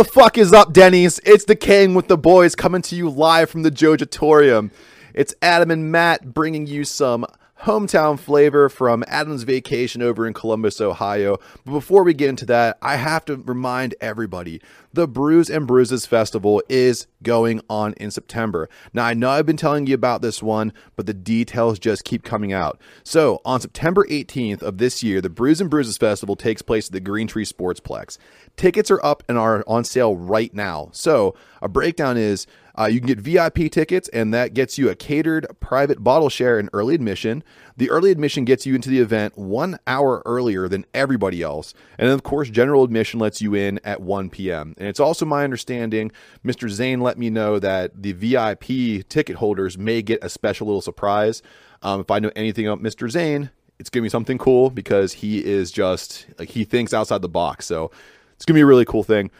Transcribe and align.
The 0.00 0.04
fuck 0.04 0.38
is 0.38 0.54
up, 0.54 0.72
Denny's? 0.72 1.20
It's 1.26 1.44
the 1.44 1.54
King 1.54 1.92
with 1.92 2.08
the 2.08 2.16
boys 2.16 2.54
coming 2.54 2.80
to 2.80 2.96
you 2.96 3.10
live 3.10 3.50
from 3.50 3.64
the 3.64 3.70
Jojatorium. 3.70 4.70
It's 5.12 5.34
Adam 5.42 5.70
and 5.70 5.92
Matt 5.92 6.32
bringing 6.32 6.66
you 6.66 6.84
some 6.84 7.26
hometown 7.64 8.18
flavor 8.18 8.70
from 8.70 9.04
Adam's 9.06 9.42
vacation 9.42 10.00
over 10.00 10.26
in 10.26 10.32
Columbus, 10.32 10.80
Ohio. 10.80 11.38
But 11.64 11.72
before 11.72 12.04
we 12.04 12.14
get 12.14 12.30
into 12.30 12.46
that, 12.46 12.78
I 12.80 12.96
have 12.96 13.24
to 13.26 13.36
remind 13.36 13.94
everybody 14.00 14.62
the 14.92 15.06
Brews 15.06 15.50
and 15.50 15.66
Bruises 15.66 16.06
Festival 16.06 16.62
is 16.68 17.06
going 17.22 17.60
on 17.68 17.92
in 17.94 18.10
September. 18.10 18.68
Now, 18.94 19.04
I 19.04 19.14
know 19.14 19.30
I've 19.30 19.46
been 19.46 19.58
telling 19.58 19.86
you 19.86 19.94
about 19.94 20.22
this 20.22 20.42
one, 20.42 20.72
but 20.96 21.06
the 21.06 21.14
details 21.14 21.78
just 21.78 22.04
keep 22.04 22.24
coming 22.24 22.52
out. 22.52 22.80
So, 23.04 23.40
on 23.44 23.60
September 23.60 24.06
18th 24.06 24.62
of 24.62 24.78
this 24.78 25.02
year, 25.02 25.20
the 25.20 25.28
Brews 25.28 25.60
and 25.60 25.70
Bruises 25.70 25.98
Festival 25.98 26.36
takes 26.36 26.62
place 26.62 26.86
at 26.86 26.92
the 26.92 27.00
Green 27.00 27.26
Tree 27.26 27.44
Sportsplex. 27.44 28.16
Tickets 28.56 28.90
are 28.90 29.04
up 29.04 29.22
and 29.28 29.36
are 29.38 29.62
on 29.66 29.84
sale 29.84 30.16
right 30.16 30.52
now. 30.54 30.88
So, 30.92 31.34
a 31.62 31.68
breakdown 31.68 32.16
is 32.16 32.46
uh, 32.78 32.86
you 32.86 33.00
can 33.00 33.08
get 33.08 33.20
VIP 33.20 33.70
tickets, 33.70 34.08
and 34.08 34.32
that 34.34 34.54
gets 34.54 34.78
you 34.78 34.88
a 34.88 34.94
catered 34.94 35.46
private 35.60 36.02
bottle 36.02 36.28
share 36.28 36.58
and 36.58 36.68
early 36.72 36.94
admission. 36.94 37.42
The 37.76 37.90
early 37.90 38.10
admission 38.10 38.44
gets 38.44 38.66
you 38.66 38.74
into 38.74 38.90
the 38.90 38.98
event 38.98 39.36
one 39.38 39.78
hour 39.86 40.22
earlier 40.26 40.68
than 40.68 40.84
everybody 40.94 41.42
else. 41.42 41.74
And 41.98 42.08
then, 42.08 42.14
of 42.14 42.22
course, 42.22 42.50
general 42.50 42.84
admission 42.84 43.20
lets 43.20 43.40
you 43.40 43.54
in 43.54 43.80
at 43.84 44.00
1 44.00 44.30
p.m. 44.30 44.74
And 44.78 44.88
it's 44.88 45.00
also 45.00 45.24
my 45.24 45.44
understanding, 45.44 46.12
Mr. 46.44 46.68
Zane 46.68 47.00
let 47.00 47.18
me 47.18 47.30
know 47.30 47.58
that 47.58 48.02
the 48.02 48.12
VIP 48.12 49.08
ticket 49.08 49.36
holders 49.36 49.78
may 49.78 50.02
get 50.02 50.22
a 50.22 50.28
special 50.28 50.66
little 50.66 50.82
surprise. 50.82 51.42
Um, 51.82 52.00
if 52.00 52.10
I 52.10 52.18
know 52.18 52.30
anything 52.36 52.66
about 52.66 52.82
Mr. 52.82 53.10
Zane, 53.10 53.50
it's 53.78 53.88
going 53.88 54.02
to 54.02 54.04
be 54.04 54.10
something 54.10 54.36
cool 54.36 54.68
because 54.68 55.14
he 55.14 55.44
is 55.44 55.70
just 55.70 56.26
like 56.38 56.50
he 56.50 56.64
thinks 56.64 56.92
outside 56.92 57.22
the 57.22 57.28
box. 57.28 57.64
So 57.64 57.90
it's 58.34 58.44
going 58.44 58.54
to 58.54 58.58
be 58.58 58.62
a 58.62 58.66
really 58.66 58.84
cool 58.84 59.02
thing. 59.02 59.30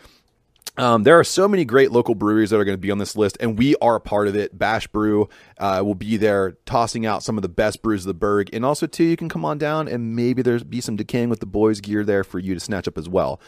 Um, 0.76 1.02
there 1.02 1.18
are 1.18 1.24
so 1.24 1.46
many 1.46 1.64
great 1.64 1.90
local 1.90 2.14
breweries 2.14 2.50
that 2.50 2.56
are 2.56 2.64
going 2.64 2.76
to 2.76 2.80
be 2.80 2.90
on 2.90 2.98
this 2.98 3.16
list, 3.16 3.36
and 3.40 3.58
we 3.58 3.76
are 3.82 3.96
a 3.96 4.00
part 4.00 4.28
of 4.28 4.36
it. 4.36 4.56
Bash 4.56 4.86
Brew 4.86 5.28
uh, 5.58 5.82
will 5.84 5.94
be 5.94 6.16
there 6.16 6.52
tossing 6.64 7.04
out 7.04 7.22
some 7.22 7.36
of 7.36 7.42
the 7.42 7.48
best 7.48 7.82
brews 7.82 8.02
of 8.02 8.06
the 8.06 8.14
Burgh. 8.14 8.48
And 8.54 8.64
also, 8.64 8.86
too, 8.86 9.04
you 9.04 9.16
can 9.16 9.28
come 9.28 9.44
on 9.44 9.58
down 9.58 9.88
and 9.88 10.16
maybe 10.16 10.42
there's 10.42 10.64
be 10.64 10.80
some 10.80 10.96
decaying 10.96 11.28
with 11.28 11.40
the 11.40 11.46
boys 11.46 11.80
gear 11.80 12.04
there 12.04 12.24
for 12.24 12.38
you 12.38 12.54
to 12.54 12.60
snatch 12.60 12.88
up 12.88 12.96
as 12.96 13.08
well. 13.08 13.40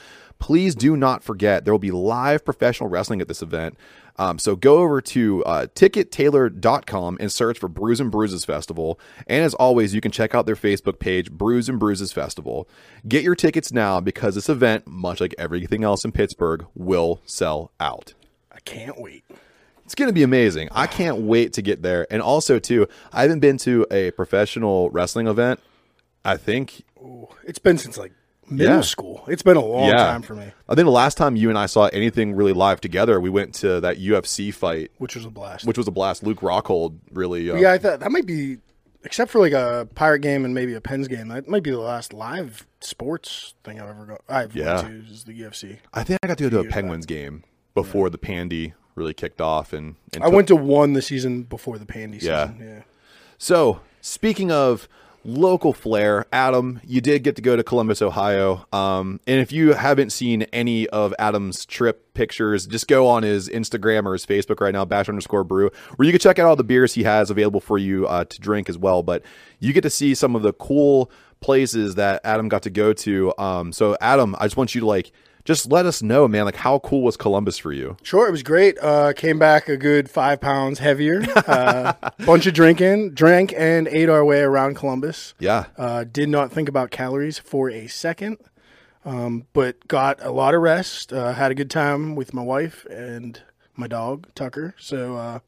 Please 0.42 0.74
do 0.74 0.96
not 0.96 1.22
forget 1.22 1.64
there 1.64 1.72
will 1.72 1.78
be 1.78 1.92
live 1.92 2.44
professional 2.44 2.90
wrestling 2.90 3.20
at 3.20 3.28
this 3.28 3.42
event. 3.42 3.78
Um, 4.16 4.40
so 4.40 4.56
go 4.56 4.78
over 4.78 5.00
to 5.00 5.44
uh, 5.44 5.66
tickettailor.com 5.72 7.16
and 7.20 7.30
search 7.30 7.60
for 7.60 7.68
Brews 7.68 8.00
and 8.00 8.10
Bruises 8.10 8.44
Festival. 8.44 8.98
And 9.28 9.44
as 9.44 9.54
always, 9.54 9.94
you 9.94 10.00
can 10.00 10.10
check 10.10 10.34
out 10.34 10.44
their 10.46 10.56
Facebook 10.56 10.98
page, 10.98 11.30
Brews 11.30 11.68
and 11.68 11.78
Bruises 11.78 12.12
Festival. 12.12 12.68
Get 13.06 13.22
your 13.22 13.36
tickets 13.36 13.72
now 13.72 14.00
because 14.00 14.34
this 14.34 14.48
event, 14.48 14.84
much 14.84 15.20
like 15.20 15.32
everything 15.38 15.84
else 15.84 16.04
in 16.04 16.10
Pittsburgh, 16.10 16.66
will 16.74 17.22
sell 17.24 17.70
out. 17.78 18.14
I 18.50 18.58
can't 18.64 19.00
wait. 19.00 19.22
It's 19.84 19.94
going 19.94 20.08
to 20.08 20.12
be 20.12 20.24
amazing. 20.24 20.70
I 20.72 20.88
can't 20.88 21.18
wait 21.18 21.52
to 21.52 21.62
get 21.62 21.83
there. 21.83 22.05
And 22.11 22.20
also, 22.20 22.58
too, 22.58 22.88
I 23.12 23.22
haven't 23.22 23.38
been 23.38 23.58
to 23.58 23.86
a 23.92 24.11
professional 24.11 24.90
wrestling 24.90 25.28
event. 25.28 25.61
I 26.24 26.36
think 26.36 26.83
Ooh, 26.98 27.28
it's 27.44 27.61
been 27.61 27.78
since 27.78 27.96
like 27.96 28.12
middle 28.52 28.77
Yeah. 28.77 28.80
school. 28.83 29.24
It's 29.29 29.42
been 29.42 29.57
a 29.57 29.64
long 29.64 29.89
Yeah. 29.89 29.96
time 29.96 30.23
for 30.23 30.35
me, 30.35 30.52
I 30.68 30.74
think 30.74 30.86
the 30.86 30.90
last 30.92 31.17
time 31.17 31.36
you 31.36 31.48
and 31.48 31.58
I 31.58 31.67
saw 31.67 31.86
anything 31.86 32.35
really 32.35 32.52
live 32.52 32.80
together, 32.80 33.20
we 33.20 33.30
went 33.30 33.55
to 33.57 33.80
that 33.80 33.98
UFC 33.98 34.51
fight, 34.52 34.90
which 34.98 35.17
was 35.17 35.24
a 35.24 35.30
blast. 35.30 35.67
which 35.67 35.79
was 35.79 35.89
a 35.89 35.90
blast. 35.90 36.23
Luke 36.23 36.40
Rockhold 36.40 36.96
really. 37.12 37.51
Uh, 37.51 37.57
yeah, 37.57 37.73
I 37.73 37.79
thought 37.79 38.01
that 38.01 38.11
might 38.12 38.27
be, 38.27 38.58
except 39.05 39.30
for 39.30 39.39
like 39.41 39.52
a 39.52 39.89
pirate 39.95 40.20
game 40.20 40.45
and 40.45 40.55
maybe 40.55 40.74
a 40.74 40.80
Pens 40.80 41.08
game. 41.08 41.29
That 41.29 41.48
might 41.48 41.62
be 41.62 41.70
the 41.70 41.79
last 41.79 42.12
live 42.12 42.67
sports 42.80 43.55
thing 43.64 43.80
I've 43.80 43.89
ever 43.89 44.05
go. 44.07 44.18
I've 44.29 44.55
Yeah. 44.55 44.83
went 44.83 45.07
to 45.07 45.12
is 45.12 45.24
the 45.24 45.33
UFC. 45.35 45.79
I 45.95 46.05
think 46.05 46.18
I 46.23 46.27
got 46.29 46.39
to 46.39 46.45
go 46.51 46.62
to 46.62 46.68
a 46.68 46.70
Penguins 46.70 47.07
game 47.07 47.45
before 47.74 48.11
the 48.11 48.18
Pandy 48.18 48.74
really 48.95 49.14
kicked 49.14 49.41
off, 49.41 49.73
and, 49.73 49.95
and 50.12 50.23
I 50.23 50.27
took- 50.27 50.35
went 50.35 50.48
to 50.48 50.57
one 50.57 50.92
the 50.92 51.01
season 51.02 51.45
before 51.45 51.79
the 51.79 51.86
Pandy 51.86 52.18
Yeah. 52.18 52.48
season. 52.48 52.67
Yeah. 52.68 52.83
So, 53.39 53.80
speaking 54.02 54.51
of 54.52 54.86
local 55.24 55.72
flair, 55.72 56.27
Adam, 56.33 56.80
you 56.84 57.00
did 57.00 57.22
get 57.22 57.36
to 57.36 57.42
go 57.42 57.56
to 57.56 57.62
Columbus, 57.62 58.02
Ohio. 58.02 58.66
Um, 58.72 59.20
and 59.27 59.40
if 59.40 59.52
you 59.52 59.74
haven't 59.74 60.10
seen 60.10 60.42
any 60.52 60.88
of 60.88 61.14
Adam's 61.18 61.64
trip 61.64 62.12
pictures, 62.14 62.66
just 62.66 62.88
go 62.88 63.06
on 63.06 63.22
his 63.22 63.48
Instagram 63.48 64.05
or 64.05 64.12
his 64.12 64.27
Facebook 64.27 64.61
right 64.61 64.72
now, 64.72 64.84
bash 64.84 65.08
underscore 65.08 65.44
brew, 65.44 65.70
where 65.96 66.06
you 66.06 66.12
can 66.12 66.20
check 66.20 66.38
out 66.38 66.46
all 66.46 66.56
the 66.56 66.64
beers 66.64 66.94
he 66.94 67.05
has 67.05 67.30
available 67.30 67.61
for 67.61 67.78
you 67.78 68.06
uh, 68.06 68.24
to 68.24 68.40
drink 68.40 68.68
as 68.68 68.77
well. 68.77 69.02
But 69.02 69.22
you 69.61 69.72
get 69.72 69.82
to 69.82 69.90
see 69.90 70.14
some 70.14 70.34
of 70.34 70.42
the 70.42 70.52
cool 70.52 71.11
places 71.40 71.96
that 71.96 72.20
Adam 72.24 72.48
got 72.48 72.62
to 72.62 72.70
go 72.70 72.92
to. 72.92 73.32
Um, 73.38 73.72
so, 73.72 73.96
Adam, 74.00 74.34
I 74.38 74.46
just 74.46 74.56
want 74.56 74.74
you 74.74 74.80
to 74.80 74.86
like, 74.86 75.12
just 75.45 75.70
let 75.70 75.86
us 75.86 76.03
know, 76.03 76.29
man, 76.29 76.45
like 76.45 76.57
how 76.57 76.79
cool 76.80 77.03
was 77.03 77.17
Columbus 77.17 77.58
for 77.58 77.73
you? 77.73 77.97
Sure, 78.03 78.29
it 78.29 78.30
was 78.30 78.42
great. 78.42 78.79
Uh, 78.80 79.13
came 79.13 79.39
back 79.39 79.69
a 79.69 79.77
good 79.77 80.08
five 80.08 80.41
pounds 80.41 80.79
heavier. 80.79 81.23
Uh, 81.36 81.92
bunch 82.27 82.47
of 82.47 82.55
drinking, 82.55 83.14
drank 83.14 83.53
and 83.57 83.89
ate 83.89 84.08
our 84.08 84.25
way 84.25 84.41
around 84.41 84.77
Columbus. 84.77 85.35
Yeah. 85.39 85.67
Uh, 85.77 86.05
did 86.05 86.29
not 86.29 86.53
think 86.53 86.69
about 86.69 86.91
calories 86.91 87.39
for 87.39 87.70
a 87.70 87.89
second, 87.89 88.39
um, 89.05 89.47
but 89.53 89.89
got 89.89 90.23
a 90.23 90.30
lot 90.30 90.55
of 90.55 90.63
rest. 90.63 91.13
Uh, 91.13 91.33
had 91.33 91.51
a 91.51 91.55
good 91.55 91.70
time 91.70 92.14
with 92.14 92.33
my 92.33 92.42
wife 92.42 92.85
and 92.86 93.42
my 93.74 93.86
dog 93.86 94.29
Tucker. 94.35 94.74
So 94.79 95.17
uh, 95.17 95.39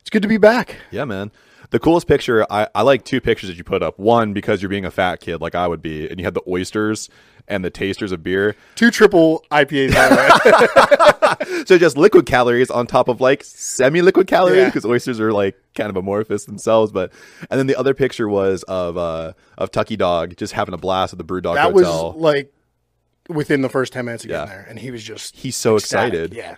it's 0.00 0.10
good 0.10 0.22
to 0.22 0.28
be 0.28 0.38
back. 0.38 0.76
Yeah, 0.90 1.04
man. 1.04 1.32
The 1.72 1.80
coolest 1.80 2.06
picture, 2.06 2.46
I, 2.50 2.68
I 2.74 2.82
like 2.82 3.04
two 3.04 3.20
pictures 3.20 3.48
that 3.50 3.56
you 3.58 3.64
put 3.64 3.82
up. 3.82 3.98
One, 3.98 4.32
because 4.32 4.62
you're 4.62 4.68
being 4.68 4.84
a 4.84 4.90
fat 4.90 5.20
kid 5.20 5.40
like 5.40 5.54
I 5.54 5.66
would 5.66 5.82
be, 5.82 6.08
and 6.08 6.18
you 6.20 6.24
had 6.24 6.34
the 6.34 6.42
oysters 6.46 7.08
and 7.48 7.64
the 7.64 7.70
tasters 7.70 8.12
of 8.12 8.22
beer. 8.22 8.54
Two 8.76 8.90
triple 8.90 9.44
IPAs, 9.50 9.92
by 9.94 10.08
the 10.08 10.16
way. 10.16 11.64
So 11.66 11.78
just 11.78 11.96
liquid 11.96 12.26
calories 12.26 12.70
on 12.70 12.86
top 12.86 13.08
of 13.08 13.20
like 13.20 13.42
semi 13.42 14.00
liquid 14.02 14.26
calories 14.26 14.58
Yeah. 14.58 14.64
because 14.66 14.84
oysters 14.84 15.18
are 15.20 15.32
like 15.32 15.56
kind 15.74 15.88
of 15.90 15.96
amorphous 15.96 16.44
themselves. 16.44 16.92
But 16.92 17.12
and 17.50 17.58
then 17.58 17.66
the 17.66 17.74
other 17.76 17.94
picture 17.94 18.28
was 18.28 18.62
of 18.64 18.96
uh 18.96 19.32
of 19.58 19.70
Tucky 19.70 19.96
Dog 19.96 20.36
just 20.36 20.52
having 20.52 20.74
a 20.74 20.78
blast 20.78 21.12
at 21.14 21.18
the 21.18 21.24
Brew 21.24 21.40
Dog 21.40 21.54
that 21.56 21.72
was 21.72 21.86
like 22.16 22.52
within 23.28 23.62
the 23.62 23.68
first 23.68 23.92
ten 23.92 24.04
minutes 24.04 24.24
of 24.24 24.28
getting 24.28 24.48
there, 24.48 24.66
and 24.68 24.78
he 24.78 24.90
was 24.90 25.02
just 25.02 25.36
He's 25.36 25.56
so 25.56 25.76
ecstatic. 25.76 26.12
excited. 26.14 26.34
Yeah. 26.34 26.56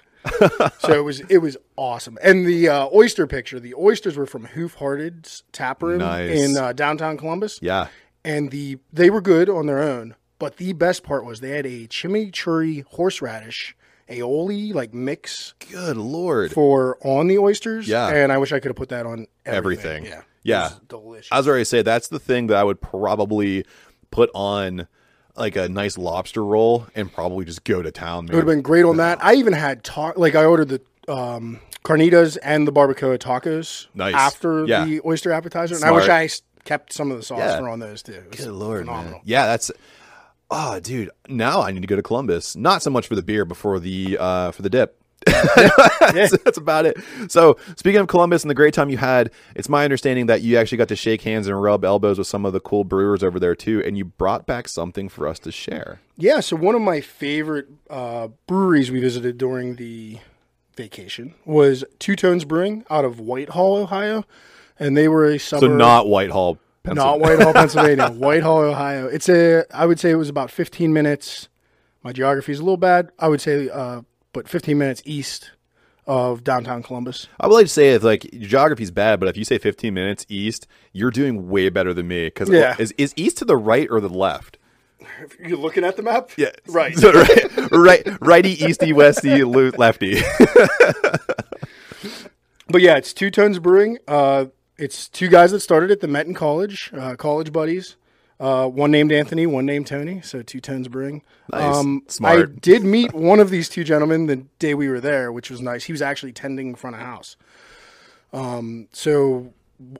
So 0.79 0.93
it 0.93 1.05
was 1.05 1.21
it 1.29 1.39
was 1.39 1.57
awesome, 1.77 2.19
and 2.23 2.47
the 2.47 2.69
uh, 2.69 2.89
oyster 2.95 3.27
picture. 3.27 3.61
The 3.61 3.75
oysters 3.75 4.17
were 4.17 4.27
from 4.27 4.47
Hoof 4.47 4.75
Hearted's 4.75 5.43
tap 5.53 5.83
room 5.83 5.99
Nice. 5.99 6.31
in 6.41 6.57
uh, 6.57 6.73
downtown 6.73 7.17
Columbus. 7.17 7.59
Yeah. 7.63 7.89
and 8.25 8.51
the 8.51 8.79
they 8.93 9.11
were 9.11 9.21
good 9.21 9.49
on 9.49 9.67
their 9.67 9.81
own. 9.83 10.15
But 10.39 10.57
the 10.57 10.73
best 10.73 11.03
part 11.05 11.25
was 11.25 11.41
they 11.41 11.51
had 11.51 11.67
a 11.67 11.87
chimichurri 11.87 12.85
horseradish 12.85 13.77
aioli 14.11 14.75
like 14.75 14.93
mix 14.93 15.55
Good 15.71 15.97
lord. 15.97 16.53
for 16.53 16.99
on 17.07 17.29
the 17.29 17.39
oysters. 17.39 17.87
Yeah. 17.89 18.09
and 18.09 18.33
I 18.33 18.39
wish 18.39 18.53
I 18.53 18.59
could 18.61 18.69
have 18.71 18.77
put 18.77 18.89
that 18.91 19.07
on 19.07 19.27
Everything. 19.47 20.07
everything. 20.07 20.07
Yeah, 20.07 20.23
Yeah. 20.43 20.71
Delicious. 20.89 21.29
I 21.33 21.39
was 21.39 21.49
already 21.49 21.65
say 21.65 21.83
that's 21.83 22.09
the 22.09 22.19
thing 22.19 22.49
that 22.49 22.57
I 22.57 22.65
would 22.65 22.81
probably 22.81 23.65
put 24.11 24.31
on 24.35 24.87
like 25.37 25.57
a 25.57 25.69
nice 25.69 25.99
lobster 25.99 26.45
roll 26.45 26.87
and 26.95 27.13
probably 27.13 27.45
just 27.45 27.65
go 27.65 27.83
to 27.83 27.91
town. 27.91 28.27
it 28.27 28.31
would 28.31 28.39
have 28.39 28.47
been 28.47 28.63
great 28.63 28.85
on 28.85 28.99
that. 28.99 29.23
I 29.25 29.35
even 29.35 29.53
had 29.53 29.83
ta- 29.85 30.13
like 30.17 30.35
I 30.35 30.45
ordered 30.45 30.69
the 30.69 31.13
um, 31.13 31.61
carnitas 31.85 32.39
and 32.43 32.67
the 32.67 32.73
barbacoa 32.73 33.19
tacos 33.19 33.87
Nice. 33.95 34.15
after 34.15 34.65
Yeah. 34.67 34.85
the 34.85 35.01
oyster 35.05 35.33
appetizer, 35.33 35.75
and 35.75 35.85
I 35.85 35.91
wish 35.91 36.09
I 36.09 36.29
kept 36.65 36.93
some 36.93 37.11
of 37.11 37.17
the 37.17 37.23
sauce 37.23 37.39
Yeah. 37.41 37.59
for 37.59 37.69
on 37.69 37.79
those 37.81 38.03
too. 38.03 38.23
Good 38.31 38.47
lord, 38.47 38.87
phenomenal. 38.87 39.13
man. 39.13 39.21
Yeah, 39.25 39.47
that's. 39.47 39.71
Oh, 40.51 40.79
dude. 40.79 41.11
Now 41.29 41.63
I 41.63 41.73
need 41.73 41.81
to 41.81 41.87
go 41.87 41.97
to 41.97 42.03
Columbus. 42.03 42.55
Not 42.55 42.83
so 42.83 42.91
much 42.91 43.07
for 43.09 43.17
the 43.17 43.23
beer, 43.23 43.45
but 43.45 43.57
for 43.57 43.81
the 43.81 44.17
uh, 44.21 44.51
for 44.53 44.63
the 44.63 44.71
dip. 44.71 45.01
that's, 46.01 46.37
that's 46.39 46.59
about 46.59 46.87
it. 46.87 46.97
So, 47.29 47.57
speaking 47.77 48.01
of 48.01 48.09
Columbus 48.09 48.43
and 48.43 48.51
the 48.51 48.55
great 48.55 48.75
time 48.75 48.91
you 48.91 48.99
had, 48.99 49.31
it's 49.55 49.69
my 49.69 49.85
understanding 49.85 50.27
that 50.27 50.43
you 50.43 50.57
actually 50.57 50.79
got 50.79 50.89
to 50.89 50.97
shake 50.97 51.23
hands 51.23 51.47
and 51.47 51.61
rub 51.61 51.85
elbows 51.85 52.19
with 52.19 52.27
some 52.27 52.45
of 52.45 52.53
the 52.53 52.61
cool 52.61 52.85
brewers 52.85 53.23
over 53.23 53.39
there 53.39 53.55
too, 53.55 53.83
and 53.85 53.97
you 53.97 54.05
brought 54.05 54.47
back 54.47 54.69
something 54.69 55.09
for 55.09 55.27
us 55.27 55.39
to 55.41 55.53
share. 55.53 56.01
Yeah, 56.17 56.41
so 56.41 56.57
one 56.57 56.75
of 56.75 56.83
my 56.83 57.01
favorite 57.01 57.69
uh, 57.91 58.29
breweries 58.47 58.91
we 58.91 59.01
visited 59.01 59.39
during 59.39 59.77
the 59.77 60.19
vacation 60.77 61.35
was 61.45 61.85
Two 61.99 62.17
Tones 62.17 62.45
Brewing 62.45 62.85
out 62.91 63.05
of 63.05 63.21
Whitehall, 63.21 63.77
Ohio, 63.77 64.25
and 64.79 64.97
they 64.97 65.09
were 65.09 65.25
a 65.25 65.39
So 65.39 65.61
not 65.61 66.09
Whitehall, 66.09 66.59
not 66.85 67.21
Whitehall, 67.21 67.53
Pennsylvania, 67.55 68.11
Whitehall, 68.11 68.59
Ohio. 68.59 69.07
It's 69.07 69.29
a 69.29 69.65
I 69.73 69.87
would 69.87 70.01
say 70.01 70.11
it 70.11 70.17
was 70.17 70.29
about 70.29 70.51
15 70.51 70.93
minutes. 70.93 71.49
My 72.03 72.13
geography 72.13 72.53
is 72.53 72.59
a 72.59 72.63
little 72.63 72.77
bad. 72.77 73.11
I 73.19 73.29
would 73.29 73.41
say, 73.41 73.71
uh, 73.71 74.03
but 74.35 74.47
15 74.49 74.77
minutes 74.77 75.01
east 75.07 75.53
of 76.07 76.45
downtown 76.45 76.83
Columbus. 76.83 77.29
I 77.41 77.47
would 77.47 77.55
like 77.55 77.65
to 77.65 77.73
say 77.73 77.95
if 77.95 78.03
like 78.03 78.29
geography's 78.39 78.91
bad, 78.91 79.19
but 79.21 79.29
if 79.31 79.39
you 79.39 79.45
say 79.45 79.57
15 79.57 79.95
minutes 79.95 80.27
east, 80.29 80.67
you're 80.93 81.11
doing 81.11 81.49
way 81.49 81.71
better 81.71 81.95
than 81.95 82.07
me. 82.09 82.27
Because 82.27 82.51
Yeah. 82.51 82.77
is 82.79 82.93
is 82.99 83.15
east 83.17 83.39
to 83.39 83.47
the 83.47 83.57
right 83.57 83.89
or 83.91 84.01
the 84.01 84.11
left? 84.11 84.59
You're 85.39 85.59
looking 85.59 85.85
at 85.85 85.97
the 85.97 86.03
map, 86.03 86.31
Yeah, 86.37 86.51
right. 86.69 86.97
So, 86.97 87.13
right, 87.13 87.71
right, 87.73 88.09
righty, 88.21 88.57
easty, 88.57 88.93
westy, 88.95 89.45
lefty. 89.45 90.21
But 92.69 92.81
yeah, 92.81 92.97
it's 92.97 93.13
Two 93.13 93.31
Tones 93.31 93.59
Brewing. 93.59 93.99
Uh, 94.09 94.47
it's 94.79 95.09
two 95.09 95.29
guys 95.29 95.51
that 95.53 95.61
started 95.61 95.91
it 95.91 96.01
that 96.01 96.09
met 96.09 96.27
in 96.27 96.33
college, 96.35 96.91
uh, 96.97 97.15
college 97.17 97.53
buddies. 97.53 97.97
Uh, 98.45 98.69
one 98.69 98.91
named 98.91 99.11
Anthony, 99.11 99.47
one 99.47 99.65
named 99.65 99.87
Tony. 99.87 100.21
So 100.21 100.43
two 100.43 100.61
tones 100.61 100.87
brewing. 100.87 101.23
Nice. 101.51 101.77
I 101.77 101.99
Smart. 102.09 102.61
did 102.61 102.85
meet 102.85 103.15
one 103.15 103.41
of 103.41 103.49
these 103.49 103.71
two 103.71 103.85
gentlemen 103.85 104.27
the 104.27 104.37
day 104.59 104.75
we 104.75 104.91
were 104.91 105.01
there, 105.01 105.33
which 105.33 105.51
was 105.51 105.63
nice. 105.63 105.85
He 105.85 105.93
was 105.93 106.03
actually 106.03 106.33
tending 106.33 106.69
in 106.69 106.75
front 106.75 106.95
of 106.95 107.01
house. 107.01 107.39
Um, 108.35 108.89
so 108.93 109.55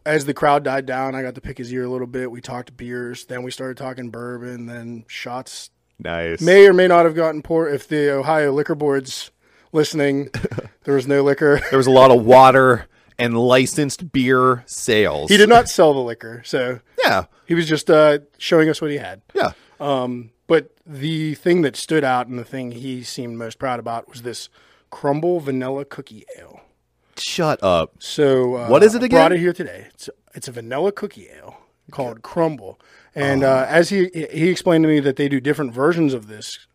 as 0.05 0.27
the 0.27 0.35
crowd 0.35 0.63
died 0.63 0.85
down, 0.85 1.15
I 1.15 1.23
got 1.23 1.35
to 1.37 1.41
pick 1.41 1.57
his 1.57 1.73
ear 1.73 1.85
a 1.85 1.89
little 1.89 2.07
bit. 2.07 2.31
We 2.31 2.43
talked 2.43 2.77
beers, 2.77 3.25
then 3.25 3.45
we 3.45 3.51
started 3.51 3.79
talking 3.79 4.11
bourbon, 4.11 4.67
then 4.67 5.07
shots 5.09 5.71
Nice. 5.99 6.43
may 6.43 6.67
or 6.67 6.75
may 6.75 6.87
not 6.87 7.07
have 7.07 7.15
gotten 7.15 7.41
poor 7.41 7.67
If 7.67 7.89
the 7.89 8.11
Ohio 8.11 8.53
liquor 8.53 8.75
board's 8.75 9.31
listening, 9.73 10.29
there 10.85 10.95
was 10.95 11.09
no 11.09 11.23
liquor. 11.23 11.63
There 11.71 11.79
was 11.79 11.87
a 11.87 11.91
lot 11.91 12.11
of 12.11 12.27
water 12.27 12.89
and 13.19 13.39
licensed 13.39 14.13
beer 14.13 14.65
sales. 14.67 15.31
He 15.31 15.37
did 15.37 15.49
not 15.49 15.69
sell 15.71 15.95
the 15.95 16.01
liquor, 16.01 16.43
so 16.45 16.81
Yeah. 17.05 17.25
he 17.47 17.55
was 17.55 17.69
just 17.69 17.91
uh, 17.91 18.19
showing 18.39 18.69
us 18.69 18.81
what 18.81 18.91
he 18.91 18.97
had. 18.99 19.23
Yeah. 19.35 19.53
Um, 19.81 20.31
but 20.47 20.71
the 20.87 21.35
thing 21.35 21.63
that 21.63 21.77
stood 21.77 22.05
out 22.05 22.27
and 22.27 22.39
the 22.39 22.45
thing 22.45 22.73
he 22.73 23.03
seemed 23.03 23.37
most 23.39 23.59
proud 23.59 23.79
about 23.81 24.09
was 24.09 24.23
this 24.23 24.49
crumble 24.91 25.41
vanilla 25.41 25.85
cookie 25.85 26.25
ale. 26.39 26.61
Shut 27.17 27.63
up. 27.63 27.95
So 27.99 28.57
uh, 28.57 28.69
What 28.69 28.83
is 28.83 28.95
it 28.95 29.03
I 29.03 29.09
Brought 29.09 29.33
again? 29.33 29.39
it 29.39 29.41
here 29.41 29.53
today. 29.53 29.87
It's 29.95 30.09
it's 30.35 30.49
a 30.49 30.53
vanilla 30.53 30.91
cookie 30.93 31.29
ale 31.35 31.57
called 31.91 32.23
Crumble, 32.23 32.81
and 33.15 33.45
uh, 33.45 33.67
as 33.69 33.91
he 33.91 34.09
he 34.33 34.49
explained 34.49 34.83
to 34.85 34.89
me 34.89 34.99
that 35.01 35.17
they 35.17 35.29
do 35.29 35.41
different 35.41 35.73
versions 35.73 36.13
of 36.15 36.27
this 36.29 36.67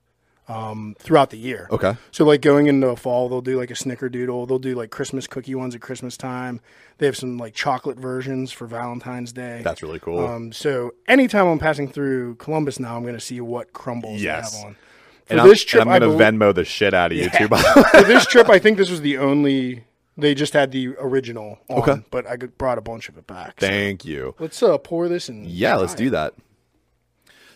um, 0.49 0.95
throughout 0.99 1.29
the 1.29 1.37
year. 1.37 1.67
Okay. 1.71 1.95
So 2.11 2.25
like 2.25 2.41
going 2.41 2.67
into 2.67 2.93
fall, 2.95 3.29
they'll 3.29 3.41
do 3.41 3.57
like 3.57 3.69
a 3.71 3.75
snickerdoodle. 3.75 4.47
They'll 4.47 4.59
do 4.59 4.75
like 4.75 4.89
Christmas 4.89 5.27
cookie 5.27 5.55
ones 5.55 5.75
at 5.75 5.81
Christmas 5.81 6.17
time. 6.17 6.59
They 6.97 7.05
have 7.05 7.15
some 7.15 7.37
like 7.37 7.53
chocolate 7.53 7.97
versions 7.97 8.51
for 8.51 8.65
Valentine's 8.67 9.31
Day. 9.31 9.61
That's 9.63 9.81
really 9.83 9.99
cool. 9.99 10.25
Um, 10.25 10.51
so 10.51 10.91
anytime 11.07 11.47
I'm 11.47 11.59
passing 11.59 11.87
through 11.87 12.35
Columbus 12.35 12.79
now, 12.79 12.95
I'm 12.97 13.03
going 13.03 13.13
to 13.13 13.19
see 13.21 13.39
what 13.39 13.71
crumbles 13.73 14.21
Yes. 14.21 14.51
they 14.51 14.57
have 14.57 14.67
on. 14.67 14.73
For 14.73 15.33
and 15.33 15.41
I'm, 15.41 15.47
this 15.47 15.63
trip, 15.63 15.81
and 15.81 15.91
I 15.91 15.95
I'm 15.97 16.01
going 16.01 16.17
to 16.17 16.23
Venmo 16.45 16.55
the 16.55 16.65
shit 16.65 16.93
out 16.95 17.11
of 17.11 17.17
you 17.19 17.29
too. 17.29 17.47
By 17.47 17.61
the 17.61 17.73
way. 17.93 18.01
for 18.01 18.07
this 18.07 18.25
trip, 18.25 18.49
I 18.49 18.57
think 18.57 18.77
this 18.79 18.89
was 18.89 19.01
the 19.01 19.19
only. 19.19 19.83
They 20.17 20.33
just 20.33 20.51
had 20.53 20.71
the 20.71 20.95
original 20.99 21.59
on, 21.69 21.77
Okay. 21.79 22.03
but 22.09 22.25
I 22.27 22.35
got- 22.35 22.57
brought 22.57 22.77
a 22.77 22.81
bunch 22.81 23.07
of 23.07 23.17
it 23.17 23.25
back. 23.27 23.61
So 23.61 23.67
Thank 23.67 24.03
you. 24.03 24.35
let's 24.39 24.61
uh, 24.63 24.77
pour 24.79 25.07
this 25.07 25.29
and 25.29 25.45
Yeah, 25.47 25.75
let's 25.77 25.93
do 25.93 26.09
that. 26.09 26.33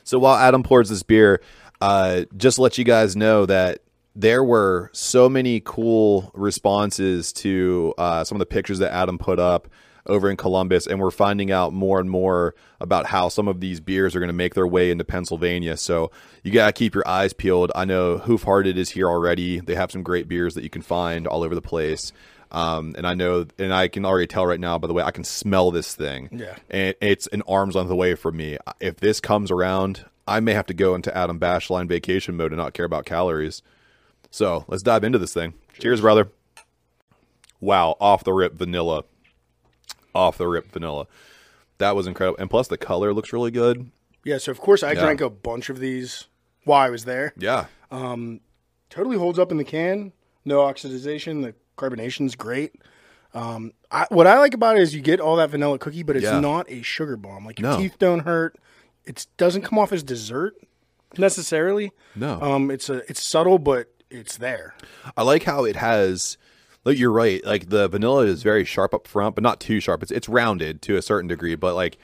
So 0.05 0.19
while 0.19 0.35
Adam 0.35 0.63
pours 0.63 0.89
this 0.89 1.03
beer, 1.03 1.41
uh, 1.81 2.23
just 2.37 2.59
let 2.59 2.77
you 2.77 2.83
guys 2.83 3.15
know 3.15 3.45
that 3.45 3.79
there 4.15 4.43
were 4.43 4.89
so 4.93 5.27
many 5.27 5.59
cool 5.63 6.31
responses 6.33 7.33
to 7.33 7.93
uh, 7.97 8.23
some 8.23 8.35
of 8.35 8.39
the 8.39 8.45
pictures 8.45 8.79
that 8.79 8.91
Adam 8.93 9.17
put 9.17 9.39
up 9.39 9.67
over 10.05 10.29
in 10.29 10.35
Columbus, 10.35 10.85
and 10.85 10.99
we're 10.99 11.11
finding 11.11 11.49
out 11.51 11.71
more 11.73 11.99
and 11.99 12.09
more 12.09 12.55
about 12.81 13.05
how 13.05 13.29
some 13.29 13.47
of 13.47 13.59
these 13.61 13.79
beers 13.79 14.15
are 14.15 14.19
going 14.19 14.27
to 14.27 14.33
make 14.33 14.53
their 14.53 14.67
way 14.67 14.91
into 14.91 15.03
Pennsylvania. 15.05 15.77
So 15.77 16.11
you 16.43 16.51
got 16.51 16.67
to 16.67 16.73
keep 16.73 16.93
your 16.93 17.07
eyes 17.07 17.31
peeled. 17.33 17.71
I 17.73 17.85
know 17.85 18.17
Hoof 18.17 18.43
Hearted 18.43 18.77
is 18.77 18.89
here 18.89 19.07
already. 19.07 19.61
They 19.61 19.75
have 19.75 19.91
some 19.91 20.03
great 20.03 20.27
beers 20.27 20.55
that 20.55 20.63
you 20.63 20.69
can 20.69 20.81
find 20.81 21.25
all 21.25 21.41
over 21.43 21.55
the 21.55 21.61
place. 21.61 22.11
Um, 22.51 22.93
and 22.97 23.07
I 23.07 23.13
know, 23.15 23.45
and 23.57 23.73
I 23.73 23.87
can 23.87 24.05
already 24.05 24.27
tell 24.27 24.45
right 24.45 24.59
now, 24.59 24.77
by 24.77 24.87
the 24.87 24.93
way, 24.93 25.01
I 25.01 25.09
can 25.11 25.23
smell 25.23 25.71
this 25.71 25.95
thing 25.95 26.29
Yeah. 26.31 26.55
and 26.69 26.93
it's 27.01 27.25
an 27.27 27.41
arm's 27.47 27.73
length 27.75 27.89
away 27.89 28.13
from 28.13 28.37
me. 28.37 28.57
If 28.79 28.97
this 28.97 29.19
comes 29.19 29.49
around, 29.49 30.05
I 30.27 30.39
may 30.39 30.53
have 30.53 30.65
to 30.67 30.73
go 30.73 30.95
into 30.95 31.15
Adam 31.15 31.39
Bashline 31.39 31.87
vacation 31.87 32.37
mode 32.37 32.51
and 32.51 32.57
not 32.59 32.73
care 32.73 32.85
about 32.85 33.05
calories. 33.05 33.61
So 34.31 34.65
let's 34.67 34.83
dive 34.83 35.03
into 35.03 35.19
this 35.19 35.33
thing. 35.33 35.53
Cheers, 35.79 36.01
brother. 36.01 36.29
Wow, 37.59 37.95
off 37.99 38.23
the 38.23 38.33
rip 38.33 38.53
vanilla. 38.53 39.03
Off 40.15 40.37
the 40.37 40.47
rip 40.47 40.71
vanilla. 40.71 41.07
That 41.77 41.95
was 41.95 42.07
incredible. 42.07 42.37
And 42.39 42.49
plus, 42.49 42.67
the 42.67 42.77
color 42.77 43.13
looks 43.13 43.33
really 43.33 43.51
good. 43.51 43.91
Yeah. 44.23 44.37
So 44.37 44.51
of 44.51 44.59
course 44.59 44.83
I 44.83 44.93
Yeah. 44.93 45.01
drank 45.01 45.21
a 45.21 45.29
bunch 45.29 45.69
of 45.69 45.79
these 45.79 46.27
while 46.65 46.81
I 46.81 46.89
was 46.89 47.05
there. 47.05 47.33
Yeah. 47.37 47.65
Totally 48.89 49.17
holds 49.17 49.39
up 49.39 49.51
in 49.51 49.57
the 49.57 49.63
can. 49.63 50.13
No 50.45 50.59
oxidization. 50.59 51.41
The 51.41 51.55
carbonation's 51.75 52.35
great. 52.35 52.73
Um, 53.33 53.73
I, 53.89 54.05
what 54.09 54.27
I 54.27 54.37
like 54.37 54.53
about 54.53 54.75
it 54.77 54.83
is 54.83 54.93
you 54.93 55.01
get 55.01 55.19
all 55.19 55.35
that 55.37 55.49
vanilla 55.49 55.79
cookie, 55.79 56.03
but 56.03 56.15
it's 56.15 56.25
Yeah. 56.25 56.39
not 56.39 56.69
a 56.69 56.83
sugar 56.83 57.17
bomb. 57.17 57.45
Like 57.45 57.59
your 57.59 57.71
No. 57.71 57.77
teeth 57.77 57.97
don't 57.97 58.19
hurt. 58.19 58.55
It 59.05 59.25
doesn't 59.37 59.63
come 59.63 59.77
off 59.79 59.91
as 59.91 60.03
dessert 60.03 60.55
necessarily. 61.17 61.91
No. 62.15 62.41
Um, 62.41 62.71
it's 62.71 62.89
a 62.89 62.97
it's 63.09 63.21
subtle, 63.27 63.59
but 63.59 63.87
it's 64.09 64.37
there. 64.37 64.75
I 65.17 65.23
like 65.23 65.43
how 65.43 65.65
it 65.65 65.75
has. 65.75 66.37
Like 66.85 66.97
you're 66.97 67.11
right. 67.11 67.43
Like 67.45 67.69
the 67.69 67.87
vanilla 67.87 68.25
is 68.25 68.43
very 68.43 68.65
sharp 68.65 68.93
up 68.93 69.07
front, 69.07 69.35
but 69.35 69.43
not 69.43 69.59
too 69.59 69.79
sharp. 69.79 70.03
It's 70.03 70.11
it's 70.11 70.27
rounded 70.29 70.81
to 70.83 70.97
a 70.97 71.01
certain 71.01 71.27
degree, 71.27 71.55
but 71.55 71.75
like 71.75 71.97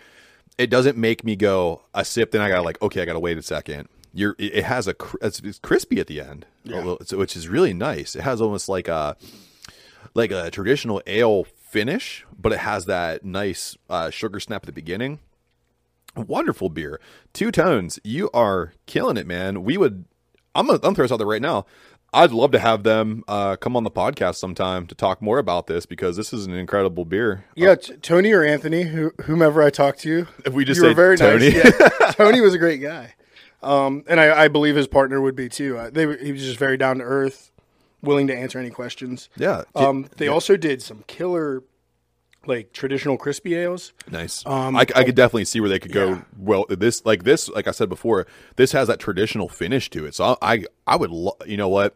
it 0.58 0.70
doesn't 0.70 0.98
make 0.98 1.24
me 1.24 1.36
go 1.36 1.82
a 1.94 2.06
sip. 2.06 2.32
Then 2.32 2.42
I 2.42 2.50
gotta 2.50 2.62
like 2.62 2.82
okay, 2.82 3.02
I 3.02 3.06
gotta 3.06 3.20
wait 3.20 3.38
a 3.38 3.42
second. 3.42 3.90
You're 4.14 4.36
it 4.40 4.64
has 4.64 4.88
a 4.88 4.96
it's, 5.22 5.40
it's 5.42 5.60
crispy 5.60 6.00
at 6.00 6.08
the 6.08 6.22
end, 6.22 6.46
a 6.68 6.82
little- 6.82 7.18
which 7.18 7.36
is 7.36 7.48
really 7.48 7.74
nice. 7.74 8.16
It 8.16 8.22
has 8.22 8.42
almost 8.42 8.68
like 8.70 8.88
a 8.88 9.18
like 10.14 10.32
a 10.32 10.50
traditional 10.50 11.02
ale 11.06 11.44
finish, 11.44 12.26
but 12.38 12.52
it 12.52 12.60
has 12.60 12.86
that 12.86 13.24
nice 13.24 13.78
uh, 13.90 14.10
sugar 14.10 14.40
snap 14.40 14.64
at 14.64 14.66
the 14.66 14.72
beginning. 14.72 15.20
Wonderful 16.28 16.70
beer, 16.70 17.00
two 17.34 17.52
tones. 17.52 18.00
You 18.04 18.30
are 18.34 18.74
killing 18.86 19.18
it, 19.18 19.26
man. 19.28 19.64
We 19.64 19.78
would. 19.78 20.06
I'm 20.56 20.66
gonna, 20.68 20.80
I'm 20.84 20.96
throwing 20.96 21.06
this 21.06 21.12
out 21.12 21.18
there 21.18 21.28
right 21.28 21.42
now. 21.42 21.66
I'd 22.12 22.32
love 22.32 22.52
to 22.54 22.60
have 22.60 22.82
them 22.82 23.24
uh, 23.28 23.56
come 23.58 23.76
on 23.78 23.84
the 23.84 23.92
podcast 23.92 24.36
sometime 24.38 24.88
to 24.88 24.96
talk 24.96 25.22
more 25.22 25.38
about 25.38 25.68
this 25.68 25.86
because 25.86 26.18
this 26.18 26.34
is 26.34 26.48
an 26.48 26.54
incredible 26.54 27.06
beer. 27.06 27.46
Yeah, 27.56 27.76
t- 27.76 27.98
Tony 27.98 28.32
or 28.32 28.44
Anthony, 28.44 28.82
who, 28.82 29.12
whomever 29.26 29.62
I 29.62 29.70
talked 29.70 30.00
to, 30.00 30.26
If 30.44 30.54
we 30.54 30.66
just 30.66 30.82
you 30.82 30.88
were 30.88 30.96
very 30.96 31.18
Tony. 31.18 31.52
nice. 31.52 31.66
Yeah. 31.80 31.90
Tony 32.14 32.42
was 32.42 32.56
a 32.56 32.58
great 32.58 32.82
guy, 32.82 33.14
um, 33.62 34.04
and 34.08 34.20
I, 34.20 34.46
I 34.46 34.48
believe 34.48 34.76
his 34.76 34.88
partner 34.88 35.22
would 35.22 35.36
be 35.36 35.50
too. 35.50 35.78
Uh, 35.78 35.90
they 35.92 36.08
were, 36.08 36.18
he 36.18 36.32
was 36.32 36.42
just 36.44 36.58
very 36.58 36.78
down 36.78 36.98
to 36.98 37.04
earth, 37.04 37.52
willing 38.02 38.26
to 38.26 38.36
answer 38.36 38.58
any 38.58 38.72
questions. 38.72 39.30
Yeah. 39.38 39.64
Um, 39.76 40.08
they 40.18 40.28
also 40.28 40.58
did 40.58 40.82
some 40.82 41.04
killer, 41.06 41.62
like 42.50 42.74
traditional 42.74 43.18
crispy 43.18 43.56
ales. 43.56 43.94
Nice. 44.12 44.46
Um, 44.46 44.76
I, 44.76 44.82
I 44.82 45.04
could 45.06 45.16
definitely 45.16 45.46
see 45.46 45.62
where 45.62 45.70
they 45.70 45.80
could 45.80 45.94
go. 45.94 46.10
Yeah. 46.10 46.22
Well, 46.38 46.66
this 46.70 47.06
like 47.06 47.24
this, 47.24 47.48
like 47.50 47.68
I 47.68 47.72
said 47.72 47.88
before, 47.88 48.28
this 48.58 48.74
has 48.74 48.88
that 48.90 49.00
traditional 49.00 49.48
finish 49.48 49.90
to 49.92 50.06
it. 50.06 50.16
So 50.16 50.38
I, 50.42 50.66
I 50.86 50.98
would, 50.98 51.12
lo- 51.12 51.38
you 51.46 51.56
know 51.56 51.70
what, 51.70 51.96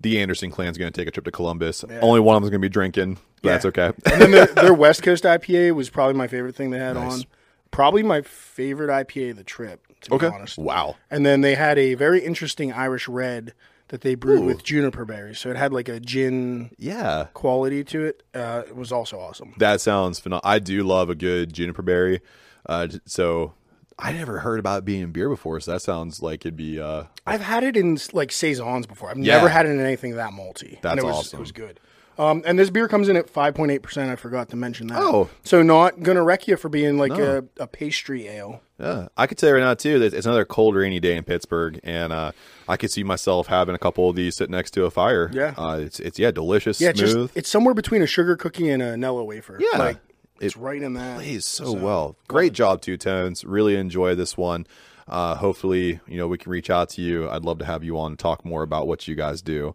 the 0.00 0.20
Anderson 0.20 0.50
clan's 0.50 0.78
going 0.78 0.90
to 0.92 0.98
take 1.00 1.06
a 1.08 1.10
trip 1.10 1.24
to 1.26 1.30
Columbus. 1.30 1.84
Only 2.00 2.20
one 2.20 2.36
of 2.36 2.42
them's 2.42 2.50
going 2.50 2.60
to 2.62 2.64
be 2.66 2.72
drinking. 2.72 3.18
but 3.42 3.50
That's 3.50 3.64
okay. 3.66 3.92
And 4.10 4.20
then 4.22 4.30
their, 4.30 4.46
their 4.46 4.74
West 4.86 5.02
Coast 5.02 5.24
IPA 5.24 5.74
was 5.74 5.90
probably 5.90 6.14
my 6.14 6.26
favorite 6.28 6.54
thing 6.56 6.70
they 6.70 6.78
had 6.78 6.94
Nice. 6.96 7.12
on. 7.12 7.24
Probably 7.70 8.02
my 8.02 8.20
favorite 8.22 8.88
IPA 8.90 9.30
of 9.30 9.36
the 9.38 9.44
trip, 9.44 9.86
to 10.02 10.10
be 10.10 10.16
okay. 10.16 10.26
honest. 10.26 10.58
Wow. 10.58 10.96
And 11.10 11.24
then 11.24 11.40
they 11.40 11.54
had 11.54 11.78
a 11.78 11.94
very 11.94 12.20
interesting 12.20 12.72
Irish 12.72 13.08
red 13.08 13.54
that 13.88 14.00
they 14.00 14.14
brewed 14.14 14.44
with 14.44 14.62
juniper 14.62 15.04
berries. 15.04 15.38
So 15.38 15.50
it 15.50 15.56
had 15.56 15.72
like 15.72 15.88
a 15.88 16.00
gin 16.00 16.70
Yeah. 16.78 17.26
quality 17.34 17.84
to 17.84 18.04
it. 18.04 18.22
Uh, 18.34 18.62
it 18.66 18.74
was 18.76 18.90
also 18.92 19.18
awesome. 19.18 19.54
That 19.58 19.80
sounds 19.80 20.18
phenomenal. 20.18 20.48
I 20.48 20.58
do 20.58 20.82
love 20.82 21.10
a 21.10 21.14
good 21.14 21.52
juniper 21.52 21.82
berry. 21.82 22.20
Uh, 22.66 22.88
so 23.04 23.52
I 23.98 24.12
never 24.12 24.38
heard 24.40 24.58
about 24.58 24.78
it 24.80 24.84
being 24.84 25.02
in 25.02 25.12
beer 25.12 25.28
before. 25.28 25.60
So 25.60 25.72
that 25.72 25.82
sounds 25.82 26.22
like 26.22 26.40
it'd 26.46 26.56
be. 26.56 26.80
Uh, 26.80 27.04
I've 27.26 27.42
had 27.42 27.64
it 27.64 27.76
in 27.76 27.98
like 28.12 28.32
saisons 28.32 28.86
before. 28.86 29.10
I've 29.10 29.18
Yeah. 29.18 29.36
never 29.36 29.48
had 29.50 29.66
it 29.66 29.70
in 29.70 29.80
anything 29.80 30.16
that 30.16 30.30
malty. 30.32 30.80
That's 30.80 30.92
and 30.92 31.00
it 31.00 31.04
was, 31.04 31.16
awesome. 31.16 31.36
It 31.38 31.40
was 31.40 31.52
good. 31.52 31.78
Um, 32.22 32.42
and 32.46 32.58
this 32.58 32.70
beer 32.70 32.88
comes 32.88 33.08
in 33.08 33.16
at 33.16 33.28
five 33.28 33.54
point 33.54 33.72
eight 33.72 33.82
percent. 33.82 34.10
I 34.10 34.16
forgot 34.16 34.48
to 34.50 34.56
mention 34.56 34.86
that. 34.88 34.98
Oh. 35.00 35.28
so 35.42 35.62
not 35.62 36.02
gonna 36.02 36.22
wreck 36.22 36.46
you 36.46 36.56
for 36.56 36.68
being 36.68 36.98
like 36.98 37.12
a, 37.12 37.44
a 37.58 37.66
pastry 37.66 38.28
ale. 38.28 38.62
yeah, 38.78 39.08
I 39.16 39.26
could 39.26 39.38
tell 39.38 39.48
you 39.48 39.56
right 39.56 39.60
now 39.60 39.74
too 39.74 39.98
that 39.98 40.14
it's 40.14 40.26
another 40.26 40.44
cold, 40.44 40.74
rainy 40.74 41.00
day 41.00 41.16
in 41.16 41.24
Pittsburgh, 41.24 41.80
and 41.82 42.12
uh, 42.12 42.32
I 42.68 42.76
could 42.76 42.90
see 42.90 43.02
myself 43.02 43.48
having 43.48 43.74
a 43.74 43.78
couple 43.78 44.08
of 44.08 44.16
these 44.16 44.36
sitting 44.36 44.52
next 44.52 44.70
to 44.72 44.84
a 44.84 44.90
fire. 44.90 45.30
Yeah. 45.32 45.54
uh, 45.56 45.78
it's 45.78 46.00
it's 46.00 46.18
yeah, 46.18 46.30
delicious, 46.30 46.80
Yeah, 46.80 46.90
it's 46.90 47.00
smooth. 47.00 47.28
just 47.28 47.36
it's 47.36 47.50
somewhere 47.50 47.74
between 47.74 48.02
a 48.02 48.06
sugar 48.06 48.36
cookie 48.36 48.70
and 48.70 48.82
a 48.82 48.94
Nilla 48.94 49.26
wafer. 49.26 49.58
Yeah. 49.60 49.78
like 49.78 49.98
it's 50.40 50.56
right 50.56 50.82
in 50.82 50.94
that. 50.94 51.16
plays 51.18 51.46
so, 51.46 51.72
well. 51.72 52.16
Great 52.28 52.52
job, 52.52 52.80
Two 52.82 52.96
Tones. 52.96 53.44
Really 53.44 53.76
enjoy 53.76 54.14
this 54.14 54.36
one. 54.36 54.66
Uh, 55.08 55.34
hopefully, 55.34 56.00
you 56.06 56.16
know 56.16 56.28
we 56.28 56.38
can 56.38 56.50
reach 56.52 56.70
out 56.70 56.88
to 56.90 57.02
you. 57.02 57.28
I'd 57.28 57.44
love 57.44 57.58
to 57.58 57.64
have 57.64 57.82
you 57.84 57.98
on 57.98 58.12
and 58.12 58.18
talk 58.18 58.44
more 58.44 58.62
about 58.62 58.86
what 58.86 59.08
you 59.08 59.14
guys 59.14 59.42
do. 59.42 59.74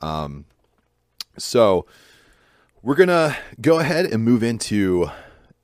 Um, 0.00 0.44
so 1.38 1.86
we're 2.82 2.94
gonna 2.94 3.36
go 3.60 3.78
ahead 3.78 4.06
and 4.06 4.24
move 4.24 4.42
into 4.42 5.10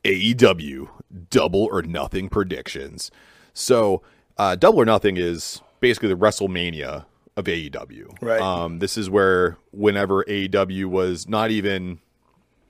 AEW 0.05 0.89
Double 1.31 1.69
or 1.71 1.83
Nothing 1.83 2.29
predictions. 2.29 3.11
So, 3.55 4.03
uh, 4.39 4.57
Double 4.57 4.81
or 4.81 4.85
Nothing 4.85 5.17
is 5.17 5.61
basically 5.81 6.09
the 6.09 6.17
WrestleMania 6.17 7.05
of 7.37 7.45
AEW. 7.45 8.17
Right. 8.21 8.41
Um, 8.41 8.79
this 8.79 8.97
is 8.97 9.09
where 9.09 9.59
whenever 9.73 10.25
AEW 10.25 10.87
was 10.87 11.29
not 11.29 11.51
even 11.51 12.01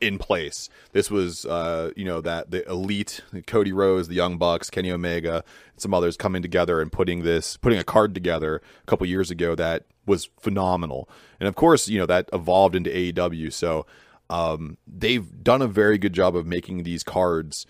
in 0.03 0.19
place. 0.19 0.69
This 0.91 1.11
was, 1.11 1.47
uh, 1.47 1.93
you 1.97 2.05
know, 2.05 2.21
that 2.21 2.51
the 2.51 2.69
elite, 2.69 3.23
Cody 3.47 3.73
Rhodes, 3.73 4.09
the 4.09 4.17
Young 4.17 4.37
Bucks, 4.37 4.69
Kenny 4.69 4.91
Omega, 4.91 5.45
and 5.73 5.81
some 5.81 5.95
others 5.95 6.17
coming 6.17 6.43
together 6.43 6.83
and 6.83 6.91
putting 6.91 7.23
this, 7.23 7.57
putting 7.57 7.79
a 7.79 7.85
card 7.85 8.13
together 8.13 8.61
a 8.83 8.87
couple 8.87 9.07
years 9.07 9.31
ago 9.31 9.55
that 9.55 9.85
was 10.05 10.29
phenomenal. 10.41 11.09
And 11.39 11.49
of 11.49 11.55
course, 11.55 11.89
you 11.89 11.99
know, 11.99 12.07
that 12.07 12.29
evolved 12.33 12.75
into 12.75 12.91
AEW. 12.91 13.53
So 13.53 13.87
um, 14.29 14.77
they've 14.87 15.43
done 15.43 15.63
a 15.63 15.69
very 15.69 15.99
good 15.99 16.13
job 16.13 16.35
of 16.37 16.47
making 16.47 16.83
these 16.83 17.05
cards 17.05 17.65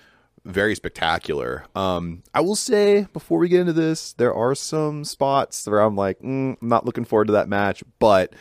very 0.44 0.74
spectacular. 0.74 1.66
Um, 1.76 2.22
I 2.34 2.40
will 2.40 2.56
say 2.56 3.06
before 3.12 3.38
we 3.38 3.48
get 3.48 3.60
into 3.60 3.74
this, 3.74 4.14
there 4.14 4.34
are 4.34 4.54
some 4.54 5.04
spots 5.04 5.66
where 5.66 5.80
I'm 5.80 5.96
like, 5.96 6.18
mm, 6.20 6.56
I'm 6.60 6.68
not 6.68 6.86
looking 6.86 7.04
forward 7.04 7.26
to 7.26 7.32
that 7.34 7.48
match, 7.48 7.84
but 7.98 8.34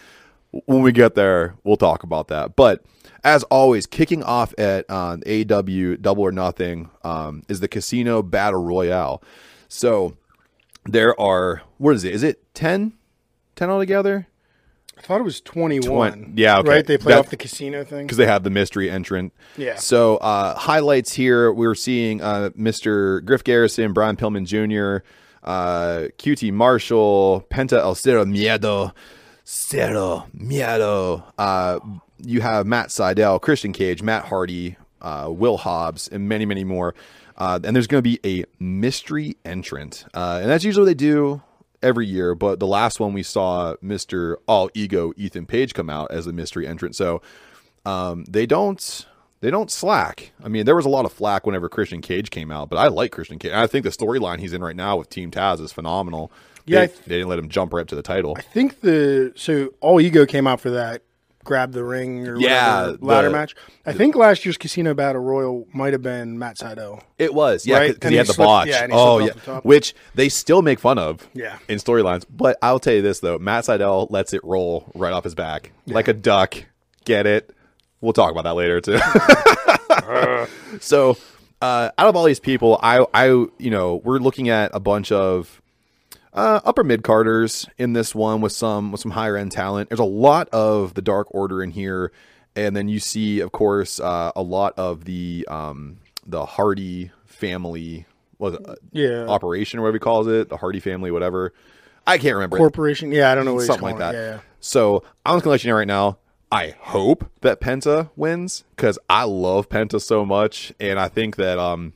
when 0.65 0.81
we 0.81 0.91
get 0.91 1.15
there, 1.15 1.55
we'll 1.63 1.77
talk 1.77 2.03
about 2.03 2.29
that. 2.29 2.55
But 2.55 2.83
as 3.23 3.43
always, 3.43 3.85
kicking 3.85 4.23
off 4.23 4.53
at 4.57 4.89
um, 4.89 5.21
AEW 5.21 6.01
Double 6.01 6.23
or 6.23 6.31
Nothing 6.31 6.89
um, 7.03 7.43
is 7.47 7.59
the 7.59 7.67
Casino 7.67 8.21
Battle 8.21 8.63
Royale. 8.63 9.21
So 9.67 10.15
there 10.85 11.19
are 11.19 11.61
what 11.77 11.95
is 11.95 12.03
it? 12.03 12.13
Is 12.13 12.23
it 12.23 12.41
10? 12.55 12.93
10 13.55 13.69
altogether? 13.69 14.27
I 14.97 15.01
thought 15.01 15.19
it 15.19 15.23
was 15.23 15.41
21. 15.41 15.81
Twen- 16.11 16.33
yeah, 16.35 16.59
okay. 16.59 16.69
Right? 16.69 16.85
They 16.85 16.97
play 16.97 17.13
That- 17.13 17.19
off 17.21 17.29
the 17.29 17.37
casino 17.37 17.83
thing. 17.83 18.05
because 18.05 18.17
they 18.17 18.25
have 18.27 18.43
the 18.43 18.49
mystery 18.51 18.89
entrant. 18.89 19.33
Yeah. 19.57 19.75
So 19.77 20.17
uh, 20.17 20.55
highlights 20.55 21.13
here, 21.13 21.51
we're 21.51 21.73
seeing 21.75 22.21
uh, 22.21 22.51
Mr. 22.57 23.23
Griff 23.25 23.43
Garrison, 23.43 23.93
Brian 23.93 24.15
Pillman 24.15 24.45
Jr., 24.45 25.03
uh, 25.43 26.09
QT 26.19 26.51
Marshall, 26.53 27.47
Penta 27.49 27.79
El 27.79 27.95
Cero 27.95 28.25
Miedo, 28.25 28.93
Cero 29.43 30.27
Miedo. 30.37 31.23
Uh, 31.37 31.79
you 32.25 32.41
have 32.41 32.65
Matt 32.65 32.89
Sydal, 32.89 33.41
Christian 33.41 33.73
Cage, 33.73 34.01
Matt 34.01 34.25
Hardy, 34.25 34.77
uh, 35.01 35.27
Will 35.29 35.57
Hobbs, 35.57 36.07
and 36.07 36.27
many, 36.27 36.45
many 36.45 36.63
more. 36.63 36.93
Uh, 37.37 37.59
and 37.63 37.75
there's 37.75 37.87
going 37.87 38.03
to 38.03 38.09
be 38.09 38.19
a 38.23 38.45
mystery 38.59 39.35
entrant, 39.43 40.05
uh, 40.13 40.39
and 40.41 40.49
that's 40.49 40.63
usually 40.63 40.83
what 40.83 40.87
they 40.87 40.93
do 40.93 41.41
every 41.81 42.05
year. 42.05 42.35
But 42.35 42.59
the 42.59 42.67
last 42.67 42.99
one 42.99 43.13
we 43.13 43.23
saw 43.23 43.75
Mr. 43.83 44.35
All 44.47 44.69
Ego 44.73 45.11
Ethan 45.17 45.45
Page 45.45 45.73
come 45.73 45.89
out 45.89 46.11
as 46.11 46.25
the 46.25 46.33
mystery 46.33 46.67
entrant. 46.67 46.95
So 46.95 47.21
um, 47.85 48.25
they 48.25 48.45
don't 48.45 49.05
they 49.41 49.49
don't 49.49 49.71
slack. 49.71 50.33
I 50.43 50.49
mean, 50.49 50.65
there 50.65 50.75
was 50.75 50.85
a 50.85 50.89
lot 50.89 51.05
of 51.05 51.11
flack 51.11 51.45
whenever 51.45 51.67
Christian 51.67 52.01
Cage 52.01 52.29
came 52.29 52.51
out, 52.51 52.69
but 52.69 52.77
I 52.77 52.87
like 52.87 53.11
Christian 53.11 53.39
Cage. 53.39 53.53
I 53.53 53.65
think 53.65 53.83
the 53.83 53.89
storyline 53.89 54.39
he's 54.39 54.53
in 54.53 54.63
right 54.63 54.75
now 54.75 54.97
with 54.97 55.09
Team 55.09 55.31
Taz 55.31 55.59
is 55.59 55.71
phenomenal. 55.71 56.31
Yeah, 56.67 56.81
they, 56.81 56.87
th- 56.87 56.99
they 57.05 57.15
didn't 57.15 57.29
let 57.29 57.39
him 57.39 57.49
jump 57.49 57.73
right 57.73 57.81
up 57.81 57.87
to 57.87 57.95
the 57.95 58.03
title. 58.03 58.35
I 58.37 58.41
think 58.41 58.81
the 58.81 59.33
so 59.35 59.73
all 59.79 59.99
ego 59.99 60.27
came 60.27 60.45
out 60.45 60.61
for 60.61 60.69
that 60.69 61.01
grab 61.43 61.71
the 61.73 61.83
ring 61.83 62.27
or 62.27 62.37
Yeah, 62.37 62.81
whatever 62.91 63.05
ladder 63.05 63.27
the- 63.29 63.33
match. 63.35 63.55
I 63.85 63.93
think 63.93 64.15
last 64.15 64.45
year's 64.45 64.57
Casino 64.57 64.93
Battle 64.93 65.21
Royal 65.21 65.67
might 65.73 65.93
have 65.93 66.01
been 66.01 66.37
Matt 66.37 66.57
Sydal. 66.57 67.01
It 67.17 67.33
was, 67.33 67.65
yeah, 67.65 67.77
Right? 67.77 67.87
because 67.93 67.99
And 68.07 68.11
he 68.11 68.15
he 68.15 68.17
had 68.17 68.27
the 68.27 68.33
slipped- 68.33 68.47
botch. 68.47 68.67
yeah, 68.67 68.87
oh, 68.91 69.19
yeah, 69.19 69.33
the 69.45 69.55
which 69.61 69.93
they 70.15 70.29
still 70.29 70.61
make 70.61 70.79
fun 70.79 70.97
of. 70.97 71.27
Yeah. 71.33 71.57
in 71.67 71.77
storylines. 71.79 72.25
But 72.29 72.57
I'll 72.61 72.79
tell 72.79 72.93
you 72.93 73.01
this 73.01 73.19
though, 73.19 73.37
Matt 73.39 73.63
Sydal 73.65 74.09
lets 74.11 74.33
it 74.33 74.41
roll 74.43 74.91
right 74.95 75.13
off 75.13 75.23
his 75.23 75.35
back 75.35 75.71
like 75.87 76.07
a 76.07 76.13
duck. 76.13 76.55
Get 77.05 77.25
it? 77.25 77.49
We'll 78.01 78.13
talk 78.13 78.31
about 78.31 78.43
that 78.43 78.53
later 78.55 78.81
too. 78.81 78.99
so, 80.79 81.17
uh, 81.61 81.89
out 81.97 82.07
of 82.07 82.15
all 82.15 82.23
these 82.23 82.39
people, 82.39 82.79
I, 82.81 83.05
I, 83.13 83.25
you 83.27 83.69
know, 83.69 84.01
we're 84.03 84.17
looking 84.19 84.49
at 84.49 84.71
a 84.73 84.79
bunch 84.79 85.11
of 85.11 85.61
uh, 86.33 86.61
upper 86.63 86.83
mid 86.83 87.03
carders 87.03 87.67
in 87.77 87.93
this 87.93 88.13
one 88.15 88.41
with 88.41 88.51
some 88.51 88.91
with 88.91 89.01
some 89.01 89.11
higher 89.11 89.35
end 89.37 89.51
talent. 89.51 89.89
There's 89.89 89.99
a 89.99 90.03
lot 90.03 90.47
of 90.49 90.93
the 90.93 91.01
Dark 91.01 91.27
Order 91.31 91.61
in 91.63 91.71
here, 91.71 92.11
and 92.55 92.75
then 92.75 92.87
you 92.87 92.99
see, 92.99 93.39
of 93.39 93.51
course, 93.51 93.99
uh, 93.99 94.31
a 94.35 94.41
lot 94.41 94.73
of 94.77 95.05
the 95.05 95.45
um, 95.49 95.97
the 96.25 96.45
Hardy 96.45 97.11
family. 97.25 98.05
Was 98.37 98.55
uh, 98.55 98.73
Yeah. 98.91 99.27
operation 99.27 99.77
or 99.77 99.83
whatever 99.83 99.97
he 99.97 99.99
calls 99.99 100.25
it, 100.25 100.49
the 100.49 100.57
Hardy 100.57 100.79
family, 100.79 101.11
whatever. 101.11 101.53
I 102.07 102.17
can't 102.17 102.33
remember. 102.33 102.57
Corporation. 102.57 103.11
Yeah, 103.11 103.31
I 103.31 103.35
don't 103.35 103.45
know 103.45 103.53
what 103.53 103.65
something 103.67 103.83
like 103.83 103.99
that. 103.99 104.15
Yeah, 104.15 104.25
yeah. 104.35 104.39
So 104.59 105.03
I'm 105.23 105.35
just 105.35 105.43
gonna 105.43 105.51
let 105.51 105.63
you 105.63 105.69
know 105.69 105.77
right 105.77 105.87
now. 105.87 106.17
I 106.51 106.73
hope 106.79 107.29
that 107.41 107.61
Penta 107.61 108.09
wins 108.15 108.63
because 108.75 108.97
I 109.07 109.25
love 109.25 109.69
Penta 109.69 110.01
so 110.01 110.25
much, 110.25 110.73
and 110.79 110.99
I 110.99 111.07
think 111.07 111.35
that 111.35 111.59
um 111.59 111.93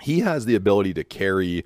he 0.00 0.20
has 0.20 0.44
the 0.46 0.54
ability 0.54 0.94
to 0.94 1.02
carry 1.04 1.64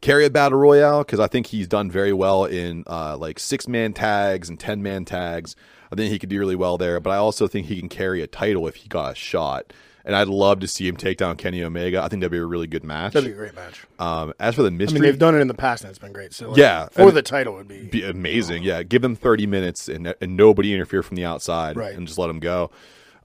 carry 0.00 0.24
a 0.26 0.30
battle 0.30 0.58
royale 0.58 1.00
because 1.00 1.20
I 1.20 1.26
think 1.26 1.46
he's 1.48 1.68
done 1.68 1.90
very 1.90 2.12
well 2.12 2.44
in 2.44 2.84
uh, 2.86 3.16
like 3.16 3.38
six 3.38 3.68
man 3.68 3.92
tags 3.92 4.48
and 4.48 4.58
ten 4.58 4.82
man 4.82 5.04
tags. 5.04 5.56
I 5.92 5.96
think 5.96 6.10
he 6.12 6.18
could 6.18 6.28
do 6.28 6.38
really 6.38 6.56
well 6.56 6.78
there, 6.78 7.00
but 7.00 7.10
I 7.10 7.16
also 7.16 7.46
think 7.48 7.66
he 7.66 7.78
can 7.80 7.88
carry 7.88 8.22
a 8.22 8.26
title 8.26 8.66
if 8.68 8.76
he 8.76 8.88
got 8.88 9.12
a 9.12 9.14
shot. 9.14 9.72
And 10.02 10.16
I'd 10.16 10.28
love 10.28 10.60
to 10.60 10.68
see 10.68 10.88
him 10.88 10.96
take 10.96 11.18
down 11.18 11.36
Kenny 11.36 11.62
Omega. 11.62 11.98
I 12.02 12.08
think 12.08 12.20
that'd 12.20 12.32
be 12.32 12.38
a 12.38 12.44
really 12.44 12.66
good 12.66 12.84
match. 12.84 13.12
That'd 13.12 13.28
be 13.28 13.34
a 13.34 13.36
great 13.36 13.54
match. 13.54 13.84
Um, 13.98 14.32
as 14.40 14.54
for 14.54 14.62
the 14.62 14.68
I 14.68 14.70
mystery, 14.70 14.94
mean, 15.00 15.02
they've 15.10 15.18
done 15.18 15.34
it 15.34 15.40
in 15.40 15.46
the 15.48 15.52
past 15.54 15.82
and 15.84 15.90
it's 15.90 15.98
been 15.98 16.12
great. 16.14 16.32
So 16.32 16.48
like, 16.48 16.56
Yeah, 16.56 16.88
for 16.90 17.10
the 17.10 17.20
title 17.20 17.52
would 17.54 17.68
be, 17.68 17.82
be 17.86 18.04
amazing. 18.04 18.62
Yeah, 18.62 18.82
give 18.82 19.02
them 19.02 19.14
30 19.14 19.46
minutes 19.46 19.88
and, 19.90 20.14
and 20.20 20.36
nobody 20.38 20.72
interfere 20.72 21.02
from 21.02 21.16
the 21.16 21.24
outside 21.26 21.76
Right. 21.76 21.94
and 21.94 22.06
just 22.06 22.18
let 22.18 22.28
them 22.28 22.40
go. 22.40 22.70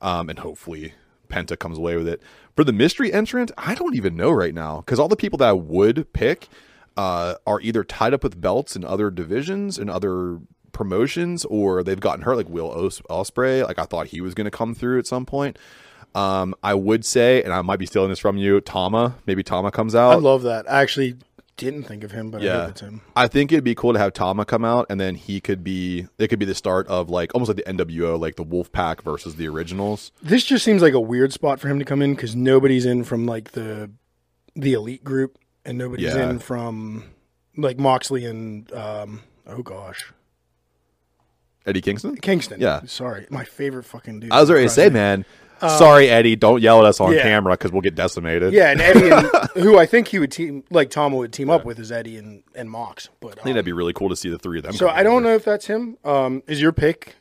Um, 0.01 0.29
and 0.29 0.37
hopefully 0.37 0.93
Penta 1.29 1.57
comes 1.57 1.77
away 1.77 1.95
with 1.95 2.09
it. 2.09 2.21
For 2.55 2.63
the 2.63 2.73
mystery 2.73 3.11
entrant, 3.11 3.51
I 3.57 3.75
don't 3.75 3.95
even 3.95 4.15
know 4.15 4.31
right 4.31 4.53
now 4.53 4.77
because 4.77 4.99
all 4.99 5.09
the 5.09 5.17
people 5.17 5.37
that 5.39 5.49
I 5.49 5.53
would 5.53 6.13
pick 6.13 6.47
uh, 6.95 7.35
are 7.45 7.59
either 7.59 7.83
tied 7.83 8.13
up 8.13 8.23
with 8.23 8.39
belts 8.39 8.75
in 8.75 8.85
other 8.85 9.11
divisions 9.11 9.77
and 9.77 9.89
other 9.89 10.39
promotions 10.71 11.43
or 11.45 11.83
they've 11.83 11.99
gotten 11.99 12.23
hurt 12.23 12.37
like 12.37 12.49
Will 12.49 12.71
Os- 12.71 13.01
Ospreay. 13.09 13.65
Like 13.65 13.77
I 13.77 13.83
thought 13.83 14.07
he 14.07 14.21
was 14.21 14.33
going 14.33 14.45
to 14.45 14.51
come 14.51 14.73
through 14.73 14.99
at 14.99 15.07
some 15.07 15.25
point. 15.25 15.57
Um, 16.13 16.55
I 16.63 16.75
would 16.75 17.03
say, 17.03 17.43
and 17.43 17.51
I 17.51 17.61
might 17.61 17.79
be 17.79 17.85
stealing 17.85 18.09
this 18.09 18.19
from 18.19 18.37
you, 18.37 18.61
Tama. 18.61 19.15
Maybe 19.25 19.43
Tama 19.43 19.71
comes 19.71 19.93
out. 19.93 20.11
I 20.11 20.15
love 20.15 20.43
that. 20.43 20.65
Actually 20.67 21.17
didn't 21.57 21.83
think 21.83 22.03
of 22.03 22.11
him, 22.11 22.31
but 22.31 22.41
I 22.41 22.45
Yeah, 22.45 22.61
hope 22.61 22.69
it's 22.71 22.81
him. 22.81 23.01
I 23.15 23.27
think 23.27 23.51
it'd 23.51 23.63
be 23.63 23.75
cool 23.75 23.93
to 23.93 23.99
have 23.99 24.13
Tama 24.13 24.45
come 24.45 24.65
out, 24.65 24.85
and 24.89 24.99
then 24.99 25.15
he 25.15 25.39
could 25.39 25.63
be. 25.63 26.07
It 26.17 26.27
could 26.27 26.39
be 26.39 26.45
the 26.45 26.55
start 26.55 26.87
of 26.87 27.09
like 27.09 27.33
almost 27.33 27.49
like 27.49 27.57
the 27.57 27.71
NWO, 27.71 28.19
like 28.19 28.35
the 28.35 28.43
Wolf 28.43 28.71
Pack 28.71 29.01
versus 29.01 29.35
the 29.35 29.47
originals. 29.47 30.11
This 30.21 30.43
just 30.43 30.65
seems 30.65 30.81
like 30.81 30.93
a 30.93 30.99
weird 30.99 31.31
spot 31.33 31.59
for 31.59 31.67
him 31.69 31.79
to 31.79 31.85
come 31.85 32.01
in 32.01 32.13
because 32.15 32.35
nobody's 32.35 32.85
in 32.85 33.03
from 33.03 33.25
like 33.25 33.51
the 33.51 33.89
the 34.55 34.73
elite 34.73 35.03
group, 35.03 35.37
and 35.65 35.77
nobody's 35.77 36.13
Yeah. 36.13 36.29
in 36.29 36.39
from 36.39 37.03
like 37.57 37.77
Moxley 37.79 38.25
and 38.25 38.71
um, 38.73 39.21
oh 39.47 39.61
gosh, 39.63 40.11
Eddie 41.65 41.81
Kingston. 41.81 42.15
Kingston. 42.17 42.59
Yeah. 42.61 42.81
sorry, 42.85 43.25
my 43.29 43.43
favorite 43.43 43.83
fucking 43.85 44.19
dude. 44.19 44.31
I 44.31 44.39
was 44.41 44.51
ready 44.51 44.65
to 44.65 44.69
say, 44.69 44.89
man. 44.89 45.25
Sorry, 45.59 46.09
Eddie. 46.09 46.35
Don't 46.35 46.61
yell 46.61 46.79
at 46.79 46.85
us 46.85 46.99
on 46.99 47.13
yeah. 47.13 47.21
camera 47.21 47.53
because 47.53 47.71
we'll 47.71 47.81
get 47.81 47.95
decimated. 47.95 48.53
Yeah, 48.53 48.71
and 48.71 48.81
Eddie, 48.81 49.09
and, 49.09 49.27
who 49.63 49.77
I 49.77 49.85
think 49.85 50.09
he 50.09 50.19
would 50.19 50.31
team 50.31 50.63
like 50.69 50.89
Tom 50.89 51.13
would 51.13 51.33
team 51.33 51.49
up 51.49 51.65
with 51.65 51.79
is 51.79 51.91
Eddie 51.91 52.17
and, 52.17 52.43
and 52.53 52.69
Mox. 52.69 53.09
But 53.19 53.27
I 53.27 53.33
think 53.35 53.45
um, 53.47 53.53
that'd 53.53 53.65
be 53.65 53.73
really 53.73 53.93
cool 53.93 54.09
to 54.09 54.15
see 54.15 54.29
the 54.29 54.39
three 54.39 54.59
of 54.59 54.63
them. 54.63 54.73
so 54.73 54.89
I 54.89 55.03
don't 55.03 55.23
know 55.23 55.33
if 55.33 55.45
that's 55.45 55.67
him. 55.67 55.97
Um, 56.03 56.43
is 56.47 56.61
your 56.61 56.71
pick 56.71 57.15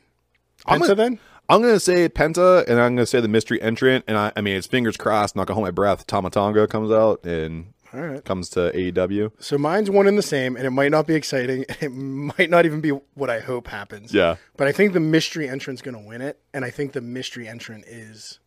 I'm 0.65 0.79
Penta 0.79 0.87
gonna- 0.87 0.95
then? 0.95 1.19
I'm 1.47 1.61
gonna 1.61 1.79
say 1.79 2.09
Penta, 2.09 2.67
and 2.67 2.79
I'm 2.79 2.95
gonna 2.95 3.05
say 3.05 3.21
the 3.21 3.27
mystery 3.27 3.61
entrant, 3.61 4.05
and 4.07 4.17
I, 4.17 4.31
I 4.35 4.41
mean 4.41 4.57
it's 4.57 4.65
fingers 4.65 4.97
crossed. 4.97 5.35
Not 5.35 5.45
gonna 5.45 5.55
hold 5.55 5.67
my 5.67 5.71
breath. 5.71 6.07
Tama 6.07 6.31
Tonga 6.31 6.67
comes 6.67 6.91
out 6.91 7.23
and 7.23 7.67
All 7.95 8.01
right. 8.01 8.23
comes 8.25 8.49
to 8.49 8.71
AEW. 8.71 9.31
So 9.39 9.57
mine's 9.57 9.89
one 9.89 10.07
and 10.07 10.17
the 10.17 10.21
same, 10.23 10.55
and 10.55 10.65
it 10.65 10.71
might 10.71 10.91
not 10.91 11.07
be 11.07 11.15
exciting. 11.15 11.65
It 11.81 11.89
might 11.91 12.49
not 12.49 12.65
even 12.65 12.81
be 12.81 12.89
what 12.89 13.29
I 13.29 13.39
hope 13.39 13.67
happens. 13.67 14.13
Yeah. 14.13 14.35
But 14.57 14.67
I 14.67 14.71
think 14.71 14.93
the 14.93 14.99
mystery 14.99 15.47
entrant's 15.47 15.81
going 15.81 15.95
to 15.95 16.01
win 16.01 16.21
it, 16.21 16.39
and 16.53 16.65
I 16.65 16.69
think 16.71 16.93
the 16.93 17.01
mystery 17.01 17.47
entrant 17.47 17.85
is 17.87 18.39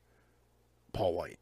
Paul 0.92 1.14
White 1.14 1.38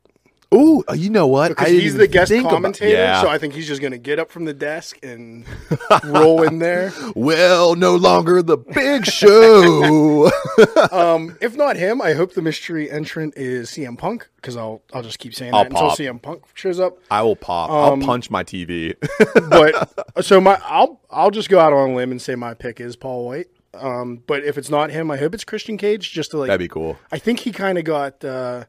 Ooh, 0.54 0.84
uh, 0.88 0.92
you 0.94 1.10
know 1.10 1.26
what? 1.26 1.48
because 1.48 1.68
he's 1.68 1.94
the 1.96 2.06
guest 2.06 2.32
commentator. 2.42 2.90
yeah. 2.90 3.20
So 3.20 3.28
I 3.28 3.36
think 3.38 3.54
he's 3.54 3.66
just 3.66 3.80
going 3.80 3.90
to 3.92 3.98
get 3.98 4.18
up 4.18 4.30
from 4.30 4.44
the 4.44 4.54
desk 4.54 4.96
and 5.02 5.44
roll 6.04 6.42
in 6.42 6.60
there. 6.60 6.92
well, 7.14 7.74
no 7.74 7.96
longer 7.96 8.42
the 8.42 8.56
big 8.56 9.04
show. 9.06 10.30
Um, 10.92 11.36
if 11.40 11.56
not 11.56 11.76
him, 11.76 12.00
I 12.00 12.14
hope 12.14 12.32
the 12.34 12.40
mystery 12.42 12.90
entrant 12.90 13.34
is 13.36 13.70
CM 13.70 13.98
Punk 13.98 14.28
because 14.36 14.56
I'll 14.56 14.82
I'll 14.94 15.02
just 15.02 15.18
keep 15.18 15.34
saying 15.34 15.52
I'll 15.54 15.64
that 15.64 15.72
until. 15.72 15.90
CM 15.90 16.20
Punk 16.22 16.44
shows 16.54 16.80
up. 16.80 16.96
I 17.10 17.22
will 17.22 17.36
pop. 17.36 17.68
Um, 17.70 18.00
I'll 18.00 18.06
punch 18.06 18.30
my 18.30 18.42
TV. 18.44 18.94
But 19.50 20.24
so 20.24 20.40
my 20.40 20.58
I'll 20.64 21.00
I'll 21.10 21.30
just 21.30 21.48
go 21.50 21.58
out 21.58 21.72
on 21.72 21.90
a 21.90 21.94
limb 21.94 22.10
and 22.10 22.22
say 22.22 22.34
my 22.36 22.54
pick 22.54 22.80
is 22.80 22.96
Paul 22.96 23.26
White. 23.26 23.48
Um, 23.74 24.22
but 24.26 24.44
if 24.44 24.56
it's 24.56 24.70
not 24.70 24.90
him, 24.90 25.10
I 25.10 25.16
hope 25.18 25.34
it's 25.34 25.44
Christian 25.44 25.76
Cage 25.76 26.12
just 26.12 26.30
to 26.30 26.38
like 26.38 26.46
That'd 26.48 26.60
be 26.60 26.68
cool. 26.68 26.96
I 27.12 27.18
think 27.18 27.40
he 27.40 27.52
kind 27.52 27.76
of 27.78 27.84
got 27.84 28.24
uh, 28.24 28.64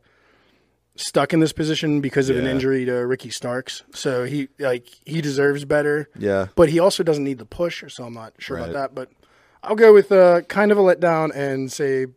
stuck 0.98 1.32
in 1.34 1.40
this 1.40 1.54
position 1.54 2.02
because 2.02 2.30
of 2.30 2.38
an 2.38 2.46
injury 2.46 2.84
to 2.86 2.94
Ricky 3.06 3.30
Starks. 3.30 3.84
So 3.94 4.26
he 4.26 4.50
like 4.60 4.88
he 5.06 5.22
deserves 5.22 5.64
better. 5.66 6.10
Yeah. 6.18 6.48
But 6.56 6.70
he 6.70 6.80
also 6.80 7.04
doesn't 7.04 7.24
need 7.24 7.38
the 7.38 7.46
push, 7.46 7.84
so 7.88 8.04
I'm 8.04 8.14
not 8.14 8.34
sure 8.40 8.58
Right. 8.58 8.70
about 8.70 8.74
that. 8.74 8.96
But 8.96 9.10
I'll 9.64 9.76
go 9.76 9.94
with 9.94 10.12
uh, 10.12 10.42
kind 10.42 10.72
of 10.72 10.78
a 10.78 10.82
letdown 10.82 11.34
and 11.36 11.72
say 11.72 12.08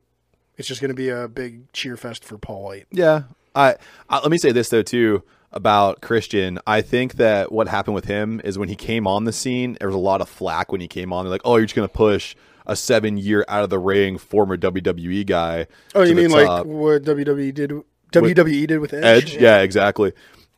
it's 0.56 0.66
just 0.68 0.80
going 0.80 0.90
to 0.90 0.94
be 0.94 1.08
a 1.08 1.28
big 1.28 1.72
cheer 1.72 1.96
fest 1.96 2.25
for 2.25 2.37
Paul 2.38 2.62
White. 2.64 2.87
Yeah. 2.90 3.22
I, 3.54 3.76
I 4.08 4.20
let 4.20 4.30
me 4.30 4.38
say 4.38 4.52
this 4.52 4.68
though 4.68 4.82
too 4.82 5.22
about 5.52 6.00
Christian. 6.00 6.58
I 6.66 6.80
think 6.80 7.14
that 7.14 7.50
what 7.50 7.66
happened 7.66 7.94
with 7.96 8.04
him 8.04 8.40
is 8.44 8.56
when 8.58 8.68
he 8.68 8.76
came 8.76 9.06
on 9.06 9.25
the 9.25 9.32
scene, 9.32 9.76
there 9.80 9.88
was 9.88 9.94
a 9.96 9.99
lot 9.99 10.20
of 10.20 10.28
flack 10.28 10.70
when 10.70 10.80
he 10.80 10.87
came 10.88 11.12
on. 11.12 11.25
They're 11.25 11.32
like, 11.32 11.40
"Oh, 11.44 11.56
you're 11.56 11.66
just 11.66 11.75
going 11.75 11.88
to 11.88 11.92
push 11.92 12.37
a 12.66 12.75
7-year 12.75 13.44
out 13.49 13.64
of 13.64 13.70
the 13.70 13.78
ring 13.80 14.16
former 14.18 14.56
WWE 14.56 15.26
guy." 15.26 15.66
Oh, 15.94 16.02
you 16.02 16.14
mean 16.14 16.30
like 16.30 16.64
what 16.64 17.02
WWE 17.02 17.52
did? 17.52 17.72
WWE 18.12 18.66
did 18.66 18.78
with 18.78 18.92
Edge. 18.92 19.34
Edge. 19.34 19.36
Yeah, 19.36 19.60
exactly. 19.60 20.12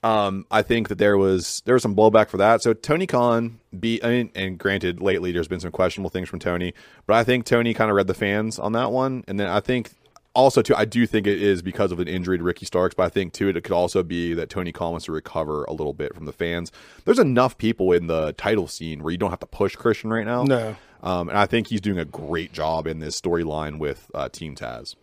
Um, 0.05 0.47
I 0.51 0.63
think 0.63 0.89
that 0.89 0.99
there 0.99 1.17
was 1.17 1.63
there 1.65 1.75
was 1.75 1.83
some 1.83 1.95
blowback 1.95 2.29
for 2.29 2.39
that. 2.39 2.63
So 2.63 2.75
Tony 2.75 3.07
Khan 3.07 3.61
beat. 3.79 4.05
I 4.05 4.11
mean, 4.11 4.31
and 4.35 4.59
granted, 4.59 5.01
lately 5.01 5.31
there's 5.31 5.49
been 5.49 5.61
some 5.61 5.71
questionable 5.71 6.11
things 6.11 6.29
from 6.29 6.41
Tony, 6.41 6.75
but 7.07 7.15
I 7.15 7.25
think 7.25 7.45
Tony 7.45 7.73
kind 7.73 7.89
of 7.89 7.97
read 7.97 8.09
the 8.09 8.15
fans 8.15 8.59
on 8.59 8.73
that 8.73 8.91
one, 8.91 9.23
and 9.29 9.39
then 9.39 9.47
I 9.47 9.61
think 9.61 9.93
also 10.35 10.63
too, 10.63 10.75
I 10.75 10.85
do 10.85 11.07
think 11.07 11.27
it 11.27 11.41
is 11.41 11.63
because 11.63 11.93
of 11.93 12.01
an 12.01 12.09
injury 12.09 12.39
to 12.39 12.45
Ricky 12.45 12.67
Starks, 12.67 12.95
but 12.95 13.05
I 13.05 13.09
think 13.09 13.33
too 13.33 13.49
it 13.49 13.63
could 13.63 13.73
also 13.73 14.03
be 14.03 14.35
that 14.35 14.49
Tony 14.49 14.73
Khan 14.73 14.93
wants 14.93 15.07
to 15.07 15.13
recover 15.13 15.65
a 15.65 15.73
little 15.73 15.93
bit 15.93 16.15
from 16.15 16.25
the 16.25 16.33
fans. 16.33 16.73
There's 17.05 17.19
enough 17.19 17.59
people 17.59 17.93
in 17.93 18.07
the 18.07 18.33
title 18.33 18.67
scene 18.67 19.03
where 19.03 19.13
you 19.13 19.19
don't 19.19 19.31
have 19.31 19.41
to 19.41 19.47
push 19.47 19.77
Christian 19.77 20.11
right 20.11 20.27
now. 20.27 20.45
No. 20.45 20.77
Um, 21.03 21.29
and 21.29 21.37
I 21.37 21.47
think 21.47 21.67
he's 21.67 21.81
doing 21.81 21.99
a 21.99 22.05
great 22.05 22.53
job 22.53 22.87
in 22.87 23.01
this 23.01 23.21
storyline 23.21 23.79
with 23.79 24.11
uh, 24.15 24.29
Team 24.29 24.55
Taz. 24.55 24.95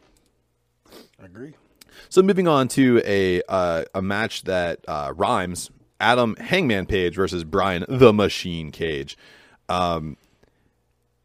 I 1.21 1.25
agree. 1.25 1.53
So 2.09 2.21
moving 2.21 2.47
on 2.47 2.67
to 2.69 3.01
a 3.05 3.41
uh, 3.47 3.83
a 3.93 4.01
match 4.01 4.43
that 4.43 4.79
uh, 4.87 5.13
rhymes: 5.15 5.69
Adam 5.99 6.35
Hangman 6.37 6.85
Page 6.85 7.15
versus 7.15 7.43
Brian 7.43 7.85
the 7.87 8.13
Machine 8.13 8.71
Cage. 8.71 9.17
Um, 9.67 10.17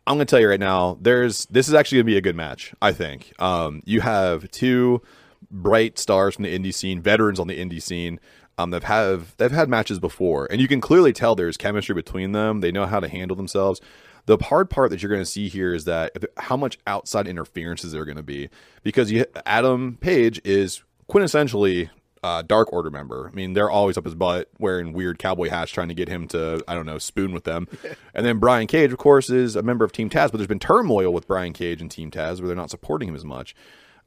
I'm 0.06 0.16
going 0.16 0.26
to 0.26 0.30
tell 0.30 0.40
you 0.40 0.48
right 0.48 0.60
now, 0.60 0.98
there's 1.00 1.46
this 1.46 1.68
is 1.68 1.74
actually 1.74 1.96
going 1.96 2.06
to 2.06 2.12
be 2.12 2.16
a 2.18 2.22
good 2.22 2.36
match. 2.36 2.74
I 2.82 2.92
think 2.92 3.32
um, 3.40 3.82
you 3.86 4.02
have 4.02 4.50
two 4.50 5.00
bright 5.50 5.98
stars 5.98 6.34
from 6.34 6.44
the 6.44 6.58
indie 6.58 6.74
scene, 6.74 7.00
veterans 7.00 7.40
on 7.40 7.46
the 7.46 7.58
indie 7.58 7.82
scene. 7.82 8.20
Um, 8.58 8.70
they've 8.70 8.84
have 8.84 9.34
they've 9.38 9.50
had 9.50 9.68
matches 9.68 9.98
before, 9.98 10.46
and 10.50 10.60
you 10.60 10.68
can 10.68 10.80
clearly 10.80 11.12
tell 11.12 11.34
there's 11.34 11.56
chemistry 11.56 11.94
between 11.94 12.32
them. 12.32 12.60
They 12.60 12.70
know 12.70 12.86
how 12.86 13.00
to 13.00 13.08
handle 13.08 13.36
themselves. 13.36 13.80
The 14.26 14.38
hard 14.38 14.70
part 14.70 14.90
that 14.90 15.02
you're 15.02 15.10
going 15.10 15.20
to 15.22 15.26
see 15.26 15.48
here 15.48 15.74
is 15.74 15.84
that 15.84 16.12
how 16.38 16.56
much 16.56 16.78
outside 16.86 17.26
interferences 17.26 17.92
there 17.92 18.02
are 18.02 18.06
going 18.06 18.16
to 18.16 18.22
be 18.22 18.48
because 18.82 19.10
you, 19.12 19.26
Adam 19.44 19.98
Page 20.00 20.40
is 20.44 20.82
quintessentially 21.10 21.90
uh, 22.22 22.40
Dark 22.40 22.72
Order 22.72 22.90
member. 22.90 23.28
I 23.30 23.34
mean, 23.34 23.52
they're 23.52 23.70
always 23.70 23.98
up 23.98 24.06
his 24.06 24.14
butt 24.14 24.48
wearing 24.58 24.94
weird 24.94 25.18
cowboy 25.18 25.50
hats, 25.50 25.70
trying 25.70 25.88
to 25.88 25.94
get 25.94 26.08
him 26.08 26.26
to, 26.28 26.64
I 26.66 26.74
don't 26.74 26.86
know, 26.86 26.96
spoon 26.96 27.32
with 27.32 27.44
them. 27.44 27.68
and 28.14 28.24
then 28.24 28.38
Brian 28.38 28.66
Cage, 28.66 28.92
of 28.92 28.98
course, 28.98 29.28
is 29.28 29.56
a 29.56 29.62
member 29.62 29.84
of 29.84 29.92
Team 29.92 30.08
Taz, 30.08 30.30
but 30.30 30.38
there's 30.38 30.46
been 30.46 30.58
turmoil 30.58 31.12
with 31.12 31.26
Brian 31.26 31.52
Cage 31.52 31.82
and 31.82 31.90
Team 31.90 32.10
Taz 32.10 32.38
where 32.38 32.46
they're 32.46 32.56
not 32.56 32.70
supporting 32.70 33.10
him 33.10 33.14
as 33.14 33.26
much. 33.26 33.54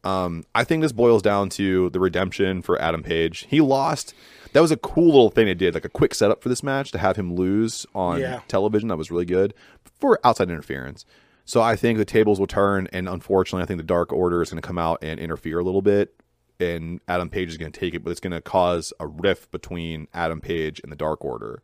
Um, 0.04 0.46
I 0.56 0.64
think 0.64 0.82
this 0.82 0.92
boils 0.94 1.22
down 1.22 1.50
to 1.50 1.90
the 1.90 2.00
redemption 2.00 2.62
for 2.62 2.82
Adam 2.82 3.04
Page. 3.04 3.46
He 3.50 3.62
lost. 3.62 4.14
That 4.54 4.62
was 4.62 4.72
a 4.72 4.78
cool 4.78 5.08
little 5.08 5.30
thing 5.30 5.46
they 5.46 5.54
did, 5.54 5.74
like 5.74 5.86
a 5.86 5.90
quick 5.90 6.16
setup 6.16 6.42
for 6.42 6.50
this 6.50 6.64
match 6.64 6.92
to 6.94 6.98
have 6.98 7.18
him 7.18 7.36
lose 7.36 7.86
on 7.94 8.20
Yeah. 8.20 8.40
television. 8.48 8.88
That 8.88 8.98
was 8.98 9.12
really 9.12 9.26
good 9.26 9.54
for 10.00 10.20
outside 10.24 10.50
interference. 10.50 11.06
So 11.46 11.62
I 11.62 11.76
think 11.76 11.98
the 11.98 12.06
tables 12.06 12.40
will 12.40 12.48
turn, 12.48 12.88
and 12.92 13.08
unfortunately, 13.08 13.64
I 13.64 13.66
think 13.66 13.78
the 13.78 13.84
Dark 13.86 14.12
Order 14.12 14.42
is 14.42 14.50
going 14.50 14.62
to 14.62 14.68
come 14.68 14.78
out 14.78 15.00
and 15.02 15.20
interfere 15.20 15.60
a 15.60 15.64
little 15.64 15.82
bit, 15.82 16.14
and 16.60 17.00
Adam 17.08 17.30
Page 17.30 17.50
is 17.50 17.58
going 17.58 17.72
to 17.72 17.80
take 17.80 17.94
it, 17.94 18.04
but 18.04 18.12
it's 18.12 18.20
going 18.20 18.32
to 18.34 18.42
cause 18.42 18.92
a 19.00 19.08
rift 19.08 19.50
between 19.52 20.08
Adam 20.14 20.42
Page 20.42 20.82
and 20.84 20.92
the 20.92 20.96
Dark 20.98 21.24
Order, 21.24 21.62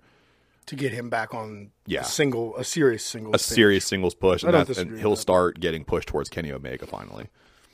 To 0.68 0.76
get 0.78 0.94
him 0.94 1.10
back 1.10 1.34
on 1.34 1.72
Yeah. 1.86 2.02
a 2.02 2.06
single, 2.06 2.56
a 2.56 2.64
serious 2.64 3.04
single. 3.04 3.36
a 3.36 3.40
serious 3.40 3.86
singles 3.86 4.16
push, 4.16 4.44
and, 4.44 4.54
don't 4.54 4.68
that, 4.70 4.78
and 4.78 5.00
he'll 5.00 5.12
that. 5.12 5.18
start 5.18 5.60
getting 5.60 5.84
pushed 5.84 6.08
towards 6.08 6.30
Kenny 6.30 6.52
Omega 6.54 6.88
finally. 6.88 7.28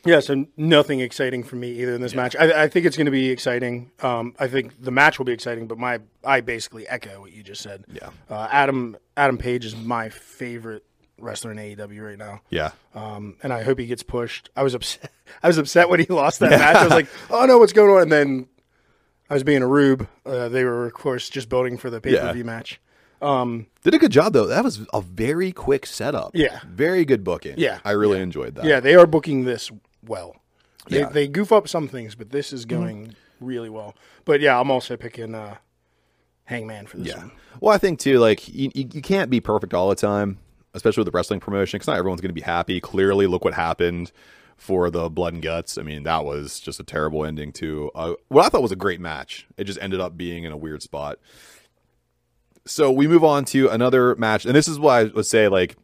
Yeah, 0.06 0.20
so 0.22 0.46
nothing 0.56 1.02
exciting 1.02 1.44
for 1.44 1.56
me 1.58 1.72
either 1.82 1.94
in 1.94 2.02
this 2.02 2.16
match. 2.16 2.36
I, 2.40 2.64
I 2.64 2.68
think 2.70 2.86
it's 2.86 2.96
going 2.96 3.06
to 3.06 3.12
be 3.12 3.30
exciting. 3.30 3.92
Um, 4.02 4.34
I 4.40 4.48
think 4.48 4.82
the 4.82 4.92
match 4.92 5.18
will 5.20 5.26
be 5.26 5.34
exciting, 5.34 5.68
but 5.68 5.78
my 5.78 6.00
I 6.24 6.42
basically 6.42 6.88
echo 6.88 7.20
what 7.22 7.32
you 7.34 7.44
just 7.44 7.62
said. 7.62 7.84
Yeah. 7.92 8.10
uh, 8.30 8.48
Adam 8.52 8.96
Adam 9.18 9.38
Page 9.38 9.66
is 9.66 9.76
my 9.76 10.10
favorite 10.10 10.84
wrestler 11.22 11.52
in 11.52 11.58
AEW 11.58 12.02
right 12.08 12.18
now, 12.18 12.40
Yeah, 12.50 12.72
um, 12.96 13.36
and 13.44 13.52
I 13.52 13.62
hope 13.64 13.78
he 13.78 13.86
gets 13.88 14.04
pushed. 14.04 14.50
I 14.56 14.64
was 14.64 14.74
upset. 14.74 15.12
I 15.44 15.48
was 15.48 15.58
upset 15.58 15.90
when 15.90 16.00
he 16.00 16.06
lost 16.06 16.40
that 16.40 16.52
match. 16.52 16.78
I 16.78 16.84
was 16.84 16.92
like, 17.00 17.08
oh 17.30 17.46
no, 17.46 17.58
what's 17.58 17.74
going 17.74 17.92
on? 17.92 18.04
And 18.04 18.12
then 18.12 18.48
I 19.30 19.34
was 19.34 19.44
being 19.44 19.62
a 19.62 19.68
rube. 19.68 20.08
Uh, 20.26 20.48
they 20.48 20.64
were 20.64 20.86
of 20.86 20.94
course 20.94 21.30
just 21.30 21.50
building 21.50 21.78
for 21.78 21.90
the 21.90 22.00
pay 22.00 22.16
per 22.18 22.32
view 22.32 22.44
Yeah. 22.44 22.46
match. 22.46 22.80
did 23.84 23.94
a 23.94 23.98
good 24.00 24.12
job 24.14 24.32
though. 24.32 24.48
That 24.48 24.64
was 24.64 24.80
a 24.94 25.02
very 25.02 25.52
quick 25.52 25.86
setup. 25.86 26.32
Yeah. 26.34 26.62
very 26.66 27.04
good 27.04 27.26
booking. 27.26 27.56
Yeah. 27.58 27.80
I 27.84 27.92
really 27.92 28.22
enjoyed 28.22 28.56
that. 28.56 28.64
Yeah, 28.64 28.80
they 28.80 28.96
are 28.96 29.06
booking 29.06 29.44
this 29.44 29.70
well. 30.10 30.36
They, 30.90 30.98
Yeah. 31.00 31.06
Mm-hmm. 31.06 31.14
they 31.14 31.28
goof 31.28 31.52
up 31.52 31.68
some 31.68 31.88
things, 31.88 32.16
but 32.16 32.32
this 32.32 32.52
is 32.52 32.66
going 32.66 33.16
really 33.40 33.70
well. 33.70 33.96
But 34.26 34.42
yeah, 34.42 34.60
I'm 34.60 34.70
also 34.72 34.98
picking 34.98 35.34
uh, 35.36 35.56
Hangman 36.46 36.88
for 36.88 36.98
this 36.98 37.08
Yeah. 37.08 37.18
one. 37.20 37.32
Well, 37.62 37.74
I 37.74 37.78
think 37.78 38.00
too, 38.00 38.20
like 38.20 38.48
you, 38.50 38.72
you, 38.74 38.90
you 38.92 39.02
can't 39.02 39.30
be 39.30 39.40
perfect 39.40 39.74
all 39.74 39.88
the 39.90 39.96
time, 39.96 40.40
especially 40.74 41.02
with 41.02 41.12
the 41.14 41.16
wrestling 41.18 41.40
promotion, 41.40 41.78
because 41.78 41.88
not 41.88 41.98
everyone's 41.98 42.22
going 42.22 42.30
to 42.30 42.34
be 42.34 42.42
happy. 42.42 42.80
Clearly, 42.82 43.28
look 43.28 43.46
what 43.46 43.54
happened 43.54 44.12
for 44.58 44.90
the 44.90 45.10
blood 45.10 45.34
and 45.34 45.42
guts. 45.42 45.78
I 45.78 45.84
mean, 45.84 46.04
that 46.04 46.26
was 46.26 46.60
just 46.60 46.80
a 46.80 46.84
terrible 46.84 47.24
ending 47.24 47.54
to 47.54 47.92
uh, 47.96 48.14
what 48.28 48.46
I 48.46 48.50
thought 48.50 48.62
was 48.62 48.72
a 48.74 48.76
great 48.78 49.00
match. 49.00 49.48
It 49.58 49.64
just 49.66 49.80
ended 49.82 50.02
up 50.02 50.18
being 50.18 50.44
in 50.44 50.52
a 50.52 50.58
weird 50.58 50.82
spot. 50.84 51.18
So 52.66 52.92
we 52.92 53.08
move 53.08 53.24
on 53.24 53.46
to 53.46 53.70
another 53.70 54.16
match, 54.16 54.46
and 54.46 54.54
this 54.54 54.68
is 54.68 54.78
why 54.80 55.00
I 55.02 55.04
would 55.06 55.26
say 55.26 55.48
like 55.48 55.76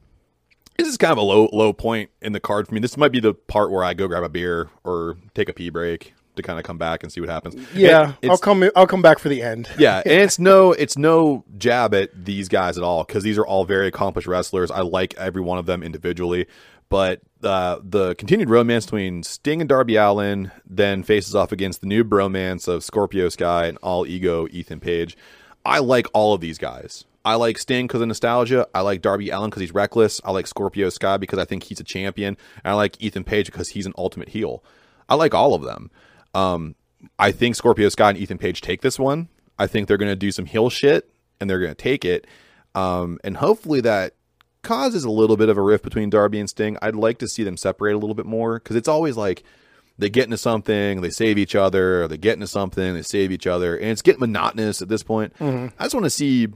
this 0.77 0.87
is 0.87 0.97
kind 0.97 1.11
of 1.11 1.17
a 1.17 1.21
low 1.21 1.49
low 1.53 1.73
point 1.73 2.09
in 2.21 2.33
the 2.33 2.39
card 2.39 2.67
for 2.67 2.73
me. 2.73 2.79
This 2.79 2.97
might 2.97 3.11
be 3.11 3.19
the 3.19 3.33
part 3.33 3.71
where 3.71 3.83
I 3.83 3.93
go 3.93 4.07
grab 4.07 4.23
a 4.23 4.29
beer 4.29 4.69
or 4.83 5.17
take 5.33 5.49
a 5.49 5.53
pee 5.53 5.69
break 5.69 6.13
to 6.35 6.41
kind 6.43 6.59
of 6.59 6.65
come 6.65 6.77
back 6.77 7.01
and 7.01 7.09
see 7.11 7.21
what 7.21 7.29
happens. 7.29 7.55
Yeah, 7.73 8.13
It- 8.21 8.29
I'll 8.29 8.37
come. 8.37 8.69
I'll 8.75 8.87
come 8.87 9.01
back 9.01 9.19
for 9.19 9.29
the 9.29 9.41
end. 9.41 9.69
yeah, 9.79 9.97
and 10.05 10.21
it's 10.21 10.37
no 10.37 10.73
it's 10.73 10.97
no 10.97 11.45
jab 11.57 11.93
at 11.93 12.25
these 12.25 12.49
guys 12.49 12.77
at 12.77 12.83
all 12.83 13.03
because 13.05 13.23
these 13.23 13.37
are 13.37 13.45
all 13.45 13.63
very 13.65 13.87
accomplished 13.87 14.27
wrestlers. 14.27 14.69
I 14.71 14.81
like 14.81 15.13
every 15.15 15.41
one 15.41 15.57
of 15.57 15.65
them 15.65 15.81
individually, 15.81 16.45
but 16.89 17.21
uh, 17.41 17.79
the 17.81 18.15
continued 18.15 18.49
romance 18.49 18.85
between 18.85 19.23
Sting 19.23 19.61
and 19.61 19.69
Darby 19.69 19.95
Allin 19.95 20.51
then 20.65 21.03
faces 21.03 21.35
off 21.35 21.51
against 21.53 21.79
the 21.81 21.87
new 21.87 22.03
bromance 22.03 22.67
of 22.67 22.83
Scorpio 22.83 23.29
Sky 23.29 23.67
and 23.67 23.77
All 23.81 24.05
Ego 24.05 24.45
Ethan 24.51 24.79
Page. 24.81 25.15
I 25.65 25.79
like 25.79 26.07
all 26.13 26.33
of 26.33 26.41
these 26.41 26.57
guys. 26.57 27.05
I 27.25 27.35
like 27.35 27.57
Sting 27.57 27.87
because 27.87 28.01
of 28.01 28.07
nostalgia. 28.07 28.67
I 28.73 28.81
like 28.81 29.01
Darby 29.01 29.31
Allin 29.31 29.49
because 29.49 29.61
he's 29.61 29.73
reckless. 29.73 30.21
I 30.23 30.31
like 30.31 30.45
Scorpio 30.45 30.89
Sky 30.89 31.17
because 31.17 31.39
I 31.39 31.45
think 31.45 31.63
he's 31.63 31.79
a 31.79 31.83
champion. 31.83 32.37
And 32.63 32.71
I 32.71 32.73
like 32.75 33.01
Ethan 33.01 33.23
Page 33.23 33.47
because 33.47 33.69
he's 33.69 33.87
an 33.87 33.93
ultimate 33.97 34.29
heel. 34.29 34.63
I 35.09 35.15
like 35.15 35.33
all 35.33 35.55
of 35.55 35.63
them. 35.63 35.89
Um, 36.35 36.75
I 37.17 37.31
think 37.31 37.55
Scorpio 37.55 37.89
Sky 37.89 38.09
and 38.09 38.17
Ethan 38.17 38.37
Page 38.37 38.61
take 38.61 38.81
this 38.81 38.99
one. 38.99 39.29
I 39.57 39.65
think 39.67 39.87
they're 39.87 39.97
going 39.97 40.11
to 40.11 40.15
do 40.15 40.31
some 40.31 40.45
heel 40.45 40.69
shit 40.69 41.09
and 41.41 41.49
they're 41.49 41.59
going 41.59 41.71
to 41.71 41.75
take 41.75 42.05
it. 42.05 42.27
Um, 42.75 43.19
and 43.23 43.37
hopefully 43.37 43.81
that 43.81 44.13
causes 44.61 45.03
a 45.03 45.09
little 45.09 45.37
bit 45.37 45.49
of 45.49 45.57
a 45.57 45.61
rift 45.61 45.83
between 45.83 46.09
Darby 46.09 46.39
and 46.39 46.49
Sting. 46.49 46.77
I'd 46.81 46.95
like 46.95 47.17
to 47.19 47.27
see 47.27 47.43
them 47.43 47.57
separate 47.57 47.93
a 47.93 47.97
little 47.97 48.15
bit 48.15 48.25
more 48.25 48.59
because 48.59 48.75
it's 48.75 48.87
always 48.87 49.15
like 49.17 49.43
they 49.97 50.09
get 50.09 50.25
into 50.25 50.37
something, 50.37 51.01
they 51.01 51.09
save 51.09 51.37
each 51.37 51.55
other, 51.55 52.03
or 52.03 52.07
they 52.07 52.17
get 52.17 52.33
into 52.33 52.47
something, 52.47 52.93
they 52.93 53.01
save 53.01 53.31
each 53.31 53.47
other, 53.47 53.77
and 53.77 53.91
it's 53.91 54.01
getting 54.01 54.19
monotonous 54.19 54.81
at 54.81 54.89
this 54.89 55.03
point. 55.03 55.33
I 55.79 55.83
just 55.85 55.95
want 55.95 56.03
to 56.03 56.09
see 56.09 56.49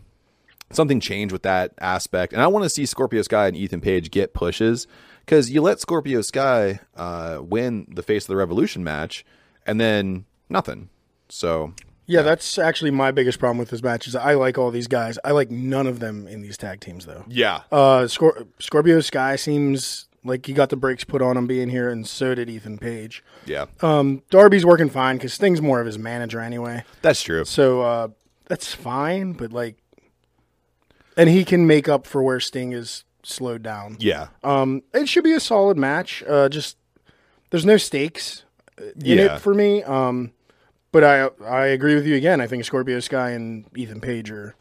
something 0.71 0.99
change 0.99 1.32
with 1.32 1.43
that 1.43 1.73
aspect, 1.79 2.34
and 2.34 2.41
I 2.41 2.47
want 2.47 2.63
to 2.63 2.69
see 2.69 2.86
Scorpio 2.86 3.21
Sky 3.21 3.47
and 3.47 3.55
Ethan 3.58 3.82
Page 3.82 4.12
get 4.12 4.34
pushes 4.34 4.88
because 5.25 5.49
you 5.49 5.62
let 5.62 5.79
Scorpio 5.79 6.21
Sky 6.21 6.79
uh, 6.95 7.39
win 7.41 7.88
the 7.93 8.03
Face 8.03 8.23
of 8.23 8.27
the 8.27 8.36
Revolution 8.36 8.84
match, 8.84 9.25
and 9.65 9.79
then 9.79 10.25
nothing. 10.49 10.89
So 11.29 11.73
Yeah, 12.08 12.21
that's 12.23 12.58
actually 12.58 12.91
my 12.91 13.12
biggest 13.12 13.38
problem 13.39 13.58
with 13.60 13.69
this 13.69 13.84
match. 13.84 14.08
Is 14.08 14.15
I 14.15 14.34
like 14.34 14.58
all 14.58 14.71
these 14.71 14.88
guys. 14.88 15.19
I 15.23 15.32
like 15.32 15.51
none 15.51 15.86
of 15.88 15.99
them 15.99 16.27
in 16.27 16.41
these 16.41 16.58
tag 16.58 16.79
teams 16.79 17.05
though. 17.05 17.23
yeah, 17.27 17.62
Uh, 17.71 18.01
Scor- 18.03 18.47
Scorpio 18.60 18.99
Sky 19.01 19.36
seems 19.36 20.08
like 20.25 20.45
he 20.47 20.53
got 20.53 20.69
the 20.69 20.75
brakes 20.75 21.03
put 21.05 21.21
on 21.21 21.38
him 21.38 21.47
being 21.47 21.69
here, 21.69 21.89
and 21.89 22.05
so 22.08 22.36
did 22.36 22.49
Ethan 22.49 22.77
Page. 22.77 23.23
yeah, 23.45 23.65
Um, 23.82 24.21
Darby's 24.29 24.65
working 24.65 24.89
fine 24.89 25.15
because 25.17 25.34
Sting's 25.34 25.62
more 25.62 25.79
of 25.79 25.86
his 25.86 25.97
manager 25.97 26.39
anyway. 26.41 26.84
that's 27.01 27.21
true. 27.21 27.45
So 27.45 27.82
uh, 27.82 28.08
that's 28.47 28.73
fine, 28.73 29.32
but 29.34 29.53
like, 29.53 29.77
and 31.19 31.29
he 31.29 31.43
can 31.43 31.67
make 31.67 31.89
up 31.89 32.08
for 32.08 32.23
where 32.23 32.39
Sting 32.39 32.71
is 32.71 33.03
slowed 33.23 33.62
down. 33.62 33.97
Yeah, 33.99 34.27
Um, 34.43 34.82
it 34.93 35.10
should 35.10 35.23
be 35.25 35.34
a 35.34 35.39
solid 35.39 35.77
match. 35.77 36.23
Uh, 36.27 36.47
just 36.49 36.77
there's 37.49 37.65
no 37.65 37.77
stakes 37.77 38.43
in 38.79 38.93
Yeah. 39.17 39.36
it 39.36 39.41
for 39.41 39.53
me. 39.53 39.84
Um, 39.84 40.32
but 40.91 41.03
I 41.03 41.29
I 41.45 41.65
agree 41.67 41.95
with 41.95 42.08
you 42.08 42.15
again. 42.15 42.39
I 42.41 42.47
think 42.47 42.63
Scorpio 42.65 42.99
Sky 43.01 43.32
and 43.32 43.65
Ethan 43.75 43.99
Page 44.01 44.32
are 44.32 44.55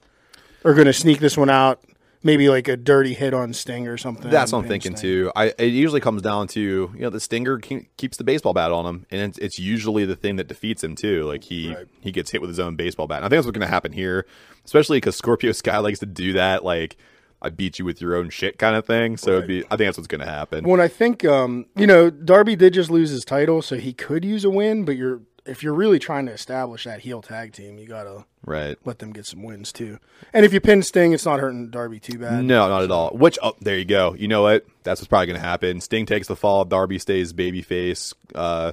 are 0.65 0.75
going 0.75 0.87
to 0.87 0.93
sneak 0.93 1.21
this 1.21 1.37
one 1.39 1.49
out. 1.51 1.81
Maybe 2.23 2.49
like 2.49 2.67
a 2.67 2.77
dirty 2.77 3.15
hit 3.15 3.33
on 3.33 3.53
Sting 3.53 3.87
or 3.87 3.97
something. 3.97 4.29
That's 4.31 4.51
what 4.53 4.61
I'm 4.61 4.69
thinking 4.69 4.97
Sting. 4.97 5.11
too. 5.11 5.33
I 5.37 5.55
it 5.59 5.67
usually 5.73 6.01
comes 6.01 6.21
down 6.21 6.49
to 6.49 6.61
you 6.61 7.01
know 7.01 7.11
the 7.11 7.21
stinger 7.21 7.59
ke- 7.59 7.87
keeps 7.97 8.17
the 8.17 8.25
baseball 8.25 8.53
bat 8.55 8.73
on 8.73 8.85
him, 8.87 9.07
and 9.11 9.21
it's, 9.21 9.39
it's 9.39 9.59
usually 9.59 10.05
the 10.05 10.17
thing 10.17 10.37
that 10.37 10.49
defeats 10.49 10.83
him 10.83 10.97
too. 10.97 11.25
Like 11.25 11.45
he 11.45 11.75
Right. 11.75 11.87
he 12.01 12.11
gets 12.11 12.31
hit 12.33 12.41
with 12.41 12.51
his 12.51 12.59
own 12.59 12.75
baseball 12.77 13.07
bat. 13.07 13.19
And 13.19 13.27
I 13.27 13.29
think 13.29 13.39
that's 13.39 13.47
what's 13.47 13.57
going 13.59 13.67
to 13.69 13.73
happen 13.73 13.93
here, 13.93 14.27
especially 14.65 14.97
because 14.97 15.15
Scorpio 15.17 15.53
Sky 15.53 15.79
likes 15.79 16.01
to 16.01 16.07
do 16.07 16.33
that. 16.33 16.65
Like 16.65 16.97
I 17.41 17.51
beat 17.51 17.79
you 17.79 17.85
with 17.85 18.01
your 18.01 18.17
own 18.17 18.31
shit 18.31 18.59
kind 18.59 18.75
of 18.75 18.85
thing. 18.85 19.17
So 19.17 19.37
it'd 19.37 19.47
be 19.47 19.65
I 19.67 19.77
think 19.77 19.87
that's 19.87 19.99
what's 19.99 20.09
going 20.09 20.21
to 20.23 20.27
happen. 20.27 20.65
When 20.67 20.81
I 20.81 20.89
think, 20.89 21.25
um, 21.25 21.67
you 21.77 21.87
know, 21.87 22.11
Darby 22.11 22.57
did 22.57 22.73
just 22.75 22.91
lose 22.91 23.11
his 23.11 23.25
title, 23.25 23.63
so 23.63 23.77
he 23.77 23.93
could 23.93 24.25
use 24.25 24.45
a 24.45 24.51
win. 24.51 24.85
But 24.85 24.97
you're 24.97 25.21
if 25.49 25.63
you're 25.63 25.75
really 25.75 25.99
trying 25.99 26.27
to 26.27 26.33
establish 26.33 26.85
that 26.85 27.01
heel 27.01 27.23
tag 27.23 27.53
team, 27.53 27.79
you 27.79 27.87
gotta 27.87 28.25
right. 28.45 28.77
let 28.85 28.99
them 28.99 29.13
get 29.13 29.27
some 29.27 29.43
wins 29.43 29.73
too. 29.73 29.99
And 30.33 30.45
if 30.45 30.53
you 30.53 30.61
pin 30.61 30.83
Sting, 30.83 31.13
it's 31.13 31.25
not 31.25 31.41
hurting 31.41 31.71
Darby 31.71 31.99
too 31.99 32.19
bad. 32.19 32.45
No, 32.45 32.69
not 32.69 32.83
at 32.83 32.91
all. 32.91 33.11
Which 33.11 33.39
oh, 33.43 33.55
there 33.61 33.79
you 33.79 33.85
go. 33.85 34.15
You 34.15 34.29
know 34.29 34.43
what? 34.43 34.67
That's 34.83 35.01
what's 35.01 35.09
probably 35.09 35.27
going 35.27 35.41
to 35.41 35.47
happen. 35.47 35.81
Sting 35.81 36.07
takes 36.07 36.29
the 36.29 36.37
fall. 36.37 36.65
Darby 36.65 36.99
stays 36.99 37.33
babyface. 37.33 38.15
Uh, 38.35 38.73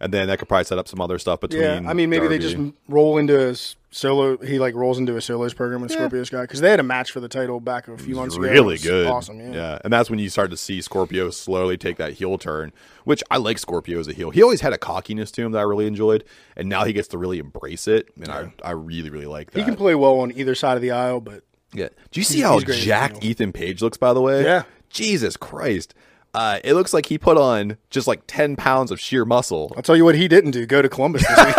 and 0.00 0.12
then 0.12 0.28
that 0.28 0.38
could 0.38 0.48
probably 0.48 0.64
set 0.64 0.78
up 0.78 0.88
some 0.88 1.00
other 1.00 1.18
stuff 1.18 1.40
between. 1.40 1.62
Yeah, 1.62 1.82
I 1.86 1.92
mean, 1.94 2.08
maybe 2.10 2.26
they 2.26 2.38
just 2.38 2.56
roll 2.88 3.18
into 3.18 3.38
a 3.48 3.50
s- 3.50 3.76
solo. 3.90 4.36
He 4.38 4.58
like 4.58 4.74
rolls 4.74 4.98
into 4.98 5.16
a 5.16 5.20
solos 5.20 5.52
program 5.54 5.80
with 5.82 5.90
Scorpio 5.92 6.24
Sky 6.24 6.42
because 6.42 6.60
they 6.60 6.70
had 6.70 6.80
a 6.80 6.84
match 6.84 7.10
for 7.12 7.20
the 7.20 7.28
title 7.28 7.60
back 7.60 7.86
a 7.88 7.98
few 7.98 8.14
months 8.16 8.34
ago. 8.36 8.44
Really 8.48 8.78
good. 8.78 9.06
awesome. 9.06 9.52
Yeah. 9.52 9.78
and 9.84 9.92
that's 9.92 10.08
when 10.10 10.18
you 10.18 10.28
start 10.30 10.50
to 10.52 10.56
see 10.56 10.80
Scorpio 10.80 11.30
slowly 11.30 11.76
take 11.76 11.96
that 11.98 12.14
heel 12.14 12.38
turn, 12.38 12.72
which 13.04 13.22
I 13.30 13.36
like 13.36 13.58
Scorpio 13.58 13.98
as 14.00 14.08
a 14.08 14.12
heel. 14.12 14.30
He 14.30 14.42
always 14.42 14.60
had 14.62 14.72
a 14.72 14.78
cockiness 14.78 15.30
to 15.32 15.42
him 15.42 15.52
that 15.52 15.58
I 15.58 15.62
really 15.62 15.86
enjoyed, 15.86 16.24
and 16.56 16.68
now 16.68 16.84
he 16.84 16.92
gets 16.92 17.08
to 17.08 17.18
really 17.18 17.38
embrace 17.38 17.86
it, 17.88 18.08
and 18.16 18.28
I 18.30 18.52
I 18.64 18.70
really 18.72 19.10
really 19.10 19.26
like 19.26 19.50
that. 19.50 19.58
He 19.58 19.64
can 19.64 19.76
play 19.76 19.94
well 19.94 20.20
on 20.20 20.32
either 20.32 20.54
side 20.54 20.76
of 20.76 20.82
the 20.82 20.92
aisle, 20.92 21.20
but 21.20 21.42
Yeah. 21.74 21.88
Do 22.10 22.18
you 22.20 22.24
see 22.24 22.36
He's- 22.38 22.46
how 22.48 22.54
he's 22.54 22.64
great 22.64 22.80
jacked. 22.80 23.22
Ethan 23.24 23.52
Page 23.52 23.80
looks? 23.82 23.96
By 23.98 24.12
the 24.12 24.20
way. 24.20 24.44
Yeah. 24.44 24.62
Jesus 24.88 25.36
Christ. 25.36 25.94
Uh, 26.32 26.60
it 26.62 26.74
looks 26.74 26.92
like 26.92 27.06
he 27.06 27.18
put 27.18 27.36
on 27.36 27.76
just 27.90 28.06
like 28.06 28.22
ten 28.26 28.56
pounds 28.56 28.90
of 28.90 29.00
sheer 29.00 29.24
muscle. 29.24 29.72
I'll 29.76 29.82
tell 29.82 29.96
you 29.96 30.04
what 30.04 30.14
he 30.14 30.28
didn't 30.28 30.52
do: 30.52 30.66
go 30.66 30.80
to 30.82 30.88
Columbus 30.88 31.26
this 31.26 31.46
week. 31.46 31.56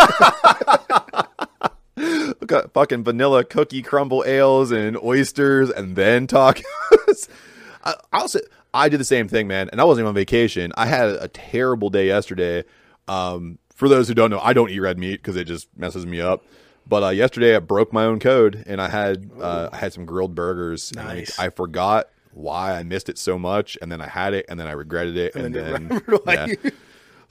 Look 2.40 2.52
at 2.52 2.72
fucking 2.72 3.04
vanilla 3.04 3.44
cookie 3.44 3.82
crumble 3.82 4.24
ales 4.26 4.72
and 4.72 4.96
oysters 4.96 5.70
and 5.70 5.94
then 5.94 6.26
tacos. 6.26 7.28
I 7.84 7.94
also 8.12 8.40
I 8.72 8.88
did 8.88 8.98
the 8.98 9.04
same 9.04 9.28
thing, 9.28 9.46
man, 9.46 9.68
and 9.70 9.80
I 9.80 9.84
wasn't 9.84 10.04
even 10.04 10.08
on 10.08 10.14
vacation. 10.14 10.72
I 10.76 10.86
had 10.86 11.10
a 11.10 11.28
terrible 11.28 11.90
day 11.90 12.06
yesterday. 12.06 12.64
Um, 13.08 13.58
for 13.74 13.88
those 13.88 14.08
who 14.08 14.14
don't 14.14 14.30
know, 14.30 14.40
I 14.40 14.52
don't 14.52 14.70
eat 14.70 14.80
red 14.80 14.98
meat 14.98 15.16
because 15.16 15.36
it 15.36 15.44
just 15.44 15.68
messes 15.76 16.06
me 16.06 16.20
up. 16.20 16.44
But 16.86 17.02
uh, 17.02 17.08
yesterday 17.10 17.54
I 17.54 17.58
broke 17.58 17.92
my 17.92 18.04
own 18.04 18.18
code 18.18 18.64
and 18.66 18.80
I 18.80 18.88
had 18.88 19.30
uh, 19.40 19.68
I 19.72 19.76
had 19.76 19.92
some 19.92 20.06
grilled 20.06 20.34
burgers. 20.34 20.92
Nice. 20.94 21.38
I 21.38 21.50
forgot 21.50 22.08
why 22.32 22.74
I 22.76 22.82
missed 22.82 23.08
it 23.08 23.18
so 23.18 23.38
much, 23.38 23.78
and 23.80 23.90
then 23.90 24.00
I 24.00 24.08
had 24.08 24.34
it, 24.34 24.46
and 24.48 24.58
then 24.58 24.66
I 24.66 24.72
regretted 24.72 25.16
it, 25.16 25.34
and, 25.34 25.46
And 25.46 25.54
then 25.54 25.88
then 25.88 26.02
yeah. 26.26 26.46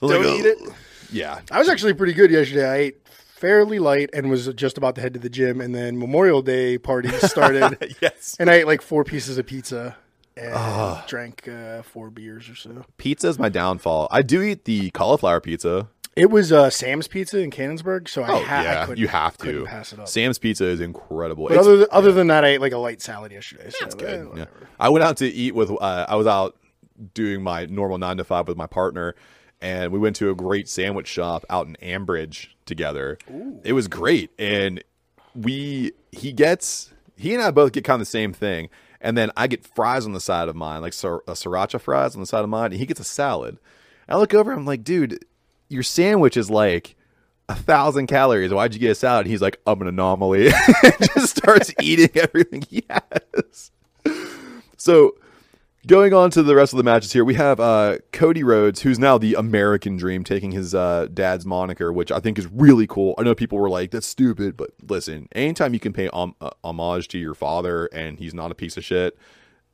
I 0.02 0.04
was 0.04 0.10
don't 0.10 0.24
like, 0.24 0.40
eat 0.40 0.46
it. 0.46 0.58
Yeah, 1.12 1.40
I 1.50 1.58
was 1.58 1.68
actually 1.68 1.94
pretty 1.94 2.14
good 2.14 2.30
yesterday. 2.30 2.68
I 2.68 2.76
ate 2.76 3.08
fairly 3.08 3.78
light 3.78 4.10
and 4.14 4.30
was 4.30 4.46
just 4.54 4.78
about 4.78 4.94
to 4.94 5.00
head 5.00 5.14
to 5.14 5.20
the 5.20 5.28
gym, 5.28 5.60
and 5.60 5.74
then 5.74 5.98
Memorial 5.98 6.42
Day 6.42 6.78
party 6.78 7.08
started, 7.18 7.96
yes. 8.00 8.36
and 8.38 8.50
I 8.50 8.54
ate 8.54 8.66
like 8.66 8.82
four 8.82 9.04
pieces 9.04 9.38
of 9.38 9.46
pizza 9.46 9.96
and 10.36 11.06
drank 11.06 11.46
uh, 11.48 11.82
four 11.82 12.10
beers 12.10 12.48
or 12.48 12.54
so. 12.54 12.84
Pizza 12.96 13.28
is 13.28 13.38
my 13.38 13.48
downfall. 13.48 14.08
I 14.10 14.22
do 14.22 14.42
eat 14.42 14.64
the 14.64 14.90
cauliflower 14.90 15.40
pizza. 15.40 15.88
It 16.14 16.30
was 16.30 16.52
uh, 16.52 16.68
Sam's 16.68 17.08
Pizza 17.08 17.38
in 17.38 17.50
Canonsburg, 17.50 18.06
so 18.08 18.22
I, 18.22 18.28
Oh 18.32 18.44
ha- 18.44 18.56
I 18.58 18.62
yeah, 18.62 18.84
couldn't, 18.84 18.98
you 19.00 19.08
have 19.08 19.38
to. 19.38 19.64
pass 19.64 19.92
it 19.94 19.98
up. 19.98 20.08
Sam's 20.08 20.38
Pizza 20.38 20.66
is 20.66 20.80
incredible. 20.80 21.44
But 21.48 21.52
It's- 21.54 21.66
other 21.66 21.76
than, 21.78 21.86
other 21.90 22.12
than 22.12 22.26
that, 22.26 22.44
I 22.44 22.48
ate 22.48 22.60
like 22.60 22.72
a 22.72 22.78
light 22.78 23.00
salad 23.00 23.32
yesterday. 23.32 23.70
So 23.70 23.76
That's 23.80 23.94
eh, 23.94 23.98
good. 23.98 24.30
Yeah. 24.36 24.44
I 24.78 24.90
went 24.90 25.04
out 25.04 25.16
to 25.18 25.26
eat 25.26 25.54
with. 25.54 25.70
Uh, 25.70 26.06
I 26.08 26.16
was 26.16 26.26
out 26.26 26.56
doing 27.14 27.42
my 27.42 27.64
normal 27.66 27.96
nine 27.98 28.18
to 28.18 28.24
five 28.24 28.46
with 28.46 28.56
my 28.58 28.66
partner, 28.66 29.14
and 29.62 29.90
we 29.90 29.98
went 29.98 30.16
to 30.16 30.28
a 30.30 30.34
great 30.34 30.68
sandwich 30.68 31.08
shop 31.08 31.44
out 31.48 31.66
in 31.66 31.76
Ambridge 31.82 32.48
together. 32.66 33.16
It 33.64 33.72
was 33.72 33.88
great, 33.88 34.30
and 34.38 34.84
we 35.34 35.92
he 36.10 36.32
gets 36.32 36.92
he 37.16 37.32
and 37.32 37.42
I 37.42 37.50
both 37.50 37.72
get 37.72 37.84
kind 37.84 37.94
of 37.94 38.06
the 38.06 38.10
same 38.10 38.34
thing, 38.34 38.68
and 39.00 39.16
then 39.16 39.30
I 39.34 39.46
get 39.46 39.64
fries 39.66 40.04
on 40.04 40.12
the 40.12 40.20
side 40.20 40.48
of 40.48 40.56
mine, 40.56 40.82
like 40.82 40.92
sir, 40.92 41.16
a 41.26 41.32
sriracha 41.32 41.80
fries 41.80 42.14
on 42.14 42.20
the 42.20 42.26
side 42.26 42.44
of 42.44 42.50
mine, 42.50 42.66
and 42.72 42.74
he 42.80 42.84
gets 42.84 43.00
a 43.00 43.04
salad. 43.04 43.56
I 44.08 44.18
look 44.18 44.34
over, 44.34 44.52
I'm 44.52 44.66
like, 44.66 44.84
dude, 44.84 45.24
your 45.72 45.82
sandwich 45.82 46.36
is 46.36 46.50
like 46.50 46.96
a 47.48 47.54
thousand 47.54 48.06
calories. 48.06 48.52
Why'd 48.52 48.74
you 48.74 48.80
get 48.80 48.90
a 48.90 48.94
salad? 48.94 49.26
He's 49.26 49.42
like, 49.42 49.60
I'm 49.66 49.80
an 49.82 49.88
anomaly. 49.88 50.50
Just 51.14 51.36
starts 51.36 51.72
eating 51.80 52.10
everything 52.14 52.62
he 52.68 52.84
has. 52.88 53.70
So 54.76 55.16
going 55.86 56.14
on 56.14 56.30
to 56.30 56.42
the 56.42 56.54
rest 56.54 56.72
of 56.72 56.76
the 56.76 56.82
matches 56.82 57.12
here, 57.12 57.24
we 57.24 57.34
have 57.34 57.60
uh, 57.60 57.98
Cody 58.12 58.42
Rhodes, 58.42 58.82
who's 58.82 58.98
now 58.98 59.18
the 59.18 59.34
American 59.34 59.96
Dream, 59.96 60.24
taking 60.24 60.52
his 60.52 60.74
uh, 60.74 61.08
dad's 61.12 61.44
moniker, 61.44 61.92
which 61.92 62.12
I 62.12 62.20
think 62.20 62.38
is 62.38 62.46
really 62.46 62.86
cool. 62.86 63.14
I 63.18 63.22
know 63.22 63.34
people 63.34 63.58
were 63.58 63.70
like, 63.70 63.90
"That's 63.90 64.06
stupid," 64.06 64.56
but 64.56 64.70
listen, 64.88 65.28
anytime 65.32 65.74
you 65.74 65.80
can 65.80 65.92
pay 65.92 66.08
uh, 66.12 66.30
homage 66.64 67.08
to 67.08 67.18
your 67.18 67.34
father 67.34 67.86
and 67.86 68.18
he's 68.18 68.34
not 68.34 68.50
a 68.50 68.54
piece 68.54 68.76
of 68.76 68.84
shit, 68.84 69.18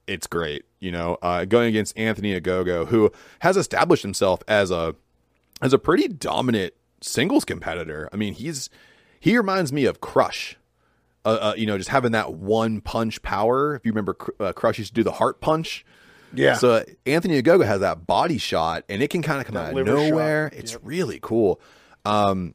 it's 0.07 0.27
great. 0.27 0.65
You 0.81 0.93
know, 0.93 1.19
uh, 1.23 1.45
going 1.45 1.69
against 1.69 1.97
Anthony 1.99 2.39
Ogogo, 2.39 2.87
who 2.87 3.11
has 3.41 3.57
established 3.57 4.03
himself 4.03 4.43
as 4.49 4.71
a 4.71 4.95
as 5.61 5.73
a 5.73 5.79
pretty 5.79 6.09
dominant 6.09 6.75
singles 7.01 7.45
competitor. 7.45 8.09
I 8.13 8.17
mean, 8.17 8.35
he's 8.35 8.71
he 9.21 9.37
reminds 9.37 9.73
me 9.73 9.85
of 9.85 10.01
Crush. 10.01 10.57
Uh, 11.25 11.39
uh, 11.41 11.55
you 11.57 11.67
know, 11.67 11.77
just 11.77 11.91
having 11.91 12.13
that 12.13 12.35
one 12.35 12.81
punch 12.81 13.21
power. 13.23 13.75
If 13.75 13.85
you 13.85 13.93
remember, 13.93 14.17
uh, 14.41 14.53
Crush 14.53 14.79
used 14.79 14.91
to 14.91 14.95
do 14.95 15.03
the 15.03 15.13
heart 15.13 15.41
punch. 15.41 15.85
Yeah. 16.33 16.55
So 16.55 16.85
Anthony 17.07 17.43
Ogogo 17.43 17.67
has 17.67 17.81
that 17.81 18.07
body 18.07 18.39
shot, 18.39 18.85
and 18.89 19.03
it 19.03 19.09
can 19.11 19.23
kind 19.23 19.41
of 19.41 19.47
come 19.47 19.57
out 19.57 19.71
of 19.71 19.75
liver 19.75 19.97
shot. 19.97 20.09
nowhere. 20.09 20.51
It's 20.55 20.77
really 20.83 21.19
cool. 21.21 21.61
Um, 22.05 22.55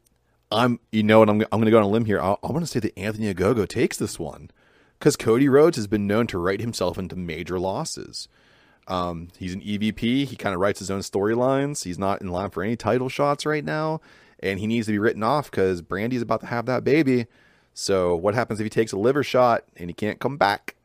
I'm, 0.51 0.79
you 0.91 1.03
know, 1.03 1.19
what 1.19 1.29
I'm, 1.29 1.41
I'm 1.41 1.47
going 1.59 1.65
to 1.65 1.71
go 1.71 1.77
on 1.77 1.83
a 1.83 1.87
limb 1.87 2.05
here. 2.05 2.21
I, 2.21 2.35
I 2.43 2.51
want 2.51 2.59
to 2.59 2.67
say 2.67 2.79
that 2.79 2.97
Anthony 2.97 3.33
Ogogo 3.33 3.67
takes 3.67 3.97
this 3.97 4.19
one 4.19 4.51
because 4.99 5.15
Cody 5.15 5.49
Rhodes 5.49 5.77
has 5.77 5.87
been 5.87 6.07
known 6.07 6.27
to 6.27 6.37
write 6.37 6.61
himself 6.61 6.97
into 6.97 7.15
major 7.15 7.59
losses. 7.59 8.27
Um, 8.87 9.29
he's 9.37 9.53
an 9.53 9.61
EVP. 9.61 10.25
He 10.25 10.35
kind 10.35 10.53
of 10.53 10.61
writes 10.61 10.79
his 10.79 10.91
own 10.91 11.01
storylines. 11.01 11.83
He's 11.83 11.99
not 11.99 12.21
in 12.21 12.27
line 12.29 12.49
for 12.49 12.63
any 12.63 12.75
title 12.75 13.09
shots 13.09 13.45
right 13.45 13.63
now, 13.63 14.01
and 14.39 14.59
he 14.59 14.67
needs 14.67 14.87
to 14.87 14.91
be 14.91 14.99
written 14.99 15.23
off 15.23 15.49
because 15.49 15.81
Brandi's 15.81 16.21
about 16.21 16.41
to 16.41 16.47
have 16.47 16.65
that 16.65 16.83
baby. 16.83 17.27
So 17.73 18.15
what 18.15 18.35
happens 18.35 18.59
if 18.59 18.65
he 18.65 18.69
takes 18.69 18.91
a 18.91 18.97
liver 18.97 19.23
shot 19.23 19.63
and 19.77 19.89
he 19.89 19.93
can't 19.93 20.19
come 20.19 20.37
back? 20.37 20.75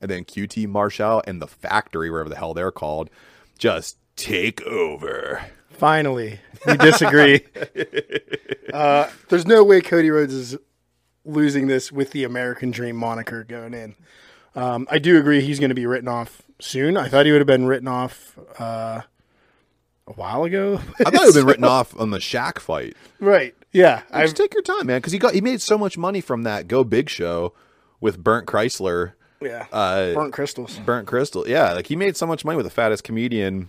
And 0.00 0.10
then 0.10 0.24
QT 0.24 0.66
Marshall 0.68 1.22
and 1.26 1.42
the 1.42 1.46
factory, 1.46 2.10
wherever 2.10 2.28
the 2.28 2.36
hell 2.36 2.54
they're 2.54 2.72
called, 2.72 3.10
just 3.58 3.98
take 4.16 4.62
over. 4.62 5.44
Finally, 5.68 6.40
we 6.66 6.76
disagree. 6.78 7.44
uh, 8.72 9.08
there's 9.28 9.46
no 9.46 9.62
way 9.62 9.80
Cody 9.80 10.10
Rhodes 10.10 10.34
is 10.34 10.56
losing 11.24 11.66
this 11.66 11.92
with 11.92 12.10
the 12.12 12.24
American 12.24 12.70
Dream 12.70 12.96
moniker 12.96 13.44
going 13.44 13.74
in. 13.74 13.94
Um, 14.54 14.88
I 14.90 14.98
do 14.98 15.18
agree 15.18 15.42
he's 15.42 15.60
going 15.60 15.70
to 15.70 15.74
be 15.74 15.86
written 15.86 16.08
off 16.08 16.42
soon. 16.62 16.96
I 16.96 17.08
thought 17.08 17.26
he 17.26 17.32
would 17.32 17.40
have 17.40 17.46
been 17.46 17.66
written 17.66 17.88
off 17.88 18.38
uh, 18.58 19.02
a 20.06 20.12
while 20.12 20.44
ago. 20.44 20.80
I 21.00 21.04
thought 21.04 21.12
he 21.12 21.18
would 21.18 21.26
have 21.26 21.34
been 21.34 21.46
written 21.46 21.64
off 21.64 21.98
on 21.98 22.10
the 22.10 22.18
Shaq 22.18 22.58
fight. 22.58 22.96
right. 23.20 23.54
Yeah. 23.72 24.02
I've, 24.10 24.24
Just 24.24 24.36
take 24.36 24.52
your 24.52 24.62
time, 24.64 24.86
man, 24.88 24.98
because 24.98 25.12
he 25.12 25.18
got 25.20 25.32
he 25.32 25.40
made 25.40 25.60
so 25.60 25.78
much 25.78 25.96
money 25.96 26.20
from 26.20 26.42
that 26.42 26.66
Go 26.66 26.82
Big 26.82 27.08
show 27.08 27.52
with 28.00 28.18
Burnt 28.22 28.46
Chrysler, 28.48 29.12
yeah. 29.40 29.66
uh, 29.70 30.12
Burnt 30.14 30.32
crystals. 30.32 30.78
Burnt 30.80 31.06
Crystal. 31.06 31.46
Yeah, 31.48 31.74
like 31.74 31.86
he 31.86 31.94
made 31.94 32.16
so 32.16 32.26
much 32.26 32.44
money 32.44 32.56
with 32.56 32.66
the 32.66 32.70
fattest 32.70 33.04
comedian 33.04 33.68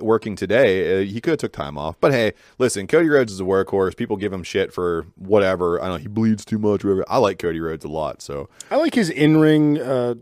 working 0.00 0.36
today. 0.36 1.02
Uh, 1.02 1.04
he 1.04 1.20
could 1.20 1.32
have 1.32 1.38
took 1.40 1.52
time 1.52 1.76
off, 1.76 1.96
but 2.00 2.12
hey, 2.12 2.32
listen, 2.58 2.86
Cody 2.86 3.10
Rhodes 3.10 3.30
is 3.30 3.40
a 3.40 3.44
workhorse. 3.44 3.94
People 3.94 4.16
give 4.16 4.32
him 4.32 4.42
shit 4.42 4.72
for 4.72 5.04
whatever. 5.16 5.78
I 5.82 5.88
don't 5.88 5.96
know 5.96 6.02
he 6.02 6.08
bleeds 6.08 6.46
too 6.46 6.58
much. 6.58 6.82
Whatever. 6.82 7.04
I 7.08 7.18
like 7.18 7.38
Cody 7.38 7.60
Rhodes 7.60 7.84
a 7.84 7.88
lot. 7.88 8.22
So 8.22 8.48
I 8.70 8.76
like 8.76 8.94
his 8.94 9.10
in 9.10 9.36
ring 9.38 9.78
uh, 9.78 10.14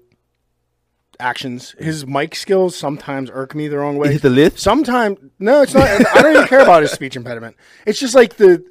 actions. 1.20 1.74
His 1.78 2.06
mic 2.06 2.35
skills 2.35 2.74
sometimes 2.76 3.30
irk 3.33 3.54
me 3.54 3.68
the 3.68 3.78
wrong 3.78 3.96
way. 3.96 4.12
hit 4.12 4.22
the 4.22 4.30
lift? 4.30 4.59
Sometimes 4.59 5.18
no, 5.38 5.62
it's 5.62 5.74
not. 5.74 5.88
I 5.88 6.22
don't 6.22 6.35
even 6.37 6.48
care 6.48 6.61
about 6.62 6.83
his 6.83 6.90
speech 6.90 7.14
impediment. 7.16 7.56
It's 7.87 8.00
just 8.00 8.14
like 8.14 8.37
the 8.37 8.64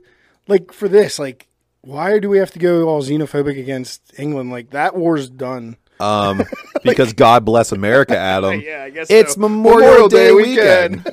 like 0.48 0.74
for 0.74 0.88
this 0.88 1.20
like. 1.20 1.46
Why 1.82 2.20
do 2.20 2.30
we 2.30 2.40
have 2.40 2.52
to 2.52 2.60
go 2.60 2.90
all 2.90 3.02
xenophobic 3.02 3.58
against 3.58 4.20
England? 4.20 4.52
Like 4.52 4.72
that 4.72 4.98
war's 4.98 5.30
done. 5.30 5.78
Um, 6.02 6.44
because 6.84 7.14
God 7.14 7.46
bless 7.46 7.72
America, 7.72 8.18
Adam. 8.18 8.60
Yeah, 8.66 8.84
I 8.84 8.90
guess 8.90 9.08
it's 9.10 9.36
so. 9.36 9.40
Memorial, 9.40 10.10
Day, 10.10 10.34
weekend. 10.34 11.04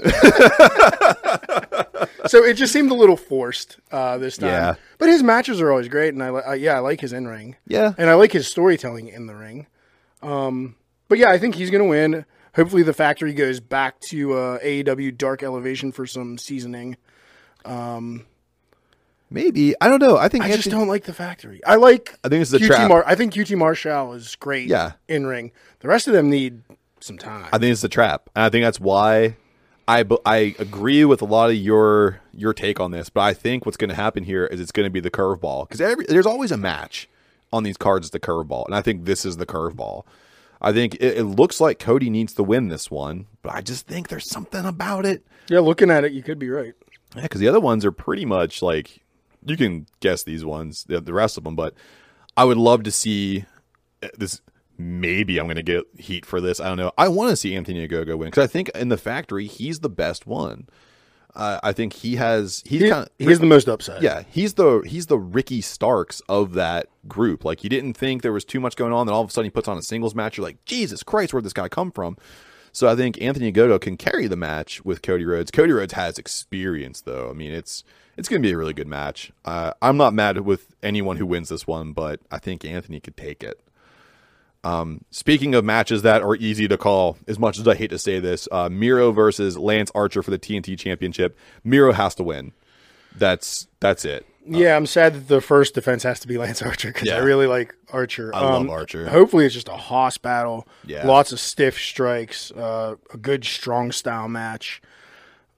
so 2.27 2.45
it 2.45 2.55
just 2.55 2.73
seemed 2.73 2.91
a 2.91 2.95
little 2.95 3.17
forced 3.17 3.79
uh, 3.93 4.19
this 4.19 4.39
time. 4.39 4.49
Yeah. 4.49 4.75
But 4.99 5.09
his 5.09 5.23
matches 5.23 5.61
are 5.61 5.71
always 5.71 5.89
great, 5.89 6.15
and 6.15 6.23
I 6.23 6.31
li- 6.31 6.43
uh, 6.47 6.53
yeah, 6.53 6.75
I 6.77 6.79
like 6.81 7.01
his 7.01 7.13
in 7.13 7.27
ring. 7.29 7.57
yeah, 7.67 7.93
and 7.97 8.11
I 8.11 8.15
like 8.15 8.33
his 8.33 8.49
storytelling 8.49 9.09
in 9.09 9.27
the 9.27 9.35
ring. 9.35 9.67
Um, 10.23 10.75
but 11.09 11.19
yeah, 11.19 11.31
I 11.31 11.39
think 11.39 11.55
he's 11.55 11.71
going 11.71 11.83
to 11.83 11.89
win. 11.89 12.25
Hopefully, 12.55 12.83
the 12.83 12.95
factory 12.95 13.35
goes 13.35 13.61
back 13.61 14.01
to 14.09 14.33
uh, 14.35 14.59
AEW 14.61 15.17
Dark 15.17 15.43
Elevation 15.43 15.93
for 15.93 16.07
some 16.07 16.39
seasoning. 16.39 16.97
Um, 17.65 18.25
maybe. 19.31 19.75
I 19.81 19.89
don't 19.89 20.01
know. 20.01 20.17
I 20.17 20.29
think 20.29 20.45
I 20.45 20.49
Anthony, 20.49 20.63
just 20.63 20.71
don't 20.71 20.89
like 20.89 21.05
the 21.05 21.13
factory. 21.13 21.61
I 21.67 21.77
like. 21.77 22.19
I 22.25 22.29
think 22.29 22.43
a 22.43 22.47
QT 22.47 22.67
trap. 22.67 22.89
Mar- 22.89 23.05
I 23.07 23.15
think 23.15 23.35
QT 23.35 23.57
Marshall 23.59 24.15
is 24.15 24.37
great. 24.37 24.69
Yeah. 24.69 24.93
in 25.09 25.27
ring. 25.27 25.53
The 25.81 25.89
rest 25.89 26.07
of 26.07 26.15
them 26.15 26.31
need 26.31 26.63
some 27.01 27.19
time. 27.19 27.49
I 27.53 27.59
think 27.59 27.73
it's 27.73 27.85
a 27.85 27.89
trap, 27.89 28.31
and 28.35 28.45
I 28.45 28.49
think 28.49 28.65
that's 28.65 28.81
why 28.81 29.37
I 29.89 30.05
I 30.25 30.55
agree 30.59 31.05
with 31.05 31.23
a 31.23 31.27
lot 31.27 31.51
of 31.51 31.57
your 31.57 32.21
your 32.33 32.53
take 32.55 32.81
on 32.81 32.91
this. 32.91 33.09
But 33.11 33.21
I 33.21 33.35
think 33.35 33.67
what's 33.67 33.77
going 33.77 33.91
to 33.91 33.97
happen 33.97 34.25
here 34.25 34.47
is 34.47 34.61
it's 34.61 34.73
going 34.73 34.87
to 34.87 34.91
be 34.91 35.01
the 35.01 35.11
curveball 35.11 35.69
because 35.69 36.07
there's 36.09 36.27
always 36.27 36.51
a 36.53 36.57
match 36.57 37.09
on 37.53 37.63
these 37.63 37.77
cards. 37.77 38.11
The 38.11 38.21
curveball, 38.21 38.67
and 38.67 38.75
I 38.75 38.83
think 38.83 39.05
this 39.05 39.25
is 39.25 39.37
the 39.37 39.47
curveball. 39.47 40.05
I 40.61 40.73
think 40.73 40.95
it, 40.95 41.19
it 41.19 41.25
looks 41.25 41.61
like 41.61 41.79
Cody 41.79 42.11
needs 42.11 42.35
to 42.35 42.43
win 42.43 42.69
this 42.69 42.91
one, 42.91 43.27
but 43.43 43.55
I 43.55 43.61
just 43.61 43.87
think 43.87 44.09
there's 44.09 44.29
something 44.29 44.65
about 44.65 45.07
it. 45.07 45.25
yeah, 45.49 45.61
looking 45.61 45.91
at 45.91 46.05
it, 46.05 46.13
you 46.13 46.23
could 46.23 46.39
be 46.39 46.49
right. 46.49 46.75
Yeah, 47.15 47.23
because 47.23 47.41
the 47.41 47.49
other 47.49 47.61
ones 47.61 47.85
are 47.85 47.93
pretty 47.93 48.25
much 48.25 48.63
like 48.63 49.03
you 49.45 49.57
can 49.57 49.87
guess 50.01 50.23
these 50.23 50.45
ones, 50.45 50.85
the, 50.85 51.01
the 51.01 51.13
rest 51.15 51.39
of 51.39 51.45
them, 51.45 51.57
but 51.57 51.75
I 52.37 52.45
would 52.45 52.57
love 52.57 52.83
to 52.85 52.91
see 52.91 53.45
uh, 54.03 54.09
this. 54.19 54.41
Maybe 54.79 55.39
I'm 55.39 55.47
going 55.47 55.57
to 55.57 55.63
get 55.63 55.85
heat 55.97 56.27
for 56.27 56.39
this. 56.39 56.61
I 56.61 56.69
don't 56.69 56.77
know. 56.77 56.93
I 56.99 57.09
want 57.09 57.31
to 57.31 57.37
see 57.37 57.57
Anthony 57.57 57.89
Ogogo 57.89 58.19
win 58.19 58.29
because 58.29 58.45
I 58.45 58.47
think 58.47 58.69
in 58.71 58.91
the 58.91 58.99
factory 58.99 59.47
he's 59.47 59.81
the 59.81 59.89
best 59.89 60.27
one. 60.27 60.69
Uh, 61.37 61.61
I 61.63 61.73
think 61.73 61.93
he 61.93 62.17
has. 62.17 62.63
He's 62.67 62.83
He, 62.83 62.89
kind 62.91 63.03
of. 63.05 63.11
he 63.19 63.27
has 63.27 63.39
the 63.39 63.47
most 63.47 63.69
upside. 63.69 64.03
Yeah, 64.03 64.23
he's 64.31 64.55
the 64.55 64.81
he's 64.87 65.07
the 65.07 65.19
Ricky 65.19 65.61
Starks 65.61 66.21
of 66.29 66.55
that 66.55 66.89
group. 67.07 67.45
Like 67.45 67.63
you 67.63 67.71
didn't 67.71 67.95
think 67.95 68.23
there 68.23 68.33
was 68.33 68.45
too 68.45 68.59
much 68.59 68.75
going 68.75 68.93
on, 68.93 69.07
then 69.07 69.15
all 69.15 69.23
of 69.23 69.29
a 69.29 69.33
sudden 69.33 69.47
he 69.47 69.51
puts 69.51 69.69
on 69.69 69.77
a 69.79 69.83
singles 69.83 70.15
match. 70.15 70.37
You're 70.37 70.47
like, 70.47 70.65
Jesus 70.65 71.03
Christ, 71.03 71.33
where'd 71.33 71.45
this 71.45 71.53
guy 71.53 71.69
come 71.69 71.93
from? 71.93 72.17
So 72.73 72.89
I 72.89 72.95
think 72.97 73.21
Anthony 73.23 73.51
Goto 73.53 73.79
can 73.79 73.97
carry 73.97 74.27
the 74.27 74.37
match 74.37 74.85
with 74.85 75.01
Cody 75.01 75.25
Rhodes. 75.25 75.51
Cody 75.51 75.73
Rhodes 75.73 75.95
has 75.95 76.19
experience, 76.19 77.01
though. 77.01 77.31
I 77.31 77.33
mean, 77.33 77.53
it's 77.53 77.85
it's 78.17 78.29
going 78.29 78.43
to 78.43 78.47
be 78.47 78.53
a 78.53 78.57
really 78.59 78.75
good 78.75 78.87
match. 78.89 79.31
Uh, 79.45 79.73
I'm 79.83 79.97
not 79.97 80.15
mad 80.15 80.39
with 80.41 80.75
anyone 80.83 81.17
who 81.19 81.27
wins 81.27 81.49
this 81.51 81.67
one, 81.67 81.93
but 81.93 82.21
I 82.31 82.39
think 82.39 82.65
Anthony 82.65 83.01
could 83.01 83.17
take 83.17 83.43
it. 83.43 83.61
Um, 84.67 85.05
speaking 85.13 85.55
of 85.55 85.65
matches 85.65 86.03
that 86.03 86.23
are 86.23 86.35
easy 86.35 86.67
to 86.67 86.77
call, 86.77 87.19
as 87.29 87.39
much 87.39 87.57
as 87.59 87.69
I 87.69 87.77
hate 87.77 87.91
to 87.91 87.99
say 87.99 88.19
this, 88.19 88.49
uh, 88.51 88.69
Miro 88.69 89.13
versus 89.13 89.57
Lance 89.57 89.93
Archer 89.95 90.25
for 90.25 90.33
the 90.33 90.39
TNT 90.41 90.77
Championship. 90.77 91.39
Miro 91.63 91.93
has 91.93 92.17
to 92.17 92.25
win. 92.25 92.53
That's 93.17 93.69
that's 93.79 94.05
it. 94.05 94.27
Yeah, 94.45 94.77
I'm 94.77 94.87
sad 94.87 95.15
that 95.15 95.29
the 95.29 95.41
first 95.41 95.75
defense 95.75 96.03
has 96.03 96.19
to 96.21 96.29
be 96.29 96.37
Lance 96.45 96.63
Archer 96.63 96.89
because 96.89 97.09
I 97.09 97.19
really 97.19 97.47
like 97.47 97.77
Archer. 97.93 98.35
Um, 98.35 98.45
I 98.45 98.51
love 98.57 98.71
Archer. 98.71 99.09
Hopefully, 99.09 99.47
it's 99.47 99.55
just 99.55 99.69
a 99.69 99.77
hoss 99.77 100.19
battle. 100.19 100.67
Yeah. 100.85 101.07
lots 101.07 101.31
of 101.31 101.39
stiff 101.39 101.79
strikes, 101.79 102.51
uh, 102.51 102.97
a 103.15 103.17
good 103.17 103.45
strong 103.45 103.93
style 103.93 104.29
match, 104.29 104.83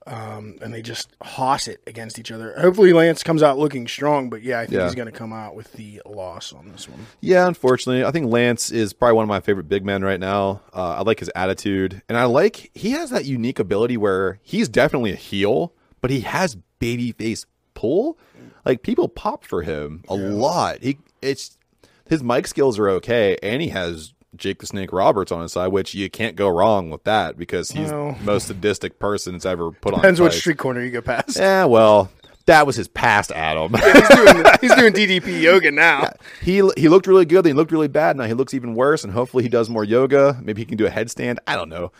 um, 0.09 0.57
and 0.61 0.73
they 0.75 0.83
just 0.83 1.11
hoss 1.23 1.69
it 1.69 1.81
against 1.87 2.19
each 2.19 2.33
other. 2.33 2.55
Hopefully, 2.59 2.93
Lance 2.93 3.23
comes 3.23 3.43
out 3.43 3.59
looking 3.59 3.87
strong. 3.87 4.31
But 4.31 4.43
yeah, 4.43 4.59
I 4.59 4.63
think 4.67 4.73
Yeah. 4.79 4.87
he's 4.87 4.95
going 4.95 5.07
to 5.07 5.13
come 5.17 5.33
out 5.33 5.55
with 5.55 5.73
the 5.75 6.03
loss 6.07 6.53
on 6.53 6.73
this 6.73 6.89
one. 6.89 7.07
Yeah, 7.21 7.47
unfortunately, 7.47 8.05
I 8.05 8.11
think 8.11 8.27
Lance 8.33 8.71
is 8.71 8.93
probably 8.93 9.15
one 9.17 9.23
of 9.25 9.29
my 9.29 9.41
favorite 9.41 9.69
big 9.69 9.85
men 9.85 10.03
right 10.03 10.19
now. 10.19 10.63
Uh, 10.75 10.97
I 10.97 11.03
like 11.03 11.21
his 11.21 11.31
attitude, 11.37 12.03
and 12.09 12.17
I 12.19 12.25
like 12.25 12.71
he 12.75 12.91
has 12.93 13.11
that 13.11 13.25
unique 13.27 13.59
ability 13.59 13.97
where 13.97 14.39
he's 14.43 14.69
definitely 14.69 15.13
a 15.13 15.17
heel, 15.17 15.73
but 16.01 16.11
he 16.11 16.21
has 16.21 16.57
babyface 16.81 17.45
pull. 17.75 18.19
Like 18.65 18.83
people 18.83 19.09
pop 19.09 19.45
for 19.45 19.63
him 19.63 20.05
a 20.09 20.15
lot. 20.17 20.83
He 20.83 20.99
it's 21.23 21.57
his 22.09 22.23
mic 22.23 22.47
skills 22.47 22.79
are 22.79 22.89
okay, 22.91 23.37
and 23.43 23.61
he 23.63 23.69
has 23.69 24.13
Jake 24.37 24.59
the 24.61 24.67
Snake 24.67 24.93
Roberts 24.93 25.33
on 25.33 25.43
his 25.43 25.53
side, 25.53 25.69
which 25.69 25.95
you 25.95 26.09
can't 26.11 26.37
go 26.37 26.49
wrong 26.49 26.91
with 26.91 27.05
that 27.05 27.37
because 27.39 27.71
he's 27.71 27.91
Well. 27.91 28.13
the 28.19 28.25
most 28.25 28.47
sadistic 28.49 28.99
person 28.99 29.33
that's 29.33 29.47
ever 29.47 29.71
put 29.71 29.95
on. 29.95 30.01
Depends 30.01 30.21
which 30.21 30.35
street 30.35 30.59
corner 30.59 30.83
you 30.85 30.91
go 30.91 31.01
past. 31.01 31.39
Yeah, 31.39 31.65
well, 31.65 32.11
that 32.47 32.67
was 32.67 32.77
his 32.77 32.89
past 32.89 33.31
Adam. 33.33 33.73
he's 33.75 34.09
doing 34.09 34.45
he's 34.61 34.75
doing 34.75 34.93
DDP 34.93 35.41
yoga 35.41 35.71
now. 35.71 36.11
he 36.43 36.63
he 36.77 36.89
looked 36.89 37.07
really 37.07 37.25
good, 37.25 37.45
then 37.45 37.51
he 37.53 37.57
looked 37.57 37.73
really 37.73 37.89
bad. 37.89 38.17
Now 38.17 38.25
he 38.25 38.35
looks 38.35 38.55
even 38.55 38.75
worse, 38.75 39.03
and 39.05 39.13
hopefully 39.13 39.43
he 39.43 39.49
does 39.49 39.69
more 39.71 39.85
yoga. 39.85 40.39
Maybe 40.43 40.61
he 40.63 40.67
can 40.67 40.77
do 40.77 40.87
a 40.87 40.91
headstand. 40.91 41.39
I 41.47 41.57
don't 41.57 41.69
know. 41.71 41.91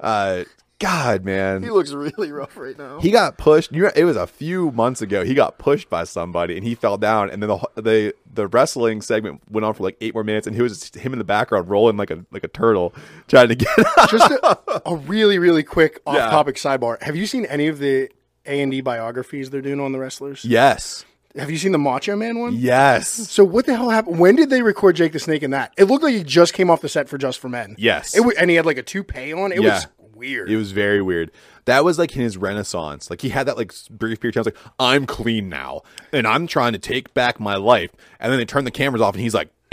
Uh, 0.00 0.44
God, 0.78 1.24
man, 1.24 1.62
He 1.62 1.70
looks 1.70 1.92
really 1.92 2.30
rough 2.30 2.56
right 2.56 2.78
now. 2.78 3.00
he 3.00 3.10
got 3.10 3.36
pushed. 3.36 3.72
It 3.72 4.04
was 4.04 4.16
a 4.16 4.26
few 4.28 4.70
months 4.70 5.02
ago. 5.02 5.24
He 5.24 5.34
got 5.34 5.58
pushed 5.58 5.90
by 5.90 6.04
somebody, 6.04 6.56
and 6.56 6.64
he 6.64 6.74
fell 6.76 6.96
down. 6.96 7.30
And 7.30 7.42
then 7.42 7.48
the 7.48 7.82
the 7.82 8.14
the 8.32 8.46
wrestling 8.46 9.02
segment 9.02 9.40
went 9.50 9.64
on 9.64 9.74
for 9.74 9.82
like 9.82 9.96
eight 10.00 10.14
more 10.14 10.22
minutes, 10.22 10.46
and 10.46 10.54
he 10.54 10.62
was 10.62 10.78
just 10.78 10.94
him 10.94 11.12
in 11.12 11.18
the 11.18 11.24
background 11.24 11.68
rolling 11.68 11.96
like 11.96 12.10
a 12.12 12.24
like 12.30 12.44
a 12.44 12.48
turtle, 12.48 12.94
trying 13.28 13.48
to 13.48 13.56
get 13.56 13.68
up. 13.98 14.08
Just 14.10 14.30
a, 14.30 14.82
a 14.88 14.94
really, 14.96 15.38
really 15.40 15.64
quick 15.64 16.00
off-topic 16.06 16.54
sidebar. 16.56 17.02
Have 17.02 17.16
you 17.16 17.26
seen 17.26 17.44
any 17.46 17.66
of 17.66 17.78
the 17.80 18.08
A 18.46 18.60
and 18.60 18.70
D 18.70 18.80
biographies 18.80 19.50
they're 19.50 19.60
doing 19.62 19.80
on 19.80 19.90
the 19.92 19.98
wrestlers? 19.98 20.44
yes, 20.44 21.04
Have 21.36 21.50
you 21.50 21.58
seen 21.58 21.72
the 21.72 21.78
Macho 21.78 22.14
Man 22.14 22.38
one? 22.38 22.54
yes, 22.54 23.08
So 23.08 23.42
what 23.44 23.66
the 23.66 23.74
hell 23.76 23.90
happened? 23.90 24.18
When 24.20 24.36
did 24.36 24.48
they 24.50 24.62
record 24.62 24.94
Jake 24.94 25.12
the 25.12 25.18
Snake 25.18 25.42
in 25.42 25.50
that? 25.50 25.72
It 25.76 25.84
looked 25.84 26.04
like 26.04 26.14
he 26.14 26.22
just 26.22 26.54
came 26.54 26.70
off 26.70 26.80
the 26.82 26.88
set 26.88 27.08
for 27.08 27.18
Just 27.18 27.40
for 27.40 27.48
Men. 27.48 27.74
yes. 27.78 28.16
It 28.16 28.22
and 28.38 28.48
he 28.48 28.54
had 28.56 28.64
like 28.64 28.78
a 28.78 28.82
toupee 28.84 29.32
on. 29.32 29.50
It 29.52 29.60
Yeah. 29.62 29.74
was 29.74 29.86
weird. 30.18 30.50
It 30.50 30.56
was 30.56 30.72
very 30.72 31.00
weird. 31.00 31.30
That 31.64 31.84
was 31.84 31.98
like 31.98 32.14
in 32.16 32.22
his 32.22 32.36
renaissance. 32.36 33.08
Like 33.10 33.20
he 33.20 33.28
had 33.30 33.46
that 33.46 33.56
like 33.56 33.72
brief 33.90 34.20
period. 34.20 34.36
of 34.36 34.44
time. 34.44 34.52
I 34.54 34.58
was 34.58 34.64
like, 34.64 34.74
I'm 34.78 35.06
clean 35.06 35.48
now, 35.48 35.82
and 36.12 36.26
I'm 36.26 36.46
trying 36.46 36.72
to 36.72 36.78
take 36.78 37.14
back 37.14 37.38
my 37.40 37.56
life. 37.56 37.90
And 38.20 38.30
then 38.32 38.38
they 38.38 38.44
turn 38.44 38.64
the 38.64 38.70
cameras 38.70 39.00
off, 39.02 39.14
and 39.14 39.22
he's 39.22 39.34
like, 39.34 39.48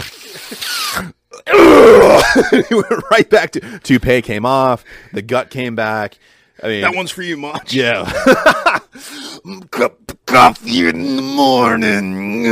he 2.68 2.74
went 2.74 3.10
right 3.10 3.28
back 3.28 3.50
to 3.52 3.78
toupee 3.80 4.22
came 4.22 4.46
off, 4.46 4.84
the 5.12 5.22
gut 5.22 5.50
came 5.50 5.74
back. 5.74 6.18
I 6.62 6.68
mean, 6.68 6.80
that 6.82 6.94
one's 6.94 7.10
for 7.10 7.22
you, 7.22 7.36
Mach. 7.36 7.72
yeah. 7.72 8.04
Cup 9.70 10.10
of 10.10 10.26
coffee 10.26 10.88
in 10.88 11.16
the 11.16 11.22
morning. 11.22 12.46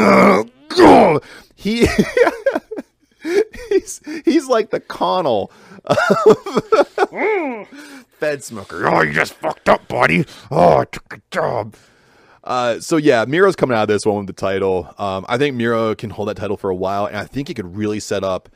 He 1.56 1.86
he's 3.70 4.00
he's 4.24 4.46
like 4.46 4.70
the 4.70 4.80
Connell. 4.80 5.50
Fed 8.18 8.42
smoker. 8.44 8.86
Oh, 8.88 9.02
you 9.02 9.12
just 9.12 9.34
fucked 9.34 9.68
up, 9.68 9.86
buddy. 9.88 10.24
Oh, 10.50 10.78
I 10.78 10.84
took 10.86 11.12
a 11.14 11.20
job. 11.30 11.74
Uh, 12.42 12.78
so 12.80 12.96
yeah, 12.96 13.24
Miro's 13.24 13.56
coming 13.56 13.76
out 13.76 13.82
of 13.82 13.88
this 13.88 14.04
one 14.04 14.18
with 14.18 14.26
the 14.26 14.32
title. 14.34 14.92
Um, 14.98 15.24
I 15.28 15.38
think 15.38 15.56
Miro 15.56 15.94
can 15.94 16.10
hold 16.10 16.28
that 16.28 16.36
title 16.36 16.56
for 16.56 16.68
a 16.70 16.74
while, 16.74 17.06
and 17.06 17.16
I 17.16 17.24
think 17.24 17.48
he 17.48 17.54
could 17.54 17.76
really 17.76 18.00
set 18.00 18.22
up 18.22 18.48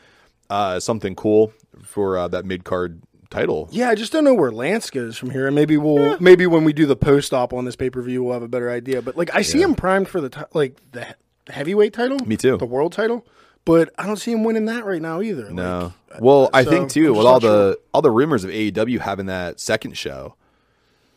uh, 0.50 0.78
something 0.78 1.14
cool 1.14 1.52
for 1.82 2.18
uh, 2.18 2.28
that 2.28 2.44
mid 2.44 2.64
card 2.64 3.02
title. 3.30 3.68
Yeah, 3.70 3.88
I 3.88 3.94
just 3.94 4.12
don't 4.12 4.24
know 4.24 4.34
where 4.34 4.50
Lance 4.50 4.90
goes 4.90 5.16
from 5.16 5.30
here. 5.30 5.46
And 5.46 5.54
maybe 5.54 5.76
we'll 5.76 6.18
maybe 6.20 6.46
when 6.46 6.64
we 6.64 6.72
do 6.72 6.86
the 6.86 6.96
post 6.96 7.32
op 7.32 7.52
on 7.52 7.64
this 7.64 7.76
pay 7.76 7.88
per 7.90 8.02
view, 8.02 8.22
we'll 8.22 8.34
have 8.34 8.42
a 8.42 8.48
better 8.48 8.70
idea. 8.70 9.00
But 9.02 9.16
like, 9.16 9.34
I 9.34 9.42
see 9.42 9.62
him 9.62 9.74
primed 9.74 10.08
for 10.08 10.20
the 10.20 10.28
ti- 10.30 10.40
like 10.52 10.76
the 10.92 11.06
heavyweight 11.48 11.94
title. 11.94 12.18
Me 12.26 12.36
too. 12.36 12.58
The 12.58 12.66
world 12.66 12.92
title. 12.92 13.26
But 13.68 13.92
I 13.98 14.06
don't 14.06 14.16
see 14.16 14.32
him 14.32 14.44
winning 14.44 14.64
that 14.64 14.86
right 14.86 15.02
now 15.02 15.20
either. 15.20 15.50
No. 15.50 15.92
Like, 16.10 16.22
Well, 16.22 16.44
uh, 16.44 16.50
I 16.54 16.64
so, 16.64 16.70
think 16.70 16.90
too 16.90 17.12
with 17.12 17.26
all 17.26 17.38
the 17.38 17.78
all 17.92 18.00
the 18.00 18.10
rumors 18.10 18.42
of 18.42 18.50
AEW 18.50 18.98
having 19.00 19.26
that 19.26 19.60
second 19.60 19.94
show. 19.98 20.36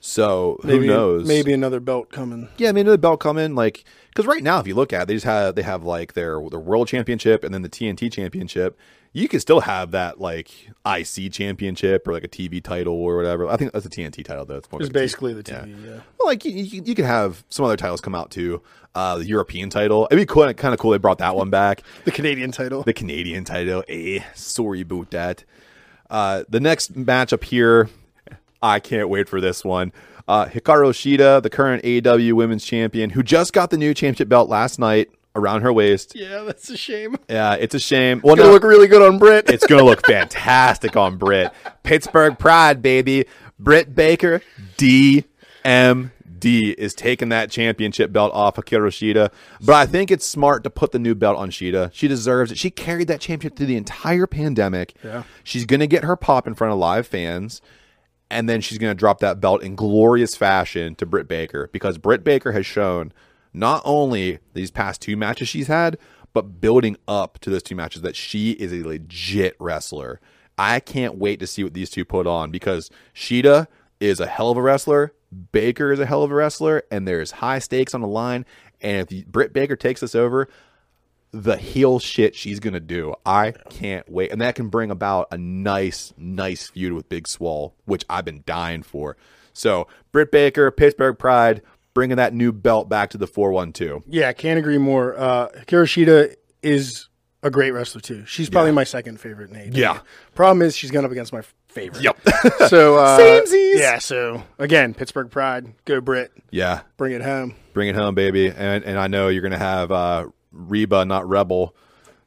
So 0.04 0.60
maybe, 0.64 0.88
who 0.88 0.94
knows? 0.94 1.28
Maybe 1.28 1.54
another 1.54 1.80
belt 1.80 2.12
coming. 2.12 2.50
Yeah, 2.58 2.72
maybe 2.72 2.82
another 2.82 2.98
belt 2.98 3.20
coming. 3.20 3.54
like 3.56 3.86
because 4.10 4.26
right 4.26 4.44
now, 4.44 4.60
if 4.60 4.68
you 4.68 4.74
look 4.76 4.92
at, 4.92 5.04
it, 5.04 5.08
they 5.08 5.14
just 5.14 5.26
have 5.26 5.56
they 5.56 5.62
have 5.62 5.84
like 5.84 6.14
their 6.14 6.42
their 6.50 6.60
world 6.60 6.88
championship 6.88 7.44
and 7.44 7.54
then 7.54 7.62
the 7.62 7.70
TNT 7.70 8.12
championship. 8.12 8.78
You 9.14 9.28
could 9.28 9.42
still 9.42 9.60
have 9.60 9.92
that 9.92 10.20
like 10.22 10.50
IC 10.86 11.34
championship 11.34 12.08
or 12.08 12.14
like 12.14 12.24
a 12.24 12.30
TV 12.30 12.64
title 12.64 12.94
or 12.96 13.18
whatever. 13.18 13.48
I 13.48 13.58
think 13.58 13.74
that's 13.74 13.86
a 13.86 13.90
TNT 13.90 14.24
title 14.24 14.46
though. 14.46 14.56
It's 14.56 14.72
more 14.72 14.82
It's 14.82 14.88
like 14.88 14.94
basically 14.94 15.34
the 15.34 15.44
yeah. 15.52 15.62
TV. 15.66 15.86
Yeah. 15.86 16.00
Well, 16.18 16.28
like 16.28 16.46
you, 16.46 16.52
you, 16.52 16.82
you 16.86 16.96
could 16.96 17.06
have 17.06 17.44
some 17.50 17.66
other 17.66 17.76
titles 17.78 18.00
come 18.02 18.16
out 18.16 18.32
too. 18.32 18.62
Uh, 18.96 19.18
the 19.18 19.26
European 19.26 19.70
title. 19.70 20.08
It'd 20.10 20.22
be 20.22 20.26
cool, 20.26 20.52
kind 20.54 20.74
of 20.74 20.80
cool. 20.80 20.92
They 20.92 20.98
brought 20.98 21.18
that 21.20 21.36
one 21.36 21.50
back. 21.50 21.84
The 22.06 22.12
Canadian 22.12 22.52
title. 22.52 22.84
The 22.84 22.94
Canadian 22.94 23.44
title. 23.44 23.84
Eh, 23.88 24.22
sorry 24.34 24.82
about 24.82 25.12
that. 25.12 25.44
Uh, 26.10 26.44
the 26.50 26.60
next 26.60 26.94
matchup 26.94 27.44
here, 27.44 27.90
I 28.62 28.80
can't 28.80 29.10
wait 29.10 29.28
for 29.28 29.41
this 29.41 29.63
one. 29.65 29.91
Uh, 30.28 30.45
Hikaru 30.45 30.91
Shida, 30.91 31.41
the 31.41 31.50
current 31.50 31.84
AEW 31.84 32.34
Women's 32.34 32.63
Champion, 32.63 33.10
who 33.10 33.24
just 33.24 33.54
got 33.54 33.69
the 33.71 33.78
new 33.78 33.93
championship 33.93 34.30
belt 34.30 34.50
last 34.50 34.78
night 34.80 35.10
around 35.36 35.62
her 35.62 35.71
waist. 35.74 36.13
yeah, 36.15 36.43
that's 36.43 36.69
a 36.69 36.78
shame. 36.78 37.15
Yeah, 37.30 37.54
it's 37.56 37.74
a 37.74 37.80
shame. 37.80 38.21
Well, 38.24 38.36
Gonna 38.36 38.50
no, 38.50 38.54
look 38.54 38.63
really 38.63 38.88
good 38.88 39.02
on 39.02 39.17
Britt. 39.17 39.50
it's 39.50 39.65
gonna 39.65 39.84
look 39.84 40.06
fantastic 40.06 40.95
on 40.95 41.17
Britt. 41.17 41.52
Pittsburgh 41.84 42.38
Pride, 42.38 42.82
baby. 42.82 43.26
Britt 43.58 43.95
Baker, 43.95 44.41
DMD, 45.65 46.74
is 46.78 46.93
taking 46.93 47.30
that 47.30 47.50
championship 47.52 48.12
belt 48.12 48.34
off 48.34 48.56
Hikaru 48.56 48.88
Shida. 48.89 49.32
But 49.62 49.74
I 49.76 49.86
think 49.86 50.12
it's 50.12 50.26
smart 50.26 50.63
to 50.63 50.69
put 50.69 50.91
the 50.91 51.00
new 51.00 51.15
belt 51.15 51.38
on 51.38 51.50
Shida. 51.52 51.89
She 51.93 52.08
deserves 52.08 52.52
it. 52.52 52.58
She 52.58 52.69
carried 52.69 53.08
that 53.08 53.21
championship 53.21 53.58
through 53.58 53.67
the 53.67 53.78
entire 53.78 54.28
pandemic. 54.28 54.93
Yeah. 55.04 55.24
She's 55.43 55.65
gonna 55.65 55.88
get 55.88 56.04
her 56.04 56.15
pop 56.15 56.47
in 56.47 56.56
front 56.56 56.74
of 56.74 56.80
live 56.80 57.08
fans. 57.08 57.62
And 58.32 58.48
then 58.48 58.62
she's 58.62 58.78
going 58.78 58.91
to 58.91 58.98
drop 58.98 59.20
that 59.20 59.41
belt 59.41 59.62
in 59.62 59.76
glorious 59.76 60.36
fashion 60.36 60.96
to 60.96 61.06
Britt 61.06 61.28
Baker 61.28 61.70
because 61.74 61.98
Britt 61.98 62.24
Baker 62.24 62.54
has 62.54 62.65
shown 62.65 63.12
not 63.54 63.82
only 63.84 64.39
these 64.54 64.72
past 64.72 65.02
two 65.02 65.17
matches 65.17 65.50
she's 65.50 65.67
had, 65.67 65.98
but 66.34 66.62
building 66.62 66.96
up 67.10 67.39
to 67.39 67.50
those 67.50 67.62
two 67.62 67.76
matches 67.76 68.02
that 68.04 68.15
she 68.15 68.52
is 68.52 68.72
a 68.72 68.88
legit 68.88 69.56
wrestler. 69.60 70.22
I 70.58 70.80
can't 70.80 71.17
wait 71.17 71.39
to 71.41 71.48
see 71.48 71.63
what 71.63 71.74
these 71.74 71.89
two 71.89 72.06
put 72.06 72.26
on 72.26 72.52
because 72.52 72.89
Shida 73.13 73.67
is 74.00 74.22
a 74.22 74.28
hell 74.28 74.50
of 74.50 74.58
a 74.58 74.62
wrestler. 74.62 75.13
Baker 75.52 75.91
is 75.91 76.00
a 76.00 76.06
hell 76.06 76.24
of 76.24 76.32
a 76.32 76.36
wrestler, 76.36 76.84
and 76.89 77.08
there's 77.08 77.32
high 77.32 77.60
stakes 77.60 77.94
on 77.94 78.02
the 78.02 78.08
line. 78.08 78.46
And 78.80 79.12
if 79.12 79.26
Britt 79.28 79.54
Baker 79.54 79.76
takes 79.76 80.02
this 80.02 80.15
over, 80.15 80.48
the 81.32 81.56
heel 81.58 81.98
shit 82.00 82.36
she's 82.36 82.60
gonna 82.60 82.80
do. 82.80 83.13
I 83.26 83.52
can't 83.70 84.10
wait, 84.10 84.32
and 84.32 84.41
that 84.41 84.56
can 84.56 84.67
bring 84.70 84.91
about 84.91 85.28
a 85.32 85.38
nice, 85.38 86.13
nice 86.17 86.70
feud 86.70 86.94
with 86.94 87.08
Big 87.10 87.28
Swole, 87.28 87.74
which 87.86 88.04
I've 88.10 88.26
been 88.26 88.44
dying 88.46 88.84
for. 88.84 89.15
So 89.54 89.88
Britt 90.12 90.32
Baker, 90.32 90.70
Pittsburgh 90.72 91.17
Pride, 91.17 91.62
bringing 91.94 92.17
that 92.17 92.34
new 92.34 92.52
belt 92.52 92.89
back 92.89 93.10
to 93.12 93.17
the 93.17 93.28
four 93.28 93.52
one 93.52 93.72
two. 93.74 94.04
yeah, 94.08 94.32
can't 94.34 94.60
agree 94.60 94.78
more. 94.78 95.17
Uh, 95.17 95.48
Hikaru 95.50 95.86
Shida 95.86 96.36
is 96.62 97.08
a 97.44 97.50
great 97.50 97.72
wrestler 97.72 98.02
too. 98.02 98.26
She's 98.26 98.50
probably 98.50 98.72
my 98.72 98.84
second 98.84 99.20
favorite 99.20 99.52
name. 99.52 99.72
Yeah. 99.74 100.00
Problem 100.36 100.62
is 100.62 100.76
she's 100.78 100.91
going 100.91 101.06
up 101.06 101.12
against 101.12 101.34
my 101.34 101.41
favorite. 101.70 102.04
Yep. 102.04 102.17
So 102.67 102.96
uh, 102.98 103.17
Samesies. 103.20 103.80
Yeah. 103.80 103.98
So 104.00 104.44
again, 104.60 104.94
Pittsburgh 104.94 105.30
Pride, 105.32 105.74
go 105.86 106.00
Britt, 106.02 106.32
yeah, 106.52 106.82
bring 106.98 107.13
it 107.13 107.22
home. 107.22 107.56
bring 107.74 107.88
it 107.89 107.96
home, 107.96 108.15
baby. 108.15 108.48
And 108.50 108.84
and 108.84 108.98
I 109.00 109.08
know 109.08 109.28
you're 109.30 109.41
gonna 109.41 109.58
have 109.58 109.91
uh, 109.91 110.28
Reba, 110.52 111.06
not 111.06 111.28
Rebel, 111.28 111.76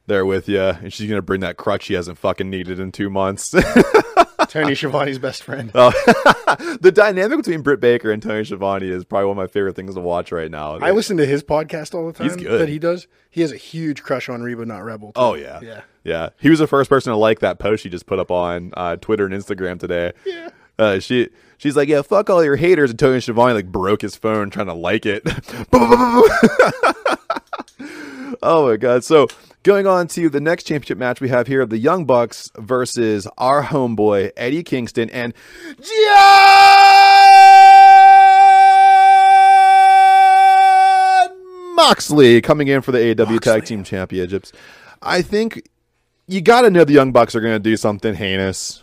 there 0.07 0.27
with 0.27 0.49
you, 0.49 0.61
and 0.61 0.93
she's 0.93 1.09
gonna 1.09 1.23
bring 1.23 1.41
that 1.41 1.57
crutch 1.57 1.85
she 1.85 1.95
hasn't 1.95 2.19
fucking 2.19 2.51
needed 2.51 2.79
in 2.79 2.93
two 2.93 3.11
months. 3.11 3.55
Tony 4.49 4.75
Schiavone's 4.75 5.19
best 5.19 5.43
friend. 5.43 5.71
Oh, 5.75 5.91
the 6.81 6.93
dynamic 6.93 7.39
between 7.39 7.63
Britt 7.63 7.81
Baker 7.81 8.13
and 8.13 8.23
Tony 8.23 8.45
Schiavone 8.45 8.89
is 8.89 9.05
probably 9.05 9.27
one 9.27 9.39
of 9.39 9.43
my 9.43 9.47
favorite 9.47 9.75
things 9.77 9.95
to 9.95 10.01
watch 10.01 10.33
right 10.33 10.51
now. 10.51 10.77
I 10.77 10.91
listen 10.91 11.17
to 11.17 11.27
his 11.27 11.43
podcast 11.43 11.95
all 11.95 12.07
the 12.07 12.13
time. 12.13 12.29
He's 12.29 12.37
good. 12.37 12.61
That 12.61 12.69
he 12.69 12.79
does. 12.79 13.07
He 13.31 13.41
has 13.41 13.53
a 13.53 13.57
huge 13.57 14.03
crush 14.03 14.29
on 14.29 14.43
Reba, 14.43 14.67
not 14.67 14.85
Rebel. 14.85 15.09
too. 15.09 15.21
Oh 15.21 15.35
yeah, 15.35 15.61
yeah. 15.63 15.81
yeah. 16.05 16.29
He 16.39 16.51
was 16.51 16.59
the 16.59 16.67
first 16.67 16.91
person 16.91 17.13
to 17.13 17.17
like 17.17 17.41
that 17.41 17.59
post 17.59 17.83
she 17.83 17.89
just 17.89 18.07
put 18.07 18.19
up 18.19 18.31
on 18.31 18.73
uh, 18.77 18.97
Twitter 18.97 19.25
and 19.25 19.35
Instagram 19.35 19.81
today. 19.81 20.13
Yeah. 20.27 20.51
Uh, 20.79 20.99
she 20.99 21.31
she's 21.57 21.77
like, 21.77 21.89
yeah, 21.89 22.03
fuck 22.03 22.29
all 22.31 22.45
your 22.45 22.57
haters. 22.57 22.91
And 22.91 22.99
Tony 22.99 23.21
Schiavone 23.21 23.55
like 23.55 23.73
broke 23.73 24.03
his 24.03 24.17
phone 24.17 24.51
trying 24.51 24.67
to 24.67 24.75
like 24.75 25.07
it. 25.07 25.23
oh 28.45 28.69
my 28.69 28.77
god. 28.77 29.03
So 29.05 29.27
going 29.65 29.87
on 29.87 30.07
to 30.09 30.29
the 30.29 30.41
next 30.41 30.65
championship 30.65 30.99
match 30.99 31.21
we 31.21 31.29
have 31.31 31.47
here: 31.47 31.61
of 31.63 31.71
the 31.71 31.79
Young 31.79 32.05
Bucks 32.05 32.51
versus 32.57 33.27
our 33.39 33.63
homeboy 33.65 34.31
Eddie 34.37 34.63
Kingston 34.63 35.11
and 35.11 35.33
Jon 40.45 41.75
Moxley 41.75 42.41
coming 42.41 42.69
in 42.69 42.81
for 42.83 42.93
the 42.93 42.99
AEW 42.99 43.41
Tag 43.41 43.65
Team 43.65 43.83
Championships. 43.85 44.53
I 45.03 45.23
think 45.23 45.69
you 46.27 46.41
got 46.41 46.63
to 46.63 46.71
know 46.71 46.85
the 46.85 46.93
Young 46.93 47.13
Bucks 47.13 47.35
are 47.35 47.41
going 47.41 47.55
to 47.55 47.59
do 47.59 47.77
something 47.77 48.15
heinous, 48.15 48.83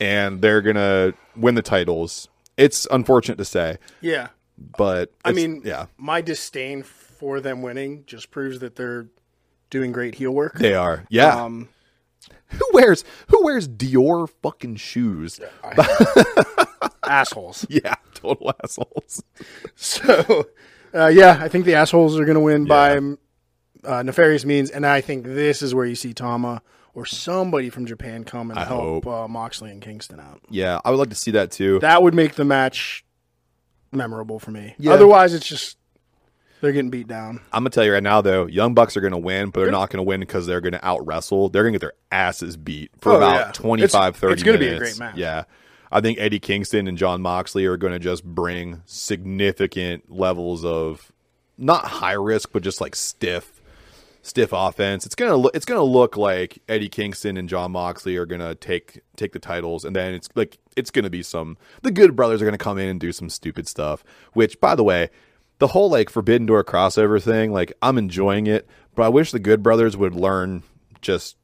and 0.00 0.40
they're 0.40 0.62
going 0.62 0.76
to 0.76 1.14
win 1.36 1.54
the 1.54 1.62
titles. 1.62 2.28
It's 2.56 2.86
unfortunate 2.90 3.36
to 3.38 3.44
say, 3.44 3.78
Yeah. 4.00 4.28
but 4.76 5.12
I 5.24 5.32
mean, 5.32 5.62
yeah, 5.64 5.86
my 5.98 6.20
disdain 6.20 6.82
for 7.20 7.38
them 7.40 7.62
winning 7.62 8.02
just 8.06 8.30
proves 8.30 8.58
that 8.60 8.74
they're 8.76 9.06
doing 9.68 9.92
great 9.92 10.16
heel 10.16 10.32
work. 10.32 10.58
they 10.58 10.74
are. 10.74 11.04
Yeah, 11.10 11.44
Um, 11.44 11.68
who 12.48 12.66
wears 12.72 13.04
who 13.28 13.44
wears 13.44 13.68
Dior 13.68 14.28
fucking 14.42 14.76
shoes? 14.76 15.38
assholes. 17.04 17.66
Yeah, 17.68 17.94
total 18.14 18.52
assholes. 18.64 19.22
So, 19.76 20.46
uh, 20.94 21.06
yeah, 21.08 21.38
I 21.40 21.48
think 21.48 21.64
the 21.64 21.74
assholes 21.74 22.18
are 22.18 22.24
going 22.24 22.34
to 22.34 22.40
win 22.40 22.64
by 22.64 22.98
uh, 23.84 24.02
nefarious 24.02 24.44
means, 24.44 24.70
and 24.70 24.84
I 24.86 25.00
think 25.00 25.24
this 25.24 25.62
is 25.62 25.74
where 25.74 25.86
you 25.86 25.94
see 25.94 26.12
Tama 26.12 26.62
or 26.94 27.06
somebody 27.06 27.70
from 27.70 27.86
Japan 27.86 28.24
come 28.24 28.50
and 28.50 28.58
I 28.58 28.64
help 28.64 29.06
uh, 29.06 29.28
Moxley 29.28 29.70
and 29.70 29.80
Kingston 29.80 30.18
out. 30.20 30.40
Yeah, 30.50 30.80
I 30.84 30.90
would 30.90 30.96
like 30.98 31.10
to 31.10 31.14
see 31.16 31.30
that 31.32 31.52
too. 31.52 31.78
That 31.80 32.02
would 32.02 32.14
make 32.14 32.34
the 32.34 32.44
match 32.44 33.04
memorable 33.92 34.38
for 34.38 34.50
me. 34.50 34.74
Yeah. 34.78 34.92
Otherwise, 34.92 35.32
it's 35.34 35.46
just 35.46 35.76
they're 36.60 36.72
getting 36.72 36.90
beat 36.90 37.06
down. 37.08 37.40
I'm 37.52 37.62
gonna 37.62 37.70
tell 37.70 37.84
you 37.84 37.92
right 37.92 38.02
now, 38.02 38.20
though, 38.20 38.46
Young 38.46 38.74
Bucks 38.74 38.96
are 38.96 39.00
gonna 39.00 39.18
win, 39.18 39.50
but 39.50 39.60
they're 39.60 39.70
not 39.70 39.90
gonna 39.90 40.02
win 40.02 40.20
because 40.20 40.46
they're 40.46 40.60
gonna 40.60 40.80
out 40.82 41.06
wrestle. 41.06 41.48
They're 41.48 41.62
gonna 41.62 41.72
get 41.72 41.80
their 41.80 41.92
asses 42.12 42.56
beat 42.56 42.90
for 43.00 43.12
Oh, 43.12 43.16
about 43.16 43.34
yeah. 43.46 43.52
25, 43.52 44.08
It's- 44.14 44.20
30 44.20 44.32
it's 44.34 44.42
gonna 44.42 44.58
be 44.58 44.68
a 44.68 44.72
minutes. 44.72 44.98
great 44.98 45.06
match. 45.06 45.16
Yeah. 45.16 45.44
I 45.92 46.00
think 46.00 46.18
Eddie 46.20 46.38
Kingston 46.38 46.86
and 46.86 46.96
Jon 46.96 47.20
Moxley 47.20 47.66
are 47.66 47.76
gonna 47.76 47.98
just 47.98 48.24
bring 48.24 48.82
significant 48.86 50.10
levels 50.10 50.64
of 50.64 51.12
not 51.58 51.84
high 51.86 52.12
risk, 52.12 52.50
but 52.52 52.62
just 52.62 52.80
like 52.80 52.94
stiff, 52.94 53.60
stiff 54.22 54.50
offense. 54.52 55.04
It's 55.04 55.14
gonna 55.14 55.36
look 55.36 55.54
it's 55.54 55.64
gonna 55.64 55.82
look 55.82 56.16
like 56.16 56.62
Eddie 56.68 56.88
Kingston 56.88 57.36
and 57.36 57.48
Jon 57.48 57.72
Moxley 57.72 58.16
are 58.16 58.26
gonna 58.26 58.54
take 58.54 59.00
take 59.16 59.32
the 59.32 59.38
titles, 59.38 59.84
and 59.84 59.94
then 59.96 60.14
it's 60.14 60.28
like 60.34 60.58
it's 60.76 60.90
gonna 60.90 61.10
be 61.10 61.22
some 61.22 61.56
the 61.82 61.90
Good 61.90 62.14
Brothers 62.16 62.40
are 62.40 62.44
gonna 62.44 62.56
come 62.58 62.78
in 62.78 62.88
and 62.88 63.00
do 63.00 63.12
some 63.12 63.28
stupid 63.28 63.66
stuff. 63.68 64.04
Which, 64.32 64.60
by 64.60 64.74
the 64.74 64.84
way, 64.84 65.10
the 65.60 65.68
whole 65.68 65.88
like 65.88 66.10
Forbidden 66.10 66.46
Door 66.46 66.64
crossover 66.64 67.22
thing, 67.22 67.52
like 67.52 67.72
I'm 67.80 67.96
enjoying 67.96 68.46
it, 68.48 68.66
but 68.96 69.04
I 69.04 69.08
wish 69.08 69.30
the 69.30 69.38
Good 69.38 69.62
Brothers 69.62 69.96
would 69.96 70.14
learn 70.14 70.64
just 71.00 71.36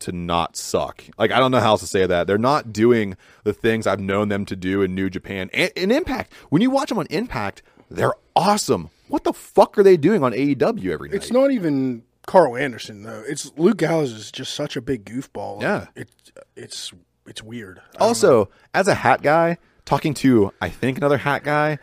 to 0.00 0.12
not 0.12 0.56
suck. 0.56 1.04
Like 1.18 1.30
I 1.30 1.38
don't 1.38 1.50
know 1.50 1.60
how 1.60 1.70
else 1.70 1.80
to 1.80 1.86
say 1.86 2.06
that. 2.06 2.26
They're 2.26 2.38
not 2.38 2.72
doing 2.72 3.16
the 3.42 3.52
things 3.52 3.86
I've 3.86 4.00
known 4.00 4.28
them 4.28 4.46
to 4.46 4.56
do 4.56 4.80
in 4.82 4.94
New 4.94 5.10
Japan 5.10 5.50
and 5.52 5.70
in 5.76 5.90
Impact. 5.90 6.32
When 6.48 6.62
you 6.62 6.70
watch 6.70 6.88
them 6.88 6.98
on 6.98 7.06
Impact, 7.10 7.62
they're 7.90 8.14
awesome. 8.34 8.90
What 9.08 9.24
the 9.24 9.32
fuck 9.32 9.76
are 9.78 9.82
they 9.82 9.96
doing 9.96 10.22
on 10.22 10.32
AEW 10.32 10.90
every 10.90 11.08
night? 11.10 11.16
It's 11.16 11.30
not 11.30 11.50
even 11.50 12.04
Karl 12.26 12.56
Anderson 12.56 13.02
though. 13.02 13.22
It's 13.26 13.52
Luke 13.56 13.78
Gallows 13.78 14.12
is 14.12 14.30
just 14.32 14.54
such 14.54 14.76
a 14.76 14.80
big 14.80 15.04
goofball. 15.04 15.60
Yeah. 15.60 15.88
it, 15.96 16.08
it's 16.56 16.92
it's 17.26 17.42
weird. 17.42 17.80
I 17.98 18.04
also, 18.04 18.50
as 18.72 18.86
a 18.86 18.94
hat 18.94 19.22
guy, 19.22 19.58
talking 19.84 20.14
to 20.14 20.52
I 20.60 20.68
think 20.68 20.98
another 20.98 21.18
hat 21.18 21.42
guy, 21.42 21.78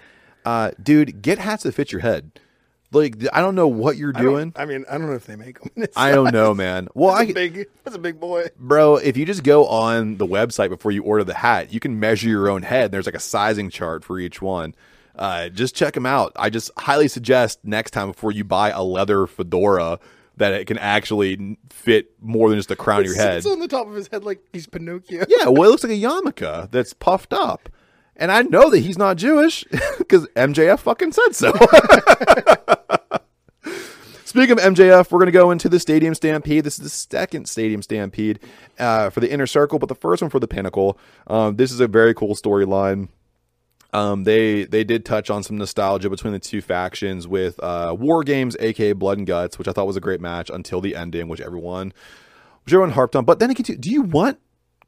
uh, 0.45 0.71
dude, 0.81 1.21
get 1.21 1.39
hats 1.39 1.63
that 1.63 1.73
fit 1.73 1.91
your 1.91 2.01
head. 2.01 2.31
Like 2.93 3.15
I 3.31 3.39
don't 3.39 3.55
know 3.55 3.69
what 3.69 3.95
you're. 3.95 4.11
I 4.15 4.21
doing. 4.21 4.53
I 4.55 4.65
mean, 4.65 4.83
I 4.89 4.97
don't 4.97 5.07
know 5.07 5.15
if 5.15 5.25
they 5.25 5.37
make 5.37 5.59
them. 5.61 5.87
I 5.95 6.11
don't 6.11 6.33
know, 6.33 6.53
man. 6.53 6.89
Well, 6.93 7.15
That's 7.15 7.29
I 7.29 7.31
a 7.31 7.33
big. 7.33 7.67
That's 7.83 7.95
a 7.95 7.99
big 7.99 8.19
boy. 8.19 8.47
Bro, 8.57 8.97
if 8.97 9.15
you 9.15 9.25
just 9.25 9.43
go 9.43 9.65
on 9.67 10.17
the 10.17 10.27
website 10.27 10.69
before 10.69 10.91
you 10.91 11.03
order 11.03 11.23
the 11.23 11.35
hat, 11.35 11.73
you 11.73 11.79
can 11.79 11.99
measure 11.99 12.27
your 12.27 12.49
own 12.49 12.63
head. 12.63 12.91
There's 12.91 13.05
like 13.05 13.15
a 13.15 13.19
sizing 13.19 13.69
chart 13.69 14.03
for 14.03 14.19
each 14.19 14.41
one. 14.41 14.75
Uh, 15.15 15.49
just 15.49 15.73
check 15.75 15.93
them 15.93 16.05
out. 16.05 16.33
I 16.35 16.49
just 16.49 16.71
highly 16.77 17.07
suggest 17.07 17.59
next 17.63 17.91
time 17.91 18.11
before 18.11 18.31
you 18.31 18.43
buy 18.43 18.71
a 18.71 18.83
leather 18.83 19.25
fedora 19.25 19.99
that 20.37 20.53
it 20.53 20.65
can 20.65 20.77
actually 20.77 21.57
fit 21.69 22.11
more 22.19 22.49
than 22.49 22.57
just 22.57 22.69
the 22.69 22.75
crown 22.75 23.01
of 23.01 23.05
your 23.05 23.15
head. 23.15 23.37
It's 23.37 23.45
on 23.45 23.59
the 23.59 23.67
top 23.67 23.87
of 23.87 23.93
his 23.93 24.07
head 24.07 24.23
like 24.23 24.41
he's 24.51 24.67
Pinocchio. 24.67 25.25
Yeah, 25.29 25.47
well, 25.47 25.63
it 25.63 25.71
looks 25.71 25.83
like 25.83 25.91
a 25.91 25.95
yarmulke 25.95 26.71
that's 26.71 26.93
puffed 26.93 27.33
up. 27.33 27.69
And 28.15 28.31
I 28.31 28.41
know 28.43 28.69
that 28.69 28.79
he's 28.79 28.97
not 28.97 29.17
Jewish 29.17 29.63
because 29.97 30.27
MJF 30.35 30.79
fucking 30.79 31.11
said 31.11 31.35
so. 31.35 31.53
Speaking 34.25 34.51
of 34.53 34.59
MJF, 34.59 35.11
we're 35.11 35.19
going 35.19 35.25
to 35.25 35.33
go 35.33 35.51
into 35.51 35.67
the 35.67 35.77
Stadium 35.79 36.15
Stampede. 36.15 36.63
This 36.63 36.79
is 36.79 36.83
the 36.83 36.89
second 36.89 37.49
Stadium 37.49 37.81
Stampede 37.81 38.39
uh, 38.79 39.09
for 39.09 39.19
the 39.19 39.29
Inner 39.29 39.45
Circle, 39.45 39.77
but 39.77 39.89
the 39.89 39.95
first 39.95 40.21
one 40.21 40.31
for 40.31 40.39
the 40.39 40.47
Pinnacle. 40.47 40.97
Um, 41.27 41.57
this 41.57 41.69
is 41.69 41.81
a 41.81 41.87
very 41.87 42.13
cool 42.13 42.33
storyline. 42.35 43.09
Um, 43.93 44.23
they 44.23 44.63
they 44.63 44.85
did 44.85 45.03
touch 45.03 45.29
on 45.29 45.43
some 45.43 45.57
nostalgia 45.57 46.09
between 46.09 46.31
the 46.31 46.39
two 46.39 46.61
factions 46.61 47.27
with 47.27 47.61
uh, 47.61 47.93
War 47.97 48.23
Games, 48.23 48.55
aka 48.61 48.93
Blood 48.93 49.17
and 49.17 49.27
Guts, 49.27 49.57
which 49.57 49.67
I 49.67 49.73
thought 49.73 49.87
was 49.87 49.97
a 49.97 50.01
great 50.01 50.21
match 50.21 50.49
until 50.49 50.79
the 50.79 50.95
ending, 50.95 51.27
which 51.27 51.41
everyone 51.41 51.91
which 52.63 52.73
everyone 52.73 52.91
harped 52.91 53.17
on. 53.17 53.25
But 53.25 53.39
then 53.39 53.49
again, 53.49 53.81
do 53.81 53.89
you 53.89 54.03
want 54.03 54.39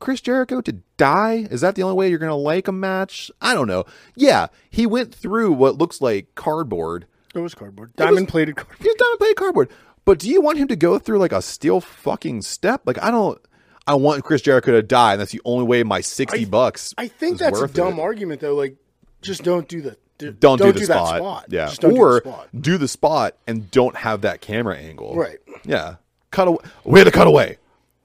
Chris 0.04 0.20
Jericho 0.20 0.60
to 0.60 0.74
die? 0.98 1.48
Is 1.50 1.62
that 1.62 1.76
the 1.76 1.84
only 1.84 1.96
way 1.96 2.10
you're 2.10 2.20
going 2.20 2.30
to 2.30 2.36
like 2.36 2.68
a 2.68 2.74
match? 2.74 3.32
I 3.42 3.54
don't 3.54 3.68
know. 3.70 3.86
Yeah, 4.16 4.48
he 4.70 4.86
went 4.86 5.16
through 5.16 5.54
what 5.54 5.78
looks 5.78 6.02
like 6.02 6.36
cardboard. 6.36 7.06
It 7.34 7.40
was 7.40 7.56
cardboard. 7.56 7.96
Diamond 7.96 8.28
plated 8.28 8.58
cardboard. 8.58 8.80
He's 8.82 8.96
done 8.96 9.18
play 9.18 9.34
cardboard. 9.34 9.70
But 10.04 10.20
do 10.20 10.30
you 10.30 10.42
want 10.42 10.58
him 10.58 10.68
to 10.68 10.76
go 10.76 11.00
through 11.00 11.20
like 11.20 11.32
a 11.32 11.42
steel 11.42 11.80
fucking 11.80 12.42
step? 12.42 12.82
Like 12.86 13.02
I 13.02 13.12
don't. 13.12 13.40
I 13.88 13.96
want 13.96 14.26
Chris 14.26 14.42
Jericho 14.42 14.74
to 14.74 14.82
die, 14.84 15.14
and 15.14 15.22
that's 15.22 15.32
the 15.32 15.42
only 15.46 15.64
way 15.66 15.84
my 15.84 16.02
sixty 16.02 16.42
I- 16.42 16.50
bucks. 16.50 16.94
I 16.98 17.08
think 17.08 17.38
that's 17.40 17.62
a 17.62 17.68
dumb 17.70 17.98
it. 17.98 18.02
argument 18.02 18.42
though. 18.42 18.56
Like, 18.56 18.76
just 19.22 19.44
don't 19.44 19.70
do 19.70 19.82
the 19.82 19.96
d- 20.18 20.32
Don't, 20.38 20.62
do 20.62 20.74
the 20.74 20.80
that 20.82 20.86
spot. 20.86 21.18
spot. 21.18 21.46
Yeah, 21.48 21.74
don't 21.80 21.98
or 21.98 22.20
do 22.20 22.24
the 22.26 22.30
spot. 22.30 22.50
do 22.62 22.78
the 22.78 22.88
spot 22.90 23.38
and 23.48 23.72
don't 23.72 23.96
have 23.96 24.22
that 24.22 24.42
camera 24.42 24.76
angle. 24.76 25.16
Right. 25.16 25.38
Yeah. 25.64 25.96
Cut 26.32 26.50
away. 26.50 26.60
Where 26.84 27.06
the 27.06 27.12
cutaway? 27.12 27.58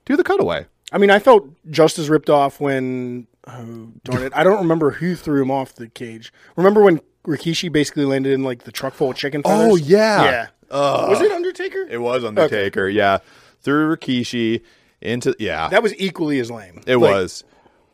Do 0.07 0.17
the 0.17 0.23
cutaway. 0.25 0.67
I 0.92 0.98
mean, 0.98 1.11
I 1.11 1.18
felt 1.18 1.48
just 1.70 1.98
as 1.98 2.09
ripped 2.09 2.31
off 2.31 2.61
when 2.61 3.27
oh 3.46 3.92
darn 4.05 4.22
it, 4.22 4.33
I 4.35 4.44
don't 4.44 4.59
remember 4.59 4.92
who 4.92 5.14
threw 5.14 5.42
him 5.42 5.51
off 5.51 5.74
the 5.74 5.88
cage. 5.88 6.33
Remember 6.57 6.83
when 6.83 7.01
Rikishi 7.27 7.70
basically 7.70 8.05
landed 8.05 8.33
in 8.33 8.42
like 8.42 8.64
the 8.64 8.72
truck 8.72 8.94
full 8.94 9.11
of 9.11 9.16
chicken 9.16 9.42
oh, 9.44 9.48
feathers? 9.48 9.72
Oh, 9.72 9.77
yeah. 9.77 10.24
yeah. 10.24 10.46
was 10.70 11.20
it 11.20 11.31
Undertaker? 11.31 11.87
It 11.90 12.01
was 12.01 12.24
Undertaker. 12.24 12.88
Yeah, 12.88 13.18
threw 13.61 13.94
Rikishi 13.94 14.62
into 15.01 15.35
yeah. 15.38 15.68
that 15.68 15.83
was 15.83 15.94
equally 15.98 16.40
as 16.40 16.51
lame. 16.51 16.83
It 16.87 16.96
Like, 16.96 17.12
was. 17.12 17.44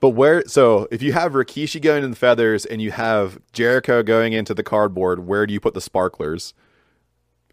But 0.00 0.11
where 0.11 0.44
so 0.46 0.87
if 0.90 1.02
you 1.02 1.12
have 1.14 1.33
Rikishi 1.33 1.80
going 1.80 2.04
in 2.04 2.11
the 2.11 2.16
feathers 2.16 2.66
and 2.66 2.83
you 2.83 2.90
have 2.90 3.38
Jericho 3.52 4.02
going 4.02 4.35
into 4.35 4.54
the 4.54 4.62
cardboard, 4.62 5.27
where 5.27 5.46
do 5.46 5.54
you 5.54 5.60
put 5.60 5.75
the 5.75 5.81
sparklers? 5.81 6.52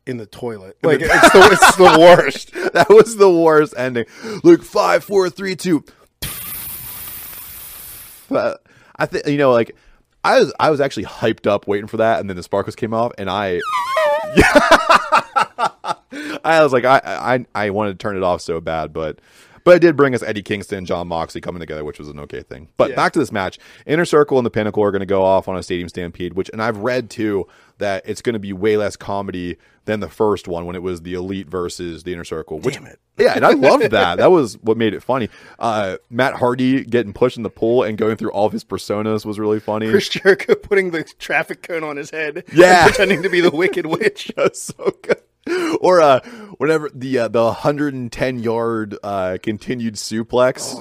In 0.05 0.17
the 0.17 0.25
toilet. 0.25 0.77
Like 0.83 0.99
it's 1.03 1.31
the 1.31 1.49
it's 1.51 1.75
the 1.75 1.99
worst. 1.99 2.51
That 2.71 2.89
was 2.89 3.17
the 3.17 3.29
worst 3.29 3.73
ending. 3.75 4.05
Like 4.43 4.61
five, 4.61 5.03
four, 5.03 5.29
three, 5.29 5.57
two. 5.57 5.83
But 8.29 8.63
I 8.95 9.05
think 9.07 9.27
you 9.27 9.37
know, 9.37 9.51
like 9.51 9.75
I 10.23 10.39
was 10.39 10.53
I 10.59 10.69
was 10.69 10.79
actually 10.79 11.03
hyped 11.05 11.47
up 11.47 11.67
waiting 11.67 11.87
for 11.87 11.97
that, 11.97 12.21
and 12.21 12.29
then 12.29 12.37
the 12.37 12.43
sparkles 12.43 12.77
came 12.77 12.93
off, 12.93 13.11
and 13.17 13.29
I 13.29 13.59
I 16.43 16.63
was 16.63 16.71
like, 16.71 16.85
I, 16.85 17.01
I 17.03 17.45
I 17.53 17.69
wanted 17.71 17.99
to 17.99 18.03
turn 18.03 18.15
it 18.15 18.23
off 18.23 18.41
so 18.41 18.61
bad, 18.61 18.93
but 18.93 19.19
but 19.63 19.75
it 19.75 19.79
did 19.79 19.95
bring 19.95 20.13
us 20.15 20.23
Eddie 20.23 20.41
Kingston 20.41 20.79
and 20.79 20.87
Jon 20.87 21.07
Moxley 21.07 21.41
coming 21.41 21.59
together, 21.59 21.83
which 21.83 21.99
was 21.99 22.07
an 22.07 22.19
okay 22.19 22.41
thing. 22.41 22.69
But 22.77 22.91
Yeah. 22.91 22.95
back 22.95 23.13
to 23.13 23.19
this 23.19 23.31
match, 23.31 23.59
Inner 23.85 24.05
Circle 24.05 24.37
and 24.37 24.45
the 24.45 24.51
Pinnacle 24.51 24.83
are 24.83 24.91
going 24.91 25.01
to 25.01 25.05
go 25.05 25.23
off 25.23 25.47
on 25.47 25.57
a 25.57 25.63
Stadium 25.63 25.89
Stampede, 25.89 26.33
which 26.33 26.49
and 26.53 26.61
I've 26.61 26.77
read 26.77 27.09
too 27.09 27.47
that 27.77 28.03
it's 28.05 28.21
going 28.21 28.33
to 28.33 28.39
be 28.39 28.53
way 28.53 28.77
less 28.77 28.95
comedy 28.95 29.57
than 29.85 29.99
the 29.99 30.09
first 30.09 30.47
one 30.47 30.67
when 30.67 30.75
it 30.75 30.83
was 30.83 31.01
the 31.01 31.15
Elite 31.15 31.47
versus 31.49 32.03
the 32.03 32.13
Inner 32.13 32.23
Circle. 32.23 32.59
Which, 32.59 32.75
Damn 32.75 32.85
it. 32.87 32.99
Yeah, 33.17 33.33
and 33.35 33.45
I 33.45 33.51
loved 33.51 33.91
that. 33.91 34.17
That 34.17 34.31
was 34.31 34.57
what 34.61 34.77
made 34.77 34.95
it 34.95 35.03
funny. 35.03 35.29
Uh, 35.59 35.97
Matt 36.09 36.33
Hardy 36.35 36.83
getting 36.83 37.13
pushed 37.13 37.37
in 37.37 37.43
the 37.43 37.51
pool 37.51 37.83
and 37.83 37.95
going 37.95 38.15
through 38.15 38.31
all 38.31 38.47
of 38.47 38.51
his 38.51 38.63
personas 38.63 39.25
was 39.25 39.37
really 39.37 39.59
funny. 39.59 39.89
Chris 39.91 40.09
Jericho 40.09 40.55
putting 40.63 40.89
the 40.89 41.03
traffic 41.19 41.61
cone 41.61 41.83
on 41.83 41.97
his 41.97 42.09
head. 42.09 42.45
Yeah. 42.51 42.85
pretending 42.87 43.21
to 43.21 43.29
be 43.29 43.39
the 43.41 43.51
Wicked 43.51 43.85
Witch. 43.85 44.31
That's 44.35 44.59
so 44.61 44.95
good. 45.03 45.21
or 45.81 46.01
uh, 46.01 46.19
whenever 46.57 46.89
the 46.93 47.19
uh, 47.19 47.27
the 47.27 47.43
110 47.43 48.39
yard 48.39 48.97
uh, 49.03 49.37
continued 49.41 49.95
suplex. 49.95 50.77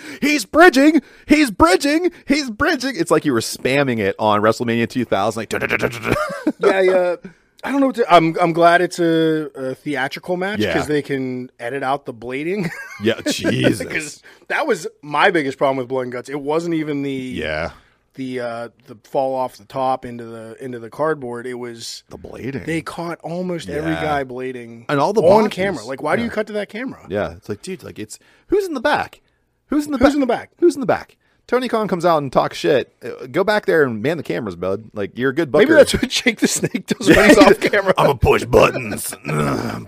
he's 0.20 0.44
bridging. 0.44 1.00
He's 1.26 1.50
bridging. 1.50 2.10
He's 2.26 2.50
bridging. 2.50 2.96
It's 2.96 3.10
like 3.10 3.24
you 3.24 3.32
were 3.32 3.40
spamming 3.40 3.98
it 3.98 4.14
on 4.18 4.40
WrestleMania 4.42 4.88
2000. 4.88 5.40
Like, 5.40 5.52
yeah, 6.60 6.80
yeah. 6.80 7.16
I 7.62 7.72
don't 7.72 7.80
know. 7.80 7.92
To, 7.92 8.12
I'm 8.12 8.36
I'm 8.40 8.52
glad 8.52 8.80
it's 8.80 8.98
a, 8.98 9.50
a 9.54 9.74
theatrical 9.74 10.36
match 10.36 10.60
Yeah. 10.60 10.72
because 10.72 10.88
they 10.88 11.02
can 11.02 11.50
edit 11.58 11.82
out 11.82 12.06
the 12.06 12.12
bleeding. 12.12 12.70
yeah, 13.02 13.20
Jesus. 13.26 13.78
Because 13.86 14.22
that 14.48 14.66
was 14.66 14.86
my 15.02 15.30
biggest 15.30 15.58
problem 15.58 15.76
with 15.76 15.88
Blood 15.88 16.02
and 16.02 16.12
Guts. 16.12 16.28
It 16.30 16.40
wasn't 16.40 16.74
even 16.74 17.02
the 17.02 17.12
yeah, 17.12 17.72
the 18.14 18.40
uh, 18.40 18.68
the 18.86 18.96
fall 19.04 19.34
off 19.34 19.56
the 19.56 19.64
top 19.64 20.04
into 20.04 20.24
the 20.24 20.56
into 20.62 20.78
the 20.78 20.90
cardboard. 20.90 21.46
It 21.46 21.54
was 21.54 22.02
the 22.08 22.18
blading. 22.18 22.64
they 22.66 22.82
caught 22.82 23.18
almost 23.22 23.68
every 23.68 23.94
guy 23.94 24.24
blading 24.24 24.86
And 24.88 24.98
all 25.00 25.12
the 25.12 25.22
on 25.22 25.48
camera. 25.50 25.84
Like, 25.84 26.02
why 26.02 26.16
do 26.16 26.22
you 26.22 26.30
cut 26.30 26.46
to 26.48 26.52
that 26.54 26.68
camera? 26.68 27.06
yeah, 27.08 27.32
it's 27.32 27.48
like, 27.48 27.62
dude, 27.62 27.82
like 27.82 27.98
it's 27.98 28.18
who's 28.48 28.66
in 28.66 28.74
the 28.74 28.80
back? 28.80 29.20
Who's 29.66 29.86
in 29.86 29.92
the 29.92 29.98
back 29.98 30.06
Who's 30.06 30.10
back? 30.10 30.14
in 30.16 30.20
the 30.20 30.26
back? 30.26 30.50
Who's 30.58 30.74
in 30.74 30.80
the 30.80 30.86
back? 30.86 31.16
Tony 31.46 31.66
Khan 31.68 31.88
comes 31.88 32.04
out 32.04 32.18
and 32.18 32.32
talks 32.32 32.56
shit. 32.58 32.94
Uh, 33.02 33.26
Go 33.26 33.42
back 33.42 33.66
there 33.66 33.82
and 33.82 34.00
man 34.02 34.16
the 34.18 34.22
cameras, 34.22 34.54
bud. 34.54 34.90
Like 34.94 35.18
you're 35.18 35.30
a 35.30 35.34
good 35.34 35.50
booker. 35.50 35.64
Maybe 35.66 35.74
that's 35.74 35.92
what 35.94 36.08
Jake 36.08 36.38
the 36.38 36.46
Snake 36.48 36.86
does 36.86 37.08
when 37.08 37.28
he's 37.28 37.38
off 37.38 37.58
camera. 37.60 37.92
I'm 37.98 38.06
gonna 38.06 38.18
push 38.18 38.44
buttons. 38.44 39.14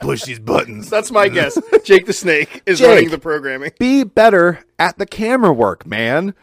push 0.00 0.22
these 0.24 0.40
buttons. 0.40 0.90
That's 0.90 1.10
my 1.12 1.28
guess. 1.28 1.58
Jake 1.84 2.06
the 2.06 2.12
Snake 2.12 2.62
is 2.66 2.78
Jake. 2.80 2.88
running 2.88 3.10
the 3.10 3.18
programming. 3.18 3.70
Be 3.78 4.02
better 4.04 4.60
at 4.78 4.98
the 4.98 5.06
camera 5.06 5.52
work, 5.52 5.86
man. 5.86 6.34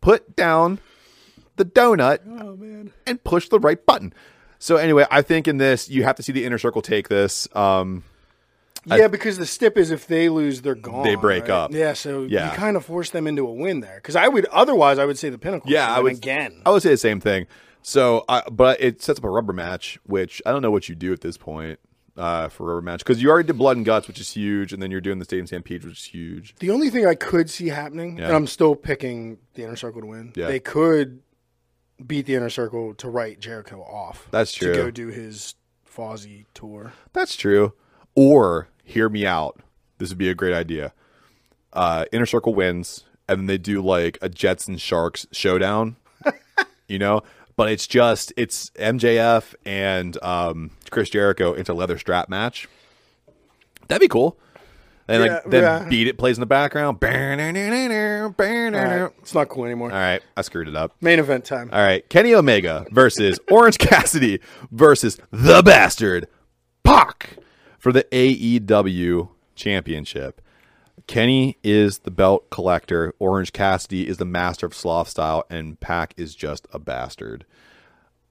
Put 0.00 0.36
down 0.36 0.78
the 1.58 1.64
donut 1.64 2.20
Oh 2.26 2.56
man. 2.56 2.92
and 3.06 3.22
push 3.22 3.48
the 3.48 3.58
right 3.60 3.84
button. 3.84 4.12
So 4.58 4.76
anyway, 4.76 5.06
I 5.10 5.22
think 5.22 5.46
in 5.46 5.58
this 5.58 5.88
you 5.90 6.04
have 6.04 6.16
to 6.16 6.22
see 6.22 6.32
the 6.32 6.44
inner 6.44 6.58
circle 6.58 6.82
take 6.82 7.08
this. 7.08 7.46
Um, 7.54 8.04
Yeah, 8.86 9.08
because 9.08 9.36
the 9.36 9.44
stip 9.46 9.76
is 9.76 9.90
if 9.90 10.06
they 10.06 10.28
lose, 10.30 10.62
they're 10.62 10.74
gone. 10.74 11.04
They 11.04 11.14
break 11.14 11.42
right? 11.42 11.50
up. 11.50 11.72
Yeah, 11.72 11.92
so 11.92 12.22
Yeah. 12.22 12.50
you 12.50 12.56
kind 12.56 12.76
of 12.76 12.84
force 12.86 13.10
them 13.10 13.26
into 13.26 13.46
a 13.46 13.52
win 13.52 13.80
there. 13.80 13.96
Because 13.96 14.16
I 14.16 14.28
would 14.28 14.46
otherwise, 14.46 14.98
I 14.98 15.04
would 15.04 15.18
say 15.18 15.28
the 15.28 15.38
pinnacle. 15.38 15.70
yeah, 15.70 15.94
I 15.94 16.00
would 16.00 16.12
again. 16.14 16.62
I 16.64 16.70
would 16.70 16.82
say 16.82 16.90
the 16.90 16.96
same 16.96 17.20
thing. 17.20 17.46
So, 17.82 18.24
I, 18.28 18.42
but 18.50 18.80
it 18.80 19.02
sets 19.02 19.18
up 19.18 19.24
a 19.24 19.30
rubber 19.30 19.52
match, 19.52 19.98
which 20.04 20.40
I 20.46 20.50
don't 20.52 20.62
know 20.62 20.70
what 20.70 20.88
you 20.88 20.94
do 20.94 21.12
at 21.12 21.20
this 21.20 21.36
point 21.36 21.78
uh, 22.16 22.48
for 22.48 22.64
a 22.64 22.66
rubber 22.74 22.82
match 22.82 23.00
because 23.00 23.22
you 23.22 23.30
already 23.30 23.46
did 23.46 23.56
blood 23.58 23.76
and 23.76 23.86
guts, 23.86 24.08
which 24.08 24.20
is 24.20 24.30
huge, 24.32 24.72
and 24.72 24.82
then 24.82 24.90
you're 24.90 25.00
doing 25.00 25.18
the 25.20 25.24
stadium 25.24 25.46
stampede, 25.46 25.84
which 25.84 25.98
is 26.00 26.04
huge. 26.06 26.54
The 26.58 26.70
only 26.70 26.90
thing 26.90 27.06
I 27.06 27.14
could 27.14 27.48
see 27.50 27.68
happening, 27.68 28.18
Yeah. 28.18 28.26
and 28.26 28.34
I'm 28.36 28.46
still 28.46 28.74
picking 28.74 29.38
the 29.54 29.62
inner 29.64 29.76
circle 29.76 30.00
to 30.00 30.06
win. 30.06 30.32
Yeah. 30.34 30.48
They 30.48 30.60
could 30.60 31.20
beat 32.04 32.26
the 32.26 32.34
inner 32.34 32.50
circle 32.50 32.94
to 32.94 33.08
write 33.08 33.40
Jericho 33.40 33.82
off. 33.82 34.28
That's 34.30 34.52
true. 34.52 34.72
To 34.72 34.78
go 34.78 34.90
do 34.90 35.08
his 35.08 35.54
Fozzy 35.88 36.46
tour. 36.54 36.92
That's 37.12 37.36
true. 37.36 37.72
Or 38.14 38.68
hear 38.84 39.08
me 39.08 39.26
out. 39.26 39.60
This 39.98 40.10
would 40.10 40.18
be 40.18 40.28
a 40.28 40.34
great 40.34 40.54
idea. 40.54 40.92
Uh, 41.72 42.04
Inner 42.12 42.26
Circle 42.26 42.54
wins, 42.54 43.04
and 43.28 43.40
then 43.40 43.46
they 43.46 43.58
do 43.58 43.82
like 43.82 44.18
a 44.22 44.28
Jets 44.28 44.68
and 44.68 44.80
Sharks 44.80 45.26
showdown. 45.32 45.96
you 46.88 46.98
know, 46.98 47.22
but 47.56 47.70
it's 47.70 47.86
just 47.86 48.32
it's 48.36 48.70
MJF 48.70 49.54
and 49.64 50.22
um, 50.22 50.70
Chris 50.90 51.10
Jericho 51.10 51.52
into 51.52 51.74
leather 51.74 51.98
strap 51.98 52.28
match. 52.28 52.68
That'd 53.88 54.00
be 54.00 54.08
cool. 54.08 54.38
And 55.08 55.22
like 55.22 55.30
Yeah, 55.30 55.40
then 55.46 55.62
yeah. 55.62 55.88
beat 55.88 56.06
it 56.06 56.18
plays 56.18 56.36
in 56.36 56.40
the 56.40 56.46
background. 56.46 57.00
Right, 58.74 59.10
it's 59.20 59.34
not 59.34 59.48
cool 59.48 59.64
anymore. 59.64 59.90
All 59.90 59.98
right, 59.98 60.22
I 60.36 60.42
screwed 60.42 60.68
it 60.68 60.76
up. 60.76 60.94
Main 61.00 61.18
event 61.18 61.44
time. 61.44 61.70
All 61.72 61.80
right, 61.80 62.06
Kenny 62.10 62.34
Omega 62.34 62.86
versus 62.90 63.38
Orange 63.50 63.78
Cassidy 63.78 64.40
versus 64.70 65.18
the 65.30 65.62
Bastard 65.62 66.28
Pac 66.84 67.38
for 67.78 67.90
the 67.92 68.04
AEW 68.04 69.30
Championship. 69.54 70.40
Kenny 71.06 71.56
is 71.64 72.00
the 72.00 72.10
belt 72.10 72.50
collector. 72.50 73.14
Orange 73.18 73.52
Cassidy 73.54 74.06
is 74.06 74.18
the 74.18 74.26
master 74.26 74.66
of 74.66 74.74
sloth 74.74 75.08
style, 75.08 75.44
and 75.48 75.80
Pac 75.80 76.12
is 76.18 76.34
just 76.34 76.68
a 76.70 76.78
bastard. 76.78 77.46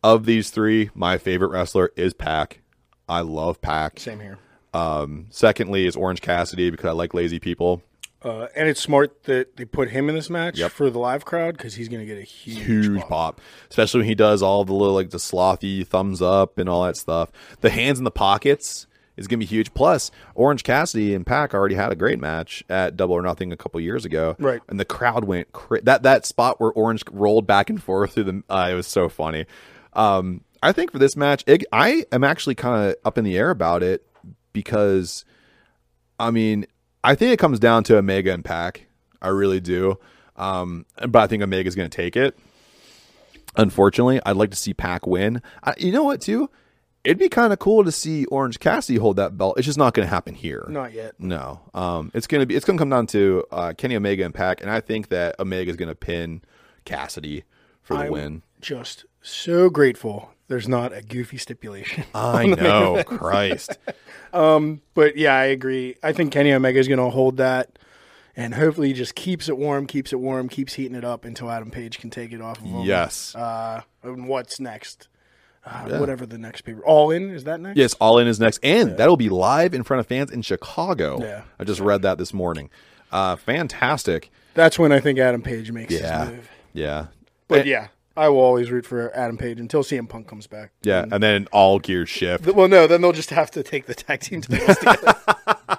Of 0.04 0.26
these 0.26 0.52
three, 0.52 0.92
my 0.94 1.18
favorite 1.18 1.48
wrestler 1.50 1.92
is 1.96 2.14
Pac. 2.14 2.62
I 3.10 3.22
love 3.22 3.62
Pac. 3.62 4.00
Same 4.00 4.20
here. 4.20 4.38
Um, 4.74 5.28
secondly 5.30 5.86
is 5.86 5.96
Orange 5.96 6.22
Cassidy 6.22 6.70
because 6.70 6.86
I 6.86 6.92
like 6.92 7.14
lazy 7.14 7.40
people. 7.40 7.82
Uh, 8.24 8.48
and 8.56 8.68
it's 8.68 8.82
smart 8.82 9.24
that 9.26 9.56
they 9.58 9.66
put 9.66 9.90
him 9.92 10.10
in 10.10 10.16
this 10.16 10.30
match 10.30 10.58
Yep. 10.58 10.72
for 10.72 10.90
the 10.90 10.98
live 11.00 11.24
crowd 11.24 11.56
because 11.56 11.76
he's 11.76 11.88
going 11.88 12.00
to 12.02 12.06
get 12.06 12.18
a 12.18 12.24
huge, 12.26 12.66
huge 12.66 13.00
pop. 13.02 13.10
pop. 13.10 13.42
especially 13.70 14.00
when 14.00 14.08
he 14.08 14.16
does 14.16 14.42
all 14.42 14.66
the 14.66 14.74
little 14.74 14.96
like 14.96 15.12
the 15.12 15.18
slothy 15.20 15.86
thumbs 15.86 16.22
up 16.22 16.58
and 16.58 16.68
all 16.68 16.84
that 16.86 16.98
stuff. 16.98 17.32
The 17.62 17.70
hands 17.70 18.00
in 18.00 18.06
the 18.06 18.12
pockets 18.12 18.88
is 19.18 19.28
gonna 19.28 19.40
be 19.40 19.46
huge. 19.46 19.74
Plus, 19.74 20.12
Orange 20.36 20.64
Cassidy 20.64 21.14
and 21.16 21.26
Pac 21.26 21.54
already 21.54 21.74
had 21.76 21.92
a 21.92 21.96
great 21.96 22.20
match 22.20 22.64
at 22.70 22.96
Double 22.98 23.16
or 23.16 23.22
Nothing 23.24 23.52
a 23.52 23.58
couple 23.58 23.80
years 23.82 24.04
ago, 24.06 24.36
Right. 24.38 24.62
And 24.68 24.80
the 24.80 24.86
crowd 24.86 25.24
went 25.26 25.52
cra- 25.54 25.82
that 25.84 26.04
that 26.04 26.26
spot 26.26 26.60
where 26.60 26.72
Orange 26.72 27.04
rolled 27.12 27.48
back 27.48 27.70
and 27.70 27.82
forth 27.82 28.14
through 28.14 28.24
the. 28.26 28.44
Uh, 28.50 28.70
it 28.72 28.76
was 28.76 28.86
so 28.88 29.10
funny. 29.10 29.46
Um, 29.94 30.42
I 30.62 30.72
think 30.72 30.92
for 30.92 31.00
this 31.00 31.16
match, 31.16 31.44
it, 31.48 31.66
I 31.72 32.06
am 32.12 32.24
actually 32.24 32.56
kind 32.56 32.90
of 32.90 32.96
up 33.06 33.18
in 33.18 33.24
the 33.24 33.38
air 33.38 33.50
about 33.52 33.82
it 33.84 34.06
because, 34.58 35.24
I 36.20 36.32
mean, 36.32 36.66
I 37.04 37.14
think 37.14 37.32
it 37.32 37.38
comes 37.38 37.60
down 37.60 37.84
to 37.84 37.98
Omega 37.98 38.34
and 38.34 38.44
Pac. 38.44 38.88
I 39.22 39.28
really 39.28 39.60
do. 39.60 40.00
Um, 40.36 40.88
but 40.98 41.20
I 41.20 41.28
think 41.28 41.44
Omega's 41.44 41.76
going 41.76 41.88
to 41.88 41.96
take 41.96 42.16
it. 42.16 42.36
Unfortunately, 43.56 44.20
I'd 44.26 44.36
like 44.36 44.50
to 44.50 44.58
see 44.58 44.74
Pac 44.74 45.06
win. 45.06 45.44
I, 45.64 45.76
you 45.78 45.92
know 45.92 46.04
what, 46.04 46.22
too? 46.22 46.50
It'd 47.04 47.20
be 47.20 47.30
kind 47.30 47.54
of 47.54 47.60
cool 47.60 47.84
to 47.84 47.92
see 47.92 48.26
Orange 48.26 48.60
Cassidy 48.60 48.98
hold 48.98 49.18
that 49.18 49.38
belt. 49.38 49.60
It's 49.60 49.68
just 49.68 49.78
not 49.78 49.94
going 49.94 50.08
to 50.08 50.10
happen 50.10 50.34
here. 50.34 50.66
Not 50.68 50.92
yet. 50.92 51.14
No. 51.20 51.62
Um, 51.76 52.10
it's 52.16 52.26
gonna 52.26 52.48
be. 52.48 52.56
It's 52.56 52.66
gonna 52.66 52.80
come 52.80 52.90
down 52.90 53.08
to 53.08 53.46
uh, 53.52 53.74
Kenny 53.78 53.96
Omega 53.96 54.26
and 54.26 54.34
Pac, 54.34 54.62
and 54.62 54.70
I 54.70 54.82
think 54.82 55.08
that 55.10 55.40
Omega 55.40 55.72
is 55.72 55.78
gonna 55.78 55.96
pin 55.96 56.42
Cassidy 56.84 57.46
for 57.82 57.94
the 57.94 58.06
I'm 58.06 58.12
win. 58.12 58.42
Just 58.60 59.06
so 59.22 59.70
grateful 59.70 60.32
there's 60.48 60.68
not 60.68 60.94
a 60.94 61.02
goofy 61.02 61.38
stipulation. 61.38 62.04
I 62.16 62.46
know, 62.48 63.04
Christ. 63.06 63.78
But 64.32 65.18
yeah, 65.18 65.36
I 65.36 65.46
agree. 65.46 65.96
I 66.04 66.12
think 66.14 66.32
Kenny 66.32 66.52
Omega 66.54 66.78
is 66.80 66.88
going 66.88 67.00
to 67.00 67.10
hold 67.10 67.38
that, 67.38 67.80
and 68.36 68.54
hopefully, 68.54 68.90
he 68.90 68.94
just 68.94 69.16
keeps 69.16 69.50
it 69.50 69.58
warm, 69.58 69.88
keeps 69.88 70.14
it 70.14 70.18
warm, 70.20 70.48
keeps 70.50 70.74
heating 70.76 70.96
it 70.96 71.04
up 71.04 71.26
until 71.26 71.50
Adam 71.50 71.72
Page 71.72 71.98
can 72.00 72.10
take 72.12 72.32
it 72.32 72.42
off 72.42 72.60
of 72.60 72.66
him. 72.66 72.82
Yes. 72.82 73.34
Uh, 73.36 73.82
and 74.04 74.28
what's 74.28 74.60
next? 74.60 75.08
Uh, 75.66 75.98
Whatever 75.98 76.26
the 76.26 76.38
next 76.38 76.62
paper. 76.62 76.82
All 76.86 77.12
in 77.12 77.30
is 77.32 77.44
that 77.46 77.60
next? 77.60 77.78
Yes, 77.78 77.94
All 77.96 78.20
In 78.20 78.28
is 78.28 78.40
next, 78.40 78.60
and 78.64 78.96
that'll 78.98 79.18
be 79.18 79.28
live 79.28 79.74
in 79.74 79.84
front 79.84 80.00
of 80.00 80.08
fans 80.08 80.32
in 80.32 80.42
Chicago. 80.42 81.20
Yeah. 81.20 81.42
I 81.60 81.64
just 81.66 81.82
read 81.82 82.04
that 82.04 82.18
this 82.18 82.34
morning. 82.34 82.70
Uh, 83.12 83.36
fantastic. 83.36 84.32
That's 84.54 84.80
when 84.80 84.92
I 84.94 85.00
think 85.02 85.20
Adam 85.20 85.42
Page 85.42 85.72
makes 85.74 85.94
Yeah, 85.94 86.26
his 86.26 86.30
move. 86.36 86.50
yeah, 86.74 87.08
But 87.50 87.66
yeah, 87.66 87.88
I 88.18 88.30
will 88.30 88.40
always 88.42 88.72
root 88.72 88.86
for 88.86 89.16
Adam 89.16 89.38
Page 89.38 89.60
until 89.60 89.84
CM 89.84 90.10
Punk 90.10 90.28
comes 90.28 90.48
back. 90.48 90.72
yeah. 90.84 91.06
And 91.12 91.22
then 91.24 91.48
all 91.52 91.80
gears 91.80 92.10
shift. 92.10 92.44
Th- 92.46 92.56
Well, 92.56 92.68
no, 92.68 92.88
then 92.88 93.02
they'll 93.02 93.12
just 93.14 93.30
have 93.30 93.52
to 93.52 93.64
take 93.64 93.86
the 93.86 93.94
tag 93.96 94.20
team 94.22 94.42
titles 94.42 94.78
together. 94.78 95.14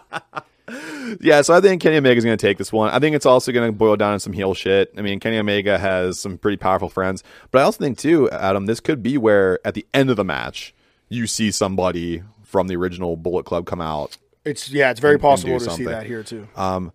Yeah, 1.21 1.41
so 1.41 1.55
I 1.55 1.61
think 1.63 1.81
Kenny 1.81 1.97
Omega 1.97 2.19
is 2.19 2.25
going 2.25 2.37
to 2.37 2.47
take 2.47 2.59
this 2.59 2.71
one. 2.71 2.91
I 2.91 2.99
think 2.99 3.17
it's 3.17 3.25
also 3.25 3.51
going 3.51 3.67
to 3.67 3.73
boil 3.77 3.97
down 3.97 4.13
to 4.13 4.21
some 4.21 4.35
heel 4.35 4.53
shit. 4.53 4.93
I 4.97 5.01
mean, 5.01 5.19
Kenny 5.21 5.39
Omega 5.39 5.79
has 5.79 6.21
some 6.21 6.37
pretty 6.37 6.59
powerful 6.59 6.91
friends, 6.91 7.25
but 7.51 7.61
I 7.61 7.63
also 7.63 7.79
think 7.83 7.97
too, 7.97 8.29
Adam, 8.31 8.67
this 8.67 8.79
could 8.79 9.03
be 9.03 9.17
where 9.17 9.59
at 9.67 9.73
the 9.73 9.87
end 9.95 10.11
of 10.11 10.17
the 10.17 10.25
match 10.25 10.75
you 11.09 11.27
see 11.27 11.51
somebody 11.51 12.23
from 12.45 12.69
the 12.69 12.77
original 12.77 13.17
Bullet 13.17 13.47
Club 13.47 13.65
come 13.65 13.81
out. 13.81 14.19
It's 14.45 14.71
yeah, 14.71 14.91
it's 14.91 15.01
very 15.01 15.15
and 15.15 15.23
possible 15.23 15.59
do 15.59 15.65
to 15.65 15.71
see 15.71 15.85
that 15.87 16.05
here 16.07 16.23
too. 16.23 16.47
Um, 16.55 16.93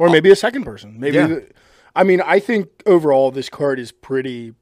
or 0.00 0.10
maybe 0.10 0.30
a 0.32 0.36
second 0.36 0.64
person. 0.64 0.98
Maybe. 0.98 1.16
Yeah. 1.16 1.26
The, 1.28 1.46
I 1.94 2.02
mean, 2.02 2.20
I 2.20 2.40
think 2.40 2.68
overall 2.84 3.30
this 3.30 3.48
card 3.48 3.78
is 3.78 3.92
pretty 3.92 4.54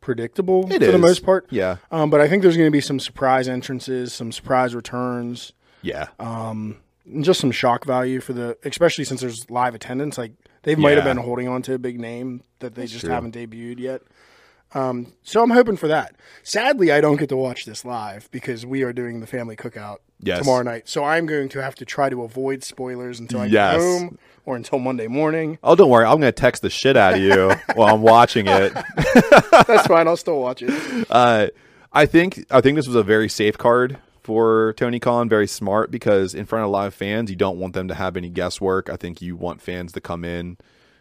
predictable 0.00 0.70
It 0.72 0.82
for 0.84 0.92
the 0.92 0.98
most 0.98 1.24
part. 1.24 1.46
Yeah. 1.50 1.76
Um, 1.90 2.10
but 2.10 2.20
I 2.20 2.28
think 2.28 2.42
there's 2.42 2.56
going 2.56 2.66
to 2.68 2.72
be 2.72 2.80
some 2.80 3.00
surprise 3.00 3.48
entrances, 3.48 4.12
some 4.12 4.32
surprise 4.32 4.74
returns, 4.74 5.52
yeah, 5.82 6.08
and 6.18 6.76
just 7.24 7.40
some 7.40 7.50
shock 7.50 7.84
value 7.84 8.20
for 8.20 8.32
the, 8.32 8.56
especially 8.64 9.04
since 9.04 9.20
there's 9.20 9.48
live 9.50 9.74
attendance. 9.74 10.18
Like 10.18 10.32
they 10.62 10.74
might 10.76 10.96
have 10.96 11.04
been 11.04 11.16
holding 11.18 11.48
on 11.48 11.62
to 11.62 11.74
a 11.74 11.78
big 11.78 11.98
name 12.00 12.42
that 12.60 12.74
they 12.74 12.86
just 12.86 13.04
true. 13.04 13.10
haven't 13.14 13.34
debuted 13.34 13.78
yet. 13.78 14.02
Um, 14.74 15.14
so 15.22 15.42
I'm 15.42 15.48
hoping 15.50 15.76
for 15.78 15.88
that. 15.88 16.14
Sadly, 16.42 16.92
I 16.92 17.00
don't 17.00 17.16
get 17.16 17.30
to 17.30 17.36
watch 17.38 17.64
this 17.64 17.86
live 17.86 18.30
because 18.30 18.66
we 18.66 18.82
are 18.82 18.92
doing 18.92 19.20
the 19.20 19.26
family 19.26 19.56
cookout 19.56 19.98
Yes. 20.20 20.40
tomorrow 20.40 20.62
night. 20.62 20.88
So 20.90 21.04
I'm 21.04 21.24
going 21.24 21.48
to 21.50 21.62
have 21.62 21.74
to 21.76 21.86
try 21.86 22.10
to 22.10 22.22
avoid 22.22 22.62
spoilers 22.64 23.18
until 23.18 23.40
I 23.40 23.46
Yes. 23.46 23.74
get 23.76 23.80
home 23.80 24.18
or 24.48 24.56
until 24.56 24.78
Monday 24.78 25.06
morning. 25.08 25.58
Oh, 25.62 25.74
don't 25.76 25.90
worry. 25.90 26.06
I'm 26.06 26.12
going 26.20 26.22
to 26.22 26.32
text 26.32 26.62
the 26.62 26.70
shit 26.70 26.96
out 26.96 27.14
of 27.14 27.20
you 27.20 27.52
while 27.74 27.94
I'm 27.94 28.00
watching 28.00 28.46
it. 28.48 28.72
That's 29.66 29.86
fine. 29.86 30.08
I'll 30.08 30.16
still 30.16 30.40
watch 30.40 30.62
it. 30.62 31.06
Uh, 31.10 31.48
I 31.92 32.06
think 32.06 32.46
I 32.50 32.60
think 32.62 32.76
this 32.76 32.86
was 32.86 32.96
a 32.96 33.02
very 33.02 33.28
safe 33.28 33.58
card 33.58 33.98
for 34.22 34.72
Tony 34.78 34.98
Khan. 34.98 35.28
Very 35.28 35.46
smart 35.46 35.90
because 35.90 36.34
in 36.34 36.46
front 36.46 36.64
of 36.64 36.70
live 36.70 36.94
fans, 36.94 37.28
you 37.28 37.36
don't 37.36 37.58
want 37.58 37.74
them 37.74 37.88
to 37.88 37.94
have 37.94 38.16
any 38.16 38.30
guesswork. 38.30 38.88
I 38.88 38.96
think 38.96 39.20
you 39.20 39.36
want 39.36 39.60
fans 39.60 39.92
to 39.92 40.00
come 40.00 40.24
in 40.24 40.56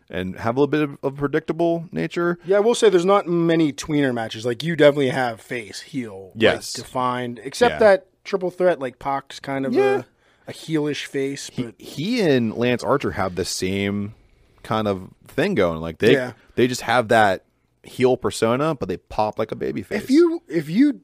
and 0.09 0.37
have 0.39 0.57
a 0.57 0.59
little 0.59 0.67
bit 0.71 0.81
of, 0.81 0.97
of 1.03 1.15
predictable 1.15 1.85
nature. 1.93 2.37
Yeah, 2.45 2.57
I 2.57 2.59
will 2.59 2.75
say 2.75 2.89
there's 2.89 3.05
not 3.05 3.27
many 3.27 3.71
tweener 3.71 4.13
matches. 4.13 4.45
Like 4.45 4.61
you 4.61 4.75
definitely 4.75 5.09
have 5.09 5.39
face, 5.39 5.81
heel, 5.81 6.31
like, 6.35 6.41
Yes. 6.41 6.73
defined. 6.73 7.39
Except 7.43 7.73
Yeah. 7.75 7.79
that 7.79 8.07
triple 8.25 8.51
threat 8.51 8.79
like 8.79 8.99
Pac's 8.99 9.39
kind 9.39 9.65
of 9.65 9.73
Yeah. 9.73 9.99
a, 9.99 10.03
a 10.47 10.51
heelish 10.53 11.05
face, 11.05 11.49
but 11.49 11.75
he 11.79 12.21
and 12.21 12.55
Lance 12.55 12.83
Archer 12.83 13.11
have 13.11 13.35
the 13.35 13.45
same 13.45 14.15
kind 14.63 14.87
of 14.87 15.09
thing 15.27 15.55
going. 15.55 15.81
Like 15.81 15.99
they 15.99 16.13
Yeah. 16.13 16.33
they 16.55 16.67
just 16.67 16.81
have 16.81 17.09
that 17.09 17.43
heel 17.83 18.17
persona, 18.17 18.75
but 18.75 18.89
they 18.89 18.97
pop 18.97 19.37
like 19.39 19.51
a 19.51 19.55
baby 19.55 19.81
face. 19.83 20.03
if 20.03 20.09
you 20.09 20.41
if 20.47 20.69
you 20.69 21.01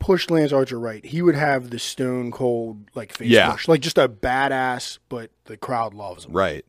push 0.00 0.28
Lance 0.28 0.52
Archer 0.52 0.78
right, 0.78 1.04
he 1.04 1.22
would 1.22 1.34
have 1.34 1.70
the 1.70 1.78
stone 1.78 2.30
cold 2.30 2.84
like 2.94 3.12
face 3.16 3.28
Yeah. 3.30 3.52
push, 3.52 3.68
like 3.68 3.80
just 3.80 3.98
a 3.98 4.08
badass, 4.08 4.98
but 5.08 5.30
the 5.46 5.56
crowd 5.56 5.94
loves 5.94 6.24
him. 6.26 6.32
right, 6.32 6.64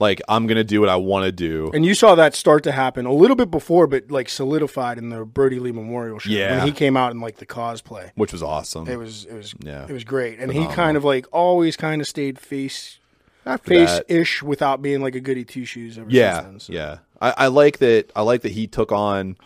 like 0.00 0.20
I'm 0.28 0.46
gonna 0.48 0.64
do 0.64 0.80
what 0.80 0.88
I 0.88 0.96
want 0.96 1.26
to 1.26 1.32
do. 1.32 1.70
And 1.72 1.86
you 1.86 1.94
saw 1.94 2.14
that 2.16 2.34
start 2.34 2.64
to 2.64 2.72
happen 2.72 3.06
a 3.06 3.12
little 3.12 3.36
bit 3.36 3.50
before, 3.50 3.86
but 3.86 4.10
like 4.10 4.28
solidified 4.28 4.98
in 4.98 5.10
the 5.10 5.24
Brodie 5.24 5.60
Lee 5.60 5.70
Memorial 5.72 6.18
show 6.18 6.30
Yeah. 6.30 6.58
when 6.58 6.66
he 6.66 6.72
came 6.72 6.96
out 6.96 7.12
in 7.12 7.20
like 7.20 7.36
the 7.36 7.46
cosplay. 7.46 8.10
which 8.16 8.32
was 8.32 8.42
awesome. 8.42 8.88
It 8.88 8.96
was 8.98 9.26
it 9.26 9.34
was 9.34 9.54
Yeah. 9.62 9.84
it 9.86 9.92
was 9.92 10.02
great, 10.04 10.38
and 10.40 10.52
he 10.52 10.66
kind 10.66 10.96
of 10.96 11.04
like 11.04 11.26
always 11.32 11.76
kind 11.76 12.00
of 12.00 12.08
stayed 12.08 12.38
face 12.38 12.98
face 13.64 14.00
ish 14.08 14.42
without 14.42 14.82
being 14.82 15.00
like 15.02 15.14
a 15.14 15.20
goody 15.20 15.44
two 15.44 15.64
shoes. 15.64 15.98
Yeah, 16.08 16.40
since 16.40 16.46
then, 16.46 16.60
so. 16.60 16.72
yeah. 16.72 16.98
I, 17.20 17.34
I 17.36 17.46
like 17.48 17.78
that. 17.78 18.10
I 18.16 18.22
like 18.22 18.42
that 18.42 18.52
he 18.52 18.66
took 18.66 18.92
on. 18.92 19.36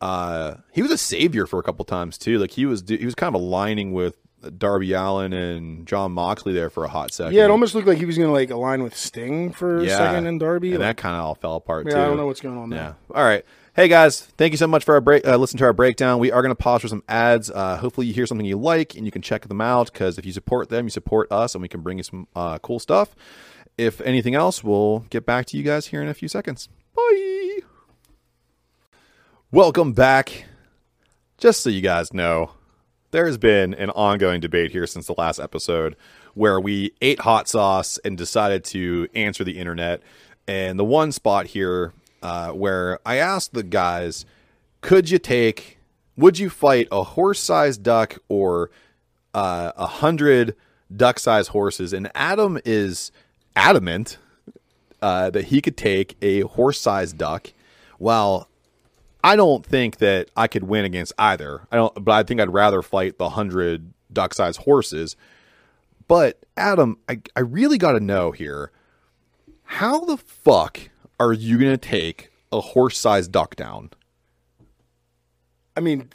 Uh, 0.00 0.56
he 0.72 0.82
was 0.82 0.90
a 0.90 0.98
savior 0.98 1.46
for 1.46 1.58
a 1.58 1.62
couple 1.62 1.84
times 1.84 2.18
too. 2.18 2.38
Like 2.38 2.50
he 2.52 2.66
was, 2.66 2.84
he 2.86 3.04
was 3.04 3.14
kind 3.14 3.34
of 3.34 3.40
aligning 3.40 3.92
with 3.92 4.16
Darby 4.50 4.92
Allin 4.92 5.32
and 5.32 5.86
Jon 5.86 6.12
Moxley 6.12 6.52
there 6.52 6.70
for 6.70 6.84
a 6.84 6.88
hot 6.88 7.12
second. 7.12 7.34
Yeah, 7.34 7.44
it 7.44 7.50
almost 7.50 7.74
looked 7.74 7.86
like 7.86 7.98
he 7.98 8.04
was 8.04 8.16
gonna 8.18 8.32
like 8.32 8.50
align 8.50 8.82
with 8.82 8.96
Sting 8.96 9.52
for 9.52 9.78
a 9.78 9.88
second 9.88 10.26
in 10.26 10.38
Darby. 10.38 10.70
and 10.70 10.78
Like, 10.80 10.96
that 10.96 11.02
kind 11.02 11.16
of 11.16 11.22
all 11.22 11.34
fell 11.34 11.56
apart 11.56 11.86
yeah, 11.86 11.94
too. 11.94 12.00
I 12.00 12.04
don't 12.06 12.16
know 12.16 12.26
what's 12.26 12.40
going 12.40 12.58
on 12.58 12.70
there. 12.70 12.96
Yeah. 13.10 13.16
All 13.16 13.24
right. 13.24 13.44
Hey 13.74 13.88
guys, 13.88 14.22
thank 14.38 14.52
you 14.52 14.56
so 14.56 14.66
much 14.66 14.84
for 14.84 14.94
our 14.94 15.02
break. 15.02 15.26
Uh, 15.26 15.36
listen 15.36 15.58
to 15.58 15.64
our 15.64 15.74
breakdown. 15.74 16.18
We 16.18 16.32
are 16.32 16.40
going 16.40 16.50
to 16.50 16.54
pause 16.54 16.80
for 16.80 16.88
some 16.88 17.02
ads. 17.10 17.50
Uh, 17.50 17.76
hopefully, 17.76 18.06
you 18.06 18.14
hear 18.14 18.24
something 18.24 18.46
you 18.46 18.56
like 18.56 18.94
and 18.94 19.04
you 19.04 19.12
can 19.12 19.20
check 19.20 19.46
them 19.48 19.60
out. 19.60 19.92
Because 19.92 20.16
if 20.16 20.24
you 20.24 20.32
support 20.32 20.70
them, 20.70 20.86
you 20.86 20.90
support 20.90 21.30
us, 21.30 21.54
and 21.54 21.60
we 21.60 21.68
can 21.68 21.82
bring 21.82 21.98
you 21.98 22.02
some 22.02 22.26
uh, 22.34 22.58
cool 22.60 22.78
stuff. 22.78 23.14
If 23.76 24.00
anything 24.00 24.34
else, 24.34 24.64
we'll 24.64 25.00
get 25.10 25.26
back 25.26 25.44
to 25.46 25.58
you 25.58 25.62
guys 25.62 25.88
here 25.88 26.00
in 26.00 26.08
a 26.08 26.14
few 26.14 26.26
seconds. 26.28 26.70
Bye. 26.94 27.58
Welcome 29.50 29.92
back. 29.92 30.46
Just 31.36 31.60
so 31.62 31.68
you 31.68 31.82
guys 31.82 32.14
know, 32.14 32.52
there 33.16 33.24
has 33.24 33.38
been 33.38 33.72
an 33.72 33.88
ongoing 33.88 34.40
debate 34.40 34.72
here 34.72 34.86
since 34.86 35.06
the 35.06 35.14
last 35.16 35.38
episode 35.38 35.96
where 36.34 36.60
we 36.60 36.92
ate 37.00 37.18
hot 37.20 37.48
sauce 37.48 37.96
and 38.04 38.18
decided 38.18 38.62
to 38.62 39.08
answer 39.14 39.42
the 39.42 39.58
internet. 39.58 40.02
And 40.46 40.78
the 40.78 40.84
one 40.84 41.12
spot 41.12 41.46
here 41.46 41.94
uh, 42.22 42.50
where 42.50 42.98
I 43.06 43.16
asked 43.16 43.54
the 43.54 43.62
guys, 43.62 44.26
could 44.82 45.08
you 45.08 45.18
take, 45.18 45.78
would 46.18 46.38
you 46.38 46.50
fight 46.50 46.88
a 46.92 47.02
horse 47.02 47.40
sized 47.40 47.82
duck 47.82 48.18
or 48.28 48.70
uh, 49.32 49.72
a 49.78 49.86
hundred 49.86 50.54
duck 50.94 51.18
sized 51.18 51.48
horses? 51.48 51.94
And 51.94 52.10
Adam 52.14 52.58
is 52.66 53.12
adamant 53.56 54.18
uh, 55.00 55.30
that 55.30 55.46
he 55.46 55.62
could 55.62 55.78
take 55.78 56.18
a 56.20 56.42
horse 56.42 56.78
sized 56.78 57.16
duck 57.16 57.54
while 57.96 58.50
I 59.26 59.34
don't 59.34 59.66
think 59.66 59.96
that 59.96 60.30
I 60.36 60.46
could 60.46 60.62
win 60.62 60.84
against 60.84 61.12
either. 61.18 61.66
I 61.72 61.76
don't, 61.76 62.04
but 62.04 62.12
I 62.12 62.22
think 62.22 62.40
I'd 62.40 62.52
rather 62.52 62.80
fight 62.80 63.18
the 63.18 63.30
hundred 63.30 63.92
duck-sized 64.12 64.60
horses. 64.60 65.16
But 66.06 66.46
Adam, 66.56 66.98
I 67.08 67.18
I 67.34 67.40
really 67.40 67.76
got 67.76 67.92
to 67.92 68.00
know 68.00 68.30
here, 68.30 68.70
how 69.64 70.04
the 70.04 70.16
fuck 70.16 70.78
are 71.18 71.32
you 71.32 71.58
gonna 71.58 71.76
take 71.76 72.30
a 72.52 72.60
horse-sized 72.60 73.32
duck 73.32 73.56
down? 73.56 73.90
I 75.76 75.80
mean, 75.80 76.10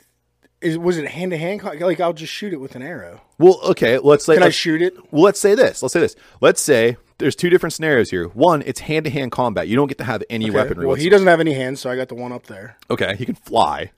is 0.62 0.78
was 0.78 0.98
it 0.98 1.10
hand 1.10 1.32
to 1.32 1.38
hand? 1.38 1.64
Like 1.64 2.00
I'll 2.00 2.14
just 2.14 2.32
shoot 2.32 2.54
it 2.54 2.62
with 2.62 2.78
an 2.78 2.82
arrow. 2.82 3.20
Well, 3.38 3.60
okay, 3.72 3.98
let's 3.98 4.24
say 4.24 4.36
Can 4.36 4.44
I 4.44 4.50
shoot 4.50 4.82
it? 4.82 4.94
Well, 5.12 5.24
let's 5.24 5.40
say 5.42 5.54
this. 5.54 5.84
Let's 5.84 5.92
say 5.92 6.00
this. 6.00 6.16
Let's 6.40 6.62
say 6.62 6.96
there's 7.22 7.36
two 7.36 7.50
different 7.50 7.74
scenarios 7.74 8.10
here. 8.10 8.28
One, 8.28 8.62
it's 8.66 8.82
hand-to-hand 8.82 9.32
combat. 9.32 9.68
You 9.68 9.76
don't 9.78 9.88
get 9.88 9.98
to 10.00 10.04
have 10.04 10.24
any 10.30 10.46
Okay, 10.46 10.56
weaponry. 10.56 10.86
Well, 10.86 10.96
he 10.96 11.08
doesn't 11.10 11.28
have 11.28 11.40
any 11.40 11.54
hands, 11.54 11.80
so 11.80 11.90
I 11.90 11.96
got 11.96 12.10
the 12.10 12.16
one 12.16 12.32
up 12.32 12.48
there. 12.48 12.78
Okay, 12.90 13.16
he 13.16 13.26
can 13.26 13.36
fly. 13.36 13.92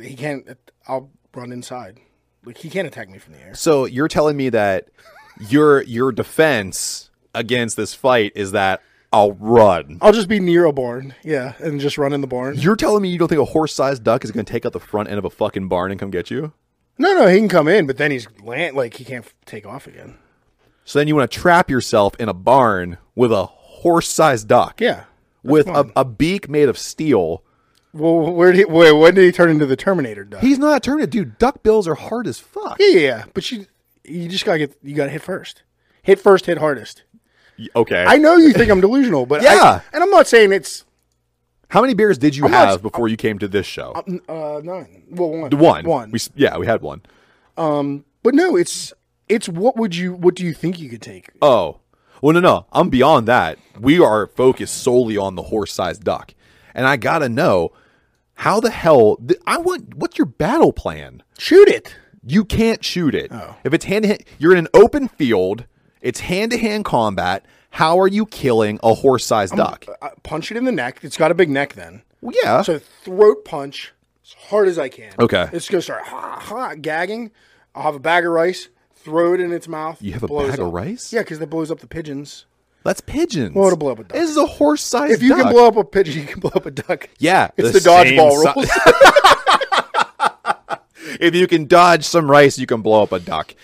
He 0.00 0.14
can't. 0.14 0.48
I'll 0.88 1.10
run 1.34 1.52
inside. 1.52 1.98
Like 2.44 2.58
he 2.58 2.70
can't 2.70 2.86
attack 2.86 3.08
me 3.10 3.18
from 3.18 3.34
the 3.34 3.40
air. 3.40 3.54
So 3.54 3.84
you're 3.84 4.08
telling 4.08 4.36
me 4.36 4.48
that 4.50 4.88
your 5.48 5.82
your 5.82 6.12
defense 6.12 7.10
against 7.34 7.76
this 7.76 7.92
fight 7.92 8.32
is 8.34 8.52
that 8.52 8.80
I'll 9.12 9.32
run. 9.32 9.98
I'll 10.00 10.12
just 10.12 10.28
be 10.28 10.40
near 10.40 10.64
a 10.64 10.72
barn, 10.72 11.14
yeah, 11.22 11.54
and 11.58 11.80
just 11.80 11.98
run 11.98 12.12
in 12.12 12.20
the 12.20 12.26
barn. 12.26 12.56
You're 12.56 12.76
telling 12.76 13.02
me 13.02 13.08
you 13.10 13.18
don't 13.18 13.28
think 13.28 13.40
a 13.40 13.44
horse-sized 13.44 14.02
duck 14.02 14.24
is 14.24 14.30
going 14.32 14.44
to 14.44 14.50
take 14.52 14.64
out 14.66 14.72
the 14.72 14.80
front 14.80 15.08
end 15.08 15.18
of 15.18 15.24
a 15.24 15.30
fucking 15.30 15.68
barn 15.68 15.90
and 15.90 16.00
come 16.00 16.10
get 16.10 16.30
you? 16.30 16.52
No, 16.98 17.12
no, 17.14 17.26
he 17.26 17.38
can 17.38 17.48
come 17.48 17.68
in, 17.68 17.86
but 17.86 17.98
then 17.98 18.10
he's 18.10 18.26
land 18.42 18.74
like 18.76 18.94
he 18.94 19.04
can't 19.04 19.24
f- 19.24 19.34
take 19.44 19.66
off 19.66 19.86
again. 19.86 20.16
So 20.86 20.98
then 20.98 21.08
you 21.08 21.14
want 21.16 21.30
to 21.30 21.38
trap 21.38 21.68
yourself 21.68 22.14
in 22.18 22.28
a 22.30 22.32
barn 22.32 22.96
with 23.14 23.32
a 23.32 23.44
horse-sized 23.46 24.46
duck 24.48 24.80
Yeah. 24.80 25.04
with 25.42 25.66
a, 25.68 25.90
a 25.96 26.04
beak 26.04 26.48
made 26.48 26.68
of 26.68 26.78
steel. 26.78 27.42
Well, 27.92 28.32
where 28.32 28.52
did 28.52 28.58
he? 28.58 28.64
Wait, 28.66 28.92
when 28.92 29.14
did 29.14 29.24
he 29.24 29.32
turn 29.32 29.50
into 29.50 29.66
the 29.66 29.74
Terminator? 29.76 30.24
Duck? 30.24 30.40
He's 30.42 30.58
not 30.58 30.76
a 30.76 30.80
Terminator, 30.80 31.10
dude. 31.10 31.38
Duck 31.38 31.62
bills 31.62 31.88
are 31.88 31.94
hard 31.96 32.26
as 32.26 32.38
fuck. 32.38 32.76
yeah, 32.78 32.86
yeah, 32.88 33.00
yeah, 33.00 33.24
but 33.34 33.50
you, 33.50 33.66
you 34.04 34.28
just 34.28 34.44
gotta 34.44 34.58
get. 34.58 34.78
You 34.82 34.94
gotta 34.94 35.10
hit 35.10 35.22
first. 35.22 35.62
Hit 36.02 36.20
first. 36.20 36.46
Hit 36.46 36.58
hardest. 36.58 37.02
Okay. 37.74 38.04
I 38.06 38.18
know 38.18 38.36
you 38.36 38.52
think 38.52 38.70
I'm 38.70 38.80
delusional, 38.82 39.24
but 39.26 39.40
I- 39.40 39.54
Yeah. 39.54 39.80
and 39.94 40.02
I'm 40.04 40.10
not 40.10 40.26
saying 40.26 40.52
it's 40.52 40.84
How 41.70 41.80
many 41.80 41.94
beers 41.94 42.18
did 42.18 42.36
you 42.36 42.42
not- 42.42 42.68
have 42.68 42.82
before 42.82 43.08
you 43.08 43.16
came 43.16 43.38
to 43.40 43.48
this 43.48 43.66
show? 43.66 43.92
uh 44.28 44.60
none. 44.62 45.02
Well, 45.10 45.30
one. 45.30 45.50
one. 45.58 45.84
One. 45.86 46.10
We, 46.10 46.20
yeah, 46.36 46.58
we 46.58 46.66
had 46.66 46.82
one. 46.82 47.00
Um, 47.56 48.04
But 48.22 48.34
no, 48.34 48.56
it's 48.56 48.92
it's 49.28 49.48
what 49.48 49.76
would 49.76 49.94
you 49.96 50.12
what 50.12 50.34
do 50.34 50.44
you 50.44 50.52
think 50.54 50.78
you 50.78 50.88
could 50.88 51.02
take? 51.02 51.30
Oh, 51.42 51.80
well, 52.22 52.32
no, 52.32 52.40
no. 52.40 52.66
I'm 52.72 52.88
beyond 52.88 53.28
that. 53.28 53.58
We 53.78 54.00
are 54.00 54.26
focused 54.26 54.78
solely 54.82 55.16
on 55.16 55.34
the 55.34 55.42
horse-sized 55.42 56.02
duck, 56.02 56.34
and 56.74 56.86
I 56.86 56.96
gotta 56.96 57.28
know 57.28 57.72
how 58.34 58.60
the 58.60 58.70
hell. 58.70 59.16
Th- 59.16 59.40
I 59.46 59.58
want. 59.58 59.94
What's 59.96 60.18
your 60.18 60.26
battle 60.26 60.72
plan? 60.72 61.22
Shoot 61.38 61.68
it. 61.68 61.94
You 62.24 62.44
can't 62.44 62.84
shoot 62.84 63.14
it. 63.14 63.30
Oh. 63.32 63.56
If 63.64 63.72
it's 63.72 63.84
hand 63.84 64.02
to 64.02 64.08
hand, 64.08 64.24
you're 64.38 64.52
in 64.52 64.58
an 64.58 64.68
open 64.74 65.08
field. 65.08 65.64
It's 66.00 66.20
hand 66.20 66.50
to 66.52 66.58
hand 66.58 66.84
combat. 66.84 67.44
How 67.70 67.98
are 68.00 68.08
you 68.08 68.26
killing 68.26 68.80
a 68.82 68.94
horse-sized 68.94 69.54
duck? 69.54 69.84
Uh, 70.00 70.08
punch 70.22 70.50
it 70.50 70.56
in 70.56 70.64
the 70.64 70.72
neck. 70.72 71.00
It's 71.02 71.16
got 71.16 71.30
a 71.30 71.34
big 71.34 71.50
neck 71.50 71.74
then. 71.74 72.02
Well, 72.22 72.34
yeah. 72.42 72.62
So 72.62 72.78
throat 72.78 73.44
punch 73.44 73.92
as 74.24 74.32
hard 74.32 74.68
as 74.68 74.78
I 74.78 74.88
can. 74.88 75.12
Okay. 75.18 75.48
It's 75.52 75.68
gonna 75.68 75.82
start 75.82 76.04
ha, 76.04 76.40
ha, 76.40 76.74
gagging. 76.74 77.32
I'll 77.74 77.82
have 77.82 77.94
a 77.94 78.00
bag 78.00 78.24
of 78.24 78.32
rice. 78.32 78.68
Throw 79.06 79.34
it 79.34 79.40
in 79.40 79.52
its 79.52 79.68
mouth. 79.68 80.02
You 80.02 80.12
have 80.14 80.24
a 80.24 80.26
blows 80.26 80.50
bag 80.50 80.58
of 80.58 80.72
rice? 80.72 81.12
Yeah, 81.12 81.20
because 81.20 81.38
that 81.38 81.46
blows 81.46 81.70
up 81.70 81.78
the 81.78 81.86
pigeons. 81.86 82.44
That's 82.82 83.00
pigeons. 83.00 83.54
Well, 83.54 83.66
it'll 83.66 83.76
blow 83.78 83.92
up 83.92 84.00
a 84.00 84.02
duck. 84.02 84.12
This 84.12 84.28
is 84.28 84.36
a 84.36 84.46
horse-sized. 84.46 85.12
If 85.12 85.22
you 85.22 85.28
duck. 85.28 85.42
can 85.44 85.52
blow 85.52 85.68
up 85.68 85.76
a 85.76 85.84
pigeon, 85.84 86.22
you 86.22 86.26
can 86.26 86.40
blow 86.40 86.50
up 86.56 86.66
a 86.66 86.72
duck. 86.72 87.08
yeah, 87.20 87.50
It's 87.56 87.70
the, 87.70 87.78
same 87.80 88.18
dodgeball 88.18 88.42
si- 88.42 88.52
rules. 88.56 88.68
if 91.20 91.36
you 91.36 91.46
can 91.46 91.66
dodge 91.66 92.04
some 92.04 92.28
rice, 92.28 92.58
you 92.58 92.66
can 92.66 92.82
blow 92.82 93.04
up 93.04 93.12
a 93.12 93.20
duck. 93.20 93.54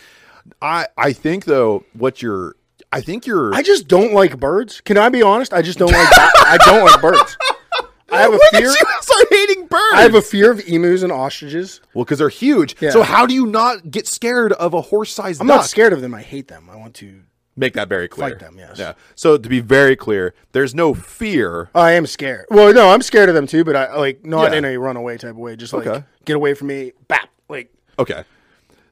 I 0.61 0.87
I 0.97 1.13
think 1.13 1.45
though, 1.45 1.85
what 1.93 2.23
you're, 2.23 2.57
I 2.93 3.01
think 3.01 3.27
you're. 3.27 3.55
I 3.55 3.63
just 3.63 3.89
don't 3.89 4.13
like 4.13 4.39
birds. 4.39 4.81
Can 4.81 4.97
I 4.97 5.09
be 5.09 5.23
honest? 5.23 5.53
I 5.53 5.63
just 5.63 5.79
don't 5.79 5.93
like. 5.93 6.09
I 6.13 6.59
don't 6.65 6.85
like 6.85 7.01
birds. 7.03 7.37
I 8.13 8.21
have 8.23 8.31
a 8.31 8.35
Look 8.35 8.43
at 8.55 8.61
fear. 8.61 8.69
you 8.69 8.87
start 9.01 9.27
hating 9.31 9.67
birds. 9.67 9.95
I 9.95 10.03
have 10.03 10.15
a 10.15 10.23
fear 10.23 10.51
of 10.51 10.61
emus 10.69 11.03
and 11.03 11.11
ostriches. 11.13 11.81
well, 11.95 12.05
because 12.05 12.19
they're 12.19 12.29
huge. 12.29 12.77
Yeah. 12.81 12.91
So 12.91 13.03
how 13.03 13.27
do 13.27 13.35
you 13.35 13.47
not 13.47 13.91
get 13.91 14.07
scared 14.07 14.53
of 14.53 14.75
a 14.75 14.81
horse-sized 14.83 15.41
I'm 15.41 15.47
duck? 15.47 15.57
not 15.59 15.67
scared 15.67 15.93
of 15.93 16.01
them. 16.01 16.15
I 16.15 16.23
hate 16.23 16.49
them. 16.49 16.69
I 16.71 16.77
want 16.77 16.95
to. 16.97 17.23
Make 17.55 17.75
that 17.75 17.89
very 17.91 18.09
clear. 18.09 18.31
Fight 18.31 18.39
them, 18.39 18.57
yes. 18.57 18.79
Yeah. 18.79 18.95
So 19.15 19.37
to 19.37 19.47
be 19.49 19.61
very 19.61 19.95
clear, 19.95 20.35
there's 20.53 20.75
no 20.75 20.95
fear. 20.95 21.69
I 21.75 21.93
am 21.93 22.07
scared. 22.07 22.47
Well, 22.49 22.73
no, 22.73 22.89
I'm 22.91 23.03
scared 23.03 23.29
of 23.29 23.35
them 23.35 23.47
too, 23.47 23.63
but 23.63 23.77
I 23.77 23.95
like 23.97 24.25
not 24.25 24.53
Yeah. 24.53 24.59
in 24.59 24.65
a 24.65 24.77
runaway 24.79 25.19
type 25.19 25.33
of 25.33 25.37
way. 25.37 25.57
Just 25.57 25.75
like 25.75 25.87
Okay. 25.87 26.03
get 26.25 26.37
away 26.37 26.55
from 26.55 26.69
me. 26.69 26.93
Bap. 27.09 27.29
Like 27.51 27.71
Okay. 27.99 28.25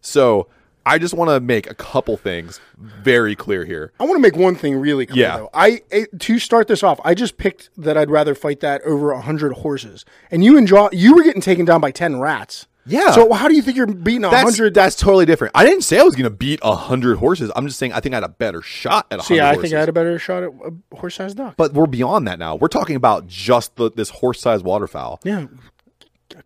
So 0.02 0.48
I 0.86 0.98
just 0.98 1.14
want 1.14 1.30
to 1.30 1.40
make 1.40 1.70
a 1.70 1.74
couple 1.74 2.16
things 2.16 2.60
very 2.78 3.36
clear 3.36 3.64
here. 3.64 3.92
I 4.00 4.04
want 4.04 4.16
to 4.16 4.20
make 4.22 4.36
one 4.36 4.54
thing 4.54 4.76
really 4.76 5.06
clear 5.06 5.26
Yeah. 5.26 5.36
though. 5.38 5.50
I 5.54 5.82
eh, 5.90 6.06
to 6.18 6.38
start 6.38 6.68
this 6.68 6.82
off, 6.82 6.98
I 7.04 7.14
just 7.14 7.36
picked 7.36 7.70
that 7.76 7.96
I'd 7.96 8.10
rather 8.10 8.34
fight 8.34 8.60
that 8.60 8.82
over 8.82 9.14
hundred 9.14 9.52
horses, 9.52 10.04
and 10.30 10.42
you 10.44 10.56
enjoy. 10.56 10.88
You 10.92 11.14
were 11.14 11.22
getting 11.22 11.42
taken 11.42 11.64
down 11.64 11.80
by 11.80 11.90
ten 11.90 12.18
rats. 12.20 12.66
Yeah. 12.86 13.10
So 13.12 13.30
how 13.34 13.46
do 13.46 13.54
you 13.54 13.60
think 13.62 13.76
you're 13.76 13.86
beating 13.86 14.24
a 14.24 14.30
That's, 14.30 14.42
hundred? 14.56 14.72
that's 14.74 14.96
totally 14.96 15.26
different. 15.26 15.52
I 15.54 15.64
didn't 15.66 15.82
say 15.82 16.00
I 16.00 16.02
was 16.02 16.14
going 16.16 16.24
to 16.24 16.30
beat 16.36 16.60
a 16.62 16.74
hundred 16.74 17.18
horses. 17.18 17.52
I'm 17.54 17.66
just 17.66 17.78
saying 17.78 17.92
I 17.92 18.00
think 18.00 18.14
I 18.14 18.16
had 18.16 18.24
a 18.24 18.28
better 18.30 18.62
shot 18.62 19.06
at 19.10 19.20
a 19.20 19.22
See, 19.22 19.38
I 19.38 19.48
horses. 19.52 19.62
think 19.62 19.74
I 19.74 19.80
had 19.80 19.88
a 19.90 19.92
better 19.92 20.18
shot 20.18 20.42
at 20.44 20.48
a 20.50 20.96
horse-sized 20.96 21.36
duck. 21.36 21.56
but 21.58 21.74
we're 21.74 21.86
beyond 21.86 22.26
that 22.26 22.38
now. 22.38 22.56
We're 22.56 22.68
talking 22.68 22.96
about 22.96 23.26
just 23.26 23.76
the, 23.76 23.90
this 23.90 24.08
horse-sized 24.08 24.64
waterfowl. 24.64 25.20
yeah, 25.24 25.46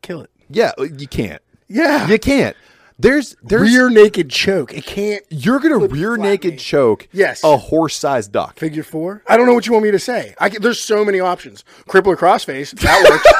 kill 0.03 0.23
it. 0.23 0.31
Yeah, 0.51 0.73
you 0.79 1.07
can't. 1.07 1.41
Yeah, 1.69 2.09
You 2.09 2.19
can't. 2.19 2.57
There's 2.99 3.35
there's 3.43 3.63
rear 3.63 3.91
naked 3.91 4.31
choke. 4.31 4.73
It 4.73 4.87
can't 4.87 5.25
you're 5.29 5.59
gonna 5.59 5.79
rear 5.79 6.17
naked 6.17 6.53
me. 6.53 6.57
choke 6.59 7.09
Yes. 7.13 7.43
a 7.43 7.57
horse-sized 7.57 8.31
duck. 8.31 8.57
figure 8.59 8.85
four. 8.85 9.23
I 9.27 9.37
don't 9.37 9.47
know 9.47 9.55
what 9.55 9.67
you 9.67 9.73
want 9.73 9.85
me 9.85 9.91
to 9.91 9.99
say. 9.99 10.35
I 10.39 10.49
can, 10.49 10.63
there's 10.63 10.81
so 10.81 11.05
many 11.05 11.19
options. 11.19 11.65
Crippler 11.89 12.17
crossface 12.17 12.71
that 12.81 13.11
works. 13.11 13.27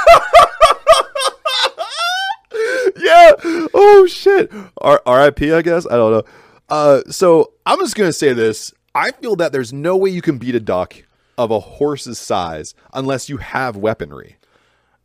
Yeah. 2.97 3.33
Oh 3.45 3.69
oh 3.75 4.07
shit. 4.07 4.51
R- 4.79 5.03
R.I.P. 5.05 5.53
I 5.53 5.63
guess 5.63 5.87
I 5.87 5.97
don't 5.97 6.11
know. 6.13 6.23
Uh, 6.69 7.03
so 7.11 7.53
I'm 7.67 7.79
just 7.81 7.97
gonna 7.97 8.13
say 8.13 8.33
this. 8.33 8.73
I 8.95 9.11
feel 9.11 9.37
that 9.37 9.53
there's 9.53 9.73
no 9.73 9.97
way 9.97 10.11
you 10.11 10.23
can 10.23 10.39
beat 10.39 10.55
a 10.55 10.61
duck 10.61 10.95
of 11.37 11.51
a 11.51 11.61
horse's 11.61 12.19
size 12.19 12.75
unless 12.95 13.29
you 13.29 13.37
have 13.39 13.77
weaponry. 13.77 14.37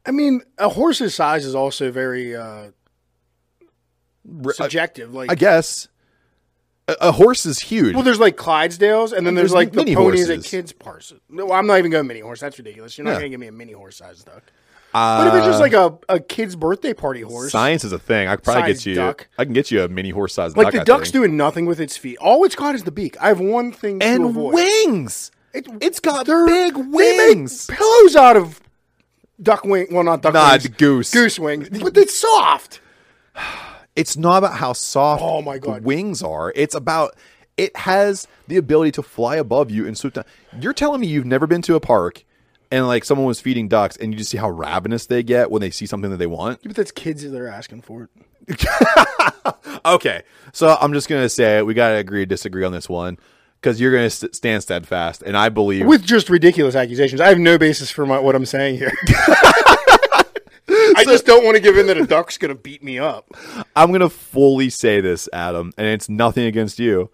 I 0.06 0.12
mean, 0.12 0.42
a 0.58 0.70
horse's 0.70 1.14
size 1.16 1.46
is 1.46 1.56
also 1.56 1.92
very 1.92 2.36
uh, 2.36 2.68
subjective. 4.54 5.14
Like, 5.14 5.32
I 5.32 5.36
guess 5.36 5.88
a, 6.88 6.96
a 7.02 7.12
horse 7.12 7.46
is 7.46 7.60
huge. 7.60 7.94
well, 7.94 8.04
there's 8.04 8.20
like 8.20 8.36
Clydesdales, 8.38 9.14
and 9.14 9.26
then 9.26 9.36
there's, 9.36 9.52
There's 9.52 9.54
like 9.54 9.72
the 9.72 9.78
ponies 9.96 10.28
horses. 10.28 10.30
at 10.30 10.44
kids' 10.44 10.72
parks. 10.72 11.14
No, 11.30 11.52
I'm 11.52 11.68
not 11.68 11.78
even 11.80 11.92
going 11.92 12.08
mini 12.08 12.20
horse. 12.22 12.40
That's 12.40 12.58
ridiculous. 12.58 12.98
You're 12.98 13.06
not 13.06 13.12
Yeah. 13.12 13.20
going 13.20 13.26
to 13.26 13.30
give 13.30 13.40
me 13.40 13.48
a 13.48 13.52
mini 13.52 13.74
horse 13.74 13.98
sized 13.98 14.26
duck. 14.26 14.44
uh, 14.94 15.18
What 15.24 15.28
if 15.28 15.34
it's 15.36 15.46
just 15.46 15.60
like 15.60 15.74
a, 15.74 15.98
a 16.10 16.20
kid's 16.20 16.56
birthday 16.56 16.94
party 16.94 17.22
horse? 17.22 17.52
science 17.52 17.84
is 17.84 17.92
a 17.92 18.00
thing. 18.00 18.28
I 18.28 18.36
could 18.36 18.44
probably 18.46 18.74
get 18.74 18.86
you. 18.86 18.96
duck. 18.96 19.28
I 19.38 19.46
can 19.46 19.54
get 19.54 19.70
you 19.72 19.84
a 19.84 19.88
mini 19.88 20.10
horse 20.10 20.34
sized 20.34 20.58
like 20.58 20.66
duck. 20.68 20.74
the 20.74 20.82
I 20.82 20.84
duck's 20.84 21.12
doing 21.12 21.38
nothing 21.38 21.66
with 21.68 21.80
its 21.80 21.96
feet. 21.96 22.18
All 22.20 22.44
it's 22.44 22.56
got 22.56 22.74
is 22.76 22.84
the 22.86 22.92
beak. 22.92 23.16
I 23.22 23.28
have 23.28 23.40
one 23.40 23.72
thing 23.72 24.00
to 24.00 24.06
and 24.06 24.36
wings. 24.36 25.32
It- 25.54 25.68
it's 25.82 26.00
got 26.00 26.26
big 26.26 26.76
wings. 26.76 27.66
pillows 27.68 28.16
out 28.16 28.36
of 28.38 28.62
duck 29.42 29.64
wing. 29.64 29.88
Well, 29.92 30.04
not 30.04 30.22
duck 30.24 30.34
Nah, 30.34 30.52
wings. 30.54 30.68
goose. 30.70 31.12
Goose 31.12 31.38
wings. 31.40 31.70
But 31.70 31.96
it's 31.98 32.18
soft. 32.18 32.80
It's 33.96 34.16
not 34.18 34.38
about 34.38 34.54
how 34.56 34.74
soft 34.74 35.22
Oh 35.24 35.42
my 35.42 35.56
the 35.56 35.60
God. 35.60 35.84
wings 35.84 36.22
are. 36.24 36.54
It's 36.56 36.76
about 36.76 37.16
it 37.58 37.76
has 37.76 38.28
the 38.48 38.56
ability 38.58 38.92
to 38.94 39.04
fly 39.04 39.36
above 39.36 39.70
you 39.70 39.86
and 39.86 39.98
swoop 39.98 40.14
down. 40.14 40.24
You're 40.62 40.74
telling 40.74 41.02
me 41.02 41.08
you've 41.08 41.26
never 41.26 41.46
been 41.48 41.62
to 41.64 41.76
a 41.76 41.80
park 41.82 42.24
and 42.72 42.88
like 42.88 43.04
someone 43.04 43.28
was 43.28 43.42
feeding 43.42 43.68
ducks 43.68 43.98
and 43.98 44.14
you 44.14 44.18
just 44.18 44.30
see 44.32 44.38
how 44.38 44.50
ravenous 44.50 45.06
they 45.08 45.24
get 45.24 45.52
when 45.52 45.60
they 45.60 45.70
see 45.72 45.86
something 45.86 46.10
that 46.12 46.18
they 46.18 46.28
want? 46.28 46.62
But 46.64 46.76
that's 46.76 46.92
kids 46.92 47.24
that 47.30 47.36
are 47.38 47.48
asking 47.50 47.82
for 47.82 48.10
it. 48.48 48.66
Okay. 49.86 50.24
So 50.52 50.78
I'm 50.80 50.94
just 50.94 51.08
going 51.08 51.22
to 51.24 51.30
say 51.30 51.62
we 51.62 51.74
got 51.74 51.90
to 51.90 51.96
agree 51.96 52.22
to 52.22 52.26
disagree 52.26 52.64
on 52.66 52.72
this 52.72 52.90
one 52.90 53.18
cuz 53.62 53.80
you're 53.80 53.92
going 53.92 54.06
to 54.06 54.10
st- 54.10 54.36
stand 54.36 54.62
steadfast 54.62 55.22
and 55.24 55.36
I 55.38 55.50
believe 55.50 55.86
With 55.86 56.04
just 56.04 56.30
ridiculous 56.30 56.76
accusations. 56.76 57.22
I 57.22 57.30
have 57.30 57.40
no 57.40 57.58
basis 57.58 57.90
for 57.90 58.06
my, 58.06 58.20
what 58.20 58.36
I'm 58.36 58.46
saying 58.46 58.78
here. 58.78 58.92
I 60.70 61.04
just 61.06 61.26
don't 61.26 61.44
want 61.44 61.56
to 61.58 61.62
give 61.62 61.78
in 61.78 61.88
that 61.88 61.98
a 61.98 62.06
duck's 62.06 62.38
going 62.38 62.50
to 62.56 62.62
beat 62.62 62.84
me 62.84 63.00
up. 63.00 63.28
I'm 63.76 63.90
going 63.90 64.02
to 64.02 64.10
fully 64.10 64.70
say 64.70 65.02
this, 65.02 65.28
Adam, 65.34 65.72
and 65.78 65.88
it's 65.88 66.10
nothing 66.10 66.46
against 66.46 66.80
you 66.80 67.10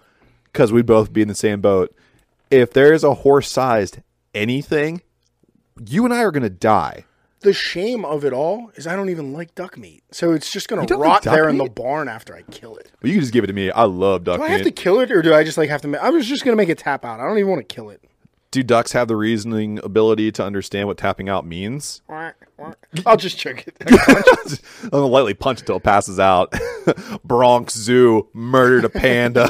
because 0.52 0.72
we'd 0.72 0.86
both 0.86 1.12
be 1.14 1.22
in 1.22 1.28
the 1.28 1.36
same 1.36 1.62
boat. 1.62 1.96
If 2.52 2.72
there 2.74 2.94
is 2.94 3.04
a 3.04 3.14
horse 3.16 3.52
sized 3.52 4.00
anything, 4.34 5.02
you 5.90 6.06
and 6.06 6.14
I 6.14 6.24
are 6.24 6.32
going 6.32 6.44
to 6.44 6.50
die. 6.50 7.06
The 7.42 7.54
shame 7.54 8.06
of 8.06 8.26
it 8.26 8.34
all 8.34 8.72
is 8.76 8.88
I 8.88 8.96
don't 8.96 9.10
even 9.10 9.32
like 9.34 9.54
duck 9.54 9.78
meat. 9.78 10.04
So 10.12 10.32
it's 10.34 10.52
just 10.52 10.68
going 10.68 10.86
to 10.86 10.98
like 10.98 11.04
rot 11.06 11.24
duck 11.24 11.34
there 11.36 11.48
in 11.50 11.58
the 11.58 11.70
barn 11.70 12.08
after 12.08 12.36
I 12.36 12.42
kill 12.44 12.76
it. 12.78 12.92
Well, 13.02 13.10
you 13.10 13.16
can 13.16 13.22
just 13.22 13.34
give 13.34 13.44
it 13.44 13.48
to 13.48 13.54
me. 13.54 13.70
I 13.70 13.84
love 13.84 14.24
duck 14.24 14.38
Do 14.40 14.44
I 14.46 14.48
meat. 14.48 14.54
have 14.54 14.64
to 14.64 14.72
kill 14.72 15.00
it 15.00 15.12
or 15.12 15.22
do 15.22 15.34
I 15.34 15.44
just 15.44 15.58
like 15.58 15.70
have 15.70 15.82
to? 15.84 15.88
Ma- 15.90 16.00
I 16.02 16.10
was 16.10 16.26
just 16.26 16.44
going 16.44 16.54
to 16.54 16.58
make 16.58 16.70
it 16.70 16.80
tap 16.80 17.06
out. 17.06 17.20
I 17.20 17.28
don't 17.28 17.38
even 17.38 17.50
want 17.52 17.68
to 17.68 17.76
kill 17.76 17.90
it. 17.92 18.04
Do 18.56 18.64
ducks 18.64 18.94
have 18.94 19.10
the 19.10 19.18
reasoning 19.18 19.80
ability 19.84 20.32
to 20.32 20.42
understand 20.42 20.88
what 20.88 20.98
tapping 20.98 21.28
out 21.28 21.46
means? 21.46 22.02
I'll 23.06 23.18
just 23.18 23.38
check 23.38 23.68
it. 23.68 23.76
I'm 24.84 24.90
gonna 24.92 25.08
lightly 25.08 25.34
punch 25.34 25.60
until 25.60 25.76
it 25.76 25.84
passes 25.84 26.22
out. 26.22 26.54
Bronx 27.26 27.74
Zoo 27.74 28.30
murdered 28.32 28.86
a 28.86 28.90
panda. 28.90 29.50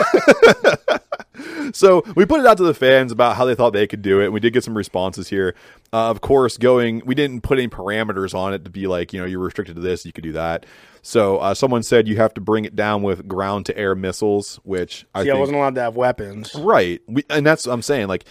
so 1.72 2.03
we 2.16 2.26
put 2.26 2.39
it 2.39 2.47
out 2.47 2.58
to 2.58 2.64
the 2.64 2.74
fans 2.74 3.12
about 3.12 3.36
how 3.36 3.45
they 3.45 3.53
thought 3.53 3.74
they 3.74 3.86
could 3.86 4.01
do 4.01 4.22
it. 4.22 4.26
And 4.26 4.34
we 4.34 4.39
did 4.39 4.53
get 4.53 4.64
some 4.64 4.76
responses 4.76 5.28
here. 5.28 5.53
Uh, 5.93 6.10
of 6.10 6.22
course, 6.22 6.58
going 6.58 7.03
we 7.06 7.14
didn't 7.14 7.41
put 7.41 7.60
any 7.60 7.68
parameters 7.68 8.34
on 8.34 8.56
it 8.56 8.64
to 8.64 8.72
be 8.72 8.88
like 8.88 9.14
you 9.14 9.20
know 9.20 9.28
you're 9.28 9.38
restricted 9.38 9.76
to 9.76 9.84
this, 9.84 10.03
you 10.03 10.14
could 10.14 10.24
do 10.24 10.32
that. 10.32 10.66
So 11.03 11.38
uh, 11.38 11.53
someone 11.53 11.84
said 11.84 12.08
you 12.08 12.16
have 12.16 12.34
to 12.34 12.41
bring 12.41 12.66
it 12.66 12.76
down 12.76 13.03
with 13.03 13.28
ground 13.28 13.68
to 13.68 13.78
air 13.78 13.93
missiles, 13.93 14.60
which 14.64 15.06
I 15.14 15.22
See, 15.22 15.30
I 15.30 15.34
think 15.34 15.41
wasn't 15.41 15.58
allowed 15.60 15.76
to 15.76 15.82
have 15.82 15.95
weapons. 15.95 16.56
right. 16.56 17.03
We, 17.06 17.24
and 17.30 17.45
that's 17.45 17.68
what 17.68 17.74
I'm 17.74 17.84
saying. 17.84 18.08
Like 18.08 18.26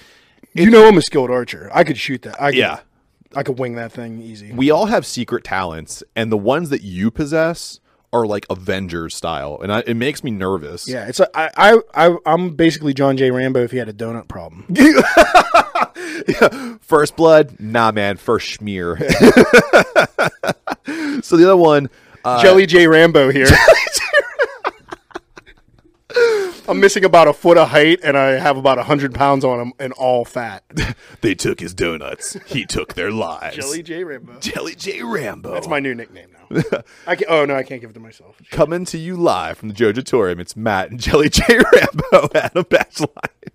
You 0.55 0.71
know 0.71 0.87
I'm 0.87 0.97
a 0.97 1.03
skilled 1.03 1.31
archer. 1.31 1.71
I 1.75 1.85
could 1.85 1.99
shoot 1.99 2.23
that. 2.23 2.41
I 2.41 2.51
could, 2.51 2.59
yeah, 2.59 2.81
I 3.35 3.43
could 3.43 3.59
wing 3.59 3.75
that 3.75 3.93
thing 3.93 4.23
easy. 4.23 4.53
we 4.53 4.71
all 4.71 4.87
have 4.87 5.05
secret 5.05 5.45
talents, 5.45 6.03
and 6.15 6.31
the 6.31 6.39
ones 6.39 6.71
that 6.71 6.83
you 6.83 7.11
possess 7.11 7.81
are 8.13 8.25
like 8.25 8.47
Avengers 8.49 9.17
style, 9.17 9.59
and 9.61 9.73
I, 9.73 9.83
it 9.87 9.97
makes 9.97 10.23
me 10.23 10.31
nervous. 10.31 10.89
Yeah, 10.89 11.09
it's 11.09 11.19
a, 11.19 11.29
I, 11.37 11.51
I, 11.57 11.79
I, 11.95 12.17
I'm 12.25 12.55
basically 12.55 12.95
John 12.95 13.17
J. 13.17 13.33
Rambo 13.33 13.65
if 13.65 13.73
he 13.73 13.79
had 13.79 13.89
a 13.89 13.93
donut 13.93 14.29
problem. 14.29 14.65
First 16.81 17.17
blood, 17.17 17.57
nah, 17.59 17.91
man. 17.91 18.17
First 18.17 18.61
schmear. 18.61 18.97
so 21.25 21.37
the 21.37 21.45
other 21.45 21.57
one, 21.57 21.91
uh, 22.25 22.41
Jelly 22.41 22.67
J. 22.67 22.87
Rambo 22.87 23.33
here. 23.33 23.47
I'm 26.69 26.81
missing 26.81 27.05
about 27.05 27.29
a 27.29 27.33
foot 27.33 27.59
of 27.59 27.69
height, 27.69 28.01
and 28.03 28.17
I 28.17 28.33
have 28.33 28.57
about 28.57 28.79
hundred 28.79 29.15
pounds 29.15 29.45
on 29.45 29.61
him, 29.61 29.73
and 29.79 29.93
all 29.95 30.25
fat. 30.25 30.65
they 31.21 31.35
took 31.35 31.61
his 31.61 31.75
donuts. 31.75 32.37
He 32.47 32.65
took 32.65 32.95
their 32.95 33.11
lives. 33.11 33.57
Jelly 33.57 33.83
J. 33.83 34.05
Rambo. 34.05 34.39
Jelly 34.41 34.75
J 34.75 35.03
Rambo. 35.03 35.53
That's 35.53 35.69
my 35.69 35.81
new 35.81 35.95
nickname 35.95 36.29
now. 36.33 36.83
I 37.07 37.17
can, 37.17 37.27
oh 37.29 37.45
no, 37.45 37.57
I 37.57 37.63
can't 37.63 37.81
give 37.81 37.91
it 37.91 37.95
to 37.95 38.01
myself. 38.01 38.41
coming 38.51 38.85
to 38.87 38.99
you 38.99 39.17
live 39.17 39.59
from 39.59 39.69
the 39.69 39.75
Jojatorium. 39.75 40.41
It's 40.41 40.57
Matt 40.57 40.91
and 40.91 41.01
Jelly 41.01 41.29
J 41.29 41.43
Rambo, 41.59 42.29
Adam 42.35 42.65
Batchline. 42.65 43.51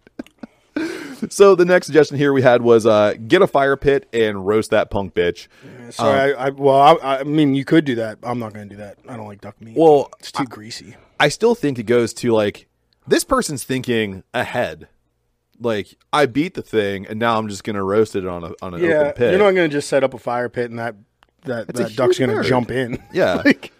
so 1.29 1.55
the 1.55 1.65
next 1.65 1.87
suggestion 1.87 2.17
here 2.17 2.33
we 2.33 2.41
had 2.41 2.61
was 2.61 2.85
uh, 2.85 3.15
get 3.27 3.41
a 3.41 3.47
fire 3.47 3.75
pit 3.75 4.07
and 4.13 4.45
roast 4.45 4.71
that 4.71 4.89
punk 4.89 5.13
bitch. 5.13 5.47
Sorry, 5.89 6.33
I, 6.35 6.47
I 6.47 6.49
well, 6.49 6.99
I, 7.01 7.19
I 7.19 7.23
mean, 7.23 7.55
you 7.55 7.65
could 7.65 7.85
do 7.85 7.95
that. 7.95 8.19
I'm 8.23 8.39
not 8.39 8.53
going 8.53 8.69
to 8.69 8.75
do 8.75 8.81
that. 8.81 8.97
I 9.07 9.17
don't 9.17 9.27
like 9.27 9.41
duck 9.41 9.59
meat. 9.61 9.75
Well, 9.77 10.09
it's 10.19 10.31
too 10.31 10.45
greasy. 10.45 10.95
I 11.19 11.29
still 11.29 11.55
think 11.55 11.77
it 11.79 11.83
goes 11.83 12.13
to 12.15 12.31
like 12.31 12.67
this 13.07 13.23
person's 13.23 13.63
thinking 13.63 14.23
ahead. 14.33 14.87
Like 15.59 15.97
I 16.13 16.25
beat 16.25 16.53
the 16.53 16.61
thing, 16.61 17.05
and 17.05 17.19
now 17.19 17.37
I'm 17.37 17.49
just 17.49 17.63
gonna 17.63 17.83
roast 17.83 18.15
it 18.15 18.25
on 18.25 18.43
a 18.43 18.53
on 18.61 18.73
an 18.73 18.81
Yeah, 18.83 18.89
open 18.99 19.13
pit. 19.13 19.31
you're 19.31 19.39
not 19.39 19.51
going 19.51 19.69
to 19.69 19.73
just 19.75 19.89
set 19.89 20.03
up 20.03 20.13
a 20.13 20.17
fire 20.19 20.47
pit 20.47 20.69
and 20.69 20.79
that 20.79 20.95
that, 21.43 21.67
that 21.67 21.95
duck's 21.95 22.17
going 22.19 22.29
to 22.29 22.37
bird. 22.37 22.45
jump 22.45 22.71
in. 22.71 23.01
Yeah. 23.13 23.41
Like, 23.45 23.71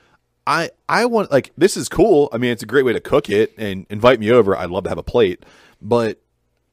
I 0.48 0.72
I 0.90 1.06
want 1.06 1.32
like 1.32 1.52
this 1.58 1.78
is 1.78 1.88
cool. 1.90 2.28
I 2.34 2.38
mean, 2.38 2.52
it's 2.52 2.64
a 2.64 2.66
great 2.66 2.84
way 2.84 2.92
to 2.94 3.00
cook 3.00 3.30
it 3.30 3.54
and 3.58 3.86
invite 3.90 4.20
me 4.20 4.32
over. 4.32 4.58
I'd 4.58 4.70
love 4.72 4.84
to 4.86 4.90
have 4.90 4.98
a 4.98 5.04
plate, 5.04 5.46
but 5.82 6.20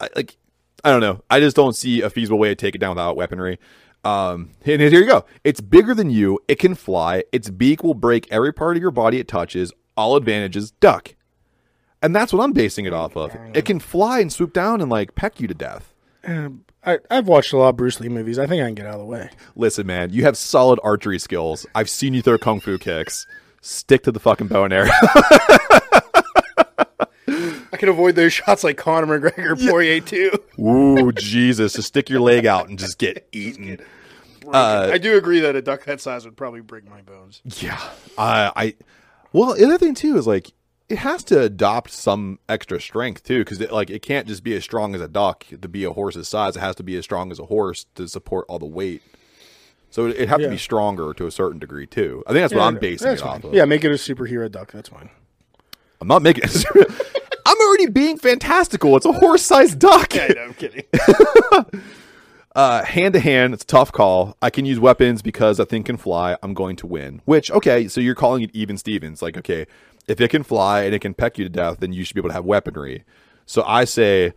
I, 0.01 0.09
like 0.17 0.37
I 0.83 0.91
don't 0.91 1.01
know. 1.01 1.23
I 1.29 1.41
just 1.41 1.55
don't 1.57 1.77
see 1.77 2.01
a 2.01 2.09
feasible 2.11 2.39
way 2.39 2.49
to 2.49 2.55
take 2.55 2.75
it 2.75 2.79
down 2.79 2.91
without 2.91 3.17
weaponry. 3.17 3.59
Um, 4.03 4.51
and 4.65 4.81
here 4.81 5.01
you 5.01 5.07
go. 5.07 5.25
It's 5.45 5.61
bigger 5.61 5.95
than 5.95 6.11
you. 6.11 6.39
It 6.49 6.59
can 6.59 6.75
fly. 6.75 7.25
Its 7.33 7.51
beak 7.51 7.83
will 7.83 7.95
break 7.95 8.27
every 8.31 8.53
part 8.53 8.77
of 8.77 8.81
your 8.81 8.93
body 8.93 9.19
it 9.19 9.29
touches. 9.29 9.73
All 9.97 10.17
advantages, 10.17 10.71
duck. 10.73 11.15
And 12.03 12.15
that's 12.15 12.33
what 12.33 12.43
I'm 12.43 12.53
basing 12.53 12.85
it 12.85 12.93
off 12.93 13.17
of. 13.17 13.35
It 13.55 13.65
can 13.65 13.81
fly 13.81 14.21
and 14.21 14.33
swoop 14.33 14.53
down 14.53 14.81
and 14.81 14.91
like 14.91 15.15
peck 15.15 15.41
you 15.41 15.49
to 15.49 15.55
death. 15.55 15.93
I, 16.85 16.99
I've 17.11 17.27
watched 17.27 17.53
a 17.53 17.57
lot 17.57 17.71
of 17.71 17.77
Bruce 17.77 17.99
Lee 18.01 18.09
movies. 18.09 18.39
I 18.39 18.47
think 18.47 18.63
I 18.63 18.67
can 18.67 18.75
get 18.75 18.87
out 18.87 18.95
of 18.95 19.01
the 19.01 19.07
way. 19.07 19.31
Listen, 19.57 19.87
man, 19.87 20.11
you 20.13 20.23
have 20.25 20.37
solid 20.37 20.79
archery 20.85 21.19
skills. 21.19 21.67
I've 21.75 21.91
seen 21.91 22.15
you 22.15 22.23
throw 22.23 22.39
kung 22.39 22.61
fu 22.61 22.79
kicks. 22.79 23.27
Stick 23.61 24.05
to 24.05 24.13
the 24.13 24.21
fucking 24.21 24.47
bow 24.47 24.65
and 24.65 24.73
arrow. 24.73 24.91
I 27.29 27.79
can 27.79 27.89
avoid 27.89 28.15
those 28.15 28.33
shots 28.33 28.63
like 28.63 28.77
Conor 28.77 29.19
McGregor, 29.19 29.69
Poirier 29.69 30.01
too. 30.01 30.31
Ooh, 30.59 31.11
Jesus! 31.13 31.73
Just 31.75 31.89
stick 31.89 32.09
your 32.09 32.21
leg 32.21 32.47
out 32.47 32.69
and 32.69 32.79
just 32.79 32.99
get 32.99 33.27
eaten. 33.33 33.81
Uh, 34.47 34.91
I 34.93 34.99
do 34.99 35.17
agree 35.19 35.41
that 35.41 35.57
a 35.57 35.63
duck 35.63 35.85
that 35.87 36.01
size 36.01 36.25
would 36.25 36.37
probably 36.37 36.61
break 36.61 36.89
my 36.89 37.03
bones. 37.03 37.43
Yeah, 37.61 37.81
I, 38.17 38.53
I. 38.55 38.75
Well, 39.33 39.55
the 39.55 39.65
other 39.65 39.79
thing 39.79 39.95
too 39.95 40.17
is 40.17 40.27
like 40.27 40.53
it 40.89 40.99
has 40.99 41.25
to 41.25 41.41
adopt 41.43 41.91
some 41.91 42.39
extra 42.49 42.81
strength 42.81 43.25
too, 43.25 43.41
because 43.41 43.61
it, 43.61 43.73
like 43.73 43.91
it 43.91 44.03
can't 44.03 44.27
just 44.29 44.45
be 44.45 44.55
as 44.55 44.63
strong 44.65 44.95
as 44.95 45.01
a 45.01 45.09
duck 45.09 45.45
to 45.61 45.69
be 45.69 45.85
a 45.85 45.93
horse's 45.93 46.29
size. 46.29 46.57
It 46.57 46.61
has 46.61 46.77
to 46.77 46.83
be 46.83 46.97
as 46.97 47.05
strong 47.05 47.31
as 47.33 47.39
a 47.39 47.47
horse 47.47 47.87
to 47.97 48.07
support 48.09 48.47
all 48.49 48.59
the 48.59 48.67
weight. 48.67 49.03
So 49.91 50.07
it 50.07 50.29
have 50.29 50.39
to 50.39 50.45
Yeah. 50.45 50.51
be 50.51 50.59
stronger 50.59 51.13
to 51.15 51.27
a 51.27 51.31
certain 51.31 51.59
degree 51.59 51.87
too. 51.87 52.23
I 52.27 52.33
think 52.33 52.43
that's 52.45 52.55
what 52.55 52.63
I'm 52.63 52.79
basing 52.79 53.09
That's 53.09 53.21
it 53.21 53.25
fine. 53.25 53.37
off 53.39 53.45
of. 53.45 53.55
Yeah, 53.55 53.65
make 53.65 53.83
it 53.85 53.91
a 53.91 53.95
superhero 53.95 54.51
duck. 54.51 54.73
That's 54.73 54.89
fine. 54.89 55.11
I'm 56.01 56.09
not 56.09 56.23
making. 56.23 56.45
It. 56.45 56.65
I'm 57.47 57.57
already 57.59 57.87
being 57.87 58.19
fantastical. 58.19 58.97
It's 58.97 59.07
a 59.07 59.13
horse-sized 59.13 59.79
duck. 59.79 60.15
Yeah, 60.15 60.29
no, 60.29 60.43
I'm 60.43 60.55
kidding. 60.55 60.83
Uh, 62.57 62.83
hand 62.85 63.13
to 63.13 63.21
hand, 63.21 63.53
it's 63.53 63.63
a 63.65 63.67
tough 63.67 63.93
call. 63.93 64.35
I 64.41 64.49
can 64.51 64.65
use 64.65 64.81
weapons 64.81 65.21
because 65.21 65.59
that 65.59 65.67
thing 65.69 65.83
can 65.85 65.99
fly. 65.99 66.37
I'm 66.43 66.55
going 66.55 66.75
to 66.77 66.87
win. 66.87 67.21
Which, 67.27 67.51
okay, 67.51 67.87
so 67.87 68.01
you're 68.01 68.15
calling 68.15 68.43
it 68.43 68.51
even 68.55 68.79
Stevens. 68.79 69.21
Like, 69.21 69.37
okay, 69.37 69.67
if 70.09 70.21
it 70.23 70.31
can 70.31 70.43
fly 70.43 70.85
and 70.85 70.95
it 70.95 71.01
can 71.01 71.13
peck 71.13 71.37
you 71.37 71.45
to 71.45 71.51
death, 71.51 71.81
then 71.81 71.93
you 71.93 72.03
should 72.03 72.15
be 72.15 72.21
able 72.21 72.31
to 72.31 72.35
have 72.35 72.47
weaponry. 72.47 73.05
So 73.45 73.63
I 73.67 73.85
say, 73.85 74.33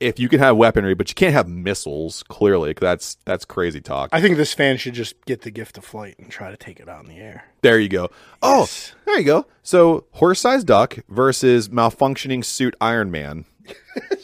if 0.00 0.18
you 0.18 0.30
can 0.30 0.38
have 0.38 0.56
weaponry, 0.56 0.94
but 0.94 1.10
you 1.10 1.14
can't 1.14 1.34
have 1.34 1.46
missiles, 1.46 2.22
clearly, 2.22 2.72
'cause 2.72 2.80
that's 2.80 3.16
that's 3.26 3.44
crazy 3.44 3.80
talk. 3.82 4.08
I 4.12 4.20
think 4.22 4.36
this 4.38 4.54
fan 4.54 4.78
should 4.78 4.94
just 4.94 5.14
get 5.26 5.42
the 5.42 5.50
gift 5.50 5.76
of 5.78 5.84
flight 5.84 6.14
and 6.18 6.30
try 6.30 6.50
to 6.50 6.56
take 6.56 6.80
it 6.80 6.88
out 6.88 7.02
in 7.04 7.08
the 7.10 7.18
air. 7.18 7.44
there 7.60 7.78
you 7.78 7.88
go. 7.90 8.10
Oh, 8.42 8.66
there 9.04 9.18
you 9.18 9.24
go. 9.24 9.46
So 9.62 10.06
horse-sized 10.12 10.66
duck 10.66 10.98
versus 11.08 11.68
malfunctioning 11.68 12.44
suit 12.46 12.74
Iron 12.80 13.10
Man. 13.10 13.44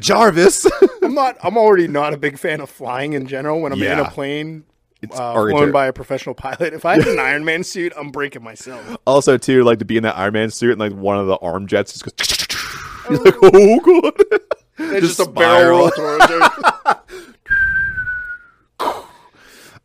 Jarvis. 0.00 0.66
I'm 1.02 1.14
not. 1.14 1.36
I'm 1.42 1.56
already 1.56 1.88
not 1.88 2.14
a 2.14 2.16
big 2.16 2.38
fan 2.38 2.60
of 2.60 2.70
flying 2.70 3.12
in 3.12 3.26
general. 3.26 3.60
When 3.60 3.72
I'm 3.72 3.82
in 3.82 3.98
a 3.98 4.10
plane, 4.10 4.64
It's 5.02 5.18
uh, 5.18 5.32
flown 5.32 5.72
by 5.72 5.86
a 5.86 5.92
professional 5.92 6.34
pilot. 6.34 6.72
If 6.72 6.84
I 6.84 6.96
had 6.96 7.06
an 7.06 7.18
Iron 7.18 7.44
Man 7.44 7.64
suit, 7.64 7.92
I'm 7.96 8.10
breaking 8.10 8.42
myself. 8.42 8.96
also 9.06 9.36
too 9.38 9.64
like 9.64 9.78
to 9.80 9.84
be 9.84 9.96
in 9.96 10.02
that 10.02 10.16
Iron 10.16 10.34
Man 10.34 10.50
suit 10.50 10.72
and 10.72 10.80
like 10.80 10.92
one 10.92 11.18
of 11.18 11.26
the 11.26 11.36
arm 11.36 11.66
jets 11.66 11.92
just 11.92 12.04
goes. 12.04 12.48
You're 13.10 13.24
like, 13.24 13.34
oh 13.42 13.80
god. 13.80 14.40
It's 14.82 15.16
just, 15.16 15.20
a 15.20 15.30
barrel 15.30 15.78
roll 15.78 15.90
towards 15.90 16.24
her. 16.26 17.00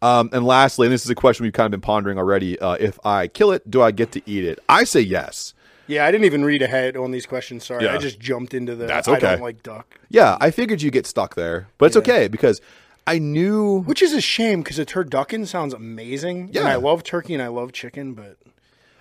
Um, 0.01 0.29
and 0.33 0.45
lastly, 0.45 0.85
and 0.85 0.93
this 0.93 1.03
is 1.03 1.09
a 1.09 1.15
question 1.15 1.45
we've 1.45 1.53
kind 1.53 1.65
of 1.65 1.71
been 1.71 1.81
pondering 1.81 2.19
already. 2.19 2.59
Uh, 2.59 2.73
if 2.73 2.99
I 3.03 3.27
kill 3.27 3.51
it, 3.51 3.69
do 3.71 3.81
I 3.81 3.89
get 3.89 4.11
to 4.11 4.21
eat 4.29 4.45
it? 4.45 4.59
I 4.69 4.83
say 4.83 5.01
yes. 5.01 5.54
Yeah, 5.87 6.05
I 6.05 6.11
didn't 6.11 6.25
even 6.25 6.43
read 6.43 6.61
ahead 6.61 6.97
on 6.97 7.11
these 7.11 7.25
questions. 7.25 7.65
Sorry, 7.65 7.85
Yeah. 7.85 7.93
I 7.93 7.97
just 7.97 8.19
jumped 8.19 8.53
into 8.53 8.75
the. 8.75 8.85
That's 8.87 9.07
I 9.07 9.13
okay. 9.17 9.31
don't 9.31 9.41
like 9.41 9.61
duck, 9.63 9.99
Yeah, 10.09 10.37
I 10.41 10.51
figured 10.51 10.81
you 10.81 10.91
get 10.91 11.05
stuck 11.05 11.35
there, 11.35 11.67
but 11.77 11.87
it's 11.87 11.97
okay 11.97 12.27
because 12.27 12.59
I 13.07 13.19
knew. 13.19 13.81
which 13.83 14.01
is 14.01 14.13
a 14.13 14.21
shame 14.21 14.61
because 14.63 14.79
a 14.79 14.85
turducken 14.85 15.45
sounds 15.47 15.73
amazing. 15.73 16.49
Yeah. 16.51 16.61
and 16.61 16.69
I 16.69 16.75
love 16.75 17.03
turkey 17.03 17.33
and 17.33 17.43
I 17.43 17.47
love 17.47 17.71
chicken, 17.71 18.13
but 18.13 18.37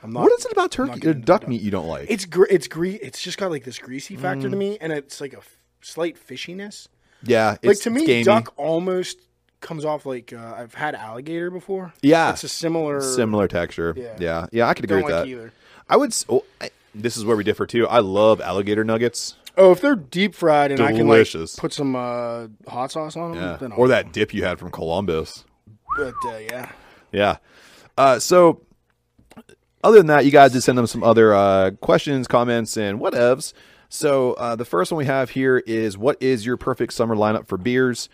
I'm 0.03 0.13
not. 0.13 0.25
What 0.25 0.33
is 0.39 0.45
it 0.45 0.53
about 0.53 0.71
turkey 0.73 0.93
getting 0.95 1.09
or 1.09 1.13
into 1.13 1.25
duck 1.25 1.49
meat 1.49 1.63
you 1.63 1.71
don't 1.71 1.89
like? 1.89 2.11
It's 2.11 2.27
gre- 2.27 2.45
it's 2.51 2.69
gre- 2.69 2.99
It's 3.01 3.23
just 3.23 3.39
got 3.39 3.51
like 3.51 3.65
this 3.65 3.79
greasy 3.79 4.17
factor 4.17 4.49
Mm. 4.49 4.51
to 4.51 4.57
me, 4.57 4.79
and 4.81 4.93
it's 4.93 5.21
like 5.23 5.33
a 5.33 5.39
f- 5.39 5.57
slight 5.81 6.17
fishiness. 6.19 6.89
yeah, 7.23 7.53
it's, 7.63 7.65
Like 7.65 7.79
to 7.81 7.89
it's 7.89 8.01
me, 8.01 8.07
gamey. 8.07 8.25
duck 8.25 8.53
almost 8.59 9.19
comes 9.63 9.87
off 9.87 10.05
like 10.05 10.31
uh, 10.35 10.55
I've 10.59 10.75
had 10.75 10.95
alligator 10.95 11.51
before. 11.51 11.95
Yeah. 12.03 12.33
it's 12.33 12.45
a 12.45 12.49
similar. 12.51 13.01
similar 13.01 13.49
texture. 13.49 13.95
Yeah. 13.97 14.17
yeah, 14.21 14.47
yeah. 14.53 14.69
I 14.69 14.75
could 14.75 14.85
agree 14.85 14.99
Don't 14.99 15.07
with 15.07 15.15
like 15.15 15.25
that. 15.25 15.31
either. 15.31 15.53
I 15.89 15.97
would. 15.97 16.15
Oh, 16.29 16.45
I, 16.61 16.71
this 16.95 17.17
is 17.17 17.25
where 17.25 17.37
we 17.37 17.45
differ 17.45 17.67
too. 17.67 17.87
I 17.89 17.99
love 18.01 18.41
alligator 18.41 18.85
nuggets. 18.85 19.37
Oh, 19.57 19.71
if 19.71 19.81
they're 19.81 19.95
deep 19.95 20.35
fried 20.35 20.73
and 20.73 20.81
I 20.81 20.93
can 20.93 21.07
like 21.07 21.29
put 21.59 21.73
some 21.73 21.95
uh, 21.95 22.49
hot 22.67 22.91
sauce 22.91 23.17
on 23.17 23.33
them, 23.33 23.41
Yeah, 23.41 23.57
then 23.57 23.73
I'll, 23.73 23.79
or 23.79 23.89
that 23.89 24.13
dip 24.13 24.35
you 24.35 24.45
had 24.45 24.59
from 24.59 24.71
Columbus. 24.71 25.45
But 25.97 26.15
uh, 26.27 26.39
yeah, 26.39 26.73
Yeah. 27.13 27.37
Uh, 27.97 28.19
so, 28.19 28.63
other 29.85 29.99
than 29.99 30.09
that, 30.09 30.25
you 30.25 30.33
guys 30.33 30.51
did 30.53 30.63
send 30.63 30.77
them 30.77 30.89
some 30.89 31.05
other 31.05 31.33
uh, 31.33 31.71
questions, 31.81 32.27
comments, 32.27 32.77
and 32.77 32.99
whatevs. 32.99 33.53
So, 33.89 34.33
uh, 34.33 34.57
the 34.57 34.65
first 34.65 34.91
one 34.91 34.99
we 34.99 35.05
have 35.05 35.31
here 35.31 35.59
is 35.67 35.97
what 35.97 36.21
is 36.21 36.45
your 36.45 36.57
perfect 36.57 36.93
summer 36.93 37.15
lineup 37.15 37.47
for 37.47 37.57
beers? 37.57 38.09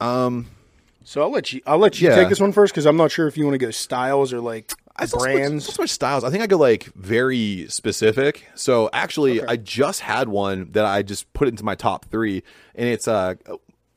so 0.00 1.22
I'll 1.22 1.30
let 1.30 1.52
you. 1.52 1.60
I'll 1.66 1.78
let 1.78 2.00
you 2.00 2.08
Yeah. 2.08 2.16
take 2.16 2.28
this 2.28 2.40
one 2.40 2.50
first 2.52 2.72
because 2.72 2.86
I'm 2.86 2.96
not 2.96 3.12
sure 3.12 3.28
if 3.28 3.36
you 3.36 3.44
want 3.44 3.54
to 3.54 3.58
go 3.64 3.70
styles 3.70 4.32
or 4.32 4.40
like 4.40 4.72
It's 5.04 5.12
not 5.12 5.20
so 5.22 5.26
much- 5.26 5.36
brands. 5.36 5.66
not 5.68 5.74
so 5.76 5.82
much 5.82 5.90
styles. 5.90 6.24
I 6.24 6.30
think 6.30 6.42
I 6.42 6.46
go 6.46 6.56
like 6.58 6.84
very 6.94 7.66
specific. 7.68 8.46
So 8.54 8.90
actually, 8.92 9.42
I 9.44 9.56
just 9.56 10.00
had 10.00 10.28
one 10.28 10.72
that 10.72 10.84
I 10.84 11.02
just 11.02 11.32
put 11.32 11.48
into 11.48 11.64
my 11.64 11.74
top 11.74 12.06
three, 12.06 12.42
and 12.74 12.88
it's 12.88 13.08
uh 13.08 13.34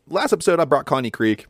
last 0.08 0.34
episode 0.34 0.60
I 0.60 0.66
brought 0.66 0.86
Conny 0.86 1.12
Creek. 1.12 1.48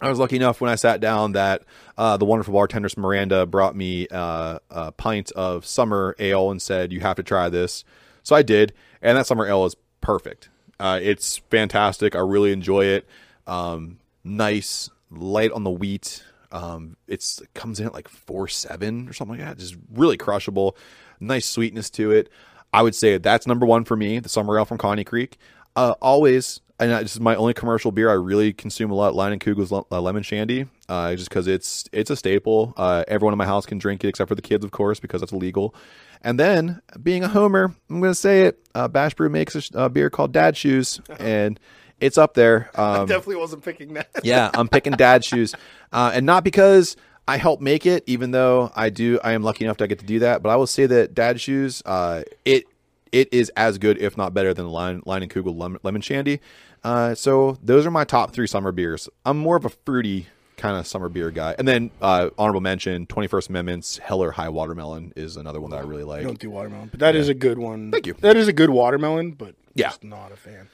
I 0.00 0.08
was 0.08 0.18
lucky 0.18 0.36
enough 0.36 0.60
when 0.60 0.70
I 0.70 0.74
sat 0.74 1.00
down 1.00 1.32
that 1.32 1.62
uh, 1.96 2.16
the 2.16 2.24
wonderful 2.24 2.52
bartender 2.52 2.88
Miranda 2.96 3.46
brought 3.46 3.76
me 3.76 4.08
uh, 4.10 4.58
a 4.68 4.90
pint 4.90 5.30
of 5.32 5.64
summer 5.64 6.16
ale 6.18 6.50
and 6.50 6.60
said 6.60 6.92
you 6.92 6.98
have 7.00 7.14
to 7.16 7.22
try 7.22 7.48
this. 7.48 7.84
So 8.24 8.34
I 8.34 8.42
did, 8.42 8.72
and 9.00 9.16
that 9.16 9.26
summer 9.28 9.46
ale 9.46 9.64
is 9.66 9.76
perfect. 10.00 10.48
Uh, 10.80 10.98
it's 11.00 11.36
fantastic. 11.48 12.16
I 12.16 12.18
really 12.18 12.50
enjoy 12.50 12.86
it. 12.86 13.06
Um, 13.46 13.98
nice, 14.24 14.90
light 15.10 15.52
on 15.52 15.62
the 15.62 15.70
wheat. 15.70 16.24
Um, 16.54 16.96
it's 17.08 17.40
it 17.40 17.52
comes 17.52 17.80
in 17.80 17.86
at 17.86 17.92
like 17.92 18.08
four 18.08 18.48
seven 18.48 19.08
or 19.08 19.12
something 19.12 19.38
like 19.38 19.46
that. 19.46 19.58
Just 19.58 19.76
really 19.92 20.16
crushable. 20.16 20.76
Nice 21.20 21.46
sweetness 21.46 21.90
to 21.90 22.12
it. 22.12 22.30
I 22.72 22.82
would 22.82 22.94
say 22.94 23.18
that's 23.18 23.46
number 23.46 23.66
one 23.66 23.84
for 23.84 23.96
me. 23.96 24.20
The 24.20 24.28
summer 24.28 24.58
ale 24.58 24.64
from 24.64 24.78
Conny 24.78 25.04
Creek. 25.04 25.36
Uh, 25.76 25.94
always, 26.00 26.60
and 26.78 26.92
this 26.92 27.14
is 27.14 27.20
my 27.20 27.34
only 27.34 27.54
commercial 27.54 27.90
beer 27.90 28.08
I 28.08 28.14
really 28.14 28.52
consume 28.52 28.92
a 28.92 28.94
lot. 28.94 29.14
Leinenkugel's 29.14 29.72
uh, 29.72 30.00
lemon 30.00 30.22
shandy, 30.22 30.66
uh, 30.88 31.14
just 31.16 31.28
because 31.28 31.48
it's 31.48 31.88
it's 31.92 32.10
a 32.10 32.16
staple. 32.16 32.72
Uh, 32.76 33.02
everyone 33.08 33.34
in 33.34 33.38
my 33.38 33.46
house 33.46 33.66
can 33.66 33.78
drink 33.78 34.04
it 34.04 34.08
except 34.08 34.28
for 34.28 34.36
the 34.36 34.42
kids, 34.42 34.64
of 34.64 34.70
course, 34.70 35.00
because 35.00 35.20
that's 35.20 35.32
illegal. 35.32 35.74
And 36.22 36.38
then, 36.40 36.80
being 37.02 37.22
a 37.22 37.28
homer, 37.28 37.74
I'm 37.90 38.00
going 38.00 38.12
to 38.12 38.14
say 38.14 38.44
it. 38.44 38.58
Uh, 38.74 38.88
Bash 38.88 39.14
Brew 39.14 39.28
makes 39.28 39.54
a, 39.56 39.60
sh- 39.60 39.70
a 39.74 39.90
beer 39.90 40.08
called 40.08 40.32
Dad 40.32 40.56
Shoes, 40.56 41.00
and 41.18 41.60
it's 42.00 42.18
up 42.18 42.34
there. 42.34 42.70
Um, 42.74 43.06
Definitely 43.06 43.36
wasn't 43.36 43.64
picking 43.64 43.94
that. 43.94 44.08
yeah, 44.22 44.50
I'm 44.54 44.68
picking 44.68 44.92
dad 44.92 45.24
shoes, 45.24 45.54
uh, 45.92 46.12
and 46.14 46.26
not 46.26 46.44
because 46.44 46.96
I 47.26 47.36
help 47.38 47.60
make 47.60 47.86
it, 47.86 48.04
even 48.06 48.30
though 48.32 48.70
I 48.76 48.90
do. 48.90 49.18
I 49.24 49.32
am 49.32 49.42
lucky 49.42 49.64
enough 49.64 49.76
to 49.78 49.86
get 49.86 49.98
to 50.00 50.06
do 50.06 50.18
that. 50.20 50.42
But 50.42 50.50
I 50.50 50.56
will 50.56 50.66
say 50.66 50.86
that 50.86 51.14
dad 51.14 51.40
shoes, 51.40 51.82
uh, 51.86 52.22
it 52.44 52.64
it 53.12 53.32
is 53.32 53.50
as 53.56 53.78
good, 53.78 53.98
if 53.98 54.16
not 54.16 54.34
better, 54.34 54.52
than 54.52 54.68
Line 54.68 55.00
Leinenkugel 55.02 55.56
lemon, 55.56 55.80
lemon 55.82 56.02
shandy. 56.02 56.40
Uh, 56.82 57.14
so 57.14 57.56
those 57.62 57.86
are 57.86 57.90
my 57.90 58.04
top 58.04 58.32
three 58.32 58.46
summer 58.46 58.72
beers. 58.72 59.08
I'm 59.24 59.38
more 59.38 59.56
of 59.56 59.64
a 59.64 59.70
fruity 59.70 60.26
kind 60.56 60.76
of 60.76 60.86
summer 60.86 61.08
beer 61.08 61.30
guy, 61.30 61.54
and 61.58 61.66
then 61.66 61.90
uh, 62.02 62.28
honorable 62.36 62.60
mention: 62.60 63.06
21st 63.06 63.48
Amendment's 63.48 63.98
Hell 63.98 64.22
or 64.22 64.32
High 64.32 64.50
Watermelon 64.50 65.12
is 65.16 65.36
another 65.36 65.60
one 65.60 65.70
that 65.70 65.78
I 65.78 65.80
really 65.80 66.02
I 66.02 66.06
like. 66.06 66.22
don't 66.24 66.38
do 66.38 66.50
watermelon, 66.50 66.88
but 66.90 67.00
that 67.00 67.16
is 67.16 67.28
a 67.30 67.34
good 67.34 67.58
one. 67.58 67.90
Thank 67.90 68.06
you. 68.06 68.14
That 68.20 68.36
is 68.36 68.48
a 68.48 68.52
good 68.52 68.68
watermelon, 68.70 69.30
but 69.32 69.54
Yeah. 69.74 69.88
just 69.88 70.04
not 70.04 70.30
a 70.32 70.36
fan. 70.36 70.68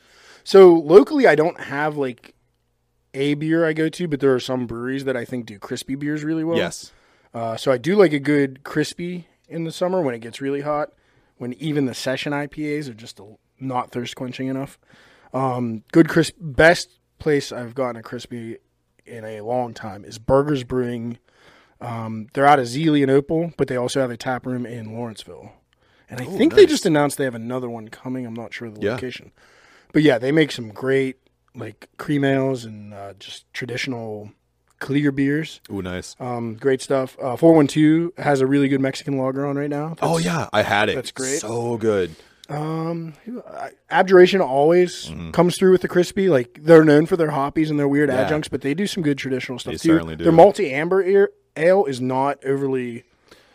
So 0.51 0.73
locally, 0.75 1.29
I 1.29 1.37
don't 1.37 1.61
have 1.61 1.97
like 1.97 2.35
a 3.15 3.35
beer 3.35 3.65
I 3.65 3.73
go 3.73 3.89
to, 3.89 4.09
but 4.09 4.19
there 4.19 4.35
are 4.35 4.41
some 4.41 4.67
breweries 4.67 5.05
that 5.05 5.17
I 5.17 5.25
think 5.25 5.47
do 5.47 5.61
crispy 5.61 5.95
beers 5.95 6.25
really 6.25 6.43
well. 6.43 6.59
Yes, 6.59 6.91
Uh, 7.33 7.57
so 7.57 7.71
I 7.71 7.79
do 7.79 7.95
like 7.95 8.13
a 8.13 8.19
good 8.19 8.65
crispy 8.65 9.29
in 9.49 9.63
the 9.63 9.71
summer 9.71 10.03
when 10.03 10.13
it 10.13 10.19
gets 10.19 10.41
really 10.41 10.63
hot, 10.63 10.91
when 11.39 11.53
even 11.53 11.85
the 11.87 11.95
session 11.95 12.33
IPAs 12.33 12.89
are 12.89 12.95
just 12.95 13.21
a, 13.21 13.37
not 13.61 13.93
thirst 13.93 14.17
quenching 14.17 14.49
enough. 14.49 14.77
Um, 15.33 15.85
good 15.93 16.09
crisp, 16.09 16.35
best 16.41 16.99
place 17.21 17.53
I've 17.53 17.77
gotten 17.77 17.95
a 17.95 18.03
crispy 18.03 18.57
in 19.07 19.25
a 19.25 19.43
long 19.43 19.73
time 19.73 20.05
is 20.05 20.19
Burgh'ers 20.19 20.67
Brewing. 20.67 21.19
Um, 21.81 22.27
they're 22.33 22.45
out 22.47 22.59
of 22.59 22.67
Zelienople, 22.67 23.55
but 23.57 23.69
they 23.69 23.77
also 23.77 24.01
have 24.01 24.11
a 24.11 24.17
tap 24.17 24.47
room 24.47 24.67
in 24.67 24.93
Lawrenceville. 24.93 25.53
And 26.09 26.21
I 26.21 26.25
think 26.25 26.55
they 26.57 26.67
just 26.67 26.87
announced 26.87 27.19
they 27.19 27.25
have 27.25 27.37
another 27.37 27.71
one 27.71 27.87
coming. 27.87 28.27
I'm 28.27 28.35
not 28.35 28.53
sure 28.53 28.67
of 28.67 28.75
the 28.75 28.85
Yeah. 28.85 28.95
location. 28.95 29.31
But 29.93 30.03
yeah, 30.03 30.19
they 30.19 30.33
make 30.33 30.53
some 30.53 30.71
great 30.71 31.17
like 31.55 31.89
cream 31.99 32.25
ales 32.25 32.65
and 32.65 32.95
uh, 32.95 33.13
just 33.19 33.53
traditional 33.53 34.31
clear 34.79 35.13
beers. 35.13 35.61
ooh, 35.71 35.83
nice. 35.83 36.17
Um, 36.21 36.55
great 36.55 36.81
stuff. 36.81 37.17
Uh, 37.21 37.37
412 37.37 38.13
has 38.25 38.41
a 38.41 38.47
really 38.47 38.69
good 38.69 38.81
Mexican 38.81 39.19
lager 39.19 39.45
on 39.47 39.57
right 39.57 39.69
now. 39.69 39.97
oh 40.01 40.19
yeah, 40.19 40.49
I 40.53 40.63
had 40.63 40.89
it. 40.89 40.95
that's 40.95 41.11
great. 41.13 41.41
So 41.41 41.77
good. 41.77 42.15
Um, 42.49 43.15
Abjuration 43.91 44.41
always 44.41 45.07
Mm-hmm. 45.07 45.31
comes 45.33 45.57
through 45.57 45.73
with 45.73 45.83
the 45.83 45.89
crispy. 45.89 46.29
Like 46.29 46.61
they're 46.63 46.85
known 46.85 47.07
for 47.07 47.17
their 47.17 47.31
hoppies 47.31 47.71
and 47.71 47.79
their 47.79 47.89
weird 47.89 48.09
Yeah. 48.11 48.21
adjuncts, 48.23 48.49
but 48.49 48.61
they 48.63 48.75
do 48.75 48.87
some 48.87 49.03
good 49.03 49.19
traditional 49.19 49.59
stuff 49.59 49.73
They 49.75 49.79
too. 49.79 49.89
certainly 49.95 50.17
do. 50.17 50.25
Their 50.25 50.33
multi 50.33 50.73
amber 50.73 51.29
ale 51.57 51.85
is 51.85 52.01
not 52.01 52.45
overly 52.45 53.05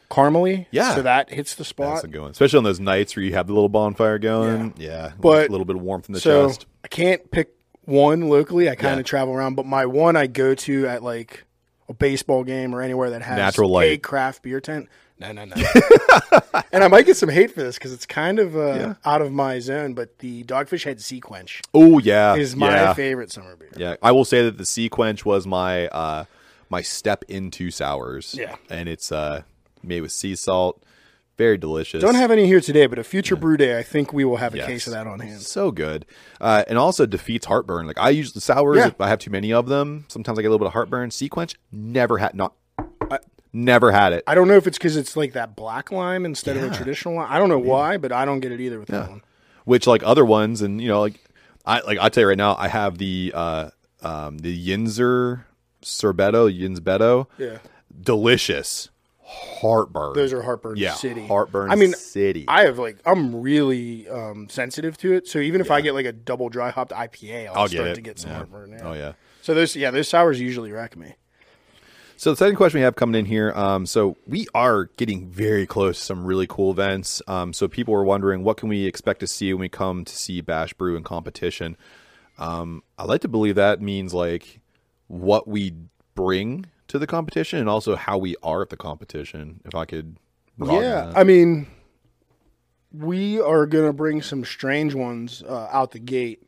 caramely. 0.09 0.65
Yeah. 0.71 0.95
so 0.95 1.01
that 1.01 1.29
hits 1.29 1.55
the 1.55 1.65
spot. 1.65 1.95
That's 1.95 2.03
a 2.05 2.07
good 2.07 2.21
one, 2.21 2.31
especially 2.31 2.57
on 2.57 2.63
those 2.63 2.79
nights 2.79 3.15
where 3.15 3.23
you 3.23 3.33
have 3.33 3.47
the 3.47 3.53
little 3.53 3.69
bonfire 3.69 4.19
going. 4.19 4.73
Yeah, 4.77 5.11
But- 5.19 5.49
a 5.49 5.51
little 5.51 5.65
bit 5.65 5.75
of 5.75 5.81
warmth 5.81 6.07
in 6.09 6.13
the 6.13 6.19
so 6.19 6.47
chest. 6.47 6.65
I 6.83 6.87
can't 6.87 7.29
pick 7.31 7.49
one 7.83 8.29
locally. 8.29 8.69
I 8.69 8.75
kind 8.75 8.93
of 8.93 8.99
Yeah. 8.99 9.03
travel 9.09 9.33
around, 9.33 9.55
but 9.55 9.65
my 9.65 9.85
one 9.85 10.15
I 10.15 10.27
go 10.27 10.55
to 10.55 10.87
at 10.87 11.03
like 11.03 11.43
a 11.89 11.93
baseball 11.93 12.43
game 12.43 12.73
or 12.73 12.81
anywhere 12.81 13.11
that 13.11 13.21
has 13.21 13.37
Natural 13.37 13.69
a 13.69 13.73
Light. 13.73 14.03
craft 14.03 14.41
beer 14.41 14.59
tent. 14.59 14.89
No, 15.19 15.31
no, 15.31 15.45
no. 15.45 15.55
and 16.73 16.83
I 16.83 16.87
might 16.89 17.05
get 17.05 17.15
some 17.15 17.29
hate 17.29 17.51
for 17.53 17.61
this 17.63 17.75
because 17.77 17.93
it's 17.93 18.05
kind 18.05 18.37
of 18.37 18.57
uh, 18.57 18.95
out 19.05 19.21
of 19.21 19.31
my 19.31 19.59
zone. 19.59 19.93
But 19.93 20.19
the 20.19 20.43
Dogfish 20.43 20.83
Head 20.83 20.99
Sea 20.99 21.21
Quench 21.21 21.61
Oh 21.73 21.99
yeah, 21.99 22.35
is 22.35 22.55
my 22.55 22.69
yeah. 22.69 22.93
favorite 22.93 23.31
summer 23.31 23.55
beer. 23.55 23.69
Yeah, 23.77 23.95
I 24.01 24.11
will 24.11 24.25
say 24.25 24.43
that 24.43 24.57
the 24.57 24.65
Sea 24.65 24.89
Quench 24.89 25.23
was 25.23 25.47
my 25.47 25.87
uh 25.87 26.25
my 26.69 26.81
step 26.81 27.23
into 27.29 27.71
sours. 27.71 28.35
Yeah. 28.37 28.55
and 28.69 28.89
it's 28.89 29.09
uh 29.11 29.43
made 29.87 30.01
with 30.01 30.11
sea 30.11 30.35
salt, 30.35 30.81
very 31.37 31.57
delicious. 31.57 32.01
Don't 32.01 32.15
have 32.15 32.31
any 32.31 32.45
here 32.47 32.61
today, 32.61 32.85
but 32.87 32.97
a 32.97 33.03
future 33.03 33.35
brew 33.35 33.57
day, 33.57 33.77
I 33.77 33.83
think 33.83 34.13
we 34.13 34.23
will 34.23 34.37
have 34.37 34.53
a 34.53 34.57
Yes. 34.57 34.67
case 34.67 34.87
of 34.87 34.93
that 34.93 35.05
on 35.07 35.19
hand. 35.19 35.41
so 35.41 35.69
good, 35.71 36.05
uh, 36.39 36.63
and 36.67 36.77
also 36.77 37.05
defeats 37.05 37.45
heartburn. 37.45 37.87
Like 37.87 37.97
I 37.99 38.09
use 38.11 38.31
the 38.33 38.41
sours, 38.41 38.77
Yeah. 38.77 38.87
if 38.87 39.01
I 39.01 39.07
have 39.09 39.19
too 39.19 39.31
many 39.31 39.51
of 39.51 39.67
them. 39.67 40.05
Sometimes 40.07 40.39
I 40.39 40.41
get 40.41 40.47
a 40.47 40.51
little 40.51 40.59
bit 40.65 40.67
of 40.67 40.73
heartburn. 40.73 41.11
Sea 41.11 41.27
Quench 41.29 41.55
never 41.71 42.17
had 42.19 42.35
not, 42.35 42.53
never 43.53 43.91
had 43.91 44.13
it. 44.13 44.23
I 44.27 44.35
don't 44.35 44.47
know 44.47 44.55
if 44.55 44.67
it's 44.67 44.77
because 44.77 44.95
it's 44.97 45.15
like 45.15 45.33
that 45.33 45.55
black 45.55 45.91
lime 45.91 46.25
instead 46.25 46.57
of 46.57 46.63
a 46.63 46.75
traditional 46.75 47.15
lime. 47.15 47.27
I 47.31 47.37
don't 47.37 47.49
know 47.49 47.59
why, 47.59 47.97
but 47.97 48.11
I 48.11 48.25
don't 48.25 48.39
get 48.39 48.51
it 48.51 48.59
either 48.61 48.79
with 48.79 48.89
that 48.89 49.09
one. 49.09 49.21
which 49.65 49.87
like 49.87 50.03
other 50.03 50.23
ones 50.25 50.61
and 50.61 50.79
you 50.79 50.87
know 50.87 51.01
like 51.01 51.19
i 51.65 51.79
like 51.81 51.97
i 51.99 52.07
tell 52.09 52.21
you 52.21 52.27
right 52.27 52.37
now 52.37 52.55
i 52.59 52.67
have 52.67 52.99
the 52.99 53.31
uh 53.33 53.67
um 54.03 54.37
the 54.37 54.53
yinzer 54.67 55.45
sorbetto 55.81 56.47
yinsbetto 56.55 57.25
Yeah. 57.39 57.57
delicious 57.99 58.89
heartburn 59.25 60.13
Those 60.13 60.33
are 60.33 60.41
heartburn 60.41 60.77
yeah 60.77 60.93
city. 60.93 61.25
heartburn 61.25 61.71
I 61.71 61.75
mean, 61.75 61.93
city 61.93 62.45
I 62.47 62.65
have 62.65 62.77
like 62.77 62.97
I'm 63.05 63.41
really 63.41 64.07
um, 64.07 64.49
sensitive 64.49 64.97
to 64.99 65.13
it. 65.13 65.27
So 65.27 65.39
even 65.39 65.61
if 65.61 65.71
I 65.71 65.81
get 65.81 65.93
like 65.93 66.05
a 66.05 66.11
double 66.11 66.49
dry 66.49 66.69
hopped 66.69 66.91
IPA, 66.91 67.47
I'll, 67.47 67.55
i'll 67.55 67.67
start 67.67 67.87
it 67.87 67.95
to 67.95 68.01
get 68.01 68.19
some 68.19 68.31
yeah. 68.31 68.37
heartburn. 68.37 68.71
Yeah. 68.71 68.81
oh 68.83 68.93
yeah 68.93 69.13
So 69.41 69.53
those 69.53 69.75
yeah 69.75 69.91
those 69.91 70.07
sours 70.07 70.39
usually 70.39 70.71
wreck 70.71 70.95
me. 70.95 71.15
So 72.17 72.29
the 72.29 72.37
second 72.37 72.55
question 72.55 72.79
we 72.79 72.83
have 72.83 72.95
coming 72.95 73.19
in 73.19 73.25
here, 73.25 73.51
um, 73.55 73.85
so 73.85 74.15
we 74.25 74.47
are 74.55 74.85
getting 74.95 75.27
very 75.27 75.65
close 75.65 75.99
to 75.99 76.05
some 76.05 76.23
really 76.23 76.47
cool 76.47 76.71
events. 76.71 77.21
Um, 77.27 77.51
so 77.51 77.67
people 77.67 77.93
are 77.93 78.05
wondering 78.05 78.43
what 78.43 78.55
can 78.55 78.69
we 78.69 78.85
expect 78.85 79.19
to 79.19 79.27
see 79.27 79.51
when 79.53 79.59
we 79.59 79.69
come 79.69 80.05
to 80.05 80.15
see 80.15 80.39
Bash 80.39 80.73
Brew 80.73 80.95
in 80.95 81.03
competition. 81.03 81.75
Um, 82.37 82.83
I 82.97 83.03
like 83.03 83.19
to 83.21 83.27
believe 83.27 83.55
that 83.55 83.81
means 83.81 84.13
like 84.13 84.61
what 85.07 85.45
we 85.47 85.73
bring 86.15 86.67
to 86.95 86.99
the 86.99 87.07
competition 87.07 87.59
and 87.59 87.69
also 87.69 87.95
how 87.95 88.17
we 88.17 88.35
are 88.41 88.61
at 88.61 88.69
the 88.69 88.77
competition. 88.77 89.59
If 89.65 89.75
I 89.75 89.85
could, 89.85 90.17
Yeah, 90.57 90.79
that. 90.79 91.17
I 91.17 91.23
mean, 91.23 91.67
we 92.91 93.39
are 93.41 93.65
gonna 93.65 93.93
bring 93.93 94.21
some 94.21 94.45
strange 94.45 94.93
ones 94.93 95.43
uh, 95.47 95.67
out 95.71 95.91
the 95.91 95.99
gate. 95.99 96.41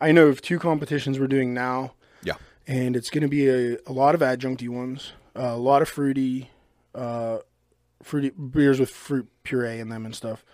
I 0.00 0.12
know 0.12 0.26
of 0.26 0.42
two 0.42 0.58
competitions 0.58 1.18
we're 1.20 1.28
doing 1.28 1.54
now, 1.54 1.94
yeah, 2.22 2.34
and 2.66 2.96
it's 2.96 3.10
gonna 3.10 3.28
be 3.28 3.48
a, 3.48 3.78
a 3.86 3.92
lot 3.92 4.14
of 4.14 4.20
adjuncty 4.20 4.68
ones, 4.68 5.12
uh, 5.36 5.42
a 5.42 5.56
lot 5.56 5.82
of 5.82 5.88
fruity, 5.88 6.50
uh, 6.94 7.38
fruity 8.02 8.30
beers 8.30 8.80
with 8.80 8.90
fruit 8.90 9.28
puree 9.44 9.78
in 9.78 9.88
them 9.88 10.04
and 10.04 10.14
stuff. 10.14 10.44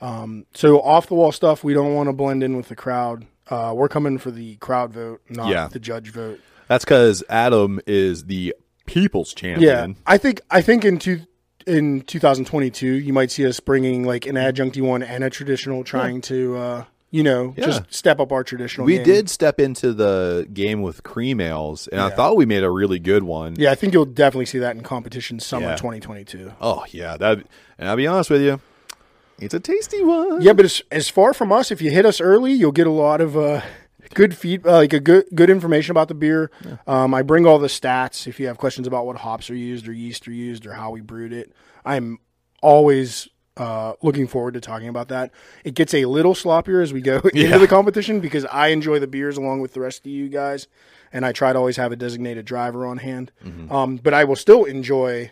Um, 0.00 0.46
so 0.54 0.80
off 0.80 1.08
the 1.08 1.14
wall 1.14 1.32
stuff, 1.32 1.64
we 1.64 1.74
don't 1.74 1.94
want 1.94 2.08
to 2.08 2.12
blend 2.12 2.42
in 2.42 2.56
with 2.56 2.68
the 2.68 2.76
crowd. 2.76 3.26
Uh, 3.48 3.72
we're 3.76 3.88
coming 3.88 4.18
for 4.18 4.30
the 4.30 4.56
crowd 4.56 4.92
vote, 4.92 5.22
not 5.28 5.48
Yeah. 5.48 5.68
the 5.68 5.78
judge 5.80 6.10
vote. 6.10 6.40
that's 6.68 6.84
because 6.84 7.22
Adam 7.28 7.80
is 7.86 8.24
the 8.24 8.54
people's 8.86 9.32
champion. 9.34 9.90
Yeah. 9.90 9.94
I 10.06 10.18
think 10.18 10.40
I 10.50 10.60
think 10.62 10.84
in 10.84 10.98
two 10.98 11.20
in 11.66 12.02
2022 12.02 12.86
you 12.86 13.12
might 13.12 13.30
see 13.30 13.46
us 13.46 13.58
bringing 13.60 14.04
like 14.04 14.26
an 14.26 14.36
adjuncty 14.36 14.82
one 14.82 15.02
and 15.02 15.24
a 15.24 15.30
traditional, 15.30 15.82
trying 15.84 16.20
to 16.22 16.56
uh, 16.56 16.84
you 17.10 17.22
know 17.22 17.54
Yeah. 17.56 17.66
just 17.66 17.82
step 17.94 18.20
up 18.20 18.32
our 18.32 18.44
traditional. 18.44 18.86
We 18.86 18.96
game. 18.96 19.04
did 19.06 19.30
step 19.30 19.58
into 19.60 19.92
the 19.94 20.46
game 20.52 20.82
with 20.82 21.02
cream 21.02 21.40
ales, 21.40 21.88
and 21.88 22.00
I 22.00 22.10
thought 22.10 22.36
we 22.36 22.44
made 22.46 22.64
a 22.64 22.70
really 22.70 22.98
good 22.98 23.22
one. 23.22 23.54
Yeah, 23.56 23.70
I 23.70 23.74
think 23.76 23.92
you'll 23.94 24.04
definitely 24.04 24.46
see 24.46 24.58
that 24.58 24.76
in 24.76 24.82
competition 24.82 25.40
summer 25.40 25.68
Yeah. 25.68 25.76
2022. 25.76 26.52
Oh 26.60 26.84
yeah, 26.90 27.16
that. 27.16 27.38
And 27.78 27.88
I'll 27.88 27.96
be 27.96 28.06
honest 28.06 28.30
with 28.30 28.42
you, 28.42 28.60
it's 29.38 29.54
a 29.54 29.60
tasty 29.60 30.02
one. 30.04 30.42
Yeah, 30.42 30.52
but 30.52 30.64
as, 30.66 30.82
as 30.92 31.08
far 31.08 31.32
from 31.34 31.50
us, 31.50 31.70
if 31.72 31.80
you 31.82 31.90
hit 31.90 32.04
us 32.06 32.20
early, 32.20 32.52
you'll 32.52 32.72
get 32.72 32.86
a 32.86 32.90
lot 32.90 33.20
of 33.20 33.36
uh, 33.36 33.62
good 34.14 34.36
feed, 34.36 34.66
uh, 34.66 34.72
like 34.72 34.92
a 34.92 35.00
good 35.00 35.26
good 35.34 35.50
information 35.50 35.90
about 35.90 36.08
the 36.08 36.14
beer. 36.14 36.50
Um, 36.86 37.12
I 37.14 37.22
bring 37.22 37.46
all 37.46 37.58
the 37.58 37.68
stats. 37.68 38.26
If 38.26 38.38
you 38.40 38.46
have 38.46 38.58
questions 38.58 38.86
about 38.86 39.06
what 39.06 39.16
hops 39.16 39.50
are 39.50 39.54
used 39.56 39.86
or 39.88 39.92
yeast 39.92 40.26
are 40.28 40.32
used 40.32 40.66
or 40.66 40.72
how 40.72 40.90
we 40.90 41.00
brewed 41.00 41.32
it, 41.32 41.52
I'm 41.84 42.18
always 42.62 43.28
uh, 43.56 43.92
looking 44.02 44.26
forward 44.26 44.54
to 44.54 44.60
talking 44.60 44.88
about 44.88 45.08
that. 45.08 45.30
It 45.64 45.74
gets 45.74 45.94
a 45.94 46.06
little 46.06 46.34
sloppier 46.34 46.82
as 46.82 46.92
we 46.92 47.00
go 47.00 47.20
Yeah. 47.34 47.46
into 47.46 47.58
the 47.60 47.68
competition 47.68 48.20
because 48.20 48.44
I 48.46 48.68
enjoy 48.68 48.98
the 48.98 49.06
beers 49.06 49.36
along 49.36 49.60
with 49.60 49.74
the 49.74 49.80
rest 49.80 50.00
of 50.00 50.06
you 50.10 50.28
guys, 50.28 50.66
and 51.12 51.24
I 51.24 51.32
try 51.32 51.52
to 51.52 51.58
always 51.58 51.76
have 51.76 51.92
a 51.92 51.96
designated 51.96 52.44
driver 52.46 52.86
on 52.86 52.96
hand. 52.98 53.30
Um, 53.70 53.96
but 53.96 54.14
I 54.14 54.24
will 54.24 54.36
still 54.36 54.64
enjoy. 54.64 55.30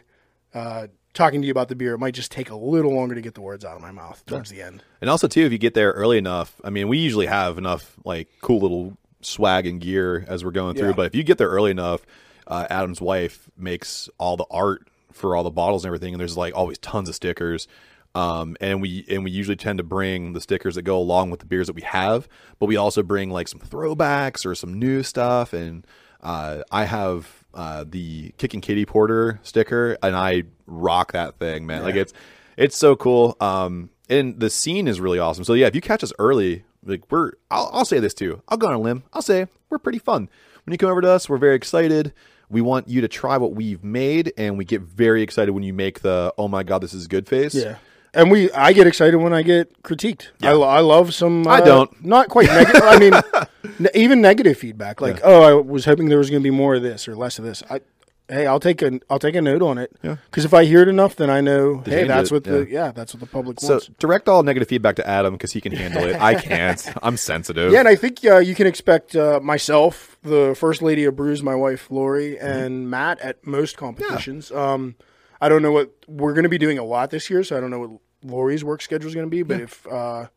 Uh, 0.54 0.88
Talking 1.14 1.42
to 1.42 1.46
you 1.46 1.50
about 1.50 1.68
the 1.68 1.74
beer, 1.74 1.94
it 1.94 1.98
might 1.98 2.14
just 2.14 2.32
take 2.32 2.48
a 2.48 2.56
little 2.56 2.94
longer 2.94 3.14
to 3.14 3.20
get 3.20 3.34
the 3.34 3.42
words 3.42 3.64
out 3.64 3.76
of 3.76 3.82
my 3.82 3.90
mouth 3.90 4.24
towards 4.24 4.48
the 4.50 4.62
end. 4.62 4.82
And 5.00 5.10
also 5.10 5.28
too, 5.28 5.42
if 5.42 5.52
you 5.52 5.58
get 5.58 5.74
there 5.74 5.92
early 5.92 6.16
enough, 6.16 6.58
I 6.64 6.70
mean, 6.70 6.88
we 6.88 6.98
usually 6.98 7.26
have 7.26 7.58
enough 7.58 7.96
like 8.04 8.28
cool 8.40 8.60
little 8.60 8.96
swag 9.20 9.66
and 9.66 9.80
gear 9.80 10.24
as 10.26 10.44
we're 10.44 10.52
going 10.52 10.74
through. 10.74 10.88
Yeah. 10.88 10.94
But 10.94 11.06
if 11.06 11.14
you 11.14 11.22
get 11.22 11.36
there 11.36 11.48
early 11.48 11.70
enough, 11.70 12.00
uh, 12.46 12.66
Adam's 12.70 13.00
wife 13.00 13.50
makes 13.58 14.08
all 14.18 14.36
the 14.36 14.46
art 14.50 14.88
for 15.12 15.36
all 15.36 15.42
the 15.42 15.50
bottles 15.50 15.84
and 15.84 15.90
everything, 15.90 16.14
and 16.14 16.20
there's 16.20 16.36
like 16.36 16.54
always 16.54 16.78
tons 16.78 17.08
of 17.08 17.14
stickers. 17.14 17.68
Um, 18.14 18.56
and 18.60 18.82
we 18.82 19.06
and 19.08 19.24
we 19.24 19.30
usually 19.30 19.56
tend 19.56 19.78
to 19.78 19.84
bring 19.84 20.32
the 20.32 20.40
stickers 20.40 20.74
that 20.74 20.82
go 20.82 20.98
along 20.98 21.30
with 21.30 21.40
the 21.40 21.46
beers 21.46 21.66
that 21.66 21.76
we 21.76 21.82
have, 21.82 22.28
but 22.58 22.66
we 22.66 22.76
also 22.76 23.02
bring 23.02 23.30
like 23.30 23.48
some 23.48 23.60
throwbacks 23.60 24.44
or 24.44 24.54
some 24.54 24.78
new 24.78 25.02
stuff. 25.02 25.52
And 25.52 25.86
uh, 26.22 26.62
I 26.70 26.84
have 26.84 27.41
uh, 27.54 27.84
the 27.88 28.32
Kicking 28.38 28.60
Kitty 28.60 28.84
Porter 28.84 29.40
sticker, 29.42 29.96
and 30.02 30.16
I 30.16 30.44
rock 30.66 31.12
that 31.12 31.38
thing, 31.38 31.66
man. 31.66 31.82
Like 31.82 31.94
it's 31.96 32.12
it's 32.56 32.76
so 32.76 32.96
cool. 32.96 33.36
Um, 33.40 33.90
and 34.08 34.38
the 34.38 34.50
scene 34.50 34.88
is 34.88 35.00
really 35.00 35.18
awesome. 35.18 35.44
So 35.44 35.54
yeah, 35.54 35.66
if 35.66 35.74
you 35.74 35.80
catch 35.80 36.04
us 36.04 36.12
early, 36.18 36.64
like 36.84 37.10
we're, 37.10 37.32
I'll, 37.50 37.70
I'll 37.72 37.84
say 37.84 37.98
this 38.00 38.14
too. 38.14 38.42
I'll 38.48 38.58
go 38.58 38.68
on 38.68 38.74
a 38.74 38.78
limb. 38.78 39.04
I'll 39.12 39.22
say 39.22 39.46
we're 39.70 39.78
pretty 39.78 39.98
fun. 39.98 40.28
When 40.64 40.72
you 40.72 40.78
come 40.78 40.90
over 40.90 41.00
to 41.00 41.10
us, 41.10 41.28
we're 41.28 41.38
very 41.38 41.56
excited. 41.56 42.12
We 42.48 42.60
want 42.60 42.88
you 42.88 43.00
to 43.00 43.08
try 43.08 43.38
what 43.38 43.54
we've 43.54 43.82
made, 43.82 44.32
and 44.36 44.58
we 44.58 44.64
get 44.64 44.82
very 44.82 45.22
excited 45.22 45.52
when 45.52 45.62
you 45.62 45.72
make 45.72 46.00
the 46.00 46.34
"Oh 46.36 46.48
my 46.48 46.62
god, 46.62 46.82
this 46.82 46.92
is 46.92 47.06
good" 47.06 47.26
face. 47.26 47.54
Yeah. 47.54 47.76
And 48.14 48.30
we, 48.30 48.50
I 48.52 48.72
get 48.74 48.86
excited 48.86 49.16
when 49.16 49.32
I 49.32 49.40
get 49.42 49.82
critiqued. 49.82 50.28
I, 50.42 50.50
I 50.50 50.80
love 50.80 51.14
some. 51.14 51.46
I 51.48 51.60
uh, 51.60 51.64
don't. 51.64 52.04
Not 52.04 52.28
quite 52.28 52.46
negative. 52.48 52.82
I 52.84 52.98
mean, 52.98 53.14
n- 53.80 53.88
even 53.94 54.20
negative 54.20 54.58
feedback. 54.58 55.00
Like, 55.00 55.20
oh, 55.24 55.42
I 55.42 55.54
was 55.54 55.86
hoping 55.86 56.08
there 56.10 56.18
was 56.18 56.28
going 56.28 56.42
to 56.42 56.44
be 56.44 56.54
more 56.54 56.74
of 56.74 56.82
this 56.82 57.08
or 57.08 57.16
less 57.16 57.38
of 57.38 57.46
this. 57.46 57.62
I, 57.70 57.80
hey, 58.28 58.46
I'll 58.46 58.60
take 58.60 58.82
a, 58.82 59.00
I'll 59.08 59.18
take 59.18 59.34
a 59.34 59.40
note 59.40 59.62
on 59.62 59.78
it. 59.78 59.92
Yeah. 60.02 60.16
Because 60.26 60.44
if 60.44 60.52
I 60.52 60.64
hear 60.66 60.82
it 60.82 60.88
enough, 60.88 61.16
then 61.16 61.30
I 61.30 61.40
know. 61.40 61.78
hey, 61.86 62.04
that's 62.04 62.30
it, 62.30 62.34
what 62.34 62.44
the, 62.44 62.66
yeah, 62.68 62.92
that's 62.92 63.14
what 63.14 63.20
the 63.20 63.26
public 63.26 63.60
So 63.60 63.70
wants. 63.70 63.88
direct 63.98 64.28
all 64.28 64.42
negative 64.42 64.68
feedback 64.68 64.96
to 64.96 65.08
Adam 65.08 65.32
because 65.32 65.52
he 65.52 65.62
can 65.62 65.72
handle 65.72 66.04
it. 66.04 66.14
I 66.20 66.34
can't. 66.40 66.86
I'm 67.02 67.16
sensitive. 67.16 67.72
Yeah, 67.72 67.78
and 67.78 67.88
I 67.88 67.96
think 67.96 68.18
uh, 68.26 68.38
you 68.40 68.54
can 68.54 68.66
expect 68.66 69.16
uh, 69.16 69.40
myself, 69.42 70.18
the 70.22 70.54
first 70.54 70.82
lady 70.82 71.04
of 71.04 71.16
brews, 71.16 71.42
my 71.42 71.54
wife 71.54 71.90
Lori, 71.90 72.36
Mm-hmm. 72.36 72.46
and 72.46 72.90
Matt 72.90 73.20
at 73.20 73.46
most 73.46 73.78
competitions. 73.78 74.52
Um, 74.52 74.96
I 75.42 75.48
don't 75.48 75.60
know 75.60 75.72
what 75.72 75.90
we're 76.06 76.32
going 76.34 76.44
to 76.44 76.48
be 76.48 76.56
doing 76.58 76.78
a 76.78 76.84
lot 76.84 77.10
this 77.10 77.28
year, 77.28 77.42
so 77.44 77.56
I 77.56 77.60
don't 77.60 77.70
know 77.70 77.80
what 77.80 77.90
Lori's 78.22 78.62
work 78.64 78.80
schedule 78.80 79.08
is 79.08 79.14
going 79.14 79.26
to 79.26 79.30
be. 79.30 79.42
But 79.42 79.60
if 79.60 79.86
uh, 79.86 80.28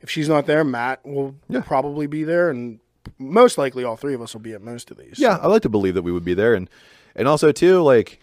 if 0.00 0.10
she's 0.10 0.28
not 0.28 0.46
there, 0.46 0.62
Matt 0.64 1.04
will 1.04 1.34
Yeah. 1.48 1.62
probably 1.62 2.06
be 2.06 2.22
there, 2.24 2.50
and 2.50 2.78
most 3.18 3.56
likely 3.58 3.82
all 3.84 3.96
three 3.96 4.14
of 4.14 4.20
us 4.22 4.34
will 4.34 4.40
be 4.42 4.52
at 4.52 4.60
most 4.62 4.90
of 4.90 4.98
these. 4.98 5.18
Yeah, 5.18 5.36
I 5.40 5.46
like 5.46 5.62
to 5.62 5.68
believe 5.68 5.94
that 5.94 6.02
we 6.02 6.12
would 6.12 6.24
be 6.24 6.34
there, 6.34 6.54
and 6.54 6.68
and 7.16 7.26
also 7.26 7.50
too, 7.52 7.80
like 7.82 8.20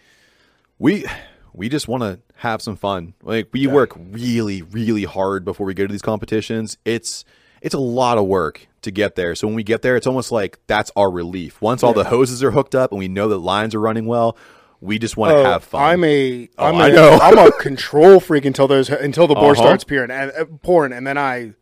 we 0.80 1.06
we 1.54 1.70
just 1.70 1.88
want 1.88 2.04
to 2.04 2.20
have 2.42 2.62
some 2.62 2.76
fun. 2.76 3.16
Like 3.24 3.50
we 3.52 3.66
work 3.66 3.94
really, 3.98 4.62
really 4.62 5.06
hard 5.06 5.44
before 5.44 5.66
we 5.66 5.74
go 5.74 5.88
to 5.88 5.92
these 5.92 6.04
competitions. 6.04 6.78
It's 6.86 7.26
it's 7.62 7.74
a 7.74 7.80
lot 7.80 8.20
of 8.20 8.26
work 8.28 8.68
to 8.84 8.92
get 8.92 9.16
there. 9.16 9.34
So 9.34 9.48
when 9.48 9.56
we 9.56 9.64
get 9.64 9.82
there, 9.82 9.96
it's 9.96 10.06
almost 10.06 10.32
like 10.32 10.60
that's 10.68 10.92
our 10.96 11.10
relief. 11.10 11.60
Once 11.64 11.82
all 11.82 11.94
the 11.94 12.04
hoses 12.04 12.44
are 12.44 12.52
hooked 12.52 12.76
up 12.76 12.92
and 12.92 13.00
we 13.00 13.08
know 13.08 13.28
that 13.30 13.40
lines 13.40 13.74
are 13.74 13.80
running 13.80 14.06
well, 14.06 14.38
we 14.82 15.00
just 15.00 15.18
want 15.18 15.32
to 15.32 15.38
Oh, 15.40 15.44
have 15.44 15.64
fun. 15.64 15.82
I'm 15.84 16.04
a 16.04 16.50
I'm 16.58 16.76
I 16.76 16.88
a 16.90 16.94
know. 16.94 17.20
I'm 17.22 17.38
a 17.38 17.52
control 17.60 18.20
freak 18.20 18.46
until 18.46 18.68
those 18.68 18.90
until 18.90 19.28
the 19.28 19.36
boar 19.36 19.52
Uh-huh. 19.52 19.62
starts 19.62 19.84
pouring 19.84 20.12
and 20.12 20.32
uh, 20.38 20.46
pouring, 20.62 20.94
and 20.94 21.06
then 21.08 21.18
I 21.18 21.54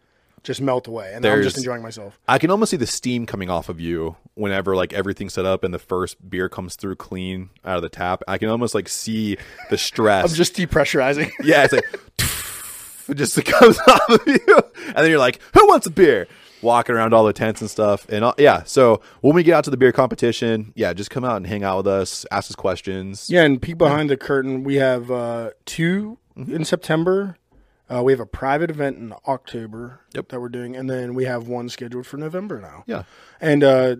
just 0.43 0.61
melt 0.61 0.87
away, 0.87 1.11
and 1.13 1.25
I'm 1.25 1.41
just 1.41 1.57
enjoying 1.57 1.81
myself. 1.81 2.19
I 2.27 2.37
can 2.37 2.51
almost 2.51 2.69
see 2.69 2.77
the 2.77 2.85
steam 2.85 3.25
coming 3.25 3.49
off 3.49 3.67
of 3.67 3.79
you 3.79 4.15
whenever 4.35 4.75
like 4.75 4.93
everything's 4.93 5.33
set 5.33 5.45
up 5.45 5.63
and 5.63 5.73
the 5.73 5.79
first 5.79 6.29
beer 6.29 6.49
comes 6.49 6.75
through 6.75 6.97
clean 6.97 7.49
out 7.65 7.77
of 7.77 7.81
the 7.81 7.89
tap. 7.89 8.21
I 8.27 8.37
can 8.37 8.49
almost 8.49 8.75
like 8.75 8.87
see 8.89 9.37
the 9.71 9.77
stress. 9.77 10.25
I'm 10.29 10.35
just 10.35 10.55
depressurizing. 10.55 11.31
Yeah, 11.41 11.63
it's 11.63 11.73
like 11.73 11.85
it 13.09 13.15
just 13.15 13.43
comes 13.45 13.79
off 13.87 14.09
of 14.09 14.27
you, 14.27 14.61
and 14.87 14.97
then 14.97 15.09
you're 15.09 15.19
like, 15.19 15.39
"Who 15.53 15.67
wants 15.67 15.87
a 15.87 15.91
beer?" 15.91 16.27
Walking 16.61 16.95
around 16.95 17.13
all 17.13 17.23
the 17.25 17.33
tents 17.33 17.61
and 17.61 17.69
stuff, 17.69 18.07
and 18.09 18.23
all, 18.25 18.33
yeah. 18.37 18.63
So 18.63 19.01
when 19.21 19.35
we 19.35 19.43
get 19.43 19.53
out 19.53 19.63
to 19.65 19.69
the 19.69 19.77
beer 19.77 19.91
competition, 19.91 20.71
yeah, 20.75 20.93
just 20.93 21.11
come 21.11 21.23
out 21.23 21.37
and 21.37 21.45
hang 21.45 21.63
out 21.63 21.77
with 21.77 21.87
us, 21.87 22.25
ask 22.31 22.49
us 22.49 22.55
questions. 22.55 23.29
Yeah, 23.29 23.43
and 23.43 23.61
peek 23.61 23.77
behind 23.77 24.09
the 24.09 24.17
curtain. 24.17 24.63
We 24.63 24.75
have 24.75 25.11
uh, 25.11 25.51
2 25.65 26.17
Mm-hmm. 26.37 26.53
in 26.53 26.65
September. 26.65 27.37
Uh, 27.89 28.03
we 28.03 28.11
have 28.11 28.19
a 28.19 28.25
private 28.25 28.69
event 28.69 28.97
in 28.97 29.13
October 29.25 30.01
Yep. 30.13 30.27
that 30.29 30.41
we're 30.41 30.49
doing, 30.49 30.75
and 30.75 30.89
then 30.89 31.13
we 31.13 31.23
have 31.25 31.47
one 31.47 31.69
scheduled 31.69 32.05
for 32.05 32.17
November 32.17 32.59
now. 32.59 32.83
Yeah. 32.87 33.03
And 33.39 33.63
uh, 33.63 33.95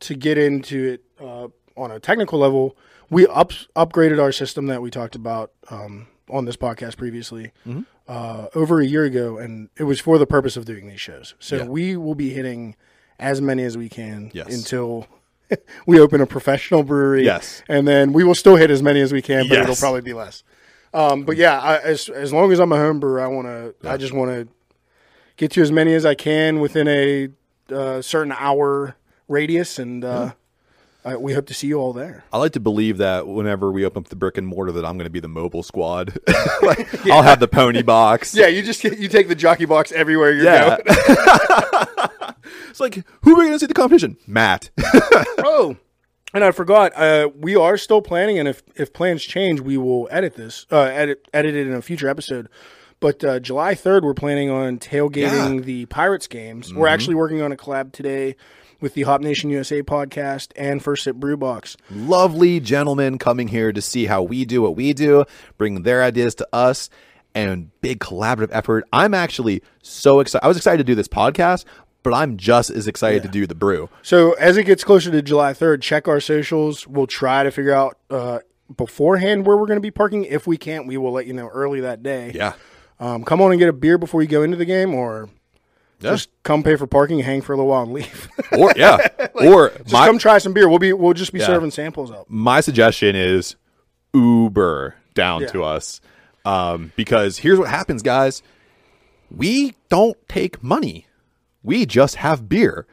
to 0.00 0.14
get 0.14 0.36
into 0.36 0.86
it 0.94 1.04
uh, 1.18 1.48
on 1.76 1.90
a 1.90 1.98
technical 2.00 2.38
level, 2.38 2.76
we 3.08 3.26
up, 3.26 3.52
upgraded 3.74 4.20
our 4.20 4.32
system 4.32 4.66
that 4.66 4.82
we 4.82 4.90
talked 4.90 5.14
about 5.14 5.52
um, 5.70 6.08
on 6.28 6.44
this 6.44 6.56
podcast 6.56 6.96
previously 6.98 7.52
Mm-hmm. 7.66 7.82
Uh, 8.10 8.48
over 8.56 8.80
a 8.80 8.84
year 8.86 9.04
ago, 9.04 9.38
and 9.38 9.68
it 9.78 9.84
was 9.84 10.00
for 10.00 10.18
the 10.18 10.26
purpose 10.26 10.56
of 10.56 10.64
doing 10.64 10.88
these 10.88 11.00
shows. 11.00 11.34
So 11.38 11.56
Yeah. 11.58 11.64
we 11.64 11.96
will 11.96 12.16
be 12.16 12.30
hitting 12.30 12.74
as 13.20 13.40
many 13.40 13.62
as 13.62 13.76
we 13.78 13.88
can 13.88 14.30
Yes. 14.34 14.52
until 14.52 15.06
we 15.86 16.00
open 16.00 16.20
a 16.20 16.26
professional 16.26 16.82
brewery. 16.82 17.24
Yes. 17.24 17.62
and 17.68 17.86
then 17.86 18.12
we 18.12 18.24
will 18.24 18.34
still 18.34 18.56
hit 18.56 18.68
as 18.70 18.82
many 18.82 19.00
as 19.00 19.12
we 19.12 19.22
can, 19.22 19.48
but 19.48 19.54
Yes. 19.58 19.62
it'll 19.64 19.76
probably 19.76 20.00
be 20.00 20.12
less. 20.12 20.42
Um, 20.92 21.22
but 21.22 21.36
yeah, 21.36 21.60
I, 21.60 21.76
as 21.78 22.08
as 22.08 22.32
long 22.32 22.50
as 22.50 22.58
I'm 22.58 22.72
a 22.72 22.76
home 22.76 22.98
brewer, 22.98 23.20
I 23.20 23.28
want 23.28 23.46
to. 23.46 23.74
I 23.88 23.96
just 23.96 24.12
want 24.12 24.30
to 24.32 24.48
get 25.36 25.52
to 25.52 25.62
as 25.62 25.70
many 25.70 25.94
as 25.94 26.04
I 26.04 26.16
can 26.16 26.58
within 26.58 26.88
a 26.88 27.28
uh, 27.72 28.02
certain 28.02 28.32
hour 28.36 28.96
radius, 29.28 29.78
and 29.78 30.04
uh, 30.04 30.32
I, 31.04 31.16
we 31.16 31.32
hope 31.32 31.46
to 31.46 31.54
see 31.54 31.66
you 31.66 31.78
all 31.78 31.92
there. 31.92 32.24
I 32.32 32.38
like 32.38 32.52
to 32.52 32.60
believe 32.60 32.98
that 32.98 33.26
whenever 33.26 33.72
we 33.72 33.84
open 33.86 34.02
up 34.02 34.08
the 34.08 34.16
brick 34.16 34.36
and 34.36 34.46
mortar, 34.46 34.72
that 34.72 34.84
I'm 34.84 34.96
going 34.98 35.06
to 35.06 35.10
be 35.10 35.20
the 35.20 35.28
mobile 35.28 35.62
squad. 35.62 36.18
like, 36.62 37.06
I'll 37.10 37.22
have 37.22 37.40
the 37.40 37.48
pony 37.48 37.82
box. 37.82 38.34
Yeah, 38.40 38.46
you 38.48 38.62
just 38.62 38.84
you 38.84 39.08
take 39.08 39.28
the 39.28 39.34
jockey 39.34 39.64
box 39.64 39.92
everywhere 39.92 40.32
you 40.32 40.44
Yeah. 40.44 40.76
go. 40.76 40.94
it's 42.68 42.80
like, 42.80 42.94
who 43.22 43.32
are 43.34 43.38
we 43.38 43.44
going 43.46 43.52
to 43.52 43.58
see 43.58 43.66
the 43.66 43.74
competition? 43.74 44.16
Matt. 44.26 44.70
oh, 45.38 45.76
and 46.32 46.44
I 46.44 46.50
forgot. 46.52 46.92
Uh, 46.94 47.28
we 47.34 47.56
are 47.56 47.76
still 47.76 48.02
planning, 48.02 48.38
and 48.38 48.46
if 48.48 48.62
if 48.76 48.92
plans 48.92 49.22
change, 49.24 49.60
we 49.60 49.76
will 49.76 50.06
edit 50.10 50.36
this, 50.36 50.66
uh, 50.70 50.80
edit 50.82 51.26
edit 51.32 51.54
it 51.54 51.66
in 51.66 51.72
a 51.72 51.82
future 51.82 52.08
episode. 52.08 52.48
But 53.00 53.24
uh, 53.24 53.40
July 53.40 53.74
third, 53.74 54.04
we're 54.04 54.14
planning 54.14 54.50
on 54.50 54.78
tailgating 54.78 55.64
the 55.64 55.86
Pirates 55.86 56.26
games. 56.26 56.72
We're 56.72 56.88
actually 56.88 57.14
working 57.14 57.40
on 57.40 57.50
a 57.50 57.56
collab 57.56 57.92
today 57.92 58.36
with 58.80 58.94
the 58.94 59.02
Hop 59.02 59.20
Nation 59.20 59.50
USA 59.50 59.82
podcast 59.82 60.52
and 60.56 60.82
First 60.82 61.04
Sip 61.04 61.16
Brew 61.16 61.36
Box. 61.36 61.76
lovely 61.90 62.60
gentlemen 62.60 63.18
coming 63.18 63.48
here 63.48 63.72
to 63.72 63.80
see 63.80 64.06
how 64.06 64.22
we 64.22 64.44
do 64.44 64.62
what 64.62 64.76
we 64.76 64.92
do, 64.92 65.24
bring 65.58 65.82
their 65.82 66.02
ideas 66.02 66.34
to 66.36 66.48
us, 66.52 66.90
and 67.34 67.70
big 67.80 68.00
collaborative 68.00 68.50
effort. 68.52 68.84
I'm 68.92 69.14
actually 69.14 69.62
so 69.82 70.20
excited. 70.20 70.44
I 70.44 70.48
was 70.48 70.56
excited 70.56 70.78
to 70.78 70.84
do 70.84 70.94
this 70.94 71.08
podcast, 71.08 71.64
but 72.02 72.14
I'm 72.14 72.36
just 72.36 72.70
as 72.70 72.88
excited 72.88 73.22
to 73.22 73.28
do 73.28 73.46
the 73.46 73.54
brew. 73.54 73.88
So 74.02 74.32
as 74.32 74.56
it 74.56 74.64
gets 74.64 74.84
closer 74.84 75.10
to 75.10 75.22
July 75.22 75.52
3rd, 75.52 75.82
check 75.82 76.08
our 76.08 76.20
socials. 76.20 76.86
We'll 76.86 77.06
try 77.06 77.44
to 77.44 77.50
figure 77.50 77.74
out 77.74 77.98
uh, 78.08 78.40
beforehand 78.76 79.46
where 79.46 79.56
we're 79.56 79.66
going 79.66 79.76
to 79.76 79.82
be 79.82 79.90
parking. 79.90 80.24
If 80.24 80.46
we 80.46 80.56
can't, 80.56 80.86
we 80.86 80.96
will 80.96 81.12
let 81.12 81.26
you 81.26 81.34
know 81.34 81.48
early 81.48 81.80
that 81.80 82.02
day. 82.02 82.32
Yeah. 82.34 82.54
Um, 82.98 83.24
come 83.24 83.40
on 83.40 83.50
and 83.50 83.58
get 83.58 83.68
a 83.68 83.72
beer 83.72 83.96
before 83.98 84.22
you 84.22 84.28
go 84.28 84.42
into 84.42 84.56
the 84.56 84.64
game, 84.64 84.94
or 84.94 85.30
Yeah. 86.00 86.10
just 86.12 86.30
come 86.42 86.62
pay 86.62 86.76
for 86.76 86.86
parking, 86.86 87.18
hang 87.20 87.42
for 87.42 87.52
a 87.52 87.56
little 87.56 87.68
while, 87.70 87.82
and 87.82 87.92
leave. 87.92 88.28
Or 88.58 88.72
yeah. 88.76 89.06
or 89.34 89.70
just 89.70 89.92
my 89.92 90.06
come 90.06 90.18
try 90.18 90.38
some 90.38 90.52
beer. 90.52 90.68
We'll 90.68 90.78
be 90.80 90.92
we'll 90.92 91.12
just 91.14 91.32
be 91.32 91.38
Yeah. 91.38 91.46
serving 91.46 91.70
samples 91.70 92.10
up. 92.10 92.26
my 92.28 92.60
suggestion 92.60 93.14
is 93.14 93.54
Uber 94.14 94.96
down 95.14 95.42
Yeah. 95.42 95.48
to 95.48 95.62
us. 95.64 96.00
Um, 96.44 96.92
because 96.96 97.38
here's 97.38 97.58
what 97.58 97.68
happens, 97.68 98.02
guys. 98.02 98.42
We 99.30 99.74
don't 99.88 100.16
take 100.28 100.62
money. 100.62 101.06
We 101.62 101.86
just 101.86 102.16
have 102.16 102.48
beer. 102.48 102.86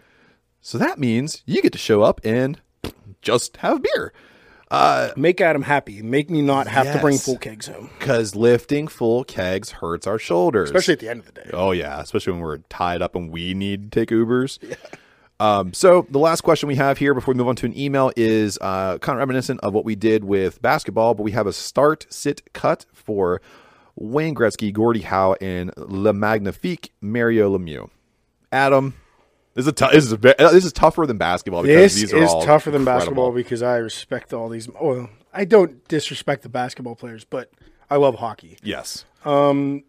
So 0.61 0.77
that 0.77 0.99
means 0.99 1.41
you 1.45 1.61
get 1.61 1.71
to 1.71 1.77
show 1.79 2.01
up 2.03 2.19
and 2.23 2.59
just 3.21 3.57
have 3.57 3.81
beer. 3.81 4.13
Make 5.15 5.41
Adam 5.41 5.61
happy. 5.61 6.01
Make 6.01 6.29
me 6.29 6.41
not 6.41 6.67
have 6.67 6.91
to 6.93 6.99
bring 6.99 7.13
Yes. 7.15 7.25
full 7.25 7.37
kegs 7.37 7.67
home, 7.67 7.89
Because 7.99 8.35
lifting 8.35 8.87
full 8.87 9.23
kegs 9.23 9.71
hurts 9.71 10.05
our 10.07 10.19
shoulders. 10.19 10.69
especially 10.69 10.93
at 10.93 10.99
the 10.99 11.09
end 11.09 11.21
of 11.21 11.25
the 11.33 11.41
day. 11.41 11.49
Oh 11.53 11.71
yeah, 11.71 11.99
especially 12.01 12.33
when 12.33 12.41
we're 12.41 12.57
tied 12.69 13.01
up 13.01 13.15
and 13.15 13.31
we 13.31 13.53
need 13.53 13.91
to 13.91 13.99
take 13.99 14.09
Ubers. 14.09 14.59
Um, 15.39 15.71
so 15.71 16.07
the 16.09 16.17
last 16.17 16.41
question 16.41 16.65
we 16.65 16.73
have 16.77 16.97
here 16.97 17.13
before 17.13 17.31
we 17.31 17.37
move 17.37 17.47
on 17.47 17.55
to 17.57 17.67
an 17.67 17.77
email 17.77 18.11
is 18.17 18.57
uh, 18.59 18.97
kind 18.97 19.17
of 19.17 19.19
reminiscent 19.19 19.59
of 19.61 19.71
what 19.71 19.85
we 19.85 19.93
did 19.95 20.23
with 20.23 20.59
basketball, 20.63 21.13
but 21.13 21.21
we 21.21 21.29
have 21.33 21.45
a 21.45 21.53
start 21.53 22.07
sit 22.09 22.41
cut 22.53 22.87
for 22.91 23.39
Wayne 23.95 24.33
Gretzky, 24.33 24.73
Gordie 24.73 25.01
Howe, 25.03 25.35
and 25.39 25.71
Le 25.77 26.11
Magnifique 26.11 26.91
Mario 27.01 27.55
Lemieux. 27.55 27.91
Adam, 28.51 28.95
this 29.57 29.65
is 29.65 29.71
a 29.81 29.87
this 29.91 30.05
is 30.05 30.13
a, 30.13 30.17
this 30.17 30.65
is 30.65 30.71
tougher 30.71 31.05
than 31.05 31.17
basketball 31.17 31.63
because 31.63 31.93
This 31.93 32.11
these 32.11 32.13
are 32.13 32.23
is 32.23 32.29
all 32.31 32.43
tougher 32.43 32.71
than 32.71 32.81
incredible. 32.81 32.99
basketball 32.99 33.31
because 33.33 33.61
I 33.63 33.77
respect 33.77 34.31
all 34.33 34.47
these. 34.49 34.69
Well, 34.69 35.09
I 35.33 35.45
don't 35.45 35.85
disrespect 35.87 36.43
the 36.43 36.49
basketball 36.49 36.95
players, 36.95 37.23
but 37.25 37.51
I 37.89 37.95
love 37.97 38.15
hockey. 38.15 38.57
Yes, 38.63 39.05
Um, 39.25 39.83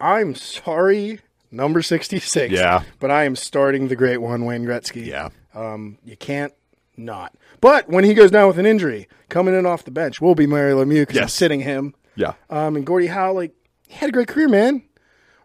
I'm 0.00 0.34
sorry, 0.34 1.20
number 1.50 1.82
66. 1.82 2.52
Yeah. 2.52 2.82
But 2.98 3.10
I 3.10 3.24
am 3.24 3.36
starting 3.36 3.88
the 3.88 3.96
great 3.96 4.18
one, 4.18 4.44
Wayne 4.44 4.64
Gretzky. 4.64 5.06
yeah, 5.06 5.28
Um, 5.54 5.98
you 6.04 6.16
can't 6.16 6.52
not. 6.96 7.34
But 7.60 7.88
when 7.88 8.04
he 8.04 8.14
goes 8.14 8.30
down 8.30 8.48
with 8.48 8.58
an 8.58 8.66
injury, 8.66 9.08
coming 9.28 9.54
in 9.54 9.66
off 9.66 9.84
the 9.84 9.90
bench 9.90 10.20
will 10.20 10.34
be 10.34 10.46
Mario 10.46 10.82
Lemieux 10.84 11.02
because 11.02 11.16
I'm 11.18 11.22
Yes. 11.24 11.34
sitting 11.34 11.60
him. 11.60 11.94
yeah. 12.16 12.32
Um, 12.48 12.76
and 12.76 12.84
Gordie 12.86 13.08
Howe, 13.08 13.32
like, 13.32 13.52
he 13.88 13.94
had 13.96 14.08
a 14.08 14.12
great 14.12 14.28
career, 14.28 14.48
man. 14.48 14.82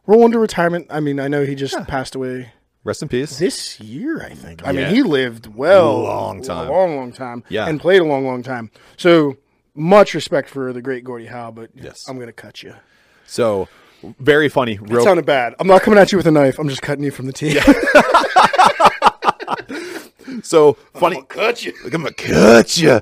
Roll 0.07 0.25
into 0.25 0.37
retirement. 0.39 0.87
I 0.89 0.99
mean, 0.99 1.19
I 1.19 1.27
know 1.27 1.45
he 1.45 1.55
just 1.55 1.87
passed 1.87 2.13
away 2.15 2.51
Rest 2.85 3.01
in 3.01 3.09
peace. 3.09 3.37
this 3.39 3.77
year, 3.81 4.23
I 4.23 4.29
think. 4.35 4.65
I 4.65 4.71
Yeah. 4.71 4.85
mean, 4.85 4.95
he 4.95 5.03
lived 5.03 5.47
well, 5.47 6.03
Long 6.03 6.41
time. 6.41 6.69
long, 6.69 6.95
long 6.95 7.11
time, 7.11 7.43
Yeah. 7.49 7.67
and 7.67 7.81
played 7.81 7.99
a 8.01 8.05
long, 8.05 8.25
long 8.25 8.41
time. 8.43 8.71
So 8.95 9.35
much 9.73 10.13
respect 10.13 10.49
for 10.49 10.71
the 10.71 10.81
great 10.81 11.03
Gordie 11.03 11.25
Howe, 11.25 11.51
but 11.51 11.71
Yes. 11.75 12.05
I'm 12.07 12.15
going 12.15 12.27
to 12.27 12.33
cut 12.33 12.63
you. 12.63 12.75
So 13.25 13.67
very 14.19 14.47
funny. 14.49 14.77
That 14.77 15.01
sounded 15.01 15.25
bad. 15.25 15.55
I'm 15.59 15.67
not 15.67 15.81
coming 15.81 15.99
at 15.99 16.11
you 16.11 16.17
with 16.19 16.27
a 16.27 16.31
knife. 16.31 16.59
I'm 16.59 16.69
just 16.69 16.83
cutting 16.83 17.03
you 17.03 17.09
from 17.11 17.25
the 17.25 17.33
team. 17.33 17.57
so 20.43 20.73
funny. 20.93 21.17
I'm 21.17 21.25
gonna 21.27 21.47
cut 21.47 21.65
you. 21.65 21.73
I'm 21.83 21.89
gonna 21.89 22.13
cut 22.13 22.77
you. 22.77 23.01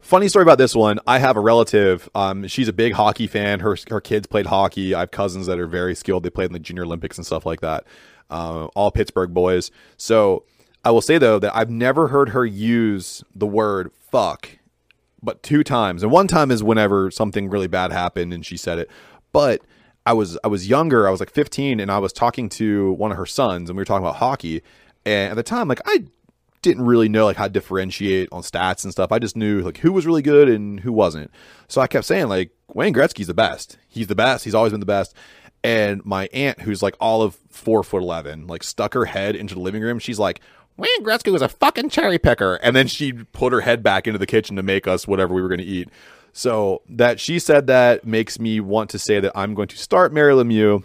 Funny 0.00 0.28
story 0.28 0.42
about 0.42 0.58
this 0.58 0.74
one. 0.74 0.98
I 1.06 1.18
have 1.18 1.36
a 1.36 1.40
relative. 1.40 2.08
Um, 2.14 2.46
she's 2.48 2.68
a 2.68 2.72
big 2.72 2.92
hockey 2.92 3.26
fan. 3.26 3.60
Her 3.60 3.76
her 3.88 4.00
kids 4.00 4.26
played 4.26 4.46
hockey. 4.46 4.94
I 4.94 5.00
have 5.00 5.10
cousins 5.10 5.46
that 5.46 5.58
are 5.58 5.66
very 5.66 5.94
skilled. 5.94 6.22
They 6.22 6.30
played 6.30 6.46
in 6.46 6.52
the 6.52 6.58
Junior 6.58 6.82
Olympics 6.84 7.16
and 7.16 7.26
stuff 7.26 7.46
like 7.46 7.60
that. 7.62 7.84
Uh, 8.32 8.66
all 8.74 8.90
Pittsburgh 8.90 9.32
boys. 9.34 9.70
So 9.96 10.44
I 10.84 10.90
will 10.90 11.02
say 11.02 11.18
though 11.18 11.38
that 11.38 11.54
I've 11.54 11.70
never 11.70 12.08
heard 12.08 12.30
her 12.30 12.44
use 12.44 13.22
the 13.34 13.46
word 13.46 13.92
"fuck," 13.92 14.48
but 15.22 15.42
two 15.42 15.62
times. 15.62 16.02
And 16.02 16.10
one 16.10 16.26
time 16.26 16.50
is 16.50 16.62
whenever 16.62 17.10
something 17.10 17.50
really 17.50 17.68
bad 17.68 17.92
happened 17.92 18.32
and 18.32 18.44
she 18.44 18.56
said 18.56 18.78
it. 18.78 18.90
But 19.32 19.62
I 20.04 20.12
was 20.12 20.38
I 20.42 20.48
was 20.48 20.68
younger. 20.68 21.06
I 21.06 21.10
was 21.10 21.20
like 21.20 21.30
15, 21.30 21.78
and 21.78 21.90
I 21.90 21.98
was 21.98 22.12
talking 22.12 22.48
to 22.50 22.92
one 22.92 23.12
of 23.12 23.16
her 23.16 23.26
sons, 23.26 23.70
and 23.70 23.76
we 23.76 23.82
were 23.82 23.84
talking 23.84 24.04
about 24.04 24.16
hockey. 24.16 24.62
And 25.04 25.30
at 25.30 25.34
the 25.34 25.42
time, 25.42 25.68
like 25.68 25.80
I 25.84 26.04
didn't 26.62 26.84
really 26.86 27.08
know 27.08 27.24
like 27.24 27.36
how 27.36 27.46
to 27.46 27.52
differentiate 27.52 28.28
on 28.32 28.42
stats 28.42 28.84
and 28.84 28.92
stuff. 28.92 29.12
I 29.12 29.18
just 29.18 29.36
knew 29.36 29.60
like 29.60 29.78
who 29.78 29.92
was 29.92 30.06
really 30.06 30.22
good 30.22 30.48
and 30.48 30.80
who 30.80 30.92
wasn't. 30.92 31.30
So 31.68 31.80
I 31.80 31.86
kept 31.86 32.06
saying 32.06 32.28
like 32.28 32.52
Wayne 32.72 32.94
Gretzky's 32.94 33.26
the 33.26 33.34
best. 33.34 33.78
He's 33.88 34.06
the 34.06 34.14
best. 34.14 34.44
He's 34.44 34.54
always 34.54 34.72
been 34.72 34.80
the 34.80 34.86
best. 34.86 35.14
And 35.64 36.04
my 36.04 36.28
aunt, 36.32 36.60
who's 36.60 36.82
like 36.82 36.96
all 37.00 37.22
of 37.22 37.36
four 37.50 37.82
foot 37.82 38.02
eleven, 38.02 38.46
like 38.46 38.62
stuck 38.62 38.94
her 38.94 39.04
head 39.04 39.36
into 39.36 39.54
the 39.54 39.60
living 39.60 39.82
room. 39.82 39.98
She's 39.98 40.18
like, 40.18 40.40
Wayne 40.76 41.04
Gretzky 41.04 41.30
was 41.30 41.42
a 41.42 41.48
fucking 41.48 41.90
cherry 41.90 42.18
picker. 42.18 42.54
And 42.56 42.74
then 42.74 42.86
she 42.88 43.12
put 43.12 43.52
her 43.52 43.60
head 43.60 43.82
back 43.82 44.06
into 44.06 44.18
the 44.18 44.26
kitchen 44.26 44.56
to 44.56 44.62
make 44.62 44.88
us 44.88 45.06
whatever 45.06 45.34
we 45.34 45.42
were 45.42 45.48
going 45.48 45.60
to 45.60 45.64
eat. 45.64 45.88
So 46.32 46.82
that 46.88 47.20
she 47.20 47.38
said 47.38 47.66
that 47.66 48.06
makes 48.06 48.38
me 48.38 48.58
want 48.60 48.90
to 48.90 48.98
say 48.98 49.20
that 49.20 49.32
I'm 49.34 49.54
going 49.54 49.68
to 49.68 49.76
start 49.76 50.12
Mario 50.12 50.42
Lemieux. 50.42 50.82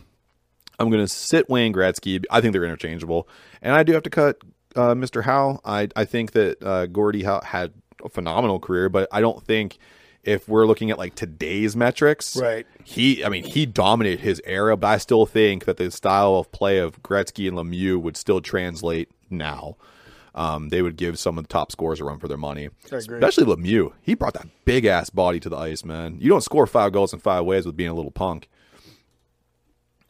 I'm 0.77 0.89
going 0.89 1.03
to 1.03 1.07
sit 1.07 1.49
Wayne 1.49 1.73
Gretzky. 1.73 2.23
I 2.29 2.41
think 2.41 2.53
they're 2.53 2.63
interchangeable, 2.63 3.27
and 3.61 3.73
I 3.73 3.83
do 3.83 3.93
have 3.93 4.03
to 4.03 4.09
cut 4.09 4.37
uh, 4.75 4.93
Mr. 4.93 5.23
Howe. 5.23 5.59
I 5.65 5.87
I 5.95 6.05
think 6.05 6.33
that 6.33 6.61
uh, 6.61 6.85
Gordie 6.85 7.23
Howe 7.23 7.41
had 7.41 7.73
a 8.03 8.09
phenomenal 8.09 8.59
career, 8.59 8.89
but 8.89 9.07
I 9.11 9.21
don't 9.21 9.41
think 9.43 9.79
if 10.27 10.47
we're 10.49 10.65
looking 10.67 10.91
at 10.91 10.97
like 10.97 11.15
today's 11.15 11.75
metrics, 11.75 12.35
Right. 12.35 12.67
He, 12.83 13.23
I 13.23 13.29
mean, 13.29 13.43
he 13.45 13.65
dominated 13.65 14.19
his 14.19 14.41
era, 14.45 14.75
but 14.77 14.87
I 14.87 14.97
still 14.97 15.25
think 15.25 15.65
that 15.65 15.77
the 15.77 15.89
style 15.89 16.35
of 16.35 16.51
play 16.51 16.77
of 16.79 17.01
Gretzky 17.01 17.47
and 17.47 17.57
Lemieux 17.57 17.99
would 17.99 18.15
still 18.17 18.41
translate 18.41 19.09
now. 19.29 19.77
Um, 20.35 20.69
they 20.69 20.81
would 20.81 20.97
give 20.97 21.17
some 21.17 21.37
of 21.37 21.45
the 21.45 21.47
top 21.47 21.71
scorers 21.71 21.99
a 21.99 22.03
run 22.03 22.19
for 22.19 22.27
their 22.27 22.37
money, 22.37 22.69
especially 23.17 23.45
Lemieux. 23.45 23.93
He 24.01 24.13
brought 24.13 24.33
that 24.35 24.47
big 24.65 24.85
ass 24.85 25.09
body 25.09 25.39
to 25.39 25.49
the 25.49 25.57
ice, 25.57 25.83
man. 25.83 26.17
You 26.19 26.29
don't 26.29 26.43
score 26.43 26.67
five 26.67 26.91
goals 26.91 27.11
in 27.11 27.19
five 27.19 27.43
ways 27.45 27.65
with 27.65 27.75
being 27.75 27.89
a 27.89 27.95
little 27.95 28.11
punk. 28.11 28.47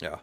Yeah. 0.01 0.18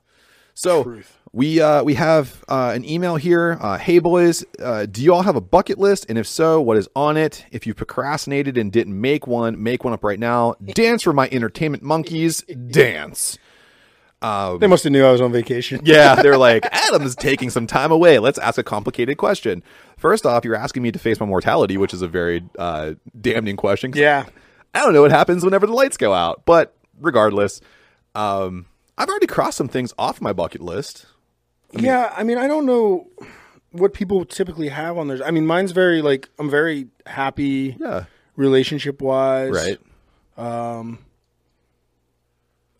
So 0.54 0.84
Truth. 0.84 1.18
we 1.32 1.60
uh, 1.60 1.82
we 1.82 1.94
have 1.94 2.44
uh, 2.48 2.72
an 2.74 2.84
email 2.88 3.16
here. 3.16 3.58
Uh, 3.60 3.76
hey 3.76 3.98
boys, 3.98 4.44
uh, 4.60 4.86
do 4.86 5.02
you 5.02 5.12
all 5.12 5.22
have 5.22 5.36
a 5.36 5.40
bucket 5.40 5.78
list? 5.78 6.06
And 6.08 6.16
if 6.16 6.26
so, 6.26 6.60
what 6.60 6.76
is 6.76 6.88
on 6.94 7.16
it? 7.16 7.44
If 7.50 7.66
you 7.66 7.74
procrastinated 7.74 8.56
and 8.56 8.70
didn't 8.72 8.98
make 8.98 9.26
one, 9.26 9.60
make 9.62 9.84
one 9.84 9.92
up 9.92 10.04
right 10.04 10.18
now. 10.18 10.54
Dance 10.64 11.02
for 11.02 11.12
my 11.12 11.28
entertainment 11.30 11.82
monkeys. 11.82 12.42
Dance. 12.42 13.38
They 14.58 14.66
must 14.66 14.84
have 14.84 14.92
knew 14.92 15.04
I 15.04 15.12
was 15.12 15.20
on 15.20 15.32
vacation. 15.32 15.80
Yeah, 15.84 16.14
they're 16.14 16.38
like, 16.50 16.64
Adam's 16.72 17.14
taking 17.14 17.50
some 17.50 17.66
time 17.66 17.92
away. 17.92 18.18
Let's 18.18 18.38
ask 18.38 18.56
a 18.56 18.62
complicated 18.62 19.18
question. 19.18 19.62
First 19.98 20.24
off, 20.24 20.46
you're 20.46 20.54
asking 20.54 20.82
me 20.82 20.90
to 20.92 20.98
face 20.98 21.20
my 21.20 21.26
mortality, 21.26 21.76
which 21.76 21.92
is 21.92 22.00
a 22.00 22.08
very 22.08 22.42
uh, 22.58 22.94
damning 23.20 23.56
question. 23.56 23.92
Yeah. 23.94 24.24
I 24.72 24.80
don't 24.80 24.94
know 24.94 25.02
what 25.02 25.10
happens 25.10 25.44
whenever 25.44 25.66
the 25.66 25.74
lights 25.74 25.98
go 25.98 26.14
out. 26.14 26.46
But 26.46 26.74
regardless, 26.98 27.60
um, 28.14 28.64
I've 28.96 29.08
already 29.08 29.26
crossed 29.26 29.56
some 29.58 29.68
things 29.68 29.92
off 29.98 30.20
my 30.20 30.32
bucket 30.32 30.60
list. 30.60 31.06
yeah, 31.72 32.12
I 32.16 32.22
mean, 32.22 32.38
I 32.38 32.46
don't 32.46 32.66
know 32.66 33.08
what 33.72 33.92
people 33.92 34.24
typically 34.24 34.68
have 34.68 34.96
on 34.96 35.08
theirs. 35.08 35.20
I 35.24 35.30
mean, 35.32 35.46
mine's 35.46 35.72
very 35.72 36.00
like 36.02 36.28
I'm 36.38 36.48
very 36.50 36.86
happy 37.06 37.76
Yeah. 37.80 38.04
relationship 38.36 39.00
wise. 39.02 39.50
Right. 39.52 39.78
Um, 40.36 40.98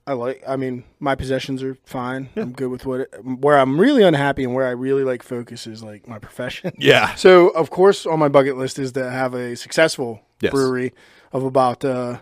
I 0.06 0.12
like. 0.12 0.42
I 0.46 0.56
mean, 0.56 0.84
my 1.00 1.14
possessions 1.14 1.62
are 1.62 1.76
fine. 1.86 2.28
I'm 2.36 2.52
good 2.52 2.68
with 2.68 2.84
what. 2.84 3.00
It, 3.00 3.24
where 3.24 3.58
I'm 3.58 3.80
really 3.80 4.02
unhappy 4.02 4.44
and 4.44 4.54
where 4.54 4.66
I 4.66 4.70
really 4.72 5.02
like 5.02 5.22
focus 5.22 5.66
is 5.66 5.82
like 5.82 6.06
my 6.06 6.18
profession. 6.18 6.72
Yeah. 6.78 7.14
So 7.14 7.48
of 7.48 7.70
course, 7.70 8.04
on 8.04 8.18
my 8.18 8.28
bucket 8.28 8.56
list 8.58 8.78
is 8.78 8.92
to 8.92 9.10
have 9.10 9.34
a 9.34 9.56
successful 9.56 10.20
Yes. 10.40 10.52
brewery 10.52 10.92
of 11.32 11.42
about 11.44 11.84
uh, 11.86 12.18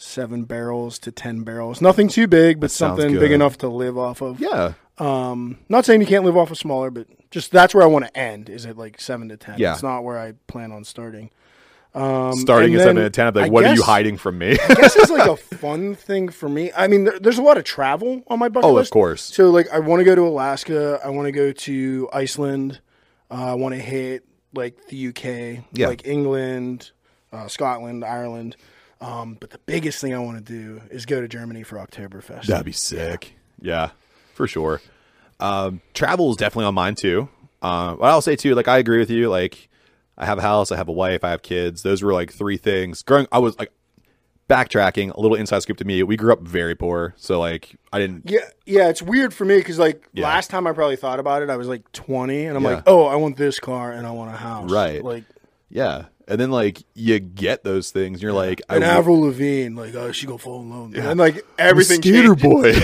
seven 0.00 0.44
barrels 0.44 0.98
to 1.00 1.12
ten 1.12 1.42
barrels. 1.42 1.80
Nothing 1.80 2.08
too 2.08 2.26
big, 2.26 2.60
but 2.60 2.70
something 2.70 3.12
big 3.18 3.32
enough 3.32 3.58
to 3.58 3.68
live 3.68 3.98
off 3.98 4.20
of. 4.22 4.40
Yeah. 4.40 4.72
Um, 4.98 5.58
not 5.68 5.84
saying 5.84 6.00
you 6.00 6.06
can't 6.06 6.24
live 6.24 6.36
off 6.36 6.50
of 6.50 6.58
smaller, 6.58 6.90
but 6.90 7.06
just 7.30 7.50
that's 7.52 7.74
where 7.74 7.82
I 7.82 7.86
want 7.86 8.06
to 8.06 8.16
end. 8.16 8.48
Is 8.50 8.66
at 8.66 8.76
like 8.76 9.00
seven 9.00 9.28
to 9.28 9.36
ten. 9.36 9.58
Yeah. 9.58 9.72
It's 9.74 9.82
not 9.82 10.04
where 10.04 10.18
I 10.18 10.32
plan 10.46 10.72
on 10.72 10.84
starting. 10.84 11.30
Um, 11.92 12.34
Starting 12.34 12.74
at 12.76 12.82
seven 12.82 13.02
to 13.02 13.10
ten, 13.10 13.26
I'm 13.26 13.34
like, 13.34 13.46
I 13.46 13.48
what 13.48 13.64
are 13.64 13.74
you 13.74 13.82
hiding 13.82 14.16
from 14.16 14.38
me? 14.38 14.52
I 14.52 14.74
guess 14.74 14.94
it's 14.94 15.10
like 15.10 15.28
a 15.28 15.36
fun 15.56 15.96
thing 15.96 16.28
for 16.28 16.48
me. 16.48 16.70
I 16.76 16.86
mean, 16.86 17.02
there, 17.04 17.18
there's 17.18 17.38
a 17.38 17.42
lot 17.42 17.58
of 17.58 17.64
travel 17.64 18.22
on 18.28 18.38
my 18.38 18.48
bucket 18.48 18.70
oh, 18.70 18.74
list. 18.74 18.90
of 18.90 18.92
course. 18.92 19.22
So 19.22 19.50
like, 19.50 19.68
I 19.70 19.80
want 19.80 19.98
to 19.98 20.04
go 20.04 20.14
to 20.14 20.22
Alaska. 20.22 21.00
I 21.04 21.08
want 21.08 21.26
to 21.26 21.32
go 21.32 21.50
to 21.50 22.08
Iceland. 22.12 22.80
Uh, 23.28 23.52
I 23.52 23.54
want 23.54 23.74
to 23.74 23.80
hit 23.80 24.24
like 24.54 24.86
the 24.86 25.08
UK, 25.08 25.64
Yeah. 25.72 25.88
like 25.88 26.06
England, 26.06 26.92
uh, 27.32 27.48
Scotland, 27.48 28.04
Ireland. 28.04 28.56
Um, 29.00 29.36
but 29.40 29.50
the 29.50 29.58
biggest 29.58 30.00
thing 30.00 30.14
I 30.14 30.18
want 30.18 30.44
to 30.44 30.52
do 30.52 30.82
is 30.90 31.06
go 31.06 31.20
to 31.20 31.28
Germany 31.28 31.62
for 31.62 31.76
Oktoberfest. 31.78 32.46
That'd 32.46 32.66
be 32.66 32.72
sick. 32.72 33.32
Yeah, 33.60 33.90
for 34.34 34.46
sure. 34.46 34.80
Um, 35.38 35.80
travel 35.94 36.30
is 36.30 36.36
definitely 36.36 36.66
on 36.66 36.74
mine 36.74 36.94
too. 36.96 37.28
Uh, 37.62 37.94
what 37.94 38.10
I'll 38.10 38.20
say 38.22 38.36
too, 38.36 38.54
like 38.54 38.68
I 38.68 38.78
agree 38.78 38.98
with 38.98 39.10
you. 39.10 39.30
Like 39.30 39.68
I 40.18 40.26
have 40.26 40.36
a 40.38 40.42
house, 40.42 40.70
I 40.70 40.76
have 40.76 40.88
a 40.88 40.92
wife, 40.92 41.24
I 41.24 41.30
have 41.30 41.40
kids. 41.42 41.82
Those 41.82 42.02
were 42.02 42.12
like 42.12 42.30
three 42.32 42.58
things. 42.58 43.02
Growing, 43.02 43.26
I 43.32 43.38
was 43.38 43.58
like 43.58 43.72
backtracking, 44.48 45.14
a 45.14 45.20
little 45.20 45.36
inside 45.36 45.60
scoop 45.62 45.76
to 45.78 45.84
me. 45.84 46.02
We 46.02 46.16
grew 46.16 46.32
up 46.32 46.40
very 46.42 46.74
poor, 46.74 47.14
so 47.16 47.38
like 47.40 47.76
I 47.92 47.98
didn't. 47.98 48.28
Yeah, 48.28 48.40
yeah, 48.66 48.88
it's 48.88 49.00
weird 49.00 49.32
for 49.32 49.44
me 49.46 49.56
because 49.58 49.78
like 49.78 50.06
Yeah. 50.12 50.24
last 50.24 50.50
time 50.50 50.66
I 50.66 50.72
probably 50.72 50.96
thought 50.96 51.20
about 51.20 51.42
it, 51.42 51.48
I 51.50 51.56
was 51.56 51.68
like 51.68 51.90
20, 51.92 52.46
and 52.46 52.56
I'm 52.56 52.62
Yeah. 52.64 52.70
like, 52.76 52.82
oh, 52.86 53.06
I 53.06 53.16
want 53.16 53.36
this 53.38 53.58
car 53.60 53.92
and 53.92 54.06
I 54.06 54.10
want 54.10 54.30
a 54.30 54.36
house, 54.36 54.70
Right. 54.70 55.02
Like 55.02 55.24
Yeah, 55.70 56.06
and 56.30 56.40
then 56.40 56.50
like 56.52 56.84
you 56.94 57.18
get 57.18 57.64
those 57.64 57.90
things, 57.90 58.16
and 58.16 58.22
you're 58.22 58.32
like, 58.32 58.62
an 58.68 58.84
I 58.84 58.86
Avril 58.86 59.22
Lavigne, 59.22 59.76
like 59.78 59.96
oh, 59.96 60.12
she 60.12 60.26
go 60.26 60.38
fall 60.38 60.62
in 60.62 60.70
love, 60.70 60.94
and 60.94 61.18
like 61.18 61.44
everything 61.58 62.00
skater 62.00 62.36
boy. 62.36 62.72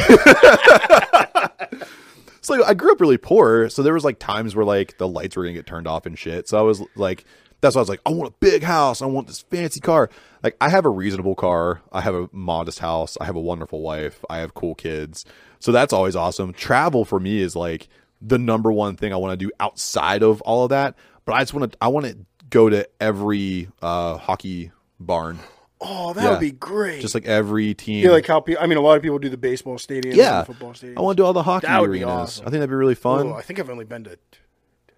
so 2.40 2.64
I 2.64 2.74
grew 2.74 2.90
up 2.90 3.00
really 3.00 3.18
poor, 3.18 3.68
so 3.68 3.84
there 3.84 3.94
was 3.94 4.04
like 4.04 4.18
times 4.18 4.56
where 4.56 4.64
like 4.64 4.98
the 4.98 5.06
lights 5.06 5.36
were 5.36 5.44
gonna 5.44 5.54
get 5.54 5.64
turned 5.64 5.86
off 5.86 6.06
and 6.06 6.18
shit. 6.18 6.48
So 6.48 6.58
I 6.58 6.62
was 6.62 6.82
like, 6.96 7.24
that's 7.60 7.76
why 7.76 7.78
I 7.78 7.82
was 7.82 7.88
like, 7.88 8.00
I 8.04 8.10
want 8.10 8.32
a 8.32 8.34
big 8.40 8.64
house, 8.64 9.00
I 9.00 9.06
want 9.06 9.28
this 9.28 9.42
fancy 9.42 9.78
car. 9.78 10.10
Like 10.42 10.56
I 10.60 10.68
have 10.68 10.84
a 10.84 10.90
reasonable 10.90 11.36
car, 11.36 11.82
I 11.92 12.00
have 12.00 12.16
a 12.16 12.28
modest 12.32 12.80
house, 12.80 13.16
I 13.20 13.26
have 13.26 13.36
a 13.36 13.40
wonderful 13.40 13.80
wife, 13.80 14.24
I 14.28 14.38
have 14.38 14.54
cool 14.54 14.74
kids. 14.74 15.24
So 15.60 15.70
that's 15.70 15.92
always 15.92 16.16
awesome. 16.16 16.52
Travel 16.52 17.04
for 17.04 17.20
me 17.20 17.40
is 17.40 17.54
like 17.54 17.86
the 18.20 18.38
number 18.38 18.72
one 18.72 18.96
thing 18.96 19.12
I 19.12 19.16
want 19.16 19.38
to 19.38 19.46
do 19.46 19.52
outside 19.60 20.24
of 20.24 20.40
all 20.42 20.64
of 20.64 20.70
that. 20.70 20.96
But 21.24 21.34
I 21.34 21.40
just 21.40 21.54
want 21.54 21.72
to 21.72 21.78
I 21.80 21.86
want 21.88 22.06
to 22.06 22.16
go 22.50 22.68
to 22.70 22.88
every 23.00 23.68
uh 23.82 24.16
hockey 24.18 24.70
barn. 25.00 25.38
Oh, 25.80 26.14
that 26.14 26.24
Yeah. 26.24 26.30
would 26.30 26.40
be 26.40 26.52
great. 26.52 27.02
Just 27.02 27.14
like 27.14 27.26
every 27.26 27.74
team. 27.74 28.02
yeah, 28.04 28.10
like 28.10 28.26
how 28.26 28.40
people. 28.40 28.62
I 28.62 28.66
mean, 28.66 28.78
a 28.78 28.80
lot 28.80 28.96
of 28.96 29.02
people 29.02 29.18
do 29.18 29.28
the 29.28 29.36
baseball 29.36 29.76
stadiums, 29.76 30.14
Yeah, 30.14 30.38
and 30.38 30.42
the 30.48 30.52
football 30.54 30.72
stadiums. 30.72 30.96
I 30.96 31.00
want 31.02 31.16
to 31.16 31.22
do 31.22 31.26
all 31.26 31.32
the 31.34 31.42
hockey 31.42 31.66
That 31.66 31.80
would 31.82 31.92
be 31.92 32.02
arenas. 32.02 32.08
awesome. 32.38 32.42
I 32.46 32.50
think 32.50 32.60
that'd 32.60 32.70
be 32.70 32.74
really 32.76 32.94
fun. 32.94 33.28
Oh, 33.28 33.34
I 33.34 33.42
think 33.42 33.60
I've 33.60 33.68
only 33.70 33.84
been 33.84 34.04
to 34.04 34.18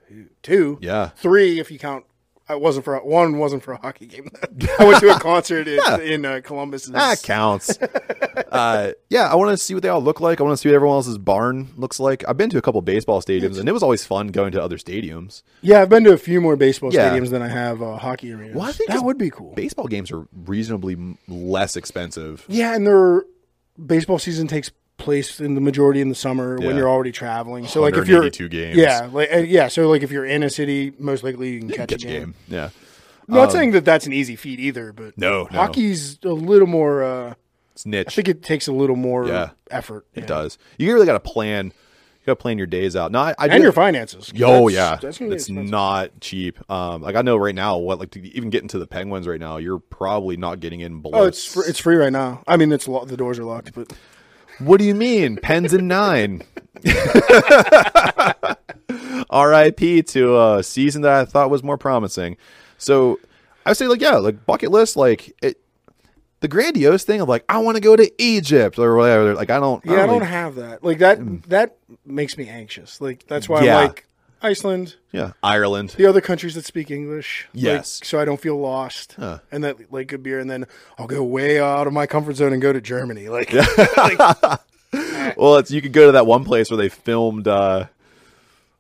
two, 0.09 0.27
two, 0.43 0.79
Yeah. 0.81 1.09
three 1.17 1.59
if 1.59 1.71
you 1.73 1.79
count. 1.79 2.05
I 2.51 2.55
wasn't 2.55 2.85
for 2.87 2.99
one 3.05 3.37
wasn't 3.39 3.63
for 3.63 3.73
a 3.73 3.77
hockey 3.77 4.07
game. 4.07 4.31
I 4.79 4.85
went 4.85 5.01
to 5.01 5.15
a 5.15 5.21
concert 5.21 5.69
in, 5.69 5.81
Yeah. 5.87 5.99
in 5.99 6.25
uh, 6.25 6.41
Columbus. 6.43 6.87
That 6.87 7.23
counts. 7.23 7.79
uh, 8.51 8.93
yeah, 9.11 9.31
I 9.31 9.35
want 9.35 9.51
to 9.51 9.57
see 9.59 9.75
what 9.75 9.83
they 9.83 9.89
all 9.91 10.01
look 10.01 10.21
like. 10.21 10.41
I 10.41 10.45
want 10.45 10.55
to 10.55 10.57
see 10.61 10.69
what 10.71 10.75
everyone 10.75 10.97
else's 10.97 11.19
barn 11.19 11.69
looks 11.77 12.01
like. 12.01 12.25
I've 12.27 12.37
been 12.39 12.51
to 12.51 12.59
a 12.59 12.63
couple 12.63 12.81
baseball 12.81 13.21
stadiums, 13.21 13.59
and 13.59 13.69
it 13.69 13.73
was 13.73 13.83
always 13.83 14.07
fun 14.07 14.29
going 14.29 14.53
to 14.53 14.63
other 14.63 14.79
stadiums. 14.79 15.43
Yeah, 15.61 15.83
I've 15.83 15.89
been 15.91 16.05
to 16.05 16.13
a 16.13 16.19
few 16.19 16.41
more 16.41 16.57
baseball 16.57 16.93
Yeah. 16.93 17.11
stadiums 17.11 17.31
than 17.31 17.43
I 17.43 17.49
have 17.49 17.83
uh, 17.83 17.97
hockey 17.99 18.33
arenas. 18.33 18.57
Well, 18.57 18.67
I 18.67 18.73
think 18.73 18.91
that 18.91 19.05
would 19.05 19.19
be 19.19 19.29
cool. 19.31 19.53
Baseball 19.55 19.87
games 19.87 20.11
are 20.11 20.27
reasonably 20.47 20.97
less 21.29 21.77
expensive. 21.77 22.45
Yeah, 22.49 22.75
and 22.75 22.87
their 22.87 23.25
baseball 23.85 24.19
season 24.19 24.47
takes 24.49 24.71
place 24.99 25.41
in 25.41 25.55
the 25.55 25.61
majority 25.61 26.01
in 26.01 26.09
the 26.11 26.15
summer 26.15 26.59
Yeah. 26.61 26.67
when 26.67 26.77
you're 26.77 26.89
already 26.89 27.13
traveling. 27.13 27.67
So 27.67 27.81
like 27.81 27.95
if 27.95 28.07
you're 28.09 28.19
182 28.21 28.49
games. 28.49 28.77
yeah, 28.77 29.09
like 29.13 29.33
uh, 29.33 29.39
yeah, 29.39 29.69
so 29.69 29.89
like 29.89 30.03
if 30.03 30.11
you're 30.11 30.27
in 30.27 30.43
a 30.43 30.51
city, 30.51 30.93
most 30.99 31.25
likely 31.25 31.53
you 31.53 31.61
can 31.61 31.69
catch, 31.71 31.89
Catch 31.91 32.05
a 32.05 32.07
game. 32.09 32.35
Yeah. 32.49 32.71
I'm 33.29 33.35
not 33.35 33.53
saying 33.53 33.73
that 33.73 33.85
that's 33.85 34.07
an 34.07 34.13
easy 34.13 34.37
feat 34.37 34.59
either, 34.59 34.93
but 34.93 35.17
No, 35.19 35.49
no. 35.51 35.59
hockey's 35.59 36.19
a 36.25 36.29
little 36.33 36.67
more. 36.67 37.03
Uh, 37.05 37.35
It's 37.75 37.85
niche. 37.87 38.07
I 38.09 38.11
think 38.11 38.29
it 38.29 38.43
takes 38.43 38.67
a 38.69 38.73
little 38.73 38.97
more 38.97 39.27
Yeah. 39.27 39.51
effort. 39.71 40.07
it 40.15 40.27
does. 40.27 40.59
You 40.79 40.93
really 40.95 41.05
got 41.07 41.13
to 41.13 41.21
plan. 41.21 41.67
You 41.67 42.27
got 42.27 42.33
to 42.33 42.37
plan 42.43 42.57
your 42.59 42.67
days 42.67 42.97
out. 42.97 43.13
No, 43.13 43.21
I, 43.21 43.35
I 43.39 43.45
and 43.45 43.53
did- 43.53 43.63
your 43.63 43.73
finances. 43.73 44.33
Oh 44.43 44.69
That's- 44.69 44.73
yeah, 44.73 44.99
that's 45.01 45.19
gonna 45.19 45.29
be 45.31 45.35
it's 45.37 45.45
expensive. 45.49 45.71
not 45.71 46.21
cheap. 46.21 46.59
Um, 46.71 47.03
like 47.03 47.17
I 47.17 47.23
know 47.23 47.37
right 47.37 47.55
now, 47.55 47.77
what 47.79 47.99
like 47.99 48.11
to 48.13 48.21
even 48.35 48.49
get 48.51 48.63
into 48.63 48.79
the 48.79 48.87
Penguins 48.87 49.29
right 49.29 49.39
now, 49.41 49.59
you're 49.59 49.79
probably 49.79 50.37
not 50.39 50.61
getting 50.61 50.81
in 50.81 51.01
below. 51.03 51.21
Oh, 51.21 51.25
it's 51.27 51.45
fr- 51.45 51.65
it's 51.69 51.79
free 51.79 51.97
right 51.97 52.13
now. 52.13 52.43
I 52.49 52.57
mean, 52.57 52.73
it's 52.73 52.89
lo- 52.89 53.05
the 53.05 53.17
doors 53.17 53.39
are 53.39 53.45
locked, 53.45 53.75
but 53.75 53.93
What 54.59 54.79
do 54.79 54.85
you 54.85 54.95
mean? 54.95 55.37
Pens 55.37 55.73
and 55.73 55.89
nine. 55.89 56.43
R.I.P. 59.31 60.03
to 60.03 60.41
a 60.41 60.63
season 60.63 61.03
that 61.03 61.13
I 61.13 61.25
thought 61.25 61.51
was 61.51 61.63
more 61.63 61.77
promising. 61.79 62.37
So 62.79 63.19
I 63.67 63.71
would 63.71 63.77
say, 63.77 63.87
like, 63.87 64.01
yeah, 64.01 64.17
like 64.17 64.47
bucket 64.47 64.71
list, 64.71 64.97
like 64.97 65.33
it, 65.43 65.61
the 66.41 66.49
grandiose 66.49 67.05
thing 67.05 67.21
of 67.21 67.29
like, 67.29 67.45
I 67.49 67.59
want 67.59 67.77
to 67.77 67.81
go 67.81 67.97
to 67.97 68.11
Egypt 68.23 68.79
or 68.79 68.97
whatever. 68.97 69.35
Like, 69.35 69.51
I 69.51 69.61
don't. 69.61 69.85
yeah, 69.85 70.03
I 70.05 70.07
don't 70.07 70.21
really- 70.21 70.27
have 70.27 70.55
that. 70.57 70.83
Like 70.83 70.99
that 70.99 71.19
that 71.49 71.77
makes 72.07 72.37
me 72.39 72.49
anxious. 72.49 73.01
Like 73.01 73.27
that's 73.27 73.49
why 73.49 73.63
Yeah. 73.65 73.79
I'm 73.79 73.87
like 73.89 74.07
Iceland, 74.43 74.97
yeah, 75.13 75.33
Ireland. 75.43 75.91
the 75.97 76.07
other 76.07 76.21
countries 76.21 76.55
that 76.55 76.65
speak 76.65 76.91
English. 76.91 77.49
like, 77.55 77.63
Yes. 77.63 78.01
so 78.05 78.21
I 78.21 78.25
don't 78.25 78.41
feel 78.41 78.57
lost. 78.59 79.17
And 79.51 79.65
that 79.65 79.93
like 79.93 80.09
good 80.09 80.23
beer, 80.23 80.39
and 80.39 80.49
then 80.51 80.67
I'll 80.99 81.07
go 81.09 81.23
way 81.25 81.59
out 81.61 81.87
of 81.87 81.93
my 81.93 82.07
comfort 82.07 82.37
zone 82.37 82.53
and 82.53 82.63
go 82.63 82.73
to 82.73 82.81
Germany. 82.81 83.29
Like, 83.39 83.53
Well, 85.37 85.57
it's 85.57 85.71
you 85.71 85.83
could 85.83 85.93
go 85.93 86.07
to 86.07 86.13
that 86.13 86.27
one 86.27 86.45
place 86.45 86.71
where 86.71 86.77
they 86.79 86.89
filmed. 86.89 87.47
uh 87.49 87.87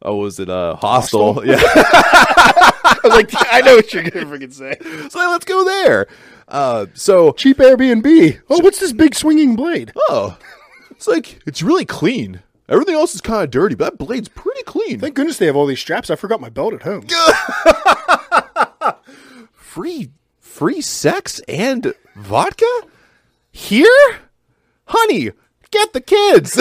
Oh, 0.01 0.17
was 0.17 0.39
it 0.39 0.49
uh 0.49 0.77
Hostel? 0.77 1.35
Hostel? 1.35 1.47
Yeah. 1.49 1.59
I 1.61 2.99
was 3.05 3.13
like, 3.13 3.31
I 3.35 3.61
know 3.61 3.77
what 3.77 3.93
you're 3.93 4.05
gonna 4.05 4.27
freaking 4.27 4.53
say. 4.53 4.77
so 5.11 5.19
let's 5.31 5.45
go 5.45 5.65
there. 5.65 6.07
Uh, 6.47 6.87
so 6.95 7.33
Cheap 7.33 7.59
Airbnb. 7.59 8.41
Oh, 8.49 8.61
what's 8.61 8.79
this 8.81 8.93
big 8.93 9.15
swinging 9.15 9.55
blade? 9.57 9.93
oh, 10.09 10.39
it's 10.91 11.07
like 11.09 11.41
it's 11.47 11.63
really 11.63 11.85
clean. 11.85 12.41
Everything 12.69 12.95
else 12.95 13.15
is 13.15 13.21
kind 13.21 13.43
of 13.43 13.51
dirty, 13.51 13.75
but 13.75 13.93
that 13.93 14.05
blade's 14.05 14.29
pretty 14.29 14.63
clean. 14.65 15.01
Thank 15.01 15.15
goodness 15.15 15.39
they 15.39 15.47
have 15.47 15.57
all 15.57 15.67
these 15.67 15.81
straps. 15.81 16.11
I 16.11 16.17
forgot 16.17 16.41
my 16.41 16.51
belt 16.51 16.75
at 16.75 16.83
home. 16.83 17.07
free 19.53 20.11
free 20.41 20.81
sex 20.81 21.41
and 21.47 21.95
vodka 22.17 22.67
here 23.53 24.17
honey 24.87 25.31
get 25.71 25.93
the 25.93 26.01
kids 26.01 26.61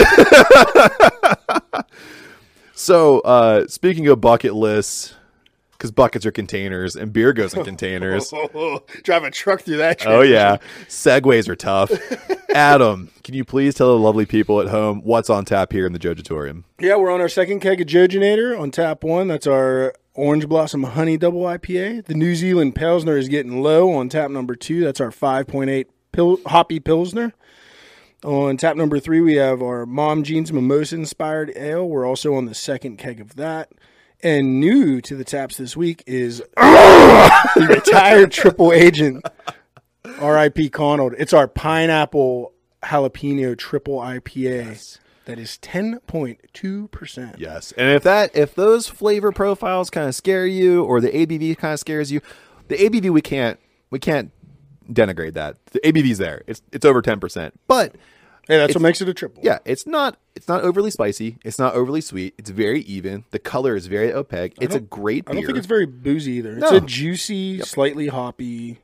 so 2.74 3.18
uh 3.20 3.66
speaking 3.66 4.06
of 4.06 4.20
bucket 4.20 4.54
lists 4.54 5.14
because 5.78 5.92
buckets 5.92 6.26
are 6.26 6.32
containers 6.32 6.96
and 6.96 7.12
beer 7.12 7.32
goes 7.32 7.54
in 7.54 7.64
containers 7.72 8.30
Drive 9.04 9.22
a 9.24 9.30
truck 9.30 9.62
through 9.62 9.76
that. 9.78 10.04
oh 10.06 10.22
yeah 10.22 10.56
segways 10.88 11.48
are 11.48 11.56
tough 11.56 11.90
adam 12.54 13.10
can 13.22 13.34
you 13.34 13.44
please 13.44 13.74
tell 13.74 13.88
the 13.88 13.98
lovely 14.02 14.26
people 14.26 14.60
at 14.60 14.68
home 14.68 15.00
what's 15.04 15.30
on 15.30 15.44
tap 15.44 15.72
here 15.72 15.86
in 15.86 15.92
the 15.92 15.98
jojatorium 15.98 16.64
Yeah, 16.80 16.96
we're 16.96 17.10
on 17.12 17.20
our 17.20 17.28
second 17.28 17.60
keg 17.60 17.80
of 17.80 17.86
Jojinator 17.86 18.58
on 18.58 18.70
tap 18.70 19.04
one. 19.04 19.28
That's 19.28 19.46
our 19.46 19.94
Orange 20.14 20.48
Blossom 20.48 20.82
Honey 20.82 21.16
Double 21.16 21.42
IPA. 21.42 22.06
The 22.06 22.14
New 22.14 22.34
Zealand 22.34 22.74
Pilsner 22.74 23.16
is 23.16 23.28
getting 23.28 23.62
low 23.62 23.92
on 23.94 24.08
tap 24.08 24.30
number 24.32 24.56
two. 24.56 24.80
That's 24.80 25.00
our 25.00 25.10
5.8 25.10 25.86
pil- 26.12 26.40
hoppy 26.46 26.80
Pilsner. 26.80 27.32
On 28.24 28.56
tap 28.56 28.76
number 28.76 28.98
three, 28.98 29.20
we 29.20 29.34
have 29.34 29.62
our 29.62 29.86
Mom 29.86 30.24
Jeans 30.24 30.52
Mimosa 30.52 30.96
inspired 30.96 31.52
ale. 31.54 31.88
We're 31.88 32.04
also 32.06 32.34
on 32.34 32.46
the 32.46 32.54
second 32.54 32.96
keg 32.96 33.20
of 33.20 33.36
that. 33.36 33.70
And 34.20 34.58
new 34.58 35.00
to 35.02 35.14
the 35.14 35.24
taps 35.24 35.56
this 35.56 35.76
week 35.76 36.02
is 36.06 36.38
the 36.56 37.66
retired 37.68 38.32
triple 38.32 38.72
agent, 38.72 39.24
R.I.P. 40.20 40.70
Conald. 40.70 41.14
It's 41.18 41.32
our 41.32 41.46
pineapple 41.46 42.52
jalapeno 42.82 43.56
triple 43.56 43.98
IPA. 43.98 44.98
That 45.26 45.38
is 45.38 45.58
10.2%. 45.62 47.38
Yes, 47.38 47.72
and 47.72 47.90
if 47.90 48.02
that 48.02 48.34
if 48.34 48.54
those 48.54 48.88
flavor 48.88 49.30
profiles 49.30 49.90
kind 49.90 50.08
of 50.08 50.14
scare 50.14 50.46
you, 50.46 50.82
or 50.82 51.00
the 51.00 51.10
ABV 51.10 51.58
kind 51.58 51.74
of 51.74 51.80
scares 51.80 52.10
you, 52.10 52.20
the 52.68 52.76
ABV 52.76 53.10
we 53.10 53.20
can't 53.20 53.60
we 53.90 53.98
can't 53.98 54.32
denigrate 54.90 55.34
that. 55.34 55.64
The 55.66 55.80
ABV's 55.80 56.18
there. 56.18 56.42
It's 56.46 56.62
it's 56.72 56.86
over 56.86 57.02
ten 57.02 57.20
percent, 57.20 57.60
but 57.66 57.94
Hey, 58.48 58.56
that's 58.56 58.74
what 58.74 58.80
makes 58.82 59.00
it 59.02 59.08
a 59.08 59.14
triple. 59.14 59.42
yeah, 59.44 59.58
it's 59.64 59.86
not 59.86 60.16
it's 60.34 60.48
not 60.48 60.62
overly 60.62 60.90
spicy. 60.90 61.36
It's 61.44 61.58
not 61.58 61.74
overly 61.74 62.00
sweet. 62.00 62.34
It's 62.38 62.50
very 62.50 62.80
even. 62.82 63.24
The 63.30 63.38
color 63.38 63.76
is 63.76 63.86
very 63.86 64.12
opaque. 64.12 64.54
It's 64.60 64.74
a 64.74 64.80
great 64.80 65.24
I 65.28 65.34
don't 65.34 65.44
think 65.44 65.58
it's 65.58 65.66
very 65.66 65.86
boozy 65.86 66.32
either. 66.32 66.54
It's 66.58 66.70
No. 66.70 66.78
a 66.78 66.80
juicy, 66.80 67.60
slightly 67.60 68.08
hoppy. 68.08 68.78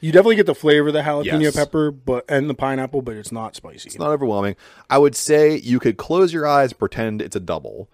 You 0.00 0.12
definitely 0.12 0.36
get 0.36 0.46
the 0.46 0.54
flavor 0.54 0.88
of 0.88 0.94
the 0.94 1.00
jalapeno 1.02 1.40
Yes. 1.42 1.54
pepper, 1.56 1.90
but 1.90 2.24
and 2.28 2.50
the 2.50 2.54
pineapple, 2.54 3.00
but 3.02 3.16
it's 3.16 3.32
not 3.32 3.54
spicy. 3.56 3.86
It's 3.88 3.98
not 3.98 4.10
overwhelming. 4.10 4.56
I 4.90 4.98
would 4.98 5.14
say 5.16 5.56
you 5.56 5.78
could 5.78 5.96
close 5.96 6.32
your 6.32 6.46
eyes, 6.46 6.72
pretend 6.74 7.22
it's 7.22 7.36
a 7.36 7.40
double. 7.40 7.88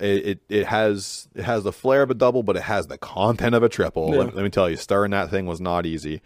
It, 0.00 0.26
it 0.26 0.38
it 0.48 0.66
has 0.66 1.28
it 1.36 1.44
has 1.44 1.62
the 1.62 1.70
flair 1.72 2.02
of 2.02 2.10
a 2.10 2.14
double, 2.14 2.42
but 2.42 2.56
it 2.56 2.62
has 2.62 2.88
the 2.88 2.98
content 2.98 3.54
of 3.54 3.62
a 3.62 3.68
triple. 3.68 4.08
Let, 4.08 4.34
let 4.34 4.42
me 4.42 4.48
tell 4.50 4.68
you, 4.68 4.76
stirring 4.76 5.12
that 5.12 5.30
thing 5.30 5.46
was 5.46 5.60
not 5.60 5.86
easy. 5.86 6.22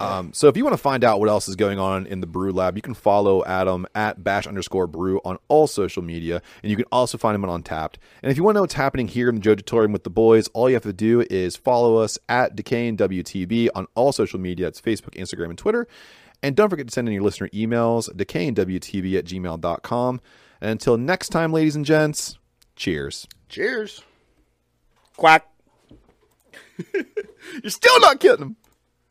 Um, 0.00 0.32
so 0.32 0.48
if 0.48 0.56
you 0.56 0.64
want 0.64 0.74
to 0.74 0.82
find 0.82 1.04
out 1.04 1.20
what 1.20 1.28
else 1.28 1.48
is 1.48 1.56
going 1.56 1.78
on 1.78 2.06
in 2.06 2.20
the 2.20 2.26
brew 2.26 2.52
lab, 2.52 2.76
you 2.76 2.82
can 2.82 2.94
follow 2.94 3.44
Adam 3.44 3.86
at 3.94 4.22
bash 4.22 4.46
underscore 4.46 4.86
brew 4.86 5.20
on 5.24 5.38
all 5.48 5.66
social 5.66 6.02
media, 6.02 6.42
and 6.62 6.70
you 6.70 6.76
can 6.76 6.86
also 6.92 7.18
find 7.18 7.34
him 7.34 7.44
on 7.44 7.62
Untappd. 7.62 7.94
And 8.22 8.30
if 8.30 8.36
you 8.36 8.44
want 8.44 8.54
to 8.54 8.58
know 8.58 8.62
what's 8.62 8.74
happening 8.74 9.08
here 9.08 9.28
in 9.28 9.36
the 9.36 9.40
Jojatorium 9.40 9.92
with 9.92 10.04
the 10.04 10.10
boys, 10.10 10.48
all 10.48 10.68
you 10.68 10.74
have 10.74 10.82
to 10.82 10.92
do 10.92 11.24
is 11.30 11.56
follow 11.56 11.96
us 11.96 12.18
at 12.28 12.56
Decaying 12.56 12.96
WTB 12.98 13.68
on 13.74 13.86
all 13.94 14.12
social 14.12 14.38
media. 14.38 14.68
It's 14.68 14.80
Facebook, 14.80 15.14
Instagram, 15.14 15.50
and 15.50 15.58
Twitter. 15.58 15.86
And 16.42 16.56
don't 16.56 16.70
forget 16.70 16.86
to 16.86 16.92
send 16.92 17.08
in 17.08 17.14
your 17.14 17.22
listener 17.22 17.48
emails, 17.48 18.10
decayingwtb 18.14 19.18
at 19.18 19.24
gmail.com. 19.26 20.20
And 20.60 20.70
until 20.70 20.96
next 20.96 21.28
time, 21.28 21.52
ladies 21.52 21.76
and 21.76 21.84
gents, 21.84 22.38
cheers. 22.76 23.26
Cheers. 23.48 24.02
Quack. 25.16 25.46
You're 26.94 27.70
still 27.70 28.00
not 28.00 28.20
getting 28.20 28.40
them. 28.40 28.56